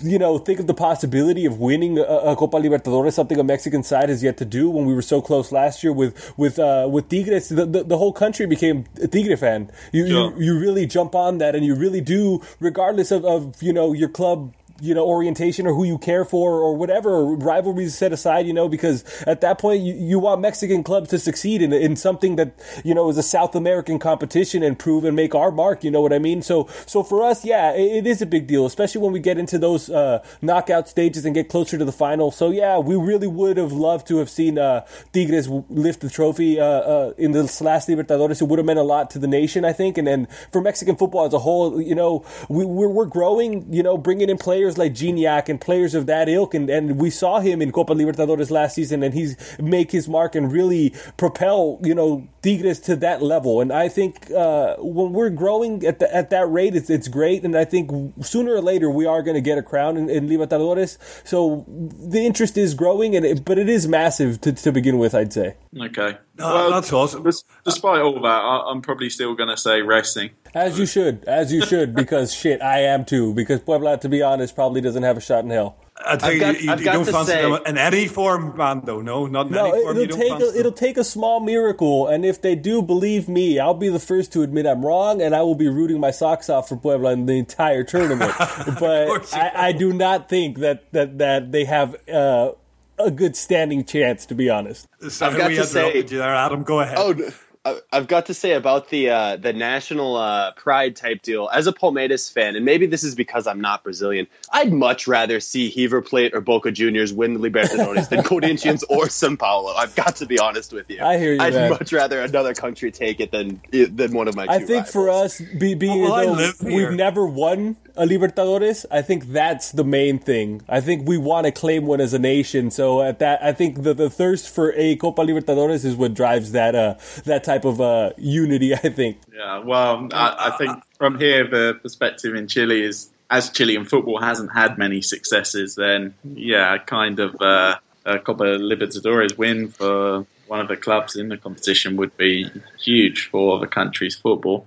you 0.00 0.20
know, 0.20 0.38
think 0.38 0.60
of 0.60 0.68
the 0.68 0.74
possibility 0.74 1.44
of 1.44 1.58
winning 1.58 1.98
a, 1.98 2.02
a 2.02 2.36
Copa 2.36 2.58
Libertadores, 2.58 3.14
something 3.14 3.40
a 3.40 3.44
Mexican 3.44 3.82
side 3.82 4.10
has 4.10 4.22
yet 4.22 4.36
to 4.36 4.44
do. 4.44 4.70
When 4.70 4.84
we 4.84 4.94
were 4.94 5.02
so 5.02 5.24
close 5.24 5.33
close 5.34 5.52
last 5.52 5.82
year 5.82 5.92
with 5.92 6.12
with 6.36 6.58
uh, 6.58 6.86
with 6.90 7.08
Tigres. 7.08 7.48
The, 7.48 7.66
the, 7.66 7.82
the 7.84 7.98
whole 7.98 8.12
country 8.12 8.46
became 8.46 8.84
a 9.02 9.08
Tigre 9.08 9.36
fan. 9.36 9.70
You, 9.92 10.06
Sure. 10.06 10.32
you 10.38 10.44
you 10.46 10.58
really 10.60 10.86
jump 10.86 11.14
on 11.14 11.38
that, 11.38 11.54
and 11.56 11.64
you 11.64 11.74
really 11.74 12.00
do, 12.00 12.40
regardless 12.60 13.10
of, 13.10 13.24
of 13.24 13.62
you 13.62 13.72
know 13.72 13.92
your 13.92 14.08
club 14.08 14.52
you 14.80 14.94
know 14.94 15.06
orientation 15.06 15.66
or 15.66 15.74
who 15.74 15.84
you 15.84 15.98
care 15.98 16.24
for 16.24 16.54
or 16.54 16.76
whatever 16.76 17.24
rivalries 17.24 17.96
set 17.96 18.12
aside 18.12 18.44
you 18.46 18.52
know 18.52 18.68
because 18.68 19.04
at 19.22 19.40
that 19.40 19.58
point 19.58 19.82
you, 19.82 19.94
you 19.94 20.18
want 20.18 20.40
mexican 20.40 20.82
clubs 20.82 21.10
to 21.10 21.18
succeed 21.18 21.62
in, 21.62 21.72
in 21.72 21.94
something 21.94 22.34
that 22.36 22.52
you 22.84 22.92
know 22.92 23.08
is 23.08 23.16
a 23.16 23.22
south 23.22 23.54
american 23.54 24.00
competition 24.00 24.62
and 24.64 24.78
prove 24.78 25.04
and 25.04 25.14
make 25.14 25.34
our 25.34 25.52
mark 25.52 25.84
you 25.84 25.90
know 25.90 26.00
what 26.00 26.12
i 26.12 26.18
mean? 26.18 26.42
So 26.42 26.68
so 26.86 27.02
for 27.02 27.22
us 27.22 27.44
yeah 27.44 27.72
it, 27.72 27.98
it 27.98 28.06
is 28.06 28.20
a 28.20 28.26
big 28.26 28.46
deal 28.48 28.66
especially 28.66 29.00
when 29.00 29.12
we 29.12 29.20
get 29.20 29.38
into 29.38 29.58
those 29.58 29.88
uh, 29.88 30.24
knockout 30.42 30.88
stages 30.88 31.24
and 31.24 31.34
get 31.34 31.48
closer 31.48 31.78
to 31.78 31.84
the 31.84 31.92
final. 31.92 32.30
So 32.30 32.50
yeah 32.50 32.78
we 32.78 32.96
really 32.96 33.28
would 33.28 33.56
have 33.56 33.72
loved 33.72 34.08
to 34.08 34.18
have 34.18 34.28
seen 34.28 34.58
uh, 34.58 34.84
tigres 35.12 35.48
lift 35.68 36.00
the 36.00 36.10
trophy 36.10 36.58
uh, 36.58 36.64
uh, 36.64 37.12
in 37.16 37.32
this 37.32 37.60
last 37.60 37.88
libertadores. 37.88 38.42
It 38.42 38.48
would 38.48 38.58
have 38.58 38.66
meant 38.66 38.78
a 38.78 38.82
lot 38.82 39.10
to 39.10 39.18
the 39.18 39.28
nation 39.28 39.64
i 39.64 39.72
think. 39.72 39.98
And 39.98 40.06
then 40.06 40.26
for 40.50 40.60
mexican 40.60 40.96
football 40.96 41.26
as 41.26 41.32
a 41.32 41.38
whole 41.38 41.80
you 41.80 41.94
know 41.94 42.24
we, 42.48 42.64
we're, 42.64 42.88
we're 42.88 43.06
growing 43.06 43.72
you 43.72 43.82
know 43.82 43.96
bringing 43.96 44.28
in 44.28 44.38
players 44.38 44.63
like 44.72 44.92
Gignac 44.92 45.48
and 45.48 45.60
players 45.60 45.94
of 45.94 46.06
that 46.06 46.28
ilk, 46.28 46.54
and, 46.54 46.68
and 46.70 46.98
we 46.98 47.10
saw 47.10 47.40
him 47.40 47.60
in 47.60 47.72
Copa 47.72 47.94
Libertadores 47.94 48.50
last 48.50 48.74
season, 48.74 49.02
and 49.02 49.14
he's 49.14 49.36
make 49.58 49.90
his 49.90 50.08
mark 50.08 50.34
and 50.34 50.52
really 50.52 50.94
propel 51.16 51.78
you 51.82 51.94
know 51.94 52.26
Tigres 52.42 52.80
to 52.80 52.96
that 52.96 53.22
level. 53.22 53.60
And 53.60 53.72
I 53.72 53.88
think 53.88 54.30
uh, 54.30 54.76
when 54.78 55.12
we're 55.12 55.30
growing 55.30 55.84
at 55.84 55.98
the, 55.98 56.14
at 56.14 56.30
that 56.30 56.50
rate, 56.50 56.74
it's 56.74 56.90
it's 56.90 57.08
great, 57.08 57.44
and 57.44 57.56
I 57.56 57.64
think 57.64 57.90
sooner 58.24 58.54
or 58.54 58.60
later 58.60 58.90
we 58.90 59.06
are 59.06 59.22
going 59.22 59.34
to 59.34 59.40
get 59.40 59.58
a 59.58 59.62
crown 59.62 59.96
in, 59.96 60.10
in 60.10 60.28
Libertadores. 60.28 60.98
So 61.24 61.64
the 61.68 62.24
interest 62.24 62.56
is 62.56 62.74
growing, 62.74 63.16
and 63.16 63.24
it, 63.24 63.44
but 63.44 63.58
it 63.58 63.68
is 63.68 63.86
massive 63.88 64.40
to, 64.42 64.52
to 64.52 64.72
begin 64.72 64.98
with. 64.98 65.14
I'd 65.14 65.32
say. 65.32 65.56
Okay. 65.78 66.18
No, 66.36 66.70
that's 66.70 66.92
awesome. 66.92 67.22
Despite 67.22 68.00
all 68.00 68.20
that, 68.20 68.26
I, 68.28 68.64
I'm 68.70 68.82
probably 68.82 69.08
still 69.08 69.34
going 69.34 69.50
to 69.50 69.56
say 69.56 69.82
racing. 69.82 70.30
As 70.52 70.78
you 70.78 70.86
should, 70.86 71.24
as 71.24 71.52
you 71.52 71.64
should, 71.64 71.94
because 71.94 72.34
shit, 72.40 72.60
I 72.60 72.80
am 72.80 73.04
too. 73.04 73.34
Because 73.34 73.60
Puebla, 73.60 73.98
to 73.98 74.08
be 74.08 74.20
honest, 74.22 74.54
probably 74.54 74.80
doesn't 74.80 75.02
have 75.04 75.16
a 75.16 75.20
shot 75.20 75.44
in 75.44 75.50
hell. 75.50 75.76
I 75.96 76.16
think 76.16 76.42
I've 76.42 76.54
got- 76.54 76.60
you, 76.62 76.70
you, 76.70 76.76
you 76.76 76.84
don't 76.84 77.04
to 77.06 77.12
fancy 77.12 77.32
say- 77.32 77.42
them 77.42 77.60
in 77.66 77.78
any 77.78 78.08
form, 78.08 78.56
man. 78.56 78.82
Though, 78.84 79.00
no, 79.00 79.26
not 79.26 79.46
in 79.46 79.52
No, 79.52 79.70
any 79.70 79.82
form. 79.82 79.96
It'll 79.96 80.06
don't 80.08 80.18
take 80.20 80.30
fancy 80.40 80.56
a, 80.56 80.60
it'll 80.60 80.72
take 80.72 80.96
a 80.96 81.04
small 81.04 81.38
miracle, 81.38 82.08
and 82.08 82.24
if 82.24 82.42
they 82.42 82.56
do 82.56 82.82
believe 82.82 83.28
me, 83.28 83.60
I'll 83.60 83.72
be 83.74 83.88
the 83.88 84.00
first 84.00 84.32
to 84.32 84.42
admit 84.42 84.66
I'm 84.66 84.84
wrong, 84.84 85.22
and 85.22 85.36
I 85.36 85.42
will 85.42 85.54
be 85.54 85.68
rooting 85.68 86.00
my 86.00 86.10
socks 86.10 86.50
off 86.50 86.68
for 86.68 86.76
Puebla 86.76 87.12
in 87.12 87.26
the 87.26 87.34
entire 87.38 87.84
tournament. 87.84 88.32
but 88.80 89.32
I, 89.32 89.68
I 89.68 89.72
do 89.72 89.92
not 89.92 90.28
think 90.28 90.58
that 90.58 90.90
that 90.92 91.18
that 91.18 91.52
they 91.52 91.64
have 91.64 91.94
uh, 92.08 92.50
a 92.98 93.10
good 93.10 93.36
standing 93.36 93.84
chance, 93.84 94.26
to 94.26 94.34
be 94.34 94.48
honest. 94.50 94.86
Sorry, 95.08 95.32
I've 95.32 95.38
got 95.38 95.48
to 95.48 95.64
say- 95.64 95.80
interrupted 95.88 96.08
there, 96.18 96.34
Adam. 96.34 96.62
Go 96.62 96.80
ahead. 96.80 96.98
Oh, 96.98 97.10
n- 97.12 97.32
I- 97.66 97.80
I've 97.94 98.08
got 98.08 98.26
to 98.26 98.34
say 98.34 98.52
about 98.52 98.90
the 98.90 99.08
uh, 99.08 99.36
the 99.36 99.54
national 99.54 100.16
uh, 100.16 100.52
pride 100.52 100.96
type 100.96 101.22
deal. 101.22 101.48
As 101.50 101.66
a 101.66 101.72
Palmeiras 101.72 102.30
fan, 102.30 102.56
and 102.56 102.64
maybe 102.64 102.84
this 102.84 103.02
is 103.02 103.14
because 103.14 103.46
I'm 103.46 103.58
not 103.62 103.82
Brazilian, 103.82 104.26
I'd 104.52 104.70
much 104.70 105.08
rather 105.08 105.40
see 105.40 105.72
River 105.74 106.02
Plate 106.02 106.34
or 106.34 106.42
Boca 106.42 106.70
Juniors 106.70 107.14
win 107.14 107.32
the 107.32 107.40
Libertadores 107.40 108.10
than 108.10 108.22
Corinthians 108.22 108.82
or 108.90 109.06
São 109.06 109.38
Paulo. 109.38 109.72
I've 109.72 109.94
got 109.94 110.16
to 110.16 110.26
be 110.26 110.38
honest 110.38 110.74
with 110.74 110.90
you. 110.90 111.02
I 111.02 111.16
hear 111.16 111.32
you, 111.32 111.40
I'd 111.40 111.54
man. 111.54 111.70
much 111.70 111.90
rather 111.90 112.20
another 112.20 112.52
country 112.52 112.90
take 112.90 113.18
it 113.20 113.30
than 113.32 113.62
than 113.72 114.12
one 114.12 114.28
of 114.28 114.36
my. 114.36 114.44
Two 114.44 114.52
I 114.52 114.58
think 114.58 114.86
for 114.86 115.08
us, 115.08 115.40
be, 115.40 115.74
being 115.74 116.02
Well, 116.02 116.12
I 116.12 116.26
as 116.26 116.36
live 116.36 116.58
though 116.58 116.66
we've 116.66 116.90
never 116.92 117.26
won 117.26 117.78
a 117.96 118.06
Libertadores, 118.06 118.84
I 118.90 119.02
think 119.02 119.28
that's 119.28 119.72
the 119.72 119.84
main 119.84 120.18
thing. 120.18 120.62
I 120.68 120.80
think 120.80 121.06
we 121.06 121.16
want 121.16 121.46
to 121.46 121.52
claim 121.52 121.86
one 121.86 122.00
as 122.00 122.12
a 122.12 122.18
nation. 122.18 122.70
So 122.70 123.02
at 123.02 123.20
that, 123.20 123.42
I 123.42 123.52
think 123.52 123.82
the, 123.82 123.94
the 123.94 124.10
thirst 124.10 124.48
for 124.48 124.72
a 124.74 124.96
Copa 124.96 125.22
Libertadores 125.22 125.84
is 125.84 125.94
what 125.94 126.14
drives 126.14 126.52
that 126.52 126.74
uh, 126.74 126.94
that 127.24 127.44
type 127.44 127.64
of 127.64 127.80
uh, 127.80 128.10
unity. 128.18 128.74
I 128.74 128.88
think. 128.88 129.18
Yeah, 129.32 129.58
well, 129.58 130.08
I, 130.12 130.50
I 130.52 130.56
think 130.56 130.82
from 130.98 131.18
here 131.18 131.46
the 131.46 131.78
perspective 131.80 132.34
in 132.34 132.48
Chile 132.48 132.82
is 132.82 133.10
as 133.30 133.50
Chilean 133.50 133.84
football 133.84 134.20
hasn't 134.20 134.52
had 134.52 134.76
many 134.76 135.00
successes, 135.00 135.76
then 135.76 136.14
yeah, 136.24 136.76
kind 136.78 137.20
of 137.20 137.40
uh, 137.40 137.76
a 138.04 138.18
Copa 138.18 138.44
Libertadores 138.44 139.36
win 139.38 139.68
for 139.68 140.26
one 140.46 140.60
of 140.60 140.68
the 140.68 140.76
clubs 140.76 141.16
in 141.16 141.28
the 141.28 141.36
competition 141.36 141.96
would 141.96 142.16
be 142.16 142.50
huge 142.80 143.28
for 143.30 143.58
the 143.58 143.66
country's 143.66 144.14
football. 144.14 144.66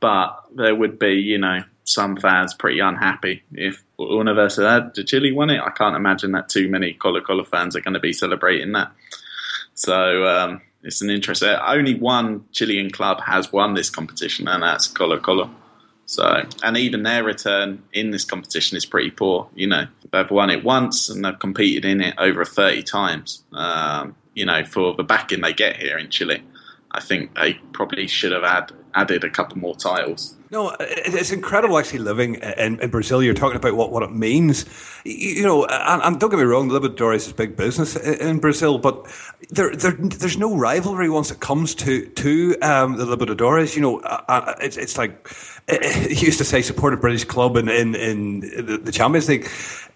But 0.00 0.42
there 0.54 0.74
would 0.74 0.98
be, 0.98 1.14
you 1.14 1.38
know, 1.38 1.64
some 1.88 2.16
fans 2.16 2.52
pretty 2.52 2.80
unhappy 2.80 3.42
if 3.52 3.82
Universidad 3.98 4.92
de 4.92 5.02
Chile 5.04 5.32
won 5.32 5.48
it. 5.50 5.60
I 5.60 5.70
can't 5.70 5.96
imagine 5.96 6.32
that 6.32 6.48
too 6.50 6.68
many 6.68 6.92
Colo 6.92 7.20
Colo 7.22 7.44
fans 7.44 7.74
are 7.74 7.80
going 7.80 7.94
to 7.94 8.00
be 8.00 8.12
celebrating 8.12 8.72
that. 8.72 8.92
So 9.74 10.26
um, 10.26 10.60
it's 10.82 11.00
an 11.00 11.08
interest. 11.08 11.42
uh, 11.42 11.62
Only 11.66 11.94
one 11.94 12.44
Chilean 12.52 12.90
club 12.90 13.20
has 13.22 13.52
won 13.52 13.74
this 13.74 13.88
competition, 13.88 14.48
and 14.48 14.62
that's 14.62 14.86
Colo 14.86 15.18
Colo. 15.18 15.50
So, 16.04 16.42
and 16.62 16.76
even 16.76 17.02
their 17.02 17.24
return 17.24 17.82
in 17.92 18.10
this 18.10 18.24
competition 18.24 18.76
is 18.76 18.86
pretty 18.86 19.10
poor. 19.10 19.48
You 19.54 19.68
know, 19.68 19.86
they've 20.12 20.30
won 20.30 20.50
it 20.50 20.64
once 20.64 21.08
and 21.10 21.24
they've 21.24 21.38
competed 21.38 21.84
in 21.84 22.00
it 22.00 22.14
over 22.18 22.44
30 22.44 22.82
times. 22.82 23.44
Um, 23.52 24.14
you 24.34 24.46
know, 24.46 24.64
for 24.64 24.94
the 24.94 25.02
backing 25.02 25.40
they 25.42 25.52
get 25.52 25.76
here 25.76 25.98
in 25.98 26.08
Chile, 26.10 26.42
I 26.92 27.00
think 27.00 27.34
they 27.34 27.54
probably 27.72 28.06
should 28.06 28.32
have 28.32 28.42
had, 28.42 28.72
added 28.94 29.24
a 29.24 29.30
couple 29.30 29.58
more 29.58 29.76
tiles. 29.76 30.34
No, 30.50 30.74
it's 30.80 31.30
incredible 31.30 31.78
actually 31.78 31.98
living 31.98 32.36
in, 32.36 32.80
in 32.80 32.90
Brazil. 32.90 33.22
You're 33.22 33.34
talking 33.34 33.58
about 33.58 33.74
what, 33.74 33.92
what 33.92 34.02
it 34.02 34.12
means. 34.12 34.64
You, 35.04 35.42
know, 35.42 35.66
and, 35.66 36.02
and 36.02 36.18
don't 36.18 36.30
get 36.30 36.38
me 36.38 36.44
wrong, 36.44 36.70
Libertadores 36.70 37.26
is 37.26 37.32
big 37.34 37.54
business 37.54 37.96
in, 37.96 38.14
in 38.14 38.38
Brazil, 38.38 38.78
but 38.78 39.06
there, 39.50 39.76
there, 39.76 39.92
there's 39.92 40.38
no 40.38 40.56
rivalry 40.56 41.10
once 41.10 41.30
it 41.30 41.40
comes 41.40 41.74
to 41.76 42.06
to 42.06 42.56
um, 42.62 42.96
the 42.96 43.04
Libertadores. 43.04 43.76
You 43.76 43.82
know, 43.82 43.98
uh, 44.00 44.54
it's, 44.60 44.78
it's 44.78 44.96
like 44.96 45.28
you 45.70 46.16
used 46.16 46.38
to 46.38 46.44
say, 46.44 46.62
support 46.62 46.94
a 46.94 46.96
British 46.96 47.24
club 47.24 47.56
in, 47.56 47.68
in, 47.68 47.94
in 47.94 48.40
the, 48.84 48.92
Champions 48.92 49.28
League. 49.28 49.48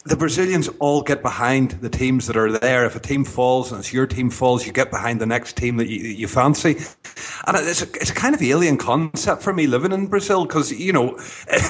The 0.05 0.16
Brazilians 0.16 0.68
all 0.80 1.03
get 1.03 1.22
behind 1.22 1.72
the 1.72 1.88
teams 1.88 2.26
that 2.26 2.36
are 2.36 2.53
there. 2.53 2.84
If 2.84 2.97
a 2.97 3.01
team 3.01 3.24
falls 3.24 3.70
and 3.70 3.78
it's 3.78 3.93
your 3.93 4.07
team 4.07 4.28
falls, 4.28 4.66
you 4.66 4.72
get 4.72 4.90
behind 4.90 5.20
the 5.20 5.26
next 5.26 5.57
team 5.57 5.78
that 5.78 5.88
you, 5.88 6.01
you 6.01 6.28
fancy. 6.28 6.76
And 7.47 7.57
it's 7.57 7.82
a, 7.82 7.86
it's 7.95 8.11
kind 8.11 8.34
of 8.34 8.43
alien 8.43 8.76
concept 8.83 9.43
for 9.43 9.53
me 9.53 9.68
living 9.68 9.93
in 9.93 10.09
Brazil 10.09 10.45
because, 10.45 10.72
you 10.72 10.93
know, 10.93 11.16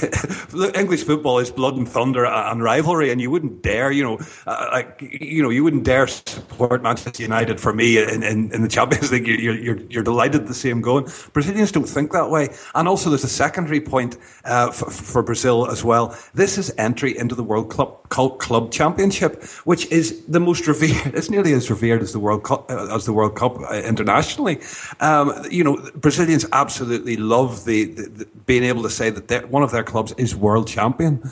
English 0.74 1.04
football 1.04 1.38
is 1.38 1.50
blood 1.50 1.76
and 1.76 1.86
thunder 1.86 2.24
and 2.24 2.62
rivalry, 2.62 3.10
and 3.10 3.20
you 3.20 3.30
wouldn't 3.30 3.60
dare, 3.60 3.92
you 3.92 4.02
know, 4.02 4.18
uh, 4.46 4.68
like, 4.72 5.02
you 5.02 5.42
know, 5.42 5.50
you 5.50 5.62
wouldn't 5.62 5.84
dare 5.84 6.06
support 6.06 6.82
Manchester 6.82 7.22
United 7.22 7.60
for 7.60 7.74
me 7.74 7.98
in, 7.98 8.22
in, 8.22 8.50
in 8.52 8.62
the 8.62 8.68
Champions 8.68 9.12
League. 9.12 9.26
You're, 9.26 9.54
you're, 9.54 9.80
you're 9.90 10.02
delighted 10.02 10.46
to 10.46 10.54
see 10.54 10.70
them 10.70 10.80
going. 10.80 11.06
Brazilians 11.34 11.70
don't 11.70 11.88
think 11.88 12.12
that 12.12 12.30
way. 12.30 12.48
And 12.74 12.88
also, 12.88 13.10
there's 13.10 13.24
a 13.24 13.28
secondary 13.28 13.82
point 13.82 14.16
uh, 14.44 14.70
for, 14.70 14.90
for 14.90 15.22
Brazil 15.22 15.70
as 15.70 15.84
well. 15.84 16.16
This 16.32 16.56
is 16.56 16.72
entry 16.78 17.16
into 17.16 17.34
the 17.34 17.44
World 17.44 17.70
Club, 17.70 18.08
Club 18.08 18.38
Club 18.38 18.72
Championship, 18.72 19.42
which 19.64 19.84
is 19.92 20.24
the 20.26 20.40
most 20.40 20.66
revered. 20.66 21.14
It's 21.22 21.30
nearly 21.30 21.52
as 21.52 21.70
revered 21.70 22.02
as 22.02 22.12
the 22.12 22.18
World 22.18 22.42
Cup, 22.42 22.70
uh, 22.70 22.94
as 22.96 23.04
the 23.04 23.12
World 23.12 23.36
Cup 23.36 23.60
uh, 23.60 23.74
internationally. 23.74 24.60
Um, 25.00 25.32
you 25.50 25.62
know, 25.62 25.76
Brazilians 25.94 26.46
absolutely 26.52 27.01
love 27.16 27.64
the, 27.64 27.84
the, 27.84 28.02
the 28.02 28.24
being 28.46 28.64
able 28.64 28.82
to 28.82 28.90
say 28.90 29.10
that 29.10 29.50
one 29.50 29.62
of 29.62 29.70
their 29.70 29.84
clubs 29.84 30.12
is 30.18 30.34
world 30.34 30.68
champion. 30.68 31.22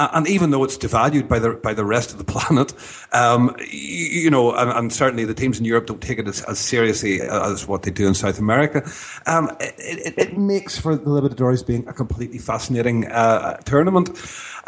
And 0.00 0.28
even 0.28 0.50
though 0.50 0.62
it's 0.62 0.78
devalued 0.78 1.26
by 1.26 1.40
the 1.40 1.54
by 1.54 1.74
the 1.74 1.84
rest 1.84 2.12
of 2.12 2.18
the 2.18 2.24
planet, 2.32 2.72
um, 3.12 3.56
you, 3.58 4.22
you 4.22 4.30
know, 4.30 4.54
and, 4.54 4.70
and 4.70 4.92
certainly 4.92 5.24
the 5.24 5.34
teams 5.34 5.58
in 5.58 5.64
Europe 5.64 5.86
don't 5.86 6.00
take 6.00 6.20
it 6.20 6.28
as, 6.28 6.40
as 6.42 6.60
seriously 6.60 7.20
as 7.20 7.66
what 7.66 7.82
they 7.82 7.90
do 7.90 8.06
in 8.06 8.14
South 8.14 8.38
America. 8.38 8.88
Um, 9.26 9.50
it, 9.58 9.74
it, 9.78 10.14
it 10.16 10.38
makes 10.38 10.78
for 10.78 10.94
the 10.94 11.10
Libertadores 11.10 11.66
being 11.66 11.86
a 11.88 11.92
completely 11.92 12.38
fascinating 12.38 13.08
uh, 13.08 13.56
tournament. 13.64 14.10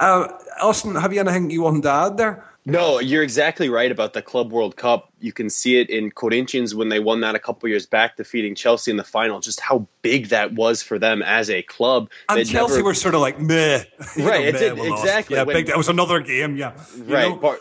Uh, 0.00 0.26
Austin, 0.60 0.96
have 0.96 1.12
you 1.12 1.20
anything 1.20 1.50
you 1.50 1.62
want 1.62 1.84
to 1.84 1.90
add 1.90 2.16
there? 2.16 2.44
No, 2.66 2.98
you're 3.00 3.22
exactly 3.22 3.68
right 3.70 3.90
about 3.90 4.12
the 4.12 4.20
Club 4.20 4.52
World 4.52 4.76
Cup. 4.76 5.10
You 5.20 5.32
can 5.32 5.48
see 5.48 5.80
it 5.80 5.88
in 5.88 6.10
Corinthians 6.10 6.74
when 6.74 6.90
they 6.90 7.00
won 7.00 7.20
that 7.22 7.34
a 7.34 7.38
couple 7.38 7.68
years 7.68 7.86
back, 7.86 8.16
defeating 8.16 8.54
Chelsea 8.54 8.90
in 8.90 8.98
the 8.98 9.04
final. 9.04 9.40
Just 9.40 9.60
how 9.60 9.86
big 10.02 10.26
that 10.28 10.52
was 10.52 10.82
for 10.82 10.98
them 10.98 11.22
as 11.22 11.48
a 11.48 11.62
club. 11.62 12.10
And 12.28 12.38
They'd 12.38 12.46
Chelsea 12.46 12.74
never- 12.76 12.84
were 12.84 12.94
sort 12.94 13.14
of 13.14 13.22
like 13.22 13.40
meh, 13.40 13.84
You 14.16 14.28
Right, 14.28 14.52
know, 14.54 14.74
meh, 14.76 14.92
exactly. 14.92 15.36
Yeah, 15.36 15.44
When- 15.44 15.56
big, 15.56 15.66
that 15.68 15.78
was 15.78 15.88
another 15.88 16.20
game. 16.20 16.56
Yeah, 16.56 16.72
right. 16.98 17.40
Bar- 17.40 17.58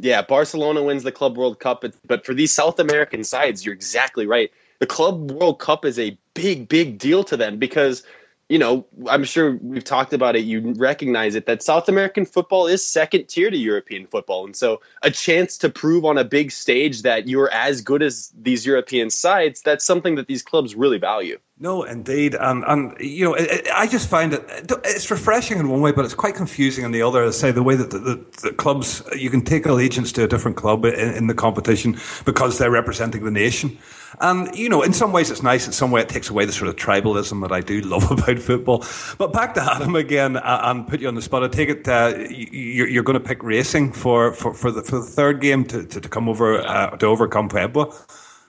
yeah, 0.00 0.22
Barcelona 0.22 0.82
wins 0.82 1.02
the 1.02 1.12
Club 1.12 1.36
World 1.36 1.58
Cup, 1.58 1.84
but 2.06 2.24
for 2.24 2.32
these 2.34 2.52
South 2.52 2.78
American 2.78 3.24
sides, 3.24 3.64
you're 3.64 3.74
exactly 3.74 4.26
right. 4.26 4.50
The 4.78 4.86
Club 4.86 5.30
World 5.32 5.58
Cup 5.58 5.84
is 5.84 5.98
a 5.98 6.16
big, 6.34 6.68
big 6.68 6.98
deal 6.98 7.24
to 7.24 7.36
them 7.36 7.58
because, 7.58 8.02
you 8.48 8.58
know, 8.58 8.86
I'm 9.08 9.24
sure 9.24 9.56
we've 9.60 9.82
talked 9.82 10.12
about 10.12 10.36
it. 10.36 10.44
You 10.44 10.72
recognize 10.74 11.34
it 11.34 11.46
that 11.46 11.62
South 11.62 11.88
American 11.88 12.24
football 12.24 12.66
is 12.66 12.86
second 12.86 13.26
tier 13.28 13.50
to 13.50 13.56
European 13.56 14.06
football, 14.06 14.44
and 14.44 14.54
so 14.54 14.80
a 15.02 15.10
chance 15.10 15.58
to 15.58 15.68
prove 15.68 16.04
on 16.04 16.16
a 16.16 16.24
big 16.24 16.52
stage 16.52 17.02
that 17.02 17.28
you're 17.28 17.50
as 17.50 17.80
good 17.80 18.02
as 18.02 18.32
these 18.40 18.64
European 18.64 19.10
sides, 19.10 19.62
that's 19.62 19.84
something 19.84 20.14
that 20.14 20.28
these 20.28 20.42
clubs 20.42 20.76
really 20.76 20.98
value. 20.98 21.38
No, 21.58 21.84
indeed, 21.84 22.34
and 22.34 22.64
and 22.68 22.94
you 23.00 23.24
know, 23.24 23.34
it, 23.34 23.50
it, 23.50 23.68
I 23.74 23.86
just 23.86 24.08
find 24.08 24.34
it 24.34 24.44
it's 24.84 25.10
refreshing 25.10 25.58
in 25.58 25.70
one 25.70 25.80
way, 25.80 25.90
but 25.90 26.04
it's 26.04 26.14
quite 26.14 26.34
confusing 26.34 26.84
in 26.84 26.92
the 26.92 27.00
other. 27.00 27.24
I 27.24 27.30
say 27.30 27.50
the 27.50 27.62
way 27.62 27.76
that 27.76 27.90
the, 27.90 27.98
the, 27.98 28.26
the, 28.42 28.52
clubs 28.52 29.02
you 29.16 29.30
can 29.30 29.40
take 29.40 29.64
allegiance 29.64 30.12
to 30.12 30.24
a 30.24 30.28
different 30.28 30.58
club 30.58 30.84
in, 30.84 31.14
in, 31.14 31.26
the 31.28 31.34
competition 31.34 31.96
because 32.26 32.58
they're 32.58 32.70
representing 32.70 33.24
the 33.24 33.30
nation, 33.30 33.78
and 34.20 34.54
you 34.56 34.68
know, 34.68 34.82
in 34.82 34.92
some 34.92 35.12
ways 35.12 35.30
it's 35.30 35.42
nice. 35.42 35.66
In 35.66 35.72
some 35.72 35.90
way, 35.90 36.00
it 36.00 36.08
takes 36.08 36.30
away 36.30 36.44
the 36.44 36.52
sort 36.52 36.68
of 36.68 36.76
tribalism 36.76 37.42
that 37.42 37.52
I 37.52 37.60
do 37.60 37.80
love 37.94 38.10
about 38.10 38.38
football. 38.38 38.84
But 39.18 39.32
back 39.32 39.54
to 39.54 39.62
Adam 39.62 39.96
again, 39.96 40.36
uh, 40.36 40.60
and 40.64 40.86
put 40.86 41.00
you 41.00 41.08
on 41.08 41.14
the 41.14 41.22
spot. 41.22 41.44
I 41.44 41.48
take 41.48 41.68
it 41.68 41.88
uh, 41.88 42.14
you're, 42.30 42.88
you're, 42.88 43.02
going 43.02 43.20
to 43.20 43.26
pick 43.26 43.42
racing 43.42 43.92
for, 43.92 44.32
for, 44.32 44.54
for 44.54 44.70
the 44.70 44.82
for 44.82 45.00
the 45.00 45.06
third 45.06 45.40
game 45.40 45.64
to, 45.66 45.84
to, 45.86 46.00
to 46.00 46.08
come 46.08 46.28
over 46.28 46.60
uh, 46.66 46.96
to 46.96 47.06
overcome 47.06 47.48
Puebla. 47.48 47.92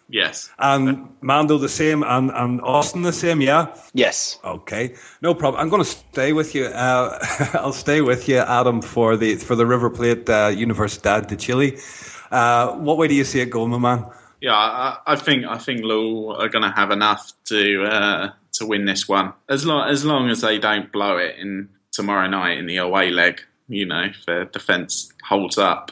Yes. 0.09 0.49
And 0.59 1.09
Mando 1.22 1.57
the 1.57 1.68
same, 1.68 2.01
and, 2.03 2.32
and 2.32 2.61
Austin 2.61 3.01
the 3.01 3.11
same, 3.11 3.41
yeah? 3.41 3.76
Yes. 3.93 4.39
Okay, 4.43 4.95
no 5.22 5.34
problem. 5.34 5.61
I'm 5.61 5.70
going 5.70 5.84
to 5.84 5.89
stay 5.89 6.32
with 6.32 6.55
you. 6.55 6.65
Uh, 6.65 7.20
I'll 7.53 7.74
stay 7.74 7.99
with 8.01 8.30
you, 8.30 8.38
Adam, 8.38 8.82
for 8.82 9.18
the 9.18 9.36
for 9.36 9.55
the 9.55 9.65
River 9.65 9.89
Plate 9.89 10.30
uh, 10.30 10.49
Universidad 10.49 11.28
de 11.28 11.36
Chile. 11.36 11.78
Uh, 12.32 12.74
what 12.78 12.97
way 12.97 13.07
do 13.07 13.15
you 13.15 13.26
see 13.26 13.41
it 13.41 13.49
going, 13.49 13.72
my 13.72 13.78
man? 13.78 14.05
Yeah, 14.39 14.53
I, 14.53 14.99
I 15.05 15.15
think 15.15 15.45
I 15.45 15.57
think 15.57 15.83
Lille 15.83 16.35
are 16.35 16.49
going 16.49 16.63
to 16.63 16.75
have 16.75 16.91
enough 16.91 17.33
to 17.45 17.83
uh, 17.83 18.31
to 18.53 18.65
win 18.65 18.85
this 18.85 19.07
one 19.07 19.33
as 19.49 19.65
long 19.65 19.89
as 19.89 20.05
long 20.05 20.29
as 20.29 20.41
they 20.41 20.59
don't 20.59 20.91
blow 20.91 21.17
it 21.17 21.35
in 21.39 21.69
tomorrow 21.91 22.27
night 22.27 22.57
in 22.57 22.67
the 22.67 22.77
away 22.77 23.09
leg. 23.09 23.41
You 23.67 23.85
know, 23.85 24.03
if 24.03 24.25
their 24.25 24.45
defence 24.45 25.11
holds 25.23 25.57
up 25.57 25.91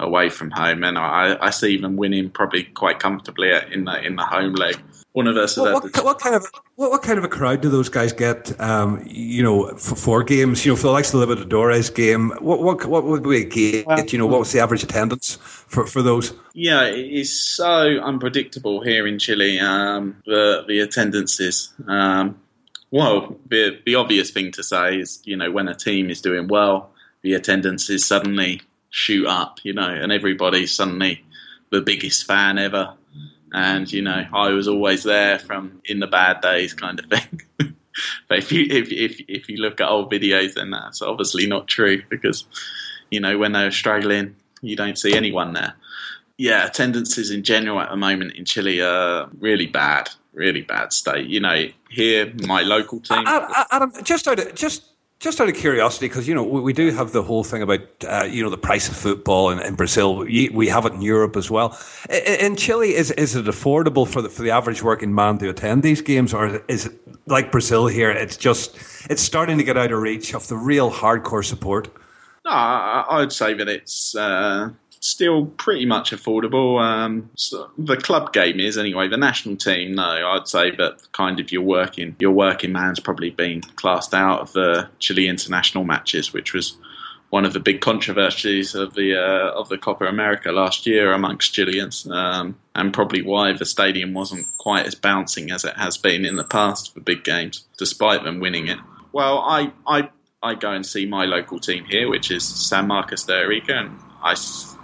away 0.00 0.28
from 0.28 0.50
home, 0.50 0.82
and 0.82 0.98
I, 0.98 1.36
I 1.40 1.50
see 1.50 1.76
them 1.76 1.96
winning 1.96 2.30
probably 2.30 2.64
quite 2.64 2.98
comfortably 2.98 3.52
in 3.70 3.84
the 3.84 4.00
in 4.02 4.16
the 4.16 4.24
home 4.24 4.54
leg. 4.54 4.76
One 5.14 5.28
of 5.28 5.36
us. 5.36 5.56
What, 5.56 5.72
what, 5.72 6.04
what, 6.04 6.18
kind 6.18 6.34
of 6.34 6.44
what, 6.74 6.90
what, 6.90 7.02
kind 7.04 7.18
of 7.18 7.24
a 7.24 7.28
crowd 7.28 7.60
do 7.60 7.68
those 7.68 7.88
guys 7.88 8.12
get? 8.12 8.60
Um, 8.60 9.00
you 9.06 9.44
know, 9.44 9.68
for 9.76 9.94
four 9.94 10.24
games. 10.24 10.66
You 10.66 10.72
know, 10.72 10.76
for 10.76 10.88
the 10.88 10.90
likes 10.90 11.14
of 11.14 11.20
the 11.20 11.26
Libertadores 11.26 11.94
game, 11.94 12.30
what 12.40 12.60
what 12.60 12.84
what 12.86 13.04
would 13.04 13.22
be 13.22 13.42
a 13.42 13.44
gauge? 13.44 13.86
Well, 13.86 14.04
you 14.04 14.18
know, 14.18 14.26
what 14.26 14.40
was 14.40 14.50
the 14.50 14.58
average 14.58 14.82
attendance 14.82 15.36
for, 15.36 15.86
for 15.86 16.02
those? 16.02 16.34
Yeah, 16.52 16.82
it 16.86 17.12
is 17.12 17.32
so 17.32 18.00
unpredictable 18.00 18.80
here 18.80 19.06
in 19.06 19.20
Chile. 19.20 19.60
Um, 19.60 20.20
the 20.26 20.64
the 20.66 20.80
attendances. 20.80 21.72
Um, 21.86 22.40
well, 22.90 23.38
the 23.48 23.78
the 23.86 23.94
obvious 23.94 24.32
thing 24.32 24.50
to 24.50 24.64
say 24.64 24.98
is, 24.98 25.22
you 25.24 25.36
know, 25.36 25.48
when 25.52 25.68
a 25.68 25.76
team 25.76 26.10
is 26.10 26.20
doing 26.20 26.48
well, 26.48 26.90
the 27.22 27.34
attendances 27.34 28.04
suddenly 28.04 28.62
shoot 28.90 29.28
up, 29.28 29.60
you 29.62 29.74
know, 29.74 29.88
and 29.88 30.10
everybody's 30.10 30.72
suddenly 30.72 31.24
the 31.70 31.80
biggest 31.80 32.26
fan 32.26 32.58
ever. 32.58 32.94
And 33.54 33.90
you 33.90 34.02
know, 34.02 34.26
I 34.32 34.48
was 34.48 34.66
always 34.66 35.04
there 35.04 35.38
from 35.38 35.80
in 35.84 36.00
the 36.00 36.08
bad 36.08 36.40
days, 36.40 36.74
kind 36.74 36.98
of 36.98 37.06
thing. 37.06 37.40
but 38.28 38.38
if 38.38 38.50
you 38.50 38.66
if, 38.68 38.90
if 38.90 39.20
if 39.28 39.48
you 39.48 39.58
look 39.58 39.80
at 39.80 39.88
old 39.88 40.10
videos, 40.10 40.54
then 40.54 40.72
that's 40.72 41.00
obviously 41.00 41.46
not 41.46 41.68
true 41.68 42.02
because 42.10 42.44
you 43.12 43.20
know 43.20 43.38
when 43.38 43.52
they 43.52 43.62
were 43.62 43.70
struggling, 43.70 44.34
you 44.60 44.74
don't 44.74 44.98
see 44.98 45.14
anyone 45.14 45.52
there. 45.52 45.74
Yeah, 46.36 46.66
attendances 46.66 47.30
in 47.30 47.44
general 47.44 47.80
at 47.80 47.90
the 47.90 47.96
moment 47.96 48.32
in 48.32 48.44
Chile 48.44 48.82
are 48.82 49.28
really 49.38 49.68
bad, 49.68 50.10
really 50.32 50.62
bad 50.62 50.92
state. 50.92 51.28
You 51.28 51.38
know, 51.38 51.68
here 51.90 52.32
my 52.44 52.62
local 52.62 52.98
team. 52.98 53.22
Adam, 53.24 53.92
just 54.02 54.26
out 54.26 54.40
of, 54.40 54.52
just 54.56 54.82
just 55.24 55.40
out 55.40 55.48
of 55.48 55.54
curiosity, 55.56 56.06
because 56.06 56.28
you 56.28 56.34
know 56.34 56.44
we, 56.44 56.60
we, 56.60 56.72
do 56.74 56.90
have 56.90 57.12
the 57.12 57.22
whole 57.22 57.42
thing 57.42 57.62
about 57.62 57.80
uh, 58.06 58.24
you 58.28 58.44
know 58.44 58.50
the 58.50 58.58
price 58.58 58.88
of 58.90 58.96
football 58.96 59.48
in, 59.50 59.58
in, 59.58 59.74
Brazil. 59.74 60.18
We 60.18 60.68
have 60.68 60.84
it 60.84 60.92
in 60.92 61.00
Europe 61.00 61.34
as 61.36 61.50
well. 61.50 61.76
In, 62.10 62.52
in 62.52 62.56
Chile, 62.56 62.94
is 62.94 63.10
is 63.12 63.34
it 63.34 63.46
affordable 63.46 64.06
for 64.06 64.20
the 64.20 64.28
for 64.28 64.42
the 64.42 64.50
average 64.50 64.82
working 64.82 65.14
man 65.14 65.38
to 65.38 65.48
attend 65.48 65.82
these 65.82 66.02
games, 66.02 66.34
or 66.34 66.62
is 66.68 66.86
it 66.86 66.92
like 67.26 67.50
Brazil 67.50 67.86
here? 67.86 68.10
It's 68.10 68.36
just 68.36 68.76
it's 69.10 69.22
starting 69.22 69.56
to 69.56 69.64
get 69.64 69.78
out 69.78 69.92
of 69.92 69.98
reach 69.98 70.34
of 70.34 70.46
the 70.48 70.56
real 70.56 70.90
hardcore 70.90 71.44
support. 71.44 71.88
No, 72.44 72.50
I'd 72.50 73.32
say 73.32 73.54
that 73.54 73.68
it's 73.68 74.14
uh, 74.14 74.68
still 75.04 75.46
pretty 75.46 75.84
much 75.84 76.12
affordable. 76.12 76.80
Um, 76.80 77.30
so 77.36 77.70
the 77.76 77.96
club 77.96 78.32
game 78.32 78.58
is 78.58 78.78
anyway. 78.78 79.06
The 79.06 79.18
national 79.18 79.56
team, 79.56 79.94
no, 79.94 80.02
I'd 80.02 80.48
say 80.48 80.70
that 80.76 81.12
kind 81.12 81.38
of 81.40 81.52
your 81.52 81.62
working 81.62 82.16
your 82.18 82.32
working 82.32 82.72
man's 82.72 83.00
probably 83.00 83.30
been 83.30 83.60
classed 83.60 84.14
out 84.14 84.40
of 84.40 84.52
the 84.52 84.88
Chile 84.98 85.28
international 85.28 85.84
matches, 85.84 86.32
which 86.32 86.54
was 86.54 86.76
one 87.28 87.44
of 87.44 87.52
the 87.52 87.60
big 87.60 87.80
controversies 87.80 88.74
of 88.74 88.94
the 88.94 89.14
uh, 89.14 89.50
of 89.50 89.68
the 89.68 89.76
Copa 89.76 90.06
America 90.06 90.52
last 90.52 90.86
year 90.86 91.12
amongst 91.12 91.52
Chileans, 91.52 92.08
um, 92.10 92.56
and 92.74 92.94
probably 92.94 93.20
why 93.20 93.52
the 93.52 93.66
stadium 93.66 94.14
wasn't 94.14 94.46
quite 94.56 94.86
as 94.86 94.94
bouncing 94.94 95.50
as 95.50 95.64
it 95.64 95.76
has 95.76 95.98
been 95.98 96.24
in 96.24 96.36
the 96.36 96.44
past 96.44 96.94
for 96.94 97.00
big 97.00 97.24
games, 97.24 97.66
despite 97.76 98.24
them 98.24 98.40
winning 98.40 98.68
it. 98.68 98.78
Well, 99.12 99.40
I 99.40 99.70
I 99.86 100.08
I 100.42 100.54
go 100.54 100.70
and 100.70 100.86
see 100.86 101.04
my 101.04 101.26
local 101.26 101.58
team 101.58 101.84
here, 101.84 102.08
which 102.08 102.30
is 102.30 102.42
San 102.42 102.86
Marcos 102.86 103.24
de 103.24 103.34
Arica, 103.34 103.74
and 103.74 103.98
I 104.22 104.34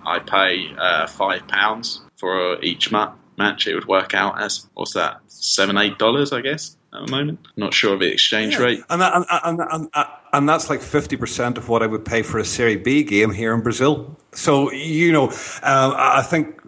I 0.06 0.18
pay 0.18 0.74
uh, 0.78 1.06
five 1.06 1.46
pounds 1.48 2.00
for 2.16 2.62
each 2.62 2.90
ma- 2.90 3.14
match. 3.38 3.66
It 3.66 3.74
would 3.74 3.86
work 3.86 4.14
out 4.14 4.40
as 4.40 4.66
what's 4.74 4.94
that, 4.94 5.20
seven, 5.26 5.76
eight 5.76 5.98
dollars, 5.98 6.32
I 6.32 6.40
guess, 6.40 6.76
at 6.92 7.06
the 7.06 7.10
moment. 7.10 7.40
Not 7.56 7.74
sure 7.74 7.94
of 7.94 8.00
the 8.00 8.12
exchange 8.12 8.54
yeah. 8.54 8.60
rate. 8.60 8.80
And, 8.90 9.02
and, 9.02 9.24
and, 9.30 9.60
and, 9.70 9.88
and, 10.32 10.48
that's 10.48 10.70
like 10.70 10.80
fifty 10.80 11.16
percent 11.16 11.58
of 11.58 11.68
what 11.68 11.82
I 11.82 11.86
would 11.86 12.04
pay 12.04 12.22
for 12.22 12.38
a 12.38 12.44
Serie 12.44 12.76
B 12.76 13.02
game 13.02 13.32
here 13.32 13.54
in 13.54 13.62
Brazil. 13.62 14.16
So 14.32 14.70
you 14.72 15.12
know, 15.12 15.28
uh, 15.62 15.94
I 15.96 16.22
think 16.22 16.60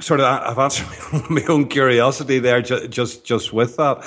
sort 0.00 0.20
of 0.20 0.26
I've 0.26 0.58
answered 0.58 0.86
my 1.30 1.42
own 1.48 1.68
curiosity 1.68 2.38
there, 2.38 2.62
just 2.62 2.90
just, 2.90 3.24
just 3.24 3.52
with 3.52 3.76
that. 3.76 3.98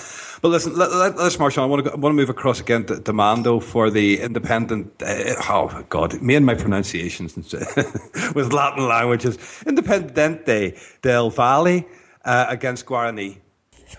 But 0.42 0.50
listen, 0.50 0.76
let, 0.76 0.92
us 0.92 1.40
march 1.40 1.58
on. 1.58 1.64
I 1.64 1.68
want 1.68 1.86
to, 1.86 1.92
I 1.92 1.96
want 1.96 2.14
to 2.14 2.16
move 2.16 2.30
across 2.30 2.60
again 2.60 2.86
to, 2.86 3.00
to 3.00 3.14
Mando 3.14 3.60
for 3.60 3.90
the 3.90 4.20
independent. 4.22 5.02
Uh, 5.02 5.36
oh 5.50 5.84
God, 5.90 6.22
me 6.22 6.36
and 6.36 6.46
my 6.46 6.56
pronunciations 6.56 7.36
with 8.36 8.54
Latin 8.54 8.88
languages. 8.88 9.38
Independente 9.66 10.78
del 11.02 11.30
Valle 11.30 11.86
uh, 12.24 12.46
against 12.50 12.86
Guarani. 12.86 13.38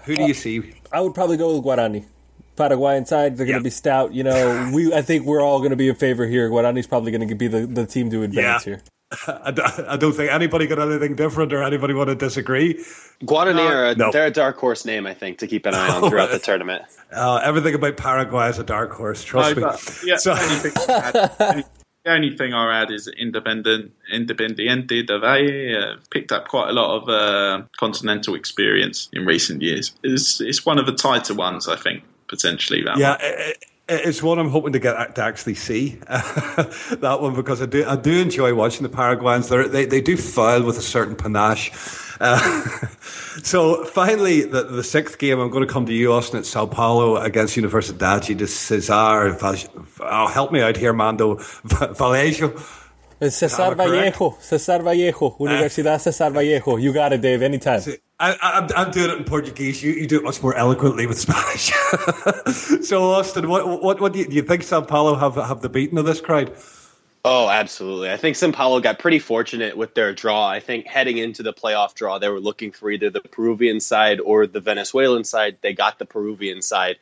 Who 0.04 0.16
do 0.16 0.24
you 0.24 0.34
see? 0.34 0.74
I 0.92 1.00
would 1.00 1.14
probably 1.14 1.36
go 1.36 1.56
with 1.56 1.64
Guarani. 1.64 2.04
Paraguayan 2.56 3.06
side, 3.06 3.36
they're 3.36 3.46
going 3.46 3.58
to 3.58 3.64
be 3.64 3.70
stout. 3.70 4.12
You 4.12 4.24
know, 4.24 4.70
we 4.74 4.92
I 4.92 5.02
think 5.02 5.24
we're 5.24 5.42
all 5.42 5.58
going 5.58 5.70
to 5.70 5.76
be 5.76 5.88
in 5.88 5.94
favor 5.94 6.26
here. 6.26 6.50
Guarani's 6.50 6.86
probably 6.86 7.12
going 7.12 7.26
to 7.28 7.34
be 7.34 7.46
the, 7.46 7.66
the 7.66 7.86
team 7.86 8.10
to 8.10 8.22
advance 8.22 8.66
yeah. 8.66 8.74
here. 8.74 8.82
I 9.26 9.96
don't 9.98 10.12
think 10.12 10.30
anybody 10.30 10.66
got 10.66 10.78
anything 10.78 11.16
different 11.16 11.52
or 11.52 11.62
anybody 11.62 11.94
want 11.94 12.08
to 12.08 12.14
disagree. 12.14 12.74
Guarani 13.22 13.70
are 13.70 13.94
no. 13.94 14.12
they're 14.12 14.26
a 14.26 14.30
dark 14.30 14.58
horse 14.58 14.84
name, 14.84 15.06
I 15.06 15.14
think, 15.14 15.38
to 15.38 15.46
keep 15.46 15.64
an 15.64 15.74
eye 15.74 15.88
on 15.88 16.08
throughout 16.10 16.30
the 16.30 16.38
tournament. 16.38 16.82
Uh, 17.10 17.40
everything 17.42 17.74
about 17.74 17.96
Paraguay 17.96 18.50
is 18.50 18.58
a 18.58 18.64
dark 18.64 18.92
horse. 18.92 19.24
Trust 19.24 19.56
no, 19.56 19.62
me. 19.62 19.68
But, 19.68 20.02
yeah. 20.04 20.16
So, 20.16 20.34
anything 20.34 21.64
the 22.08 22.14
only 22.14 22.36
thing 22.36 22.54
I 22.54 22.82
add 22.82 22.90
is 22.90 23.08
Independent 23.08 23.92
Independiente 24.12 25.06
de 25.06 25.18
Valle 25.18 25.76
uh, 25.76 25.96
picked 26.10 26.32
up 26.32 26.48
quite 26.48 26.70
a 26.70 26.72
lot 26.72 26.96
of 26.96 27.08
uh, 27.08 27.66
continental 27.78 28.34
experience 28.34 29.08
in 29.12 29.26
recent 29.26 29.62
years. 29.62 29.92
It's 30.02 30.40
it's 30.40 30.64
one 30.64 30.78
of 30.78 30.86
the 30.86 30.94
tighter 30.94 31.34
ones, 31.34 31.68
I 31.68 31.76
think, 31.76 32.04
potentially. 32.28 32.82
That 32.82 32.98
yeah. 32.98 33.16
It, 33.20 33.64
it's 33.88 34.22
one 34.22 34.38
I'm 34.38 34.50
hoping 34.50 34.72
to 34.74 34.78
get 34.78 35.14
to 35.14 35.22
actually 35.22 35.54
see 35.54 35.90
that 36.06 37.18
one 37.20 37.34
because 37.34 37.62
I 37.62 37.66
do 37.66 37.86
I 37.86 37.96
do 37.96 38.20
enjoy 38.20 38.54
watching 38.54 38.82
the 38.82 38.88
Paraguayans. 38.88 39.48
They're, 39.48 39.66
they 39.68 39.86
they 39.86 40.00
do 40.00 40.16
foul 40.16 40.62
with 40.62 40.78
a 40.78 40.82
certain 40.82 41.16
panache. 41.16 41.70
Uh, 42.20 42.38
so 43.42 43.84
finally, 43.84 44.42
the, 44.42 44.64
the 44.64 44.82
sixth 44.82 45.18
game, 45.18 45.38
I'm 45.38 45.50
going 45.50 45.66
to 45.66 45.72
come 45.72 45.86
to 45.86 45.92
you, 45.92 46.12
Austin, 46.12 46.40
at 46.40 46.46
Sao 46.46 46.66
Paulo 46.66 47.16
against 47.16 47.56
Universidade 47.56 48.36
de 48.36 48.46
Cesar. 48.46 49.36
Oh, 50.00 50.26
help 50.26 50.52
me 50.52 50.60
out 50.60 50.76
here, 50.76 50.92
Mando. 50.92 51.36
Eh, 53.20 53.30
Vallejo. 53.30 53.30
Cesar 53.30 53.74
Vallejo, 53.74 54.36
Cesar 54.40 54.82
Vallejo, 54.82 55.36
Universidad 55.38 56.00
Cesar 56.00 56.30
Vallejo. 56.30 56.76
You 56.76 56.92
got 56.92 57.12
it, 57.12 57.20
Dave. 57.20 57.42
Anytime. 57.42 57.82
I, 58.20 58.68
am 58.76 58.90
doing 58.90 59.10
it 59.10 59.18
in 59.18 59.24
Portuguese. 59.24 59.82
You, 59.82 59.92
you 59.92 60.06
do 60.06 60.18
it 60.18 60.24
much 60.24 60.42
more 60.42 60.54
eloquently 60.54 61.06
with 61.06 61.18
Spanish. 61.26 61.72
so, 62.86 63.10
Austin, 63.10 63.48
what, 63.48 63.82
what, 63.82 64.00
what 64.00 64.12
do, 64.12 64.20
you, 64.20 64.28
do 64.28 64.36
you 64.36 64.42
think 64.42 64.62
Sao 64.62 64.80
Paulo 64.82 65.14
have 65.16 65.34
have 65.34 65.62
the 65.62 65.68
beating 65.68 65.98
of 65.98 66.04
this 66.04 66.20
crowd? 66.20 66.52
Oh, 67.24 67.48
absolutely. 67.48 68.10
I 68.10 68.16
think 68.16 68.36
Sao 68.36 68.52
Paulo 68.52 68.80
got 68.80 68.98
pretty 68.98 69.18
fortunate 69.18 69.76
with 69.76 69.94
their 69.94 70.14
draw. 70.14 70.48
I 70.48 70.60
think 70.60 70.86
heading 70.86 71.18
into 71.18 71.42
the 71.42 71.52
playoff 71.52 71.94
draw, 71.94 72.18
they 72.18 72.28
were 72.28 72.40
looking 72.40 72.70
for 72.70 72.90
either 72.90 73.10
the 73.10 73.20
Peruvian 73.20 73.80
side 73.80 74.20
or 74.20 74.46
the 74.46 74.60
Venezuelan 74.60 75.24
side. 75.24 75.58
They 75.60 75.72
got 75.72 75.98
the 75.98 76.06
Peruvian 76.06 76.62
side. 76.62 76.96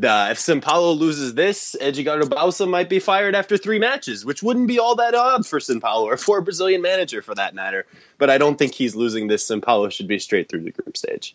Uh, 0.00 0.28
if 0.30 0.38
Sao 0.38 0.58
Paulo 0.58 0.92
loses 0.92 1.34
this, 1.34 1.76
Edgardo 1.80 2.24
Bauza 2.24 2.68
might 2.68 2.88
be 2.88 2.98
fired 2.98 3.34
after 3.34 3.58
three 3.58 3.78
matches, 3.78 4.24
which 4.24 4.42
wouldn't 4.42 4.66
be 4.66 4.78
all 4.78 4.96
that 4.96 5.14
odd 5.14 5.46
for 5.46 5.60
Sao 5.60 5.78
Paulo 5.78 6.08
or 6.08 6.16
for 6.16 6.38
a 6.38 6.42
Brazilian 6.42 6.80
manager 6.80 7.20
for 7.20 7.34
that 7.34 7.54
matter. 7.54 7.84
But 8.16 8.30
I 8.30 8.38
don't 8.38 8.58
think 8.58 8.74
he's 8.74 8.94
losing 8.94 9.28
this. 9.28 9.44
Sao 9.44 9.60
Paulo 9.60 9.90
should 9.90 10.08
be 10.08 10.18
straight 10.18 10.48
through 10.48 10.62
the 10.62 10.70
group 10.70 10.96
stage. 10.96 11.34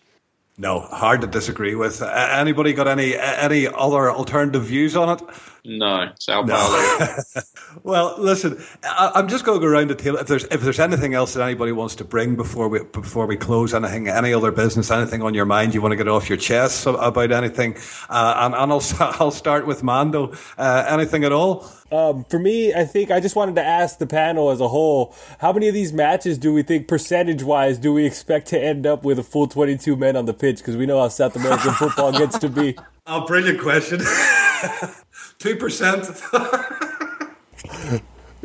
No, 0.58 0.80
hard 0.80 1.22
to 1.22 1.28
disagree 1.28 1.76
with. 1.76 2.02
Uh, 2.02 2.08
anybody 2.32 2.74
got 2.74 2.88
any 2.88 3.16
any 3.16 3.68
other 3.68 4.10
alternative 4.12 4.66
views 4.66 4.96
on 4.96 5.10
it? 5.10 5.22
No, 5.66 6.12
Sao 6.20 6.44
Paulo. 6.44 6.98
No. 7.00 7.42
well, 7.84 8.16
listen, 8.18 8.64
I, 8.84 9.12
am 9.16 9.28
just 9.28 9.46
going 9.46 9.60
to 9.60 9.66
go 9.66 9.72
around 9.72 9.90
the 9.90 9.96
table. 9.96 10.18
If 10.18 10.28
there's 10.28 10.44
if 10.46 10.62
there's 10.62 10.80
anything 10.80 11.14
else 11.14 11.34
that 11.34 11.44
anybody 11.44 11.72
wants 11.72 11.96
to 11.96 12.04
bring 12.04 12.36
before 12.36 12.70
we 12.70 12.84
before 12.84 13.26
we 13.26 13.38
close, 13.38 13.74
anything, 13.74 14.08
any 14.08 14.34
other 14.34 14.52
business, 14.52 14.92
anything 14.92 15.22
on 15.22 15.34
your 15.34 15.46
mind 15.46 15.74
you 15.74 15.82
want 15.82 15.92
to 15.92 15.96
get 15.98 16.08
off 16.08 16.30
your 16.30 16.38
chest 16.38 16.86
about 16.86 17.32
anything, 17.32 17.76
uh, 18.10 18.34
and, 18.38 18.56
and 18.56 18.72
I'll 18.72 18.84
I'll 19.20 19.32
start 19.32 19.68
with 19.68 19.84
Mando. 19.84 20.34
Uh, 20.58 20.86
anything 20.88 21.24
at 21.24 21.32
all? 21.32 21.70
Um, 21.92 22.26
for 22.26 22.38
me, 22.38 22.74
I 22.74 22.84
think 22.84 23.12
I 23.12 23.20
just 23.20 23.36
wanted 23.36 23.56
to 23.56 23.64
ask 23.64 23.98
the 23.98 24.08
panel 24.08 24.50
as 24.50 24.60
a 24.60 24.68
whole: 24.68 25.16
How 25.40 25.54
many 25.54 25.68
of 25.68 25.74
these 25.74 25.94
matches 25.94 26.38
do 26.38 26.54
we 26.54 26.64
think, 26.64 26.88
percentage-wise, 26.88 27.78
do 27.78 27.94
we 27.94 28.06
expect 28.06 28.48
to 28.50 28.60
end 28.62 28.86
up 28.86 29.04
with 29.04 29.20
a 29.20 29.24
full 29.24 29.48
22 29.48 29.96
men 29.96 30.16
on 30.16 30.26
the 30.26 30.34
pitch? 30.34 30.58
Because 30.58 30.76
we 30.76 30.86
know 30.86 31.00
how 31.00 31.08
South 31.08 31.36
American 31.36 31.72
football 31.72 32.12
gets 32.12 32.38
to 32.40 32.50
be. 32.50 32.78
Oh, 33.10 33.26
brilliant 33.26 33.62
question. 33.62 34.02
Two 35.40 35.56
percent. 35.56 36.06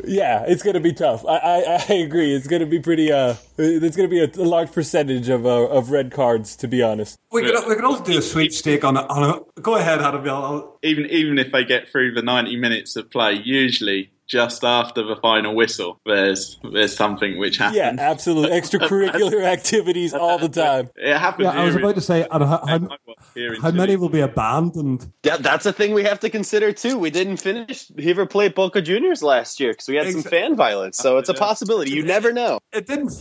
Yeah, 0.04 0.44
it's 0.46 0.62
going 0.62 0.74
to 0.74 0.80
be 0.80 0.92
tough. 0.92 1.24
I, 1.26 1.36
I, 1.36 1.84
I, 1.88 1.92
agree. 1.94 2.34
It's 2.34 2.46
going 2.46 2.60
to 2.60 2.66
be 2.66 2.80
pretty. 2.80 3.12
Uh, 3.12 3.34
it's 3.58 3.96
going 3.96 4.08
to 4.08 4.10
be 4.10 4.20
a, 4.20 4.42
a, 4.42 4.46
large 4.46 4.72
percentage 4.72 5.28
of 5.28 5.44
uh, 5.44 5.68
of 5.68 5.90
red 5.90 6.10
cards, 6.10 6.56
to 6.56 6.68
be 6.68 6.82
honest. 6.82 7.18
We 7.30 7.42
could 7.42 7.54
we 7.68 7.74
could 7.74 7.84
also 7.84 8.02
do 8.02 8.18
a 8.18 8.22
sweepstake 8.22 8.84
on 8.84 8.96
a, 8.96 9.02
on 9.02 9.44
a. 9.56 9.60
Go 9.60 9.76
ahead, 9.76 10.00
Adam. 10.00 10.64
Even 10.82 11.06
even 11.06 11.38
if 11.38 11.52
they 11.52 11.64
get 11.64 11.88
through 11.88 12.14
the 12.14 12.22
ninety 12.22 12.56
minutes 12.56 12.96
of 12.96 13.10
play, 13.10 13.34
usually 13.44 14.10
just 14.32 14.64
after 14.64 15.02
the 15.02 15.14
final 15.16 15.54
whistle, 15.54 16.00
there's 16.06 16.58
there's 16.72 16.96
something 16.96 17.36
which 17.36 17.58
happens. 17.58 17.76
Yeah, 17.76 17.94
absolutely. 17.98 18.50
Extracurricular 18.60 19.44
activities 19.58 20.14
all 20.14 20.38
the 20.38 20.48
time. 20.48 20.88
It 20.96 21.18
happens. 21.18 21.44
Yeah, 21.44 21.60
I 21.60 21.64
was 21.66 21.76
about 21.76 21.96
to 21.96 22.00
say, 22.00 22.26
how, 22.32 22.38
how, 22.42 22.88
how 23.60 23.70
many 23.72 23.96
will 23.96 24.08
be 24.08 24.20
abandoned? 24.20 25.12
Yeah, 25.22 25.36
that's 25.36 25.66
a 25.66 25.72
thing 25.72 25.92
we 25.92 26.04
have 26.04 26.20
to 26.20 26.30
consider 26.30 26.72
too. 26.72 26.98
We 26.98 27.10
didn't 27.10 27.36
finish 27.36 27.90
River 27.94 28.24
Plate 28.24 28.54
Boca 28.54 28.80
Juniors 28.80 29.22
last 29.22 29.60
year 29.60 29.72
because 29.72 29.88
we 29.88 29.96
had 29.96 30.10
some 30.10 30.22
fan 30.22 30.56
violence, 30.56 30.96
so 30.96 31.18
it's 31.18 31.28
a 31.28 31.34
possibility. 31.34 31.90
You 31.90 32.02
never 32.02 32.32
know. 32.32 32.58
It 32.72 32.86
didn't. 32.86 33.12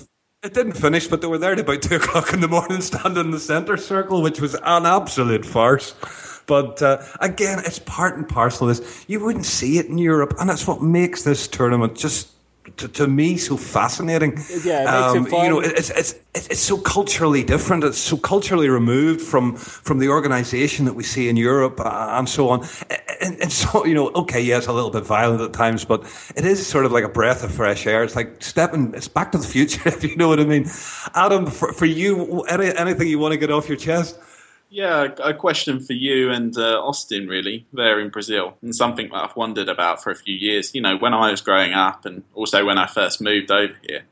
It 0.43 0.53
didn't 0.55 0.73
finish, 0.73 1.07
but 1.07 1.21
they 1.21 1.27
were 1.27 1.37
there 1.37 1.51
at 1.51 1.59
about 1.59 1.81
two 1.81 1.97
o'clock 1.97 2.31
in 2.31 2.39
the 2.39 2.47
morning, 2.47 2.79
standing 2.79 3.25
in 3.25 3.31
the 3.31 3.39
centre 3.39 3.75
circle, 3.75 4.21
which 4.21 4.39
was 4.39 4.55
an 4.55 4.85
absolute 4.85 5.45
farce. 5.45 5.93
But 6.51 6.81
uh, 6.81 7.01
again, 7.21 7.59
it's 7.59 7.79
part 7.79 8.17
and 8.17 8.27
parcel 8.27 8.67
of 8.67 8.75
this. 8.75 9.05
You 9.07 9.23
wouldn't 9.23 9.45
see 9.45 9.77
it 9.77 9.85
in 9.85 9.97
Europe, 9.97 10.33
and 10.37 10.49
that's 10.49 10.67
what 10.67 10.81
makes 10.81 11.23
this 11.23 11.47
tournament 11.47 11.95
just 11.95 12.27
to, 12.75 12.89
to, 12.89 13.07
me 13.07 13.37
so 13.37 13.55
fascinating. 13.55 14.37
Yeah, 14.65 14.81
it 14.81 15.17
um, 15.17 15.27
You 15.27 15.49
know, 15.49 15.59
it's, 15.61 15.89
it's 15.91 16.13
it's 16.35 16.59
so 16.59 16.77
culturally 16.77 17.45
different. 17.45 17.85
It's 17.85 17.97
so 17.97 18.17
culturally 18.17 18.67
removed 18.67 19.21
from 19.21 19.55
from 19.55 19.99
the 19.99 20.09
organisation 20.09 20.83
that 20.87 20.93
we 20.93 21.03
see 21.03 21.29
in 21.29 21.37
Europe 21.37 21.79
uh, 21.79 22.17
and 22.17 22.27
so 22.27 22.49
on. 22.49 22.67
And, 23.21 23.41
and, 23.43 23.51
so 23.53 23.85
you 23.85 23.93
know, 23.93 24.09
okay, 24.09 24.41
yes, 24.41 24.67
a 24.67 24.73
little 24.73 24.91
bit 24.91 25.05
violent 25.05 25.39
at 25.39 25.53
times, 25.53 25.85
but 25.85 26.01
it 26.35 26.43
is 26.43 26.67
sort 26.67 26.85
of 26.85 26.91
like 26.91 27.05
a 27.05 27.13
breath 27.19 27.45
of 27.45 27.53
fresh 27.53 27.87
air. 27.87 28.03
It's 28.03 28.17
like 28.17 28.43
stepping. 28.43 28.93
It's 28.93 29.07
back 29.07 29.31
to 29.31 29.37
the 29.37 29.47
future, 29.47 29.83
if 29.87 30.03
you 30.03 30.17
know 30.17 30.27
what 30.27 30.41
I 30.41 30.43
mean. 30.43 30.65
Adam, 31.15 31.45
for, 31.45 31.71
for 31.71 31.85
you, 31.85 32.41
any, 32.49 32.75
anything 32.75 33.07
you 33.07 33.19
want 33.19 33.31
to 33.31 33.37
get 33.37 33.51
off 33.51 33.69
your 33.69 33.77
chest? 33.77 34.19
Yeah, 34.73 35.09
a 35.21 35.33
question 35.33 35.81
for 35.81 35.91
you 35.91 36.31
and 36.31 36.57
uh, 36.57 36.79
Austin, 36.81 37.27
really, 37.27 37.65
there 37.73 37.99
in 37.99 38.07
Brazil, 38.07 38.57
and 38.61 38.73
something 38.73 39.09
that 39.09 39.17
I've 39.17 39.35
wondered 39.35 39.67
about 39.67 40.01
for 40.01 40.11
a 40.11 40.15
few 40.15 40.33
years. 40.33 40.73
You 40.73 40.79
know, 40.79 40.95
when 40.95 41.13
I 41.13 41.29
was 41.29 41.41
growing 41.41 41.73
up, 41.73 42.05
and 42.05 42.23
also 42.33 42.63
when 42.63 42.77
I 42.77 42.87
first 42.87 43.21
moved 43.21 43.51
over 43.51 43.75
here, 43.85 44.03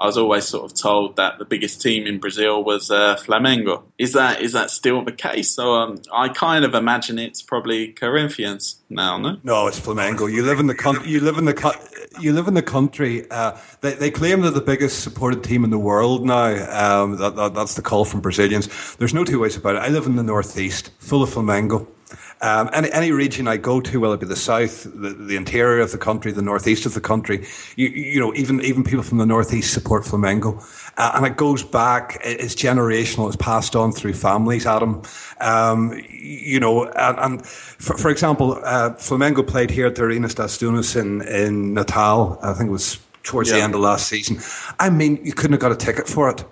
I 0.00 0.06
was 0.06 0.16
always 0.16 0.44
sort 0.44 0.70
of 0.70 0.78
told 0.78 1.16
that 1.16 1.38
the 1.38 1.44
biggest 1.44 1.82
team 1.82 2.06
in 2.06 2.18
Brazil 2.18 2.62
was 2.62 2.90
uh, 2.90 3.16
Flamengo. 3.16 3.82
Is 3.98 4.12
that 4.12 4.40
is 4.40 4.52
that 4.52 4.70
still 4.70 5.04
the 5.04 5.12
case? 5.12 5.50
So 5.50 5.74
um, 5.74 6.00
I 6.12 6.28
kind 6.28 6.64
of 6.64 6.74
imagine 6.74 7.18
it's 7.18 7.42
probably 7.42 7.88
Corinthians 7.88 8.80
now. 8.88 9.18
No, 9.18 9.36
no, 9.42 9.66
it's 9.66 9.80
Flamengo. 9.80 10.30
You 10.32 10.44
live 10.44 10.60
in 10.60 10.68
the 10.68 11.02
you 11.04 11.20
live 11.20 11.38
in 11.38 11.46
the 11.46 11.54
you 12.20 12.32
live 12.32 12.48
in 12.48 12.54
the 12.54 12.62
country. 12.62 13.28
Uh, 13.30 13.56
they, 13.80 13.94
they 13.94 14.10
claim 14.10 14.40
they're 14.42 14.50
the 14.50 14.60
biggest 14.60 15.02
supported 15.02 15.42
team 15.42 15.64
in 15.64 15.70
the 15.70 15.78
world 15.78 16.24
now. 16.24 17.02
Um, 17.02 17.16
that, 17.16 17.36
that, 17.36 17.54
that's 17.54 17.74
the 17.74 17.82
call 17.82 18.04
from 18.04 18.20
Brazilians. 18.20 18.68
There's 18.96 19.14
no 19.14 19.24
two 19.24 19.40
ways 19.40 19.56
about 19.56 19.76
it. 19.76 19.78
I 19.78 19.88
live 19.88 20.06
in 20.06 20.16
the 20.16 20.22
northeast, 20.22 20.90
full 20.98 21.22
of 21.22 21.30
Flamengo. 21.30 21.86
Um, 22.40 22.70
any, 22.72 22.90
any 22.92 23.10
region 23.10 23.48
I 23.48 23.56
go 23.56 23.80
to, 23.80 24.00
whether 24.00 24.14
it 24.14 24.20
be 24.20 24.26
the 24.26 24.36
south, 24.36 24.84
the, 24.84 25.10
the 25.10 25.36
interior 25.36 25.80
of 25.80 25.90
the 25.90 25.98
country, 25.98 26.30
the 26.30 26.42
northeast 26.42 26.86
of 26.86 26.94
the 26.94 27.00
country, 27.00 27.46
you, 27.76 27.88
you 27.88 28.20
know, 28.20 28.32
even 28.34 28.60
even 28.62 28.84
people 28.84 29.02
from 29.02 29.18
the 29.18 29.26
northeast 29.26 29.74
support 29.74 30.04
Flamengo, 30.04 30.62
uh, 30.98 31.12
and 31.14 31.26
it 31.26 31.36
goes 31.36 31.64
back. 31.64 32.18
It's 32.22 32.54
generational. 32.54 33.26
It's 33.26 33.36
passed 33.36 33.74
on 33.74 33.92
through 33.92 34.14
families. 34.14 34.66
Adam, 34.66 35.02
um, 35.40 36.00
you 36.08 36.60
know, 36.60 36.86
and, 36.86 37.18
and 37.18 37.46
for, 37.46 37.96
for, 37.98 38.10
example, 38.10 38.60
uh, 38.64 38.90
Flamengo 38.90 39.46
played 39.46 39.70
here 39.70 39.86
at 39.86 39.96
the 39.96 40.02
Arenas 40.02 40.34
das 40.34 40.56
Dunas 40.58 40.94
in 40.94 41.22
in 41.22 41.74
Natal. 41.74 42.38
I 42.42 42.52
think 42.52 42.68
it 42.68 42.72
was 42.72 43.00
towards 43.24 43.50
yeah. 43.50 43.56
the 43.56 43.62
end 43.62 43.74
of 43.74 43.80
last 43.80 44.08
season. 44.08 44.38
I 44.78 44.90
mean, 44.90 45.18
you 45.24 45.32
couldn't 45.32 45.52
have 45.52 45.60
got 45.60 45.72
a 45.72 45.76
ticket 45.76 46.08
for 46.08 46.30
it 46.30 46.44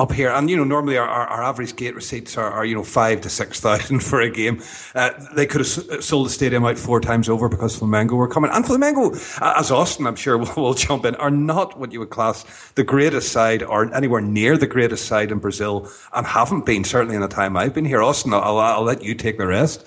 up 0.00 0.12
here. 0.12 0.30
And, 0.30 0.48
you 0.48 0.56
know, 0.56 0.64
normally 0.64 0.96
our, 0.96 1.06
our, 1.06 1.26
our 1.26 1.42
average 1.42 1.76
gate 1.76 1.94
receipts 1.94 2.38
are, 2.38 2.50
are, 2.50 2.64
you 2.64 2.74
know, 2.74 2.82
five 2.82 3.20
to 3.20 3.28
6,000 3.28 4.00
for 4.02 4.20
a 4.20 4.30
game. 4.30 4.62
Uh, 4.94 5.10
they 5.34 5.46
could 5.46 5.60
have 5.60 6.02
sold 6.02 6.26
the 6.26 6.30
stadium 6.30 6.64
out 6.64 6.78
four 6.78 7.00
times 7.00 7.28
over 7.28 7.48
because 7.48 7.78
Flamengo 7.78 8.12
were 8.12 8.28
coming. 8.28 8.50
And 8.52 8.64
Flamengo, 8.64 9.14
as 9.58 9.70
Austin, 9.70 10.06
I'm 10.06 10.16
sure 10.16 10.38
will, 10.38 10.52
will 10.56 10.74
jump 10.74 11.04
in, 11.04 11.14
are 11.16 11.30
not 11.30 11.78
what 11.78 11.92
you 11.92 12.00
would 12.00 12.10
class 12.10 12.44
the 12.72 12.84
greatest 12.84 13.30
side 13.30 13.62
or 13.62 13.94
anywhere 13.94 14.22
near 14.22 14.56
the 14.56 14.66
greatest 14.66 15.04
side 15.04 15.30
in 15.30 15.38
Brazil 15.38 15.90
and 16.14 16.26
haven't 16.26 16.64
been, 16.64 16.82
certainly 16.84 17.14
in 17.14 17.20
the 17.20 17.28
time 17.28 17.56
I've 17.56 17.74
been 17.74 17.84
here. 17.84 18.02
Austin, 18.02 18.32
I'll, 18.32 18.58
I'll 18.58 18.82
let 18.82 19.02
you 19.02 19.14
take 19.14 19.36
the 19.36 19.46
rest. 19.46 19.86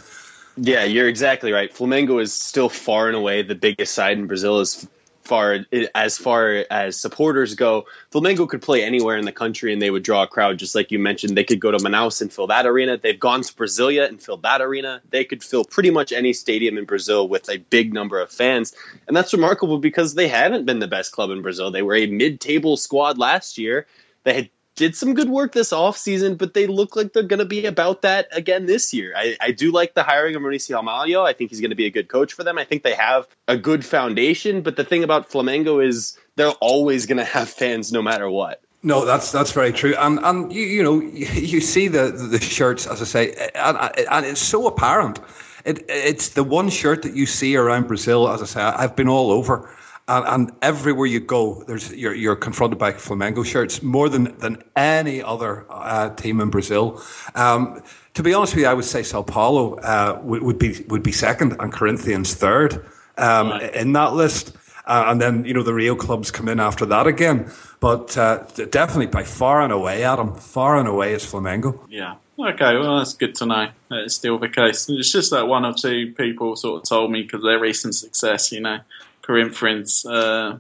Yeah, 0.55 0.83
you're 0.83 1.07
exactly 1.07 1.51
right. 1.51 1.73
Flamengo 1.73 2.21
is 2.21 2.31
still 2.31 2.69
far 2.69 3.07
and 3.07 3.15
away 3.15 3.41
the 3.41 3.55
biggest 3.55 3.95
side 3.95 4.19
in 4.19 4.27
Brazil. 4.27 4.59
Is 4.59 4.87
far 5.25 5.65
as 5.95 6.17
far 6.17 6.65
as 6.69 6.97
supporters 6.97 7.55
go, 7.55 7.85
Flamengo 8.11 8.47
could 8.47 8.61
play 8.61 8.83
anywhere 8.83 9.17
in 9.17 9.25
the 9.25 9.31
country 9.31 9.73
and 9.73 9.81
they 9.81 9.89
would 9.89 10.03
draw 10.03 10.23
a 10.23 10.27
crowd. 10.27 10.57
Just 10.59 10.75
like 10.75 10.91
you 10.91 10.99
mentioned, 10.99 11.37
they 11.37 11.43
could 11.43 11.59
go 11.59 11.71
to 11.71 11.77
Manaus 11.77 12.21
and 12.21 12.31
fill 12.31 12.47
that 12.47 12.65
arena. 12.65 12.97
They've 12.97 13.19
gone 13.19 13.41
to 13.41 13.53
Brasilia 13.53 14.07
and 14.07 14.21
filled 14.21 14.43
that 14.43 14.61
arena. 14.61 15.01
They 15.09 15.23
could 15.23 15.43
fill 15.43 15.63
pretty 15.63 15.91
much 15.91 16.11
any 16.11 16.33
stadium 16.33 16.77
in 16.77 16.85
Brazil 16.85 17.27
with 17.27 17.49
a 17.49 17.57
big 17.57 17.93
number 17.93 18.19
of 18.19 18.31
fans, 18.31 18.73
and 19.07 19.15
that's 19.15 19.33
remarkable 19.33 19.77
because 19.77 20.13
they 20.13 20.27
haven't 20.27 20.65
been 20.65 20.79
the 20.79 20.87
best 20.87 21.11
club 21.11 21.29
in 21.31 21.41
Brazil. 21.41 21.71
They 21.71 21.81
were 21.81 21.95
a 21.95 22.07
mid-table 22.07 22.77
squad 22.77 23.17
last 23.17 23.57
year. 23.57 23.87
They 24.23 24.33
had 24.33 24.49
did 24.75 24.95
some 24.95 25.13
good 25.13 25.29
work 25.29 25.53
this 25.53 25.71
offseason, 25.71 26.37
but 26.37 26.53
they 26.53 26.67
look 26.67 26.95
like 26.95 27.13
they're 27.13 27.23
going 27.23 27.39
to 27.39 27.45
be 27.45 27.65
about 27.65 28.01
that 28.01 28.27
again 28.31 28.65
this 28.65 28.93
year. 28.93 29.13
I, 29.15 29.35
I 29.39 29.51
do 29.51 29.71
like 29.71 29.93
the 29.93 30.03
hiring 30.03 30.35
of 30.35 30.41
Muricy 30.41 30.71
Ramalho. 30.71 31.25
I 31.25 31.33
think 31.33 31.51
he's 31.51 31.61
going 31.61 31.69
to 31.69 31.75
be 31.75 31.85
a 31.85 31.91
good 31.91 32.07
coach 32.07 32.33
for 32.33 32.43
them. 32.43 32.57
I 32.57 32.63
think 32.63 32.83
they 32.83 32.95
have 32.95 33.27
a 33.47 33.57
good 33.57 33.85
foundation, 33.85 34.61
but 34.61 34.75
the 34.75 34.83
thing 34.83 35.03
about 35.03 35.29
Flamengo 35.29 35.85
is 35.85 36.17
they're 36.35 36.51
always 36.59 37.05
going 37.05 37.17
to 37.17 37.25
have 37.25 37.49
fans 37.49 37.91
no 37.91 38.01
matter 38.01 38.29
what. 38.29 38.61
No, 38.85 39.05
that's 39.05 39.31
that's 39.31 39.53
very 39.53 39.71
true, 39.71 39.95
and 39.97 40.19
and 40.23 40.51
you, 40.51 40.63
you 40.63 40.83
know 40.83 40.99
you 41.01 41.61
see 41.61 41.87
the 41.87 42.11
the 42.11 42.39
shirts 42.39 42.85
as 42.85 43.01
I 43.01 43.05
say, 43.05 43.49
and, 43.55 43.77
and 43.77 44.25
it's 44.25 44.41
so 44.41 44.67
apparent. 44.67 45.19
It, 45.63 45.85
it's 45.87 46.29
the 46.29 46.43
one 46.43 46.69
shirt 46.69 47.03
that 47.03 47.15
you 47.15 47.25
see 47.25 47.55
around 47.55 47.87
Brazil. 47.87 48.27
As 48.27 48.41
I 48.41 48.45
say, 48.45 48.61
I've 48.61 48.93
been 48.93 49.07
all 49.07 49.31
over 49.31 49.69
and, 50.07 50.25
and, 50.27 50.51
everywhere 50.61 51.07
you 51.07 51.19
go, 51.19 51.63
there's 51.65 51.93
you're, 51.93 52.13
you're, 52.13 52.35
confronted 52.35 52.77
by 52.77 52.91
Flamengo 52.91 53.45
shirts 53.45 53.81
more 53.81 54.09
than 54.09 54.37
than 54.39 54.61
any 54.75 55.23
other 55.23 55.65
uh, 55.69 56.09
team 56.15 56.41
in 56.41 56.49
Brazil. 56.49 57.01
Um, 57.35 57.81
to 58.13 58.23
be 58.23 58.33
honest 58.33 58.53
with 58.53 58.63
you, 58.63 58.67
I 58.67 58.73
would 58.73 58.85
say 58.85 59.03
Sao 59.03 59.23
Paulo 59.23 59.75
uh, 59.75 60.19
would, 60.23 60.43
would, 60.43 60.59
be 60.59 60.83
would 60.89 61.03
be 61.03 61.11
second 61.11 61.55
and 61.59 61.71
Corinthians 61.71 62.33
third 62.33 62.85
um, 63.17 63.49
right. 63.49 63.73
in 63.75 63.93
that 63.93 64.13
list. 64.13 64.55
Uh, 64.85 65.05
and 65.07 65.21
then 65.21 65.45
you 65.45 65.53
know 65.53 65.63
the 65.63 65.73
Rio 65.73 65.95
clubs 65.95 66.29
come 66.29 66.49
in 66.49 66.59
after 66.59 66.85
that 66.87 67.07
again, 67.07 67.49
but 67.79 68.17
uh, 68.17 68.43
definitely 68.69 69.05
by 69.05 69.23
far 69.23 69.61
and 69.61 69.71
away, 69.71 70.03
Adam, 70.03 70.35
far 70.35 70.77
and 70.77 70.89
away 70.89 71.13
is 71.13 71.23
Flamengo. 71.23 71.79
Yeah. 71.89 72.15
Okay, 72.37 72.75
well 72.77 72.97
that's 72.97 73.13
good 73.13 73.35
to 73.35 73.45
know. 73.45 73.69
It's 73.91 74.15
still 74.15 74.39
the 74.39 74.49
case. 74.49 74.89
It's 74.89 75.11
just 75.11 75.31
that 75.31 75.47
one 75.47 75.63
or 75.63 75.73
two 75.73 76.13
people 76.17 76.57
sort 76.57 76.81
of 76.81 76.89
told 76.89 77.11
me 77.11 77.21
because 77.21 77.37
of 77.37 77.43
their 77.43 77.59
recent 77.59 77.95
success, 77.95 78.51
you 78.51 78.59
know, 78.59 78.79
Corinthians 79.23 80.05
uh, 80.05 80.59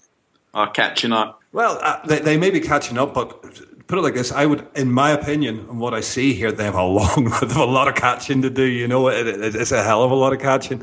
are 0.53 0.71
catching 0.71 1.11
up. 1.11 1.41
Well, 1.51 1.77
uh, 1.81 2.05
they, 2.07 2.19
they 2.19 2.37
may 2.37 2.49
be 2.49 2.59
catching 2.59 2.97
up, 2.97 3.13
but 3.13 3.43
put 3.87 3.99
it 3.99 4.01
like 4.01 4.15
this: 4.15 4.31
I 4.31 4.45
would, 4.45 4.65
in 4.75 4.91
my 4.91 5.11
opinion, 5.11 5.59
and 5.69 5.79
what 5.79 5.93
I 5.93 5.99
see 5.99 6.33
here, 6.33 6.51
they 6.51 6.63
have 6.63 6.75
a 6.75 6.83
long, 6.83 7.25
they 7.41 7.47
have 7.47 7.57
a 7.57 7.65
lot 7.65 7.87
of 7.87 7.95
catching 7.95 8.41
to 8.41 8.49
do. 8.49 8.63
You 8.63 8.87
know, 8.87 9.09
it, 9.09 9.27
it, 9.27 9.55
it's 9.55 9.71
a 9.71 9.83
hell 9.83 10.01
of 10.01 10.09
a 10.09 10.15
lot 10.15 10.33
of 10.33 10.39
catching. 10.39 10.81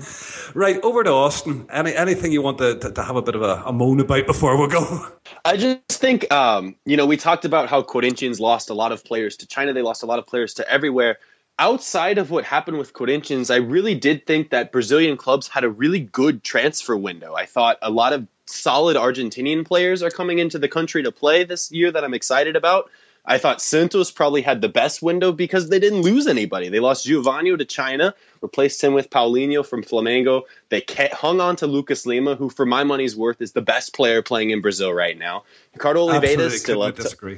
Right 0.55 0.79
over 0.83 1.03
to 1.03 1.11
Austin. 1.11 1.67
Any 1.73 1.95
anything 1.95 2.31
you 2.31 2.43
want 2.43 2.59
to, 2.59 2.79
to, 2.79 2.93
to 2.93 3.03
have 3.03 3.17
a 3.17 3.23
bit 3.23 3.35
of 3.35 3.43
a, 3.43 3.63
a, 3.67 3.73
moan 3.73 3.99
about 3.99 4.27
before 4.27 4.61
we 4.61 4.69
go? 4.69 5.09
I 5.45 5.57
just 5.57 6.01
think, 6.01 6.31
um, 6.33 6.77
you 6.85 6.97
know, 6.97 7.07
we 7.07 7.17
talked 7.17 7.45
about 7.45 7.69
how 7.69 7.83
Corinthians 7.83 8.39
lost 8.39 8.71
a 8.71 8.75
lot 8.75 8.93
of 8.93 9.05
players 9.05 9.37
to 9.39 9.47
China. 9.47 9.73
They 9.73 9.83
lost 9.83 10.03
a 10.03 10.07
lot 10.07 10.19
of 10.19 10.27
players 10.27 10.55
to 10.55 10.71
everywhere 10.71 11.19
outside 11.61 12.17
of 12.19 12.31
what 12.31 12.45
happened 12.45 12.79
with 12.79 12.95
Corinthians, 12.95 13.51
I 13.51 13.57
really 13.57 13.95
did 13.95 14.27
think 14.27 14.51
that 14.51 14.73
Brazilian 14.73 15.17
clubs 15.17 15.47
had 15.47 15.63
a 15.63 15.69
really 15.69 16.01
good 16.01 16.43
transfer 16.43 16.97
window. 16.97 17.35
I 17.35 17.47
thought 17.47 17.79
a 17.83 17.91
lot 17.91 18.15
of 18.15 18.27
solid 18.47 18.97
Argentinian 18.97 19.65
players 19.65 20.03
are 20.03 20.11
coming 20.11 20.39
into 20.39 20.59
the 20.59 20.69
country 20.69 21.05
to 21.05 21.13
play 21.13 21.45
this 21.45 21.71
year 21.71 21.93
that 21.93 22.03
I'm 22.03 22.15
excited 22.15 22.57
about. 22.57 22.91
I 23.27 23.37
thought 23.37 23.61
Santos 23.61 24.11
probably 24.11 24.41
had 24.41 24.63
the 24.63 24.71
best 24.71 25.03
window 25.03 25.31
because 25.31 25.69
they 25.69 25.79
didn't 25.79 26.01
lose 26.01 26.27
anybody. 26.27 26.71
They 26.71 26.81
lost 26.81 27.07
Geuvânio 27.07 27.59
to 27.59 27.67
China, 27.67 28.15
replaced 28.41 28.83
him 28.83 28.95
with 28.95 29.11
Paulinho 29.11 29.65
from 29.65 29.85
Flamengo. 29.85 30.45
They 30.71 30.83
hung 31.13 31.43
on 31.43 31.57
to 31.57 31.67
Lucas 31.67 32.07
Lima, 32.07 32.35
who, 32.35 32.49
for 32.49 32.65
my 32.65 32.85
money's 32.85 33.15
worth, 33.15 33.43
is 33.43 33.53
the 33.53 33.61
best 33.61 33.95
player 33.95 34.23
playing 34.23 34.51
in 34.51 34.63
Brazil 34.63 34.93
right 34.93 35.17
now. 35.17 35.45
Ricardo 35.75 36.09
Oliveira 36.09 36.45
is 36.45 36.63
still 36.63 36.81
up. 36.83 36.97
Disagree. 36.97 37.37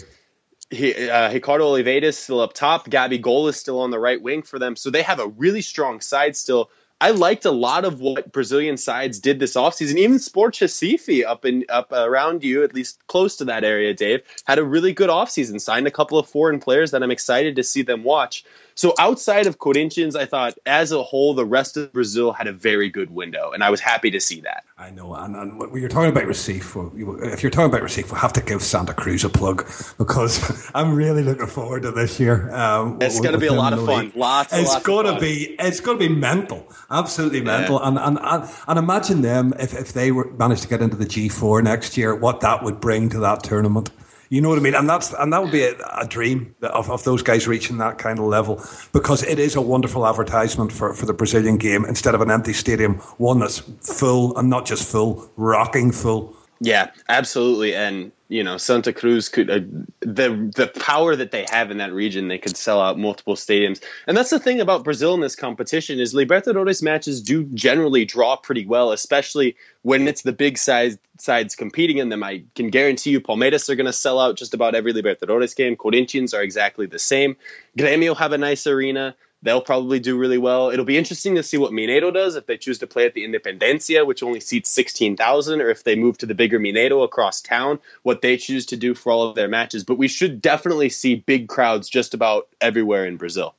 He, 0.72 1.10
uh, 1.10 1.30
Ricardo 1.32 1.66
Oliveira 1.66 2.06
is 2.06 2.16
still 2.16 2.40
up 2.40 2.54
top. 2.54 2.88
Gabby 2.88 3.18
Gabigol 3.18 3.50
is 3.50 3.56
still 3.56 3.80
on 3.80 3.90
the 3.90 3.98
right 3.98 4.20
wing 4.20 4.42
for 4.42 4.58
them. 4.58 4.74
So 4.74 4.90
they 4.90 5.02
have 5.02 5.20
a 5.20 5.28
really 5.28 5.60
strong 5.60 6.00
side 6.00 6.34
still. 6.34 6.70
I 6.98 7.10
liked 7.10 7.44
a 7.44 7.50
lot 7.50 7.84
of 7.84 8.00
what 8.00 8.32
Brazilian 8.32 8.76
sides 8.76 9.18
did 9.18 9.38
this 9.38 9.54
offseason. 9.54 9.96
Even 9.96 10.18
Sport 10.18 10.54
Recife 10.54 11.26
up 11.26 11.44
in 11.44 11.64
up 11.68 11.90
around 11.92 12.42
you, 12.42 12.62
at 12.62 12.74
least 12.74 13.04
close 13.08 13.36
to 13.36 13.44
that 13.46 13.64
area, 13.64 13.92
Dave, 13.92 14.22
had 14.44 14.58
a 14.58 14.64
really 14.64 14.92
good 14.92 15.10
offseason. 15.10 15.60
Signed 15.60 15.88
a 15.88 15.90
couple 15.90 16.16
of 16.16 16.28
foreign 16.28 16.60
players 16.60 16.92
that 16.92 17.02
I'm 17.02 17.10
excited 17.10 17.56
to 17.56 17.64
see 17.64 17.82
them 17.82 18.04
watch. 18.04 18.44
So 18.74 18.94
outside 18.98 19.46
of 19.46 19.58
Corinthians, 19.58 20.16
I 20.16 20.26
thought 20.26 20.54
as 20.66 20.92
a 20.92 21.02
whole, 21.02 21.34
the 21.34 21.44
rest 21.44 21.76
of 21.76 21.92
Brazil 21.92 22.32
had 22.32 22.46
a 22.46 22.52
very 22.52 22.88
good 22.88 23.10
window, 23.10 23.50
and 23.52 23.62
I 23.62 23.70
was 23.70 23.80
happy 23.80 24.10
to 24.10 24.20
see 24.20 24.40
that. 24.42 24.64
I 24.78 24.90
know, 24.90 25.14
and, 25.14 25.36
and 25.36 25.58
when 25.58 25.80
you're 25.80 25.88
talking 25.88 26.10
about 26.10 26.24
Recife, 26.24 27.32
if 27.32 27.42
you're 27.42 27.50
talking 27.50 27.70
about 27.70 27.82
Recife, 27.82 28.10
we'll 28.10 28.20
have 28.20 28.32
to 28.34 28.40
give 28.40 28.62
Santa 28.62 28.94
Cruz 28.94 29.24
a 29.24 29.28
plug 29.28 29.66
because 29.98 30.70
I'm 30.74 30.94
really 30.94 31.22
looking 31.22 31.46
forward 31.46 31.82
to 31.82 31.92
this 31.92 32.18
year. 32.18 32.50
Um, 32.52 32.98
it's 33.00 33.20
going 33.20 33.32
to 33.32 33.38
be 33.38 33.46
a 33.46 33.52
lot 33.52 33.72
of 33.72 33.84
fun. 33.84 34.12
Lots. 34.14 34.52
It's 34.52 34.82
going 34.82 35.06
to 35.06 35.20
be. 35.20 35.56
It's 35.58 35.80
going 35.80 35.98
to 35.98 36.08
be 36.08 36.14
mental. 36.14 36.66
Absolutely 36.90 37.42
mental. 37.42 37.80
And, 37.82 37.98
and 37.98 38.18
and 38.20 38.50
and 38.66 38.78
imagine 38.78 39.22
them 39.22 39.54
if 39.58 39.74
if 39.74 39.92
they 39.92 40.12
were 40.12 40.30
managed 40.32 40.62
to 40.62 40.68
get 40.68 40.82
into 40.82 40.96
the 40.96 41.06
G4 41.06 41.62
next 41.62 41.96
year, 41.96 42.14
what 42.14 42.40
that 42.40 42.62
would 42.62 42.80
bring 42.80 43.08
to 43.10 43.20
that 43.20 43.42
tournament. 43.42 43.90
You 44.32 44.40
know 44.40 44.48
what 44.48 44.56
I 44.56 44.62
mean? 44.62 44.74
And 44.74 44.88
that's 44.88 45.12
and 45.12 45.30
that 45.30 45.42
would 45.42 45.52
be 45.52 45.62
a, 45.62 45.76
a, 45.94 46.06
dream 46.06 46.56
of, 46.62 46.90
of 46.90 47.04
those 47.04 47.20
guys 47.20 47.46
reaching 47.46 47.76
that 47.76 47.98
kind 47.98 48.18
of 48.18 48.24
level 48.24 48.64
because 48.94 49.22
it 49.22 49.38
is 49.38 49.56
a 49.56 49.60
wonderful 49.60 50.06
advertisement 50.06 50.72
for, 50.72 50.94
for 50.94 51.04
the 51.04 51.12
Brazilian 51.12 51.58
game 51.58 51.84
instead 51.84 52.14
of 52.14 52.22
an 52.22 52.30
empty 52.30 52.54
stadium, 52.54 52.94
one 53.18 53.40
that's 53.40 53.58
full 53.58 54.34
and 54.38 54.48
not 54.48 54.64
just 54.64 54.90
full, 54.90 55.30
rocking 55.36 55.92
full. 55.92 56.34
Yeah, 56.64 56.90
absolutely. 57.08 57.74
And 57.74 58.12
you 58.28 58.42
know 58.44 58.56
Santa 58.56 58.92
Cruz 58.92 59.28
could 59.28 59.50
uh, 59.50 59.60
the 59.98 60.50
the 60.54 60.70
power 60.80 61.16
that 61.16 61.32
they 61.32 61.44
have 61.50 61.72
in 61.72 61.78
that 61.78 61.92
region 61.92 62.28
they 62.28 62.38
could 62.38 62.56
sell 62.56 62.80
out 62.80 62.96
multiple 62.96 63.34
stadiums. 63.34 63.82
And 64.06 64.16
that's 64.16 64.30
the 64.30 64.38
thing 64.38 64.60
about 64.60 64.84
Brazil 64.84 65.12
in 65.12 65.20
this 65.20 65.34
competition 65.34 65.98
is 65.98 66.14
Libertadores 66.14 66.80
matches 66.80 67.20
do 67.20 67.42
generally 67.46 68.04
draw 68.04 68.36
pretty 68.36 68.64
well 68.64 68.92
especially 68.92 69.56
when 69.82 70.06
it's 70.06 70.22
the 70.22 70.32
big 70.32 70.56
size 70.56 70.96
sides 71.18 71.56
competing 71.56 71.98
in 71.98 72.10
them. 72.10 72.22
I 72.22 72.44
can 72.54 72.70
guarantee 72.70 73.10
you 73.10 73.20
Palmeiras 73.20 73.68
are 73.68 73.74
going 73.74 73.86
to 73.86 73.92
sell 73.92 74.20
out 74.20 74.36
just 74.36 74.54
about 74.54 74.76
every 74.76 74.92
Libertadores 74.92 75.56
game. 75.56 75.74
Corinthians 75.74 76.32
are 76.32 76.42
exactly 76.42 76.86
the 76.86 77.00
same. 77.00 77.36
Grêmio 77.76 78.16
have 78.16 78.32
a 78.32 78.38
nice 78.38 78.68
arena 78.68 79.16
they'll 79.42 79.60
probably 79.60 80.00
do 80.00 80.16
really 80.16 80.38
well. 80.38 80.70
It'll 80.70 80.84
be 80.84 80.96
interesting 80.96 81.34
to 81.34 81.42
see 81.42 81.58
what 81.58 81.72
Mineiro 81.72 82.12
does 82.12 82.36
if 82.36 82.46
they 82.46 82.56
choose 82.56 82.78
to 82.78 82.86
play 82.86 83.06
at 83.06 83.14
the 83.14 83.24
Independencia, 83.24 84.06
which 84.06 84.22
only 84.22 84.40
seats 84.40 84.70
16,000, 84.70 85.60
or 85.60 85.68
if 85.68 85.84
they 85.84 85.96
move 85.96 86.18
to 86.18 86.26
the 86.26 86.34
bigger 86.34 86.58
Mineirão 86.58 87.04
across 87.04 87.40
town, 87.40 87.78
what 88.02 88.22
they 88.22 88.36
choose 88.36 88.66
to 88.66 88.76
do 88.76 88.94
for 88.94 89.12
all 89.12 89.28
of 89.28 89.34
their 89.34 89.48
matches. 89.48 89.84
But 89.84 89.98
we 89.98 90.08
should 90.08 90.40
definitely 90.40 90.88
see 90.88 91.16
big 91.16 91.48
crowds 91.48 91.88
just 91.88 92.14
about 92.14 92.48
everywhere 92.60 93.06
in 93.06 93.16
Brazil. 93.16 93.54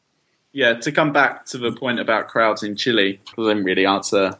Yeah, 0.54 0.74
to 0.74 0.92
come 0.92 1.14
back 1.14 1.46
to 1.48 1.58
the 1.58 1.72
point 1.72 2.00
about 2.00 2.28
crowds 2.28 2.62
in 2.64 2.76
Chile, 2.76 3.20
I 3.38 3.42
didn't 3.42 3.64
really 3.64 3.86
answer 3.86 4.38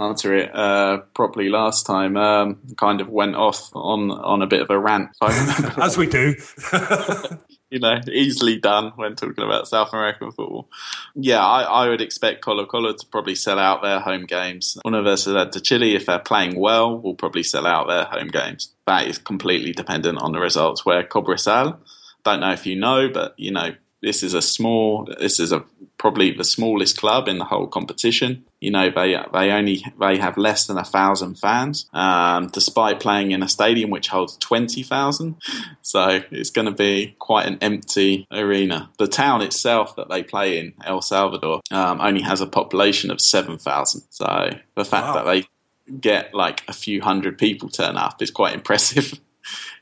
answer 0.00 0.34
it 0.34 0.54
uh, 0.54 0.98
properly 1.14 1.48
last 1.48 1.86
time. 1.86 2.16
Um, 2.16 2.58
kind 2.76 3.00
of 3.00 3.08
went 3.08 3.36
off 3.36 3.70
on 3.74 4.10
on 4.10 4.42
a 4.42 4.46
bit 4.46 4.62
of 4.62 4.70
a 4.70 4.78
rant. 4.78 5.10
As 5.22 5.96
we 5.96 6.06
do. 6.06 6.34
you 7.70 7.78
know, 7.78 8.00
easily 8.10 8.58
done 8.58 8.92
when 8.96 9.14
talking 9.14 9.44
about 9.44 9.68
South 9.68 9.92
American 9.92 10.32
football. 10.32 10.68
Yeah, 11.14 11.44
I, 11.44 11.62
I 11.62 11.88
would 11.88 12.00
expect 12.00 12.42
Colo 12.42 12.66
Colo 12.66 12.92
to 12.92 13.06
probably 13.06 13.36
sell 13.36 13.58
out 13.58 13.82
their 13.82 14.00
home 14.00 14.26
games. 14.26 14.76
Universidad 14.84 15.52
de 15.52 15.60
Chile, 15.60 15.94
if 15.94 16.06
they're 16.06 16.18
playing 16.18 16.58
well, 16.58 16.98
will 16.98 17.14
probably 17.14 17.44
sell 17.44 17.66
out 17.66 17.86
their 17.86 18.04
home 18.04 18.28
games. 18.28 18.74
That 18.86 19.06
is 19.06 19.18
completely 19.18 19.72
dependent 19.72 20.18
on 20.18 20.32
the 20.32 20.40
results. 20.40 20.84
Where 20.84 21.04
Cobresal, 21.04 21.78
don't 22.24 22.40
know 22.40 22.52
if 22.52 22.66
you 22.66 22.76
know, 22.76 23.08
but 23.08 23.34
you 23.38 23.52
know, 23.52 23.74
this 24.02 24.22
is 24.22 24.34
a 24.34 24.42
small, 24.42 25.08
this 25.20 25.38
is 25.38 25.52
a 25.52 25.64
probably 25.98 26.32
the 26.32 26.44
smallest 26.44 26.96
club 26.96 27.28
in 27.28 27.38
the 27.38 27.44
whole 27.44 27.66
competition. 27.66 28.44
You 28.60 28.70
know, 28.70 28.90
they 28.90 29.16
they 29.32 29.50
only 29.50 29.84
they 29.98 30.18
have 30.18 30.36
less 30.36 30.66
than 30.66 30.76
a 30.76 30.84
thousand 30.84 31.36
fans, 31.36 31.88
um, 31.92 32.48
despite 32.48 33.00
playing 33.00 33.32
in 33.32 33.42
a 33.42 33.48
stadium 33.48 33.90
which 33.90 34.08
holds 34.08 34.36
twenty 34.36 34.82
thousand. 34.82 35.36
So 35.82 36.20
it's 36.30 36.50
going 36.50 36.66
to 36.66 36.72
be 36.72 37.16
quite 37.18 37.46
an 37.46 37.58
empty 37.60 38.26
arena. 38.30 38.90
The 38.98 39.08
town 39.08 39.40
itself 39.40 39.96
that 39.96 40.10
they 40.10 40.22
play 40.22 40.58
in, 40.58 40.74
El 40.84 41.00
Salvador, 41.00 41.62
um, 41.70 42.00
only 42.00 42.22
has 42.22 42.40
a 42.40 42.46
population 42.46 43.10
of 43.10 43.20
seven 43.20 43.56
thousand. 43.56 44.02
So 44.10 44.50
the 44.74 44.84
fact 44.84 45.06
wow. 45.06 45.14
that 45.14 45.24
they 45.24 45.48
get 46.00 46.34
like 46.34 46.62
a 46.68 46.72
few 46.72 47.00
hundred 47.00 47.38
people 47.38 47.68
turn 47.68 47.96
up 47.96 48.20
is 48.22 48.30
quite 48.30 48.54
impressive. 48.54 49.18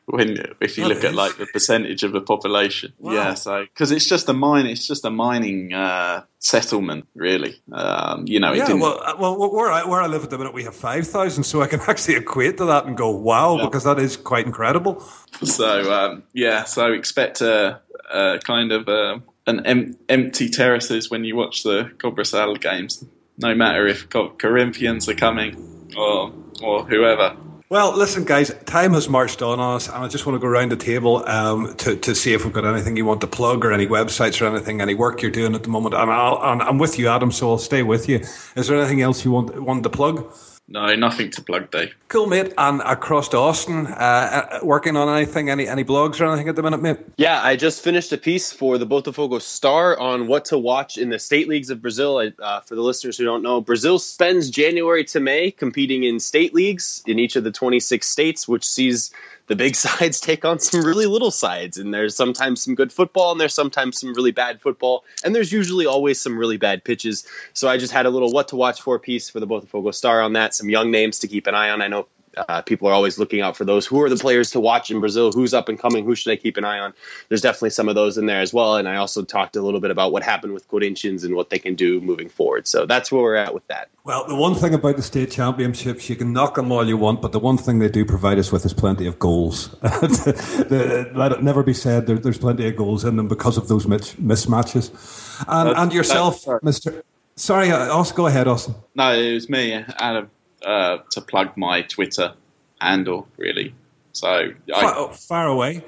when 0.09 0.39
if 0.61 0.79
you 0.79 0.87
look 0.87 1.05
at 1.05 1.15
like 1.15 1.37
the 1.37 1.47
percentage 1.47 2.03
of 2.03 2.13
the 2.13 2.21
population. 2.21 2.93
Wow. 2.99 3.13
Yeah, 3.13 3.35
so 3.35 3.65
because 3.65 3.91
it's 3.91 4.07
just 4.07 4.29
a 4.29 4.33
mine, 4.33 4.67
it's 4.67 4.87
just 4.87 5.05
a 5.05 5.11
mining 5.11 5.75
uh, 5.75 6.25
settlement, 6.39 7.07
really. 7.15 7.61
Um, 7.73 8.27
you 8.27 8.41
know, 8.41 8.53
yeah. 8.53 8.73
Well, 8.73 9.01
uh, 9.05 9.17
well, 9.19 9.37
where 9.37 9.71
I 9.71 9.85
where 9.85 10.01
I 10.01 10.07
live 10.07 10.25
at 10.25 10.31
the 10.31 10.39
minute, 10.39 10.55
we 10.55 10.65
have 10.65 10.75
five 10.75 11.07
thousand, 11.07 11.45
so 11.45 11.61
I 11.61 11.67
can 11.67 11.81
actually 11.87 12.17
equate 12.17 12.57
to 12.59 12.65
that 12.67 12.87
and 12.87 12.97
go, 12.97 13.11
wow, 13.11 13.57
yeah. 13.57 13.65
because 13.67 13.85
that 13.85 13.99
is 13.99 14.17
quite 14.17 14.47
incredible. 14.47 15.01
So 15.43 15.93
um, 15.93 16.23
yeah, 16.33 16.65
so 16.65 16.93
expect 16.93 17.43
a, 17.43 17.81
a 18.13 18.39
kind 18.43 18.73
of 18.73 18.89
a, 18.89 18.93
uh, 18.93 19.19
an 19.47 19.67
em- 19.67 19.97
empty 20.09 20.49
terraces 20.49 21.11
when 21.11 21.25
you 21.25 21.37
watch 21.37 21.63
the 21.63 21.91
Cobra 21.99 22.25
Cobresal 22.25 22.61
games, 22.61 23.05
no 23.37 23.55
matter 23.55 23.87
if 23.87 24.09
Corinthians 24.09 25.09
are 25.09 25.15
coming 25.15 25.93
or 25.97 26.33
or 26.63 26.85
whoever. 26.85 27.37
Well, 27.71 27.95
listen, 27.95 28.25
guys, 28.25 28.51
time 28.64 28.95
has 28.95 29.11
marched 29.11 29.43
on 29.43 29.61
us, 29.61 29.89
and 29.89 29.97
I 29.97 30.09
just 30.09 30.25
want 30.25 30.37
to 30.37 30.41
go 30.41 30.47
around 30.47 30.73
the 30.73 30.77
table 30.77 31.23
um, 31.29 31.75
to, 31.77 31.97
to 31.97 32.14
see 32.14 32.33
if 32.33 32.43
we've 32.47 32.53
got 32.53 32.64
anything 32.64 32.97
you 32.97 33.05
want 33.05 33.21
to 33.21 33.27
plug 33.27 33.62
or 33.62 33.73
any 33.73 33.87
websites 33.87 34.41
or 34.41 34.47
anything, 34.47 34.81
any 34.81 34.95
work 34.95 35.21
you're 35.21 35.31
doing 35.31 35.55
at 35.55 35.64
the 35.64 35.69
moment. 35.69 35.95
And, 35.95 36.11
i 36.11 36.66
am 36.66 36.79
with 36.79 36.99
you, 36.99 37.09
Adam, 37.09 37.31
so 37.31 37.51
I'll 37.51 37.59
stay 37.59 37.83
with 37.83 38.09
you. 38.09 38.21
Is 38.57 38.69
there 38.69 38.79
anything 38.79 39.03
else 39.03 39.23
you 39.23 39.33
want, 39.33 39.62
want 39.62 39.83
to 39.83 39.91
plug? 39.91 40.33
No, 40.71 40.95
nothing 40.95 41.31
to 41.31 41.43
plug, 41.43 41.71
Dave. 41.71 41.95
Cool, 42.09 42.27
mate. 42.27 42.53
And 42.59 42.83
across 42.83 43.29
to 43.31 43.39
Austin, 43.39 43.87
uh, 43.87 43.91
uh, 43.91 44.59
working 44.62 44.97
on 44.97 45.09
anything, 45.16 45.49
any 45.49 45.66
any 45.66 45.83
blogs 45.83 46.21
or 46.21 46.27
anything 46.27 46.49
at 46.49 46.57
the 46.57 46.62
minute, 46.62 46.83
mate? 46.83 46.99
Yeah, 47.16 47.43
I 47.43 47.57
just 47.57 47.83
finished 47.83 48.12
a 48.12 48.19
piece 48.19 48.53
for 48.53 48.77
the 48.77 48.87
Botafogo 48.87 49.41
Star 49.41 49.99
on 49.99 50.27
what 50.27 50.45
to 50.47 50.59
watch 50.59 50.99
in 50.99 51.09
the 51.09 51.19
state 51.19 51.49
leagues 51.49 51.71
of 51.71 51.81
Brazil. 51.81 52.19
Uh, 52.39 52.61
for 52.61 52.75
the 52.75 52.83
listeners 52.83 53.16
who 53.16 53.25
don't 53.25 53.43
know, 53.43 53.62
Brazil 53.62 53.99
spends 53.99 54.51
January 54.51 55.05
to 55.05 55.21
May 55.21 55.51
competing 55.51 56.05
in 56.05 56.21
state 56.21 56.53
leagues 56.53 57.03
in 57.07 57.19
each 57.19 57.37
of 57.37 57.45
the 57.45 57.51
26 57.51 58.07
states, 58.07 58.47
which 58.47 58.69
sees 58.69 59.11
the 59.49 59.57
big 59.57 59.75
sides 59.87 60.21
take 60.21 60.45
on 60.45 60.59
some 60.59 60.83
really 60.83 61.07
little 61.07 61.31
sides 61.31 61.77
and 61.77 61.93
there's 61.93 62.15
sometimes 62.15 62.63
some 62.63 62.75
good 62.75 62.93
football 62.93 63.33
and 63.33 63.41
there's 63.41 63.55
sometimes 63.55 63.99
some 64.01 64.15
really 64.15 64.31
bad 64.31 64.61
football 64.61 65.05
and 65.25 65.35
there's 65.35 65.53
usually 65.53 65.87
always 65.87 66.21
some 66.21 66.39
really 66.39 66.57
bad 66.57 66.85
pitches. 66.85 67.27
So 67.55 67.69
i 67.69 67.77
just 67.77 67.93
had 67.93 68.07
a 68.07 68.11
little 68.11 68.33
what 68.33 68.49
to 68.49 68.57
watch 68.57 68.81
for 68.81 68.99
piece 68.99 69.29
for 69.29 69.41
the 69.41 69.47
botafogo 69.47 69.93
star 69.93 70.23
on 70.23 70.35
that 70.35 70.55
some 70.55 70.71
young 70.71 70.91
names 70.91 71.19
to 71.21 71.29
keep 71.29 71.47
an 71.47 71.55
eye 71.55 71.71
on. 71.71 71.83
I 71.83 71.89
know 71.89 72.07
uh, 72.49 72.62
people 72.62 72.89
are 72.89 72.93
always 72.93 73.18
looking 73.18 73.41
out 73.41 73.57
for 73.57 73.64
those. 73.64 73.86
Who 73.86 74.01
are 74.03 74.09
the 74.09 74.16
players 74.16 74.51
to 74.53 74.61
watch 74.61 74.91
in 74.91 75.01
Brazil? 75.01 75.32
Who's 75.32 75.55
up 75.55 75.68
and 75.68 75.78
coming? 75.78 76.05
Who 76.05 76.14
should 76.14 76.32
I 76.32 76.36
keep 76.36 76.57
an 76.57 76.64
eye 76.64 76.78
on? 76.78 76.95
There's 77.28 77.41
definitely 77.41 77.70
some 77.70 77.89
of 77.89 77.95
those 77.95 78.18
in 78.18 78.26
there 78.26 78.41
as 78.41 78.53
well. 78.53 78.76
And 78.76 78.89
I 78.89 78.97
also 78.97 79.22
talked 79.22 79.57
a 79.57 79.62
little 79.62 79.80
bit 79.80 79.91
about 79.91 80.12
what 80.12 80.22
happened 80.22 80.53
with 80.53 80.68
Corinthians 80.68 81.24
and 81.24 81.34
what 81.34 81.51
they 81.51 81.59
can 81.59 81.74
do 81.74 82.01
moving 82.01 82.28
forward. 82.28 82.68
So 82.68 82.86
that's 82.86 83.11
where 83.11 83.22
we're 83.22 83.36
at 83.36 83.55
with 83.55 83.66
that. 83.68 83.89
Well, 84.05 84.26
the 84.26 84.34
one 84.34 84.55
thing 84.55 84.74
about 84.74 84.97
the 84.97 85.03
state 85.03 85.30
championships, 85.30 86.09
you 86.09 86.16
can 86.16 86.32
knock 86.32 86.55
them 86.55 86.72
all 86.72 86.86
you 86.86 86.97
want, 86.97 87.20
but 87.20 87.32
the 87.32 87.39
one 87.39 87.59
thing 87.59 87.78
they 87.78 87.89
do 87.89 88.05
provide 88.05 88.39
us 88.39 88.51
with 88.51 88.64
is 88.64 88.72
plenty 88.72 89.07
of 89.07 89.18
goals. 89.18 89.68
the, 89.80 91.11
let 91.14 91.32
it 91.32 91.43
never 91.43 91.62
be 91.62 91.74
said 91.74 92.07
there, 92.07 92.18
there's 92.18 92.39
plenty 92.39 92.66
of 92.66 92.76
goals 92.76 93.05
in 93.05 93.16
them 93.16 93.28
because 93.28 93.57
of 93.59 93.68
those 93.68 93.86
mismatches. 93.86 95.45
And, 95.47 95.76
and 95.76 95.93
yourself, 95.93 96.45
Mr. 96.45 97.03
Sorry, 97.36 97.70
uh, 97.70 97.95
Austin, 97.95 98.16
go 98.16 98.26
ahead, 98.26 98.49
Austin. 98.49 98.74
No, 98.97 99.12
it 99.12 99.34
was 99.34 99.49
me, 99.49 99.72
Adam 99.72 100.28
uh, 100.65 100.99
to 101.11 101.21
plug 101.21 101.57
my 101.57 101.83
Twitter 101.83 102.35
handle, 102.81 103.29
really. 103.37 103.75
So 104.13 104.53
far, 104.69 105.11
I, 105.11 105.13
far, 105.13 105.47
away. 105.47 105.83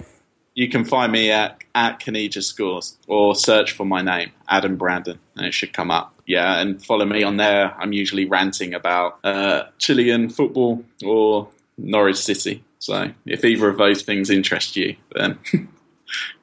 You 0.54 0.68
can 0.68 0.84
find 0.84 1.10
me 1.12 1.30
at 1.30 1.58
at 1.74 2.00
Canija 2.00 2.42
Scores 2.42 2.96
or 3.06 3.34
search 3.34 3.72
for 3.72 3.84
my 3.84 4.02
name, 4.02 4.30
Adam 4.48 4.76
Brandon, 4.76 5.18
and 5.36 5.46
it 5.46 5.54
should 5.54 5.72
come 5.72 5.90
up. 5.90 6.14
Yeah, 6.26 6.60
and 6.60 6.84
follow 6.84 7.04
me 7.04 7.22
on 7.22 7.38
there. 7.38 7.74
I'm 7.78 7.92
usually 7.92 8.24
ranting 8.24 8.74
about 8.74 9.18
uh, 9.24 9.64
Chilean 9.78 10.28
football 10.28 10.84
or 11.04 11.48
Norwich 11.76 12.18
City. 12.18 12.62
So 12.78 13.12
if 13.26 13.44
either 13.44 13.68
of 13.68 13.78
those 13.78 14.02
things 14.02 14.30
interest 14.30 14.76
you, 14.76 14.96
then 15.14 15.38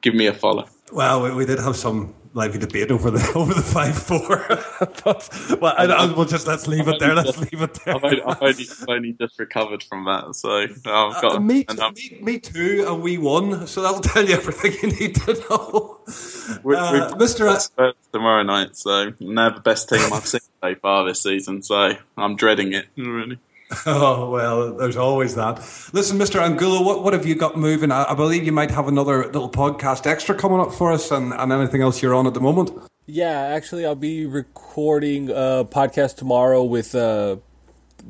give 0.02 0.14
me 0.14 0.26
a 0.26 0.34
follow. 0.34 0.68
Well, 0.92 1.22
we, 1.22 1.34
we, 1.34 1.46
did 1.46 1.58
have 1.58 1.76
some 1.76 2.14
lively 2.34 2.58
debate 2.58 2.90
over 2.90 3.10
the 3.10 3.32
over 3.34 3.54
the 3.54 3.62
five 3.62 3.96
four. 3.96 4.44
but 5.04 5.60
well, 5.60 5.74
I, 5.76 5.84
I, 5.84 6.12
we'll 6.12 6.24
just 6.24 6.46
let's 6.46 6.66
leave 6.66 6.88
it 6.88 6.98
there. 6.98 7.14
Let's 7.14 7.38
leave 7.38 7.62
it 7.62 7.74
there. 7.84 7.96
I've 7.96 8.42
only, 8.42 8.66
only, 8.88 9.12
just 9.12 9.38
recovered 9.38 9.82
from 9.82 10.04
that, 10.04 10.34
so 10.34 10.60
I've 10.60 10.82
got 10.84 11.36
uh, 11.36 11.40
me, 11.40 11.64
me, 11.68 12.18
me, 12.20 12.38
too, 12.38 12.84
and 12.88 13.02
we 13.02 13.18
won. 13.18 13.66
So 13.66 13.82
that'll 13.82 14.00
tell 14.00 14.26
you 14.26 14.34
everything 14.34 14.72
you 14.82 14.96
need 14.98 15.14
to 15.16 15.34
know. 15.48 15.98
We're, 16.62 16.76
uh, 16.76 17.12
Mr. 17.14 17.92
tomorrow 18.12 18.42
night, 18.42 18.76
so 18.76 19.12
they're 19.20 19.50
the 19.50 19.60
best 19.62 19.88
team 19.88 20.12
I've 20.12 20.26
seen 20.26 20.40
so 20.62 20.74
far 20.76 21.04
this 21.06 21.22
season. 21.22 21.62
So 21.62 21.92
I'm 22.16 22.36
dreading 22.36 22.72
it 22.72 22.86
really. 22.96 23.38
Oh, 23.86 24.30
well, 24.30 24.72
there's 24.74 24.96
always 24.96 25.34
that. 25.34 25.58
Listen, 25.92 26.18
Mr. 26.18 26.40
Angulo, 26.40 26.82
what, 26.82 27.02
what 27.02 27.12
have 27.12 27.26
you 27.26 27.34
got 27.34 27.56
moving? 27.56 27.92
I, 27.92 28.04
I, 28.10 28.14
believe 28.14 28.44
you 28.44 28.52
might 28.52 28.70
have 28.70 28.88
another 28.88 29.24
little 29.26 29.50
podcast 29.50 30.06
extra 30.06 30.34
coming 30.34 30.58
up 30.58 30.72
for 30.72 30.90
us 30.90 31.10
and, 31.10 31.34
and 31.34 31.52
anything 31.52 31.82
else 31.82 32.00
you're 32.02 32.14
on 32.14 32.26
at 32.26 32.34
the 32.34 32.40
moment. 32.40 32.70
Yeah, 33.06 33.40
actually, 33.40 33.84
I'll 33.84 33.94
be 33.94 34.26
recording 34.26 35.30
a 35.30 35.66
podcast 35.70 36.16
tomorrow 36.16 36.64
with 36.64 36.94
uh, 36.94 37.36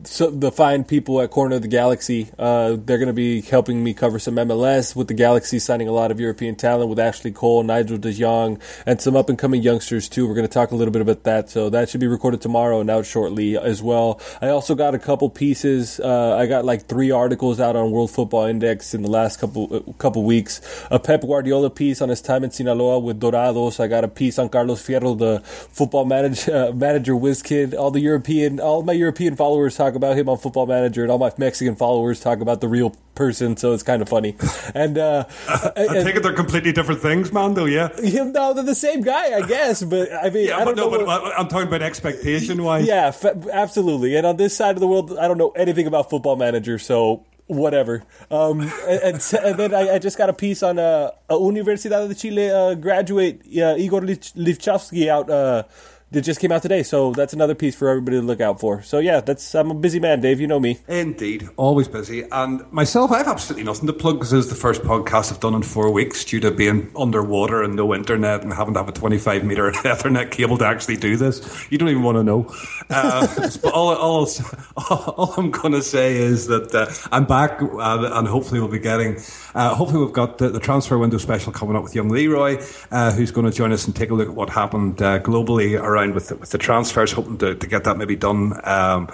so 0.04 0.30
the 0.30 0.52
fine 0.52 0.84
people 0.84 1.20
at 1.20 1.30
Corner 1.30 1.56
of 1.56 1.62
the 1.62 1.68
Galaxy. 1.68 2.30
Uh, 2.38 2.76
they're 2.76 2.98
going 2.98 3.08
to 3.08 3.12
be 3.12 3.40
helping 3.40 3.82
me 3.82 3.94
cover 3.94 4.18
some 4.18 4.36
MLS 4.36 4.94
with 4.94 5.08
the 5.08 5.14
Galaxy 5.14 5.58
signing 5.58 5.88
a 5.88 5.92
lot 5.92 6.10
of 6.10 6.20
European 6.20 6.54
talent 6.56 6.88
with 6.88 6.98
Ashley 6.98 7.32
Cole, 7.32 7.62
Nigel 7.62 7.98
De 7.98 8.12
Jong, 8.12 8.60
and 8.86 9.00
some 9.00 9.16
up 9.16 9.28
and 9.28 9.38
coming 9.38 9.62
youngsters 9.62 10.08
too. 10.08 10.26
We're 10.28 10.34
going 10.34 10.46
to 10.46 10.52
talk 10.52 10.70
a 10.70 10.76
little 10.76 10.92
bit 10.92 11.02
about 11.02 11.24
that. 11.24 11.50
So 11.50 11.70
that 11.70 11.88
should 11.88 12.00
be 12.00 12.06
recorded 12.06 12.40
tomorrow 12.40 12.80
and 12.80 12.90
out 12.90 13.06
shortly 13.06 13.56
as 13.56 13.82
well. 13.82 14.20
I 14.40 14.48
also 14.48 14.74
got 14.74 14.94
a 14.94 14.98
couple 14.98 15.30
pieces. 15.30 16.00
Uh, 16.00 16.36
I 16.36 16.46
got 16.46 16.64
like 16.64 16.86
three 16.86 17.10
articles 17.10 17.60
out 17.60 17.76
on 17.76 17.90
World 17.90 18.10
Football 18.10 18.46
Index 18.46 18.94
in 18.94 19.02
the 19.02 19.10
last 19.10 19.40
couple 19.40 19.68
uh, 19.74 19.92
couple 19.94 20.22
weeks. 20.22 20.60
A 20.90 20.98
Pep 20.98 21.22
Guardiola 21.22 21.70
piece 21.70 22.00
on 22.00 22.08
his 22.08 22.20
time 22.20 22.44
in 22.44 22.50
Sinaloa 22.50 22.98
with 22.98 23.20
Dorados. 23.20 23.80
I 23.80 23.88
got 23.88 24.04
a 24.04 24.08
piece 24.08 24.38
on 24.38 24.48
Carlos 24.48 24.86
Fierro, 24.86 25.18
the 25.18 25.40
football 25.40 26.04
manager 26.04 26.68
uh, 26.68 26.72
manager 26.72 27.16
whiz 27.16 27.42
kid. 27.42 27.74
All 27.74 27.90
the 27.90 28.00
European, 28.00 28.60
all 28.60 28.82
my 28.82 28.92
European 28.92 29.36
followers 29.36 29.76
talk 29.76 29.87
about 29.94 30.16
him 30.16 30.28
on 30.28 30.38
Football 30.38 30.66
Manager, 30.66 31.02
and 31.02 31.10
all 31.10 31.18
my 31.18 31.32
Mexican 31.36 31.76
followers 31.76 32.20
talk 32.20 32.40
about 32.40 32.60
the 32.60 32.68
real 32.68 32.94
person, 33.14 33.56
so 33.56 33.72
it's 33.72 33.82
kind 33.82 34.02
of 34.02 34.08
funny. 34.08 34.36
And 34.74 34.98
uh, 34.98 35.24
I, 35.48 35.72
I 35.76 35.86
take 36.02 36.16
it 36.16 36.22
they're 36.22 36.32
completely 36.32 36.72
different 36.72 37.00
things, 37.00 37.32
Mando. 37.32 37.64
Yeah, 37.64 37.88
yeah, 38.02 38.24
no, 38.24 38.52
they're 38.52 38.62
the 38.64 38.74
same 38.74 39.00
guy, 39.00 39.34
I 39.36 39.42
guess. 39.42 39.82
But 39.82 40.12
I 40.12 40.30
mean, 40.30 40.48
yeah, 40.48 40.58
I 40.58 40.64
don't 40.64 40.76
no, 40.76 40.90
know. 40.90 40.98
But 40.98 41.06
what, 41.06 41.38
I'm 41.38 41.48
talking 41.48 41.68
about 41.68 41.82
expectation 41.82 42.62
wise. 42.62 42.86
Yeah, 42.86 43.12
absolutely. 43.50 44.14
And 44.16 44.26
on 44.26 44.36
this 44.36 44.54
side 44.54 44.76
of 44.76 44.80
the 44.80 44.86
world, 44.86 45.16
I 45.16 45.26
don't 45.26 45.38
know 45.38 45.50
anything 45.50 45.86
about 45.86 46.10
Football 46.10 46.36
Manager, 46.36 46.78
so 46.78 47.24
whatever. 47.48 48.04
Um, 48.30 48.60
and, 48.60 49.00
and, 49.02 49.34
and, 49.44 49.58
then 49.58 49.74
I, 49.74 49.94
I, 49.94 49.98
just 49.98 50.16
got 50.16 50.28
a 50.28 50.32
piece 50.32 50.62
on 50.62 50.78
uh, 50.78 51.10
a 51.28 51.34
Universidad 51.34 52.08
de 52.08 52.14
Chile 52.14 52.50
uh, 52.50 52.74
graduate 52.74 53.40
uh, 53.56 53.74
Igor 53.76 54.02
Lichnovsky 54.02 55.08
out 55.08 55.28
uh, 55.28 55.64
that 56.10 56.22
just 56.22 56.40
came 56.40 56.52
out 56.52 56.62
today. 56.62 56.82
So 56.82 57.12
that's 57.12 57.32
another 57.32 57.54
piece 57.54 57.74
for 57.74 57.88
everybody 57.88 58.18
to 58.18 58.22
look 58.22 58.40
out 58.40 58.60
for. 58.60 58.82
So 58.82 58.98
yeah, 58.98 59.20
that's 59.20 59.54
I'm 59.54 59.70
a 59.70 59.74
busy 59.74 60.00
man, 60.00 60.20
Dave. 60.20 60.40
You 60.40 60.46
know 60.46 60.60
me. 60.60 60.78
Indeed, 60.88 61.48
always 61.56 61.88
busy. 61.88 62.24
And 62.32 62.70
myself, 62.72 63.12
I 63.12 63.18
have 63.18 63.28
absolutely 63.28 63.64
nothing 63.64 63.86
to 63.86 63.92
plug 63.92 64.16
because 64.16 64.30
this 64.30 64.46
is 64.46 64.50
the 64.50 64.56
first 64.56 64.82
podcast 64.82 65.32
I've 65.32 65.40
done 65.40 65.54
in 65.54 65.62
four 65.62 65.90
weeks 65.90 66.24
due 66.24 66.40
to 66.40 66.50
being 66.50 66.90
underwater 66.96 67.62
and 67.62 67.76
no 67.76 67.94
internet 67.94 68.42
and 68.42 68.52
having 68.52 68.74
to 68.74 68.80
have 68.80 68.88
a 68.88 68.92
25 68.92 69.44
meter 69.44 69.70
Ethernet 69.72 70.30
cable 70.30 70.56
to 70.58 70.66
actually 70.66 70.96
do 70.96 71.16
this. 71.16 71.66
You 71.70 71.78
don't 71.78 71.88
even 71.88 72.02
want 72.02 72.16
to 72.16 72.24
know. 72.24 72.46
Uh, 72.88 73.26
but 73.62 73.72
all, 73.72 73.94
all, 73.94 74.28
all, 74.90 75.34
I'm 75.36 75.50
going 75.50 75.74
to 75.74 75.82
say 75.82 76.16
is 76.16 76.46
that 76.46 76.74
uh, 76.74 76.90
I'm 77.12 77.26
back 77.26 77.60
uh, 77.60 78.10
and 78.12 78.26
hopefully 78.26 78.60
we'll 78.60 78.70
be 78.70 78.78
getting. 78.78 79.16
Uh, 79.54 79.74
hopefully, 79.74 80.04
we've 80.04 80.14
got 80.14 80.38
the, 80.38 80.48
the, 80.48 80.60
transfer 80.60 80.98
window 80.98 81.18
special 81.18 81.52
coming 81.52 81.76
up 81.76 81.82
with 81.82 81.94
young 81.94 82.08
Leroy, 82.08 82.62
uh, 82.90 83.12
who's 83.12 83.30
going 83.30 83.46
to 83.46 83.52
join 83.52 83.72
us 83.72 83.86
and 83.86 83.96
take 83.96 84.10
a 84.10 84.14
look 84.14 84.28
at 84.28 84.34
what 84.34 84.50
happened 84.50 85.00
uh, 85.00 85.18
globally 85.20 85.80
around 85.80 85.97
with 86.06 86.28
the, 86.28 86.36
with 86.36 86.50
the 86.50 86.58
transfers. 86.58 87.12
Hoping 87.12 87.38
to, 87.38 87.54
to 87.54 87.66
get 87.66 87.84
that 87.84 87.96
maybe 87.96 88.16
done 88.16 88.60
um, 88.64 89.08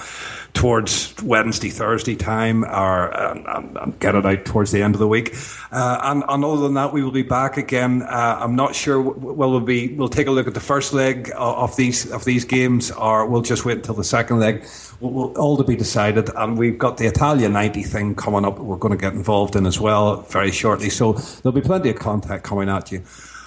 towards 0.53 1.15
Wednesday, 1.23 1.71
Thursday 1.71 2.15
time, 2.15 2.65
or 2.65 3.09
and, 3.09 3.77
and, 3.77 3.99
get 3.99 4.15
it 4.15 4.27
out 4.27 4.45
towards 4.45 4.71
the 4.71 4.83
end 4.83 4.95
of 4.95 4.99
the 4.99 5.09
week. 5.09 5.35
Uh, 5.73 6.01
and, 6.05 6.25
and, 6.29 6.45
other 6.45 6.63
than 6.63 6.75
that, 6.75 6.93
we 6.93 7.03
will 7.03 7.11
be 7.11 7.23
back 7.23 7.57
again. 7.57 8.03
Uh, 8.03 8.39
I'm 8.41 8.55
not 8.55 8.75
sure. 8.75 9.01
Will 9.01 9.51
we'll 9.51 9.61
be? 9.61 9.95
We'll 9.95 10.09
take 10.09 10.27
a 10.27 10.31
look 10.31 10.47
at 10.47 10.55
the 10.55 10.61
first 10.61 10.93
leg 10.93 11.31
of 11.37 11.75
these 11.77 12.11
of 12.11 12.25
these 12.25 12.45
games, 12.45 12.91
or 12.91 13.27
we'll 13.27 13.43
just 13.43 13.65
wait 13.65 13.79
until 13.79 13.95
the 13.95 14.05
second 14.05 14.41
leg 14.41 14.65
will 15.01 15.37
all 15.37 15.57
to 15.57 15.65
be 15.65 15.77
decided. 15.77 16.31
And 16.35 16.57
we've 16.57 16.79
got 16.79 16.97
the 16.97 17.07
Italia 17.07 17.49
90 17.49 17.83
thing 17.83 18.15
coming 18.15 18.45
up, 18.45 18.59
we're 18.59 18.77
going 18.77 18.97
to 18.97 19.01
get 19.01 19.13
involved 19.13 19.57
in 19.57 19.67
as 19.67 19.81
well 19.81 20.23
very 20.23 20.51
shortly. 20.51 20.91
So 20.91 21.13
there'll 21.13 21.53
be 21.53 21.61
plenty 21.61 21.91
of 21.91 21.97
contact 21.97 22.45
coming 22.45 22.69
at 22.69 22.93
you. 22.93 23.03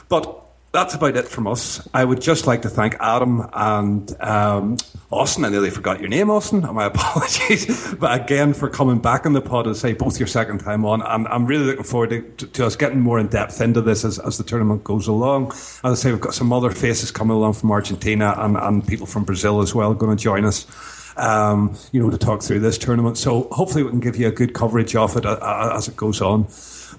But 0.10 0.47
that's 0.78 0.94
about 0.94 1.16
it 1.16 1.28
from 1.28 1.48
us. 1.48 1.88
I 1.92 2.06
would 2.06 2.22
just 2.22 2.46
like 2.46 2.62
to 2.62 2.70
thank 2.70 2.96
Adam 3.00 3.50
and 3.52 4.22
um, 4.22 4.78
Austin. 5.12 5.44
I 5.44 5.50
nearly 5.50 5.72
forgot 5.72 6.00
your 6.00 6.08
name, 6.08 6.30
Austin. 6.30 6.62
My 6.62 6.86
apologies. 6.94 7.96
but 7.96 8.22
again, 8.22 8.54
for 8.54 8.70
coming 8.70 9.00
back 9.00 9.26
in 9.26 9.34
the 9.34 9.42
pod 9.42 9.66
and 9.66 9.76
say 9.76 9.94
both 9.94 10.20
your 10.20 10.28
second 10.28 10.60
time 10.60 10.86
on. 10.86 11.02
I'm, 11.02 11.26
I'm 11.28 11.48
really 11.48 11.66
looking 11.66 11.84
forward 11.84 12.12
to, 12.12 12.22
to, 12.22 12.48
to, 12.48 12.66
us 12.68 12.76
getting 12.76 13.00
more 13.00 13.20
in 13.20 13.26
depth 13.26 13.60
into 13.60 13.82
this 13.82 14.06
as, 14.06 14.20
as 14.20 14.38
the 14.38 14.44
tournament 14.44 14.84
goes 14.84 15.08
along. 15.08 15.48
As 15.48 15.82
I 15.84 15.94
say, 15.96 16.12
we've 16.12 16.22
got 16.22 16.36
some 16.36 16.54
other 16.54 16.70
faces 16.70 17.10
coming 17.10 17.36
along 17.36 17.54
from 17.54 17.72
Argentina 17.72 18.36
and, 18.38 18.56
and 18.56 18.88
people 18.88 19.08
from 19.08 19.24
Brazil 19.24 19.62
as 19.62 19.74
well 19.74 19.96
going 19.96 20.16
to 20.16 20.22
join 20.22 20.46
us 20.46 20.68
um, 21.18 21.76
you 21.92 22.00
know, 22.00 22.12
to 22.12 22.20
talk 22.20 22.44
through 22.44 22.60
this 22.60 22.78
tournament. 22.78 23.18
So 23.18 23.48
hopefully 23.52 23.82
we 23.82 23.90
can 23.90 24.00
give 24.00 24.16
you 24.16 24.28
a 24.28 24.32
good 24.32 24.54
coverage 24.54 24.96
of 24.96 25.18
it 25.18 25.26
uh, 25.26 25.40
uh, 25.42 25.74
as 25.76 25.88
it 25.88 25.96
goes 25.96 26.22
on. 26.22 26.46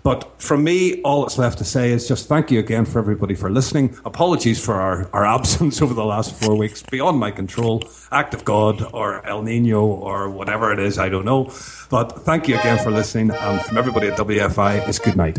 But 0.03 0.41
from 0.41 0.65
me, 0.65 1.01
all 1.03 1.23
that's 1.23 1.39
left 1.39 1.59
to 1.59 1.65
say 1.65 1.91
is 1.93 2.09
just 2.09 2.29
thank 2.29 2.51
you 2.51 2.59
again 2.59 2.85
for 2.85 2.99
everybody 2.99 3.35
for 3.35 3.51
listening. 3.51 3.97
Apologies 4.05 4.65
for 4.65 4.75
our, 4.75 5.09
our 5.13 5.27
absence 5.37 5.83
over 5.83 5.95
the 5.95 6.05
last 6.05 6.35
four 6.35 6.57
weeks, 6.57 6.83
beyond 6.83 7.19
my 7.19 7.31
control, 7.31 7.83
act 8.11 8.35
of 8.35 8.45
God 8.45 8.83
or 8.93 9.25
El 9.27 9.43
Nino 9.43 9.85
or 9.85 10.31
whatever 10.31 10.73
it 10.73 10.79
is, 10.79 10.99
I 10.99 11.09
don't 11.09 11.25
know. 11.25 11.53
But 11.91 12.13
thank 12.23 12.49
you 12.49 12.59
again 12.59 12.83
for 12.83 12.91
listening. 12.91 13.31
And 13.31 13.61
from 13.63 13.79
everybody 13.79 14.09
at 14.09 14.19
WFI, 14.19 14.89
it's 14.89 14.99
good 14.99 15.17
night. 15.17 15.39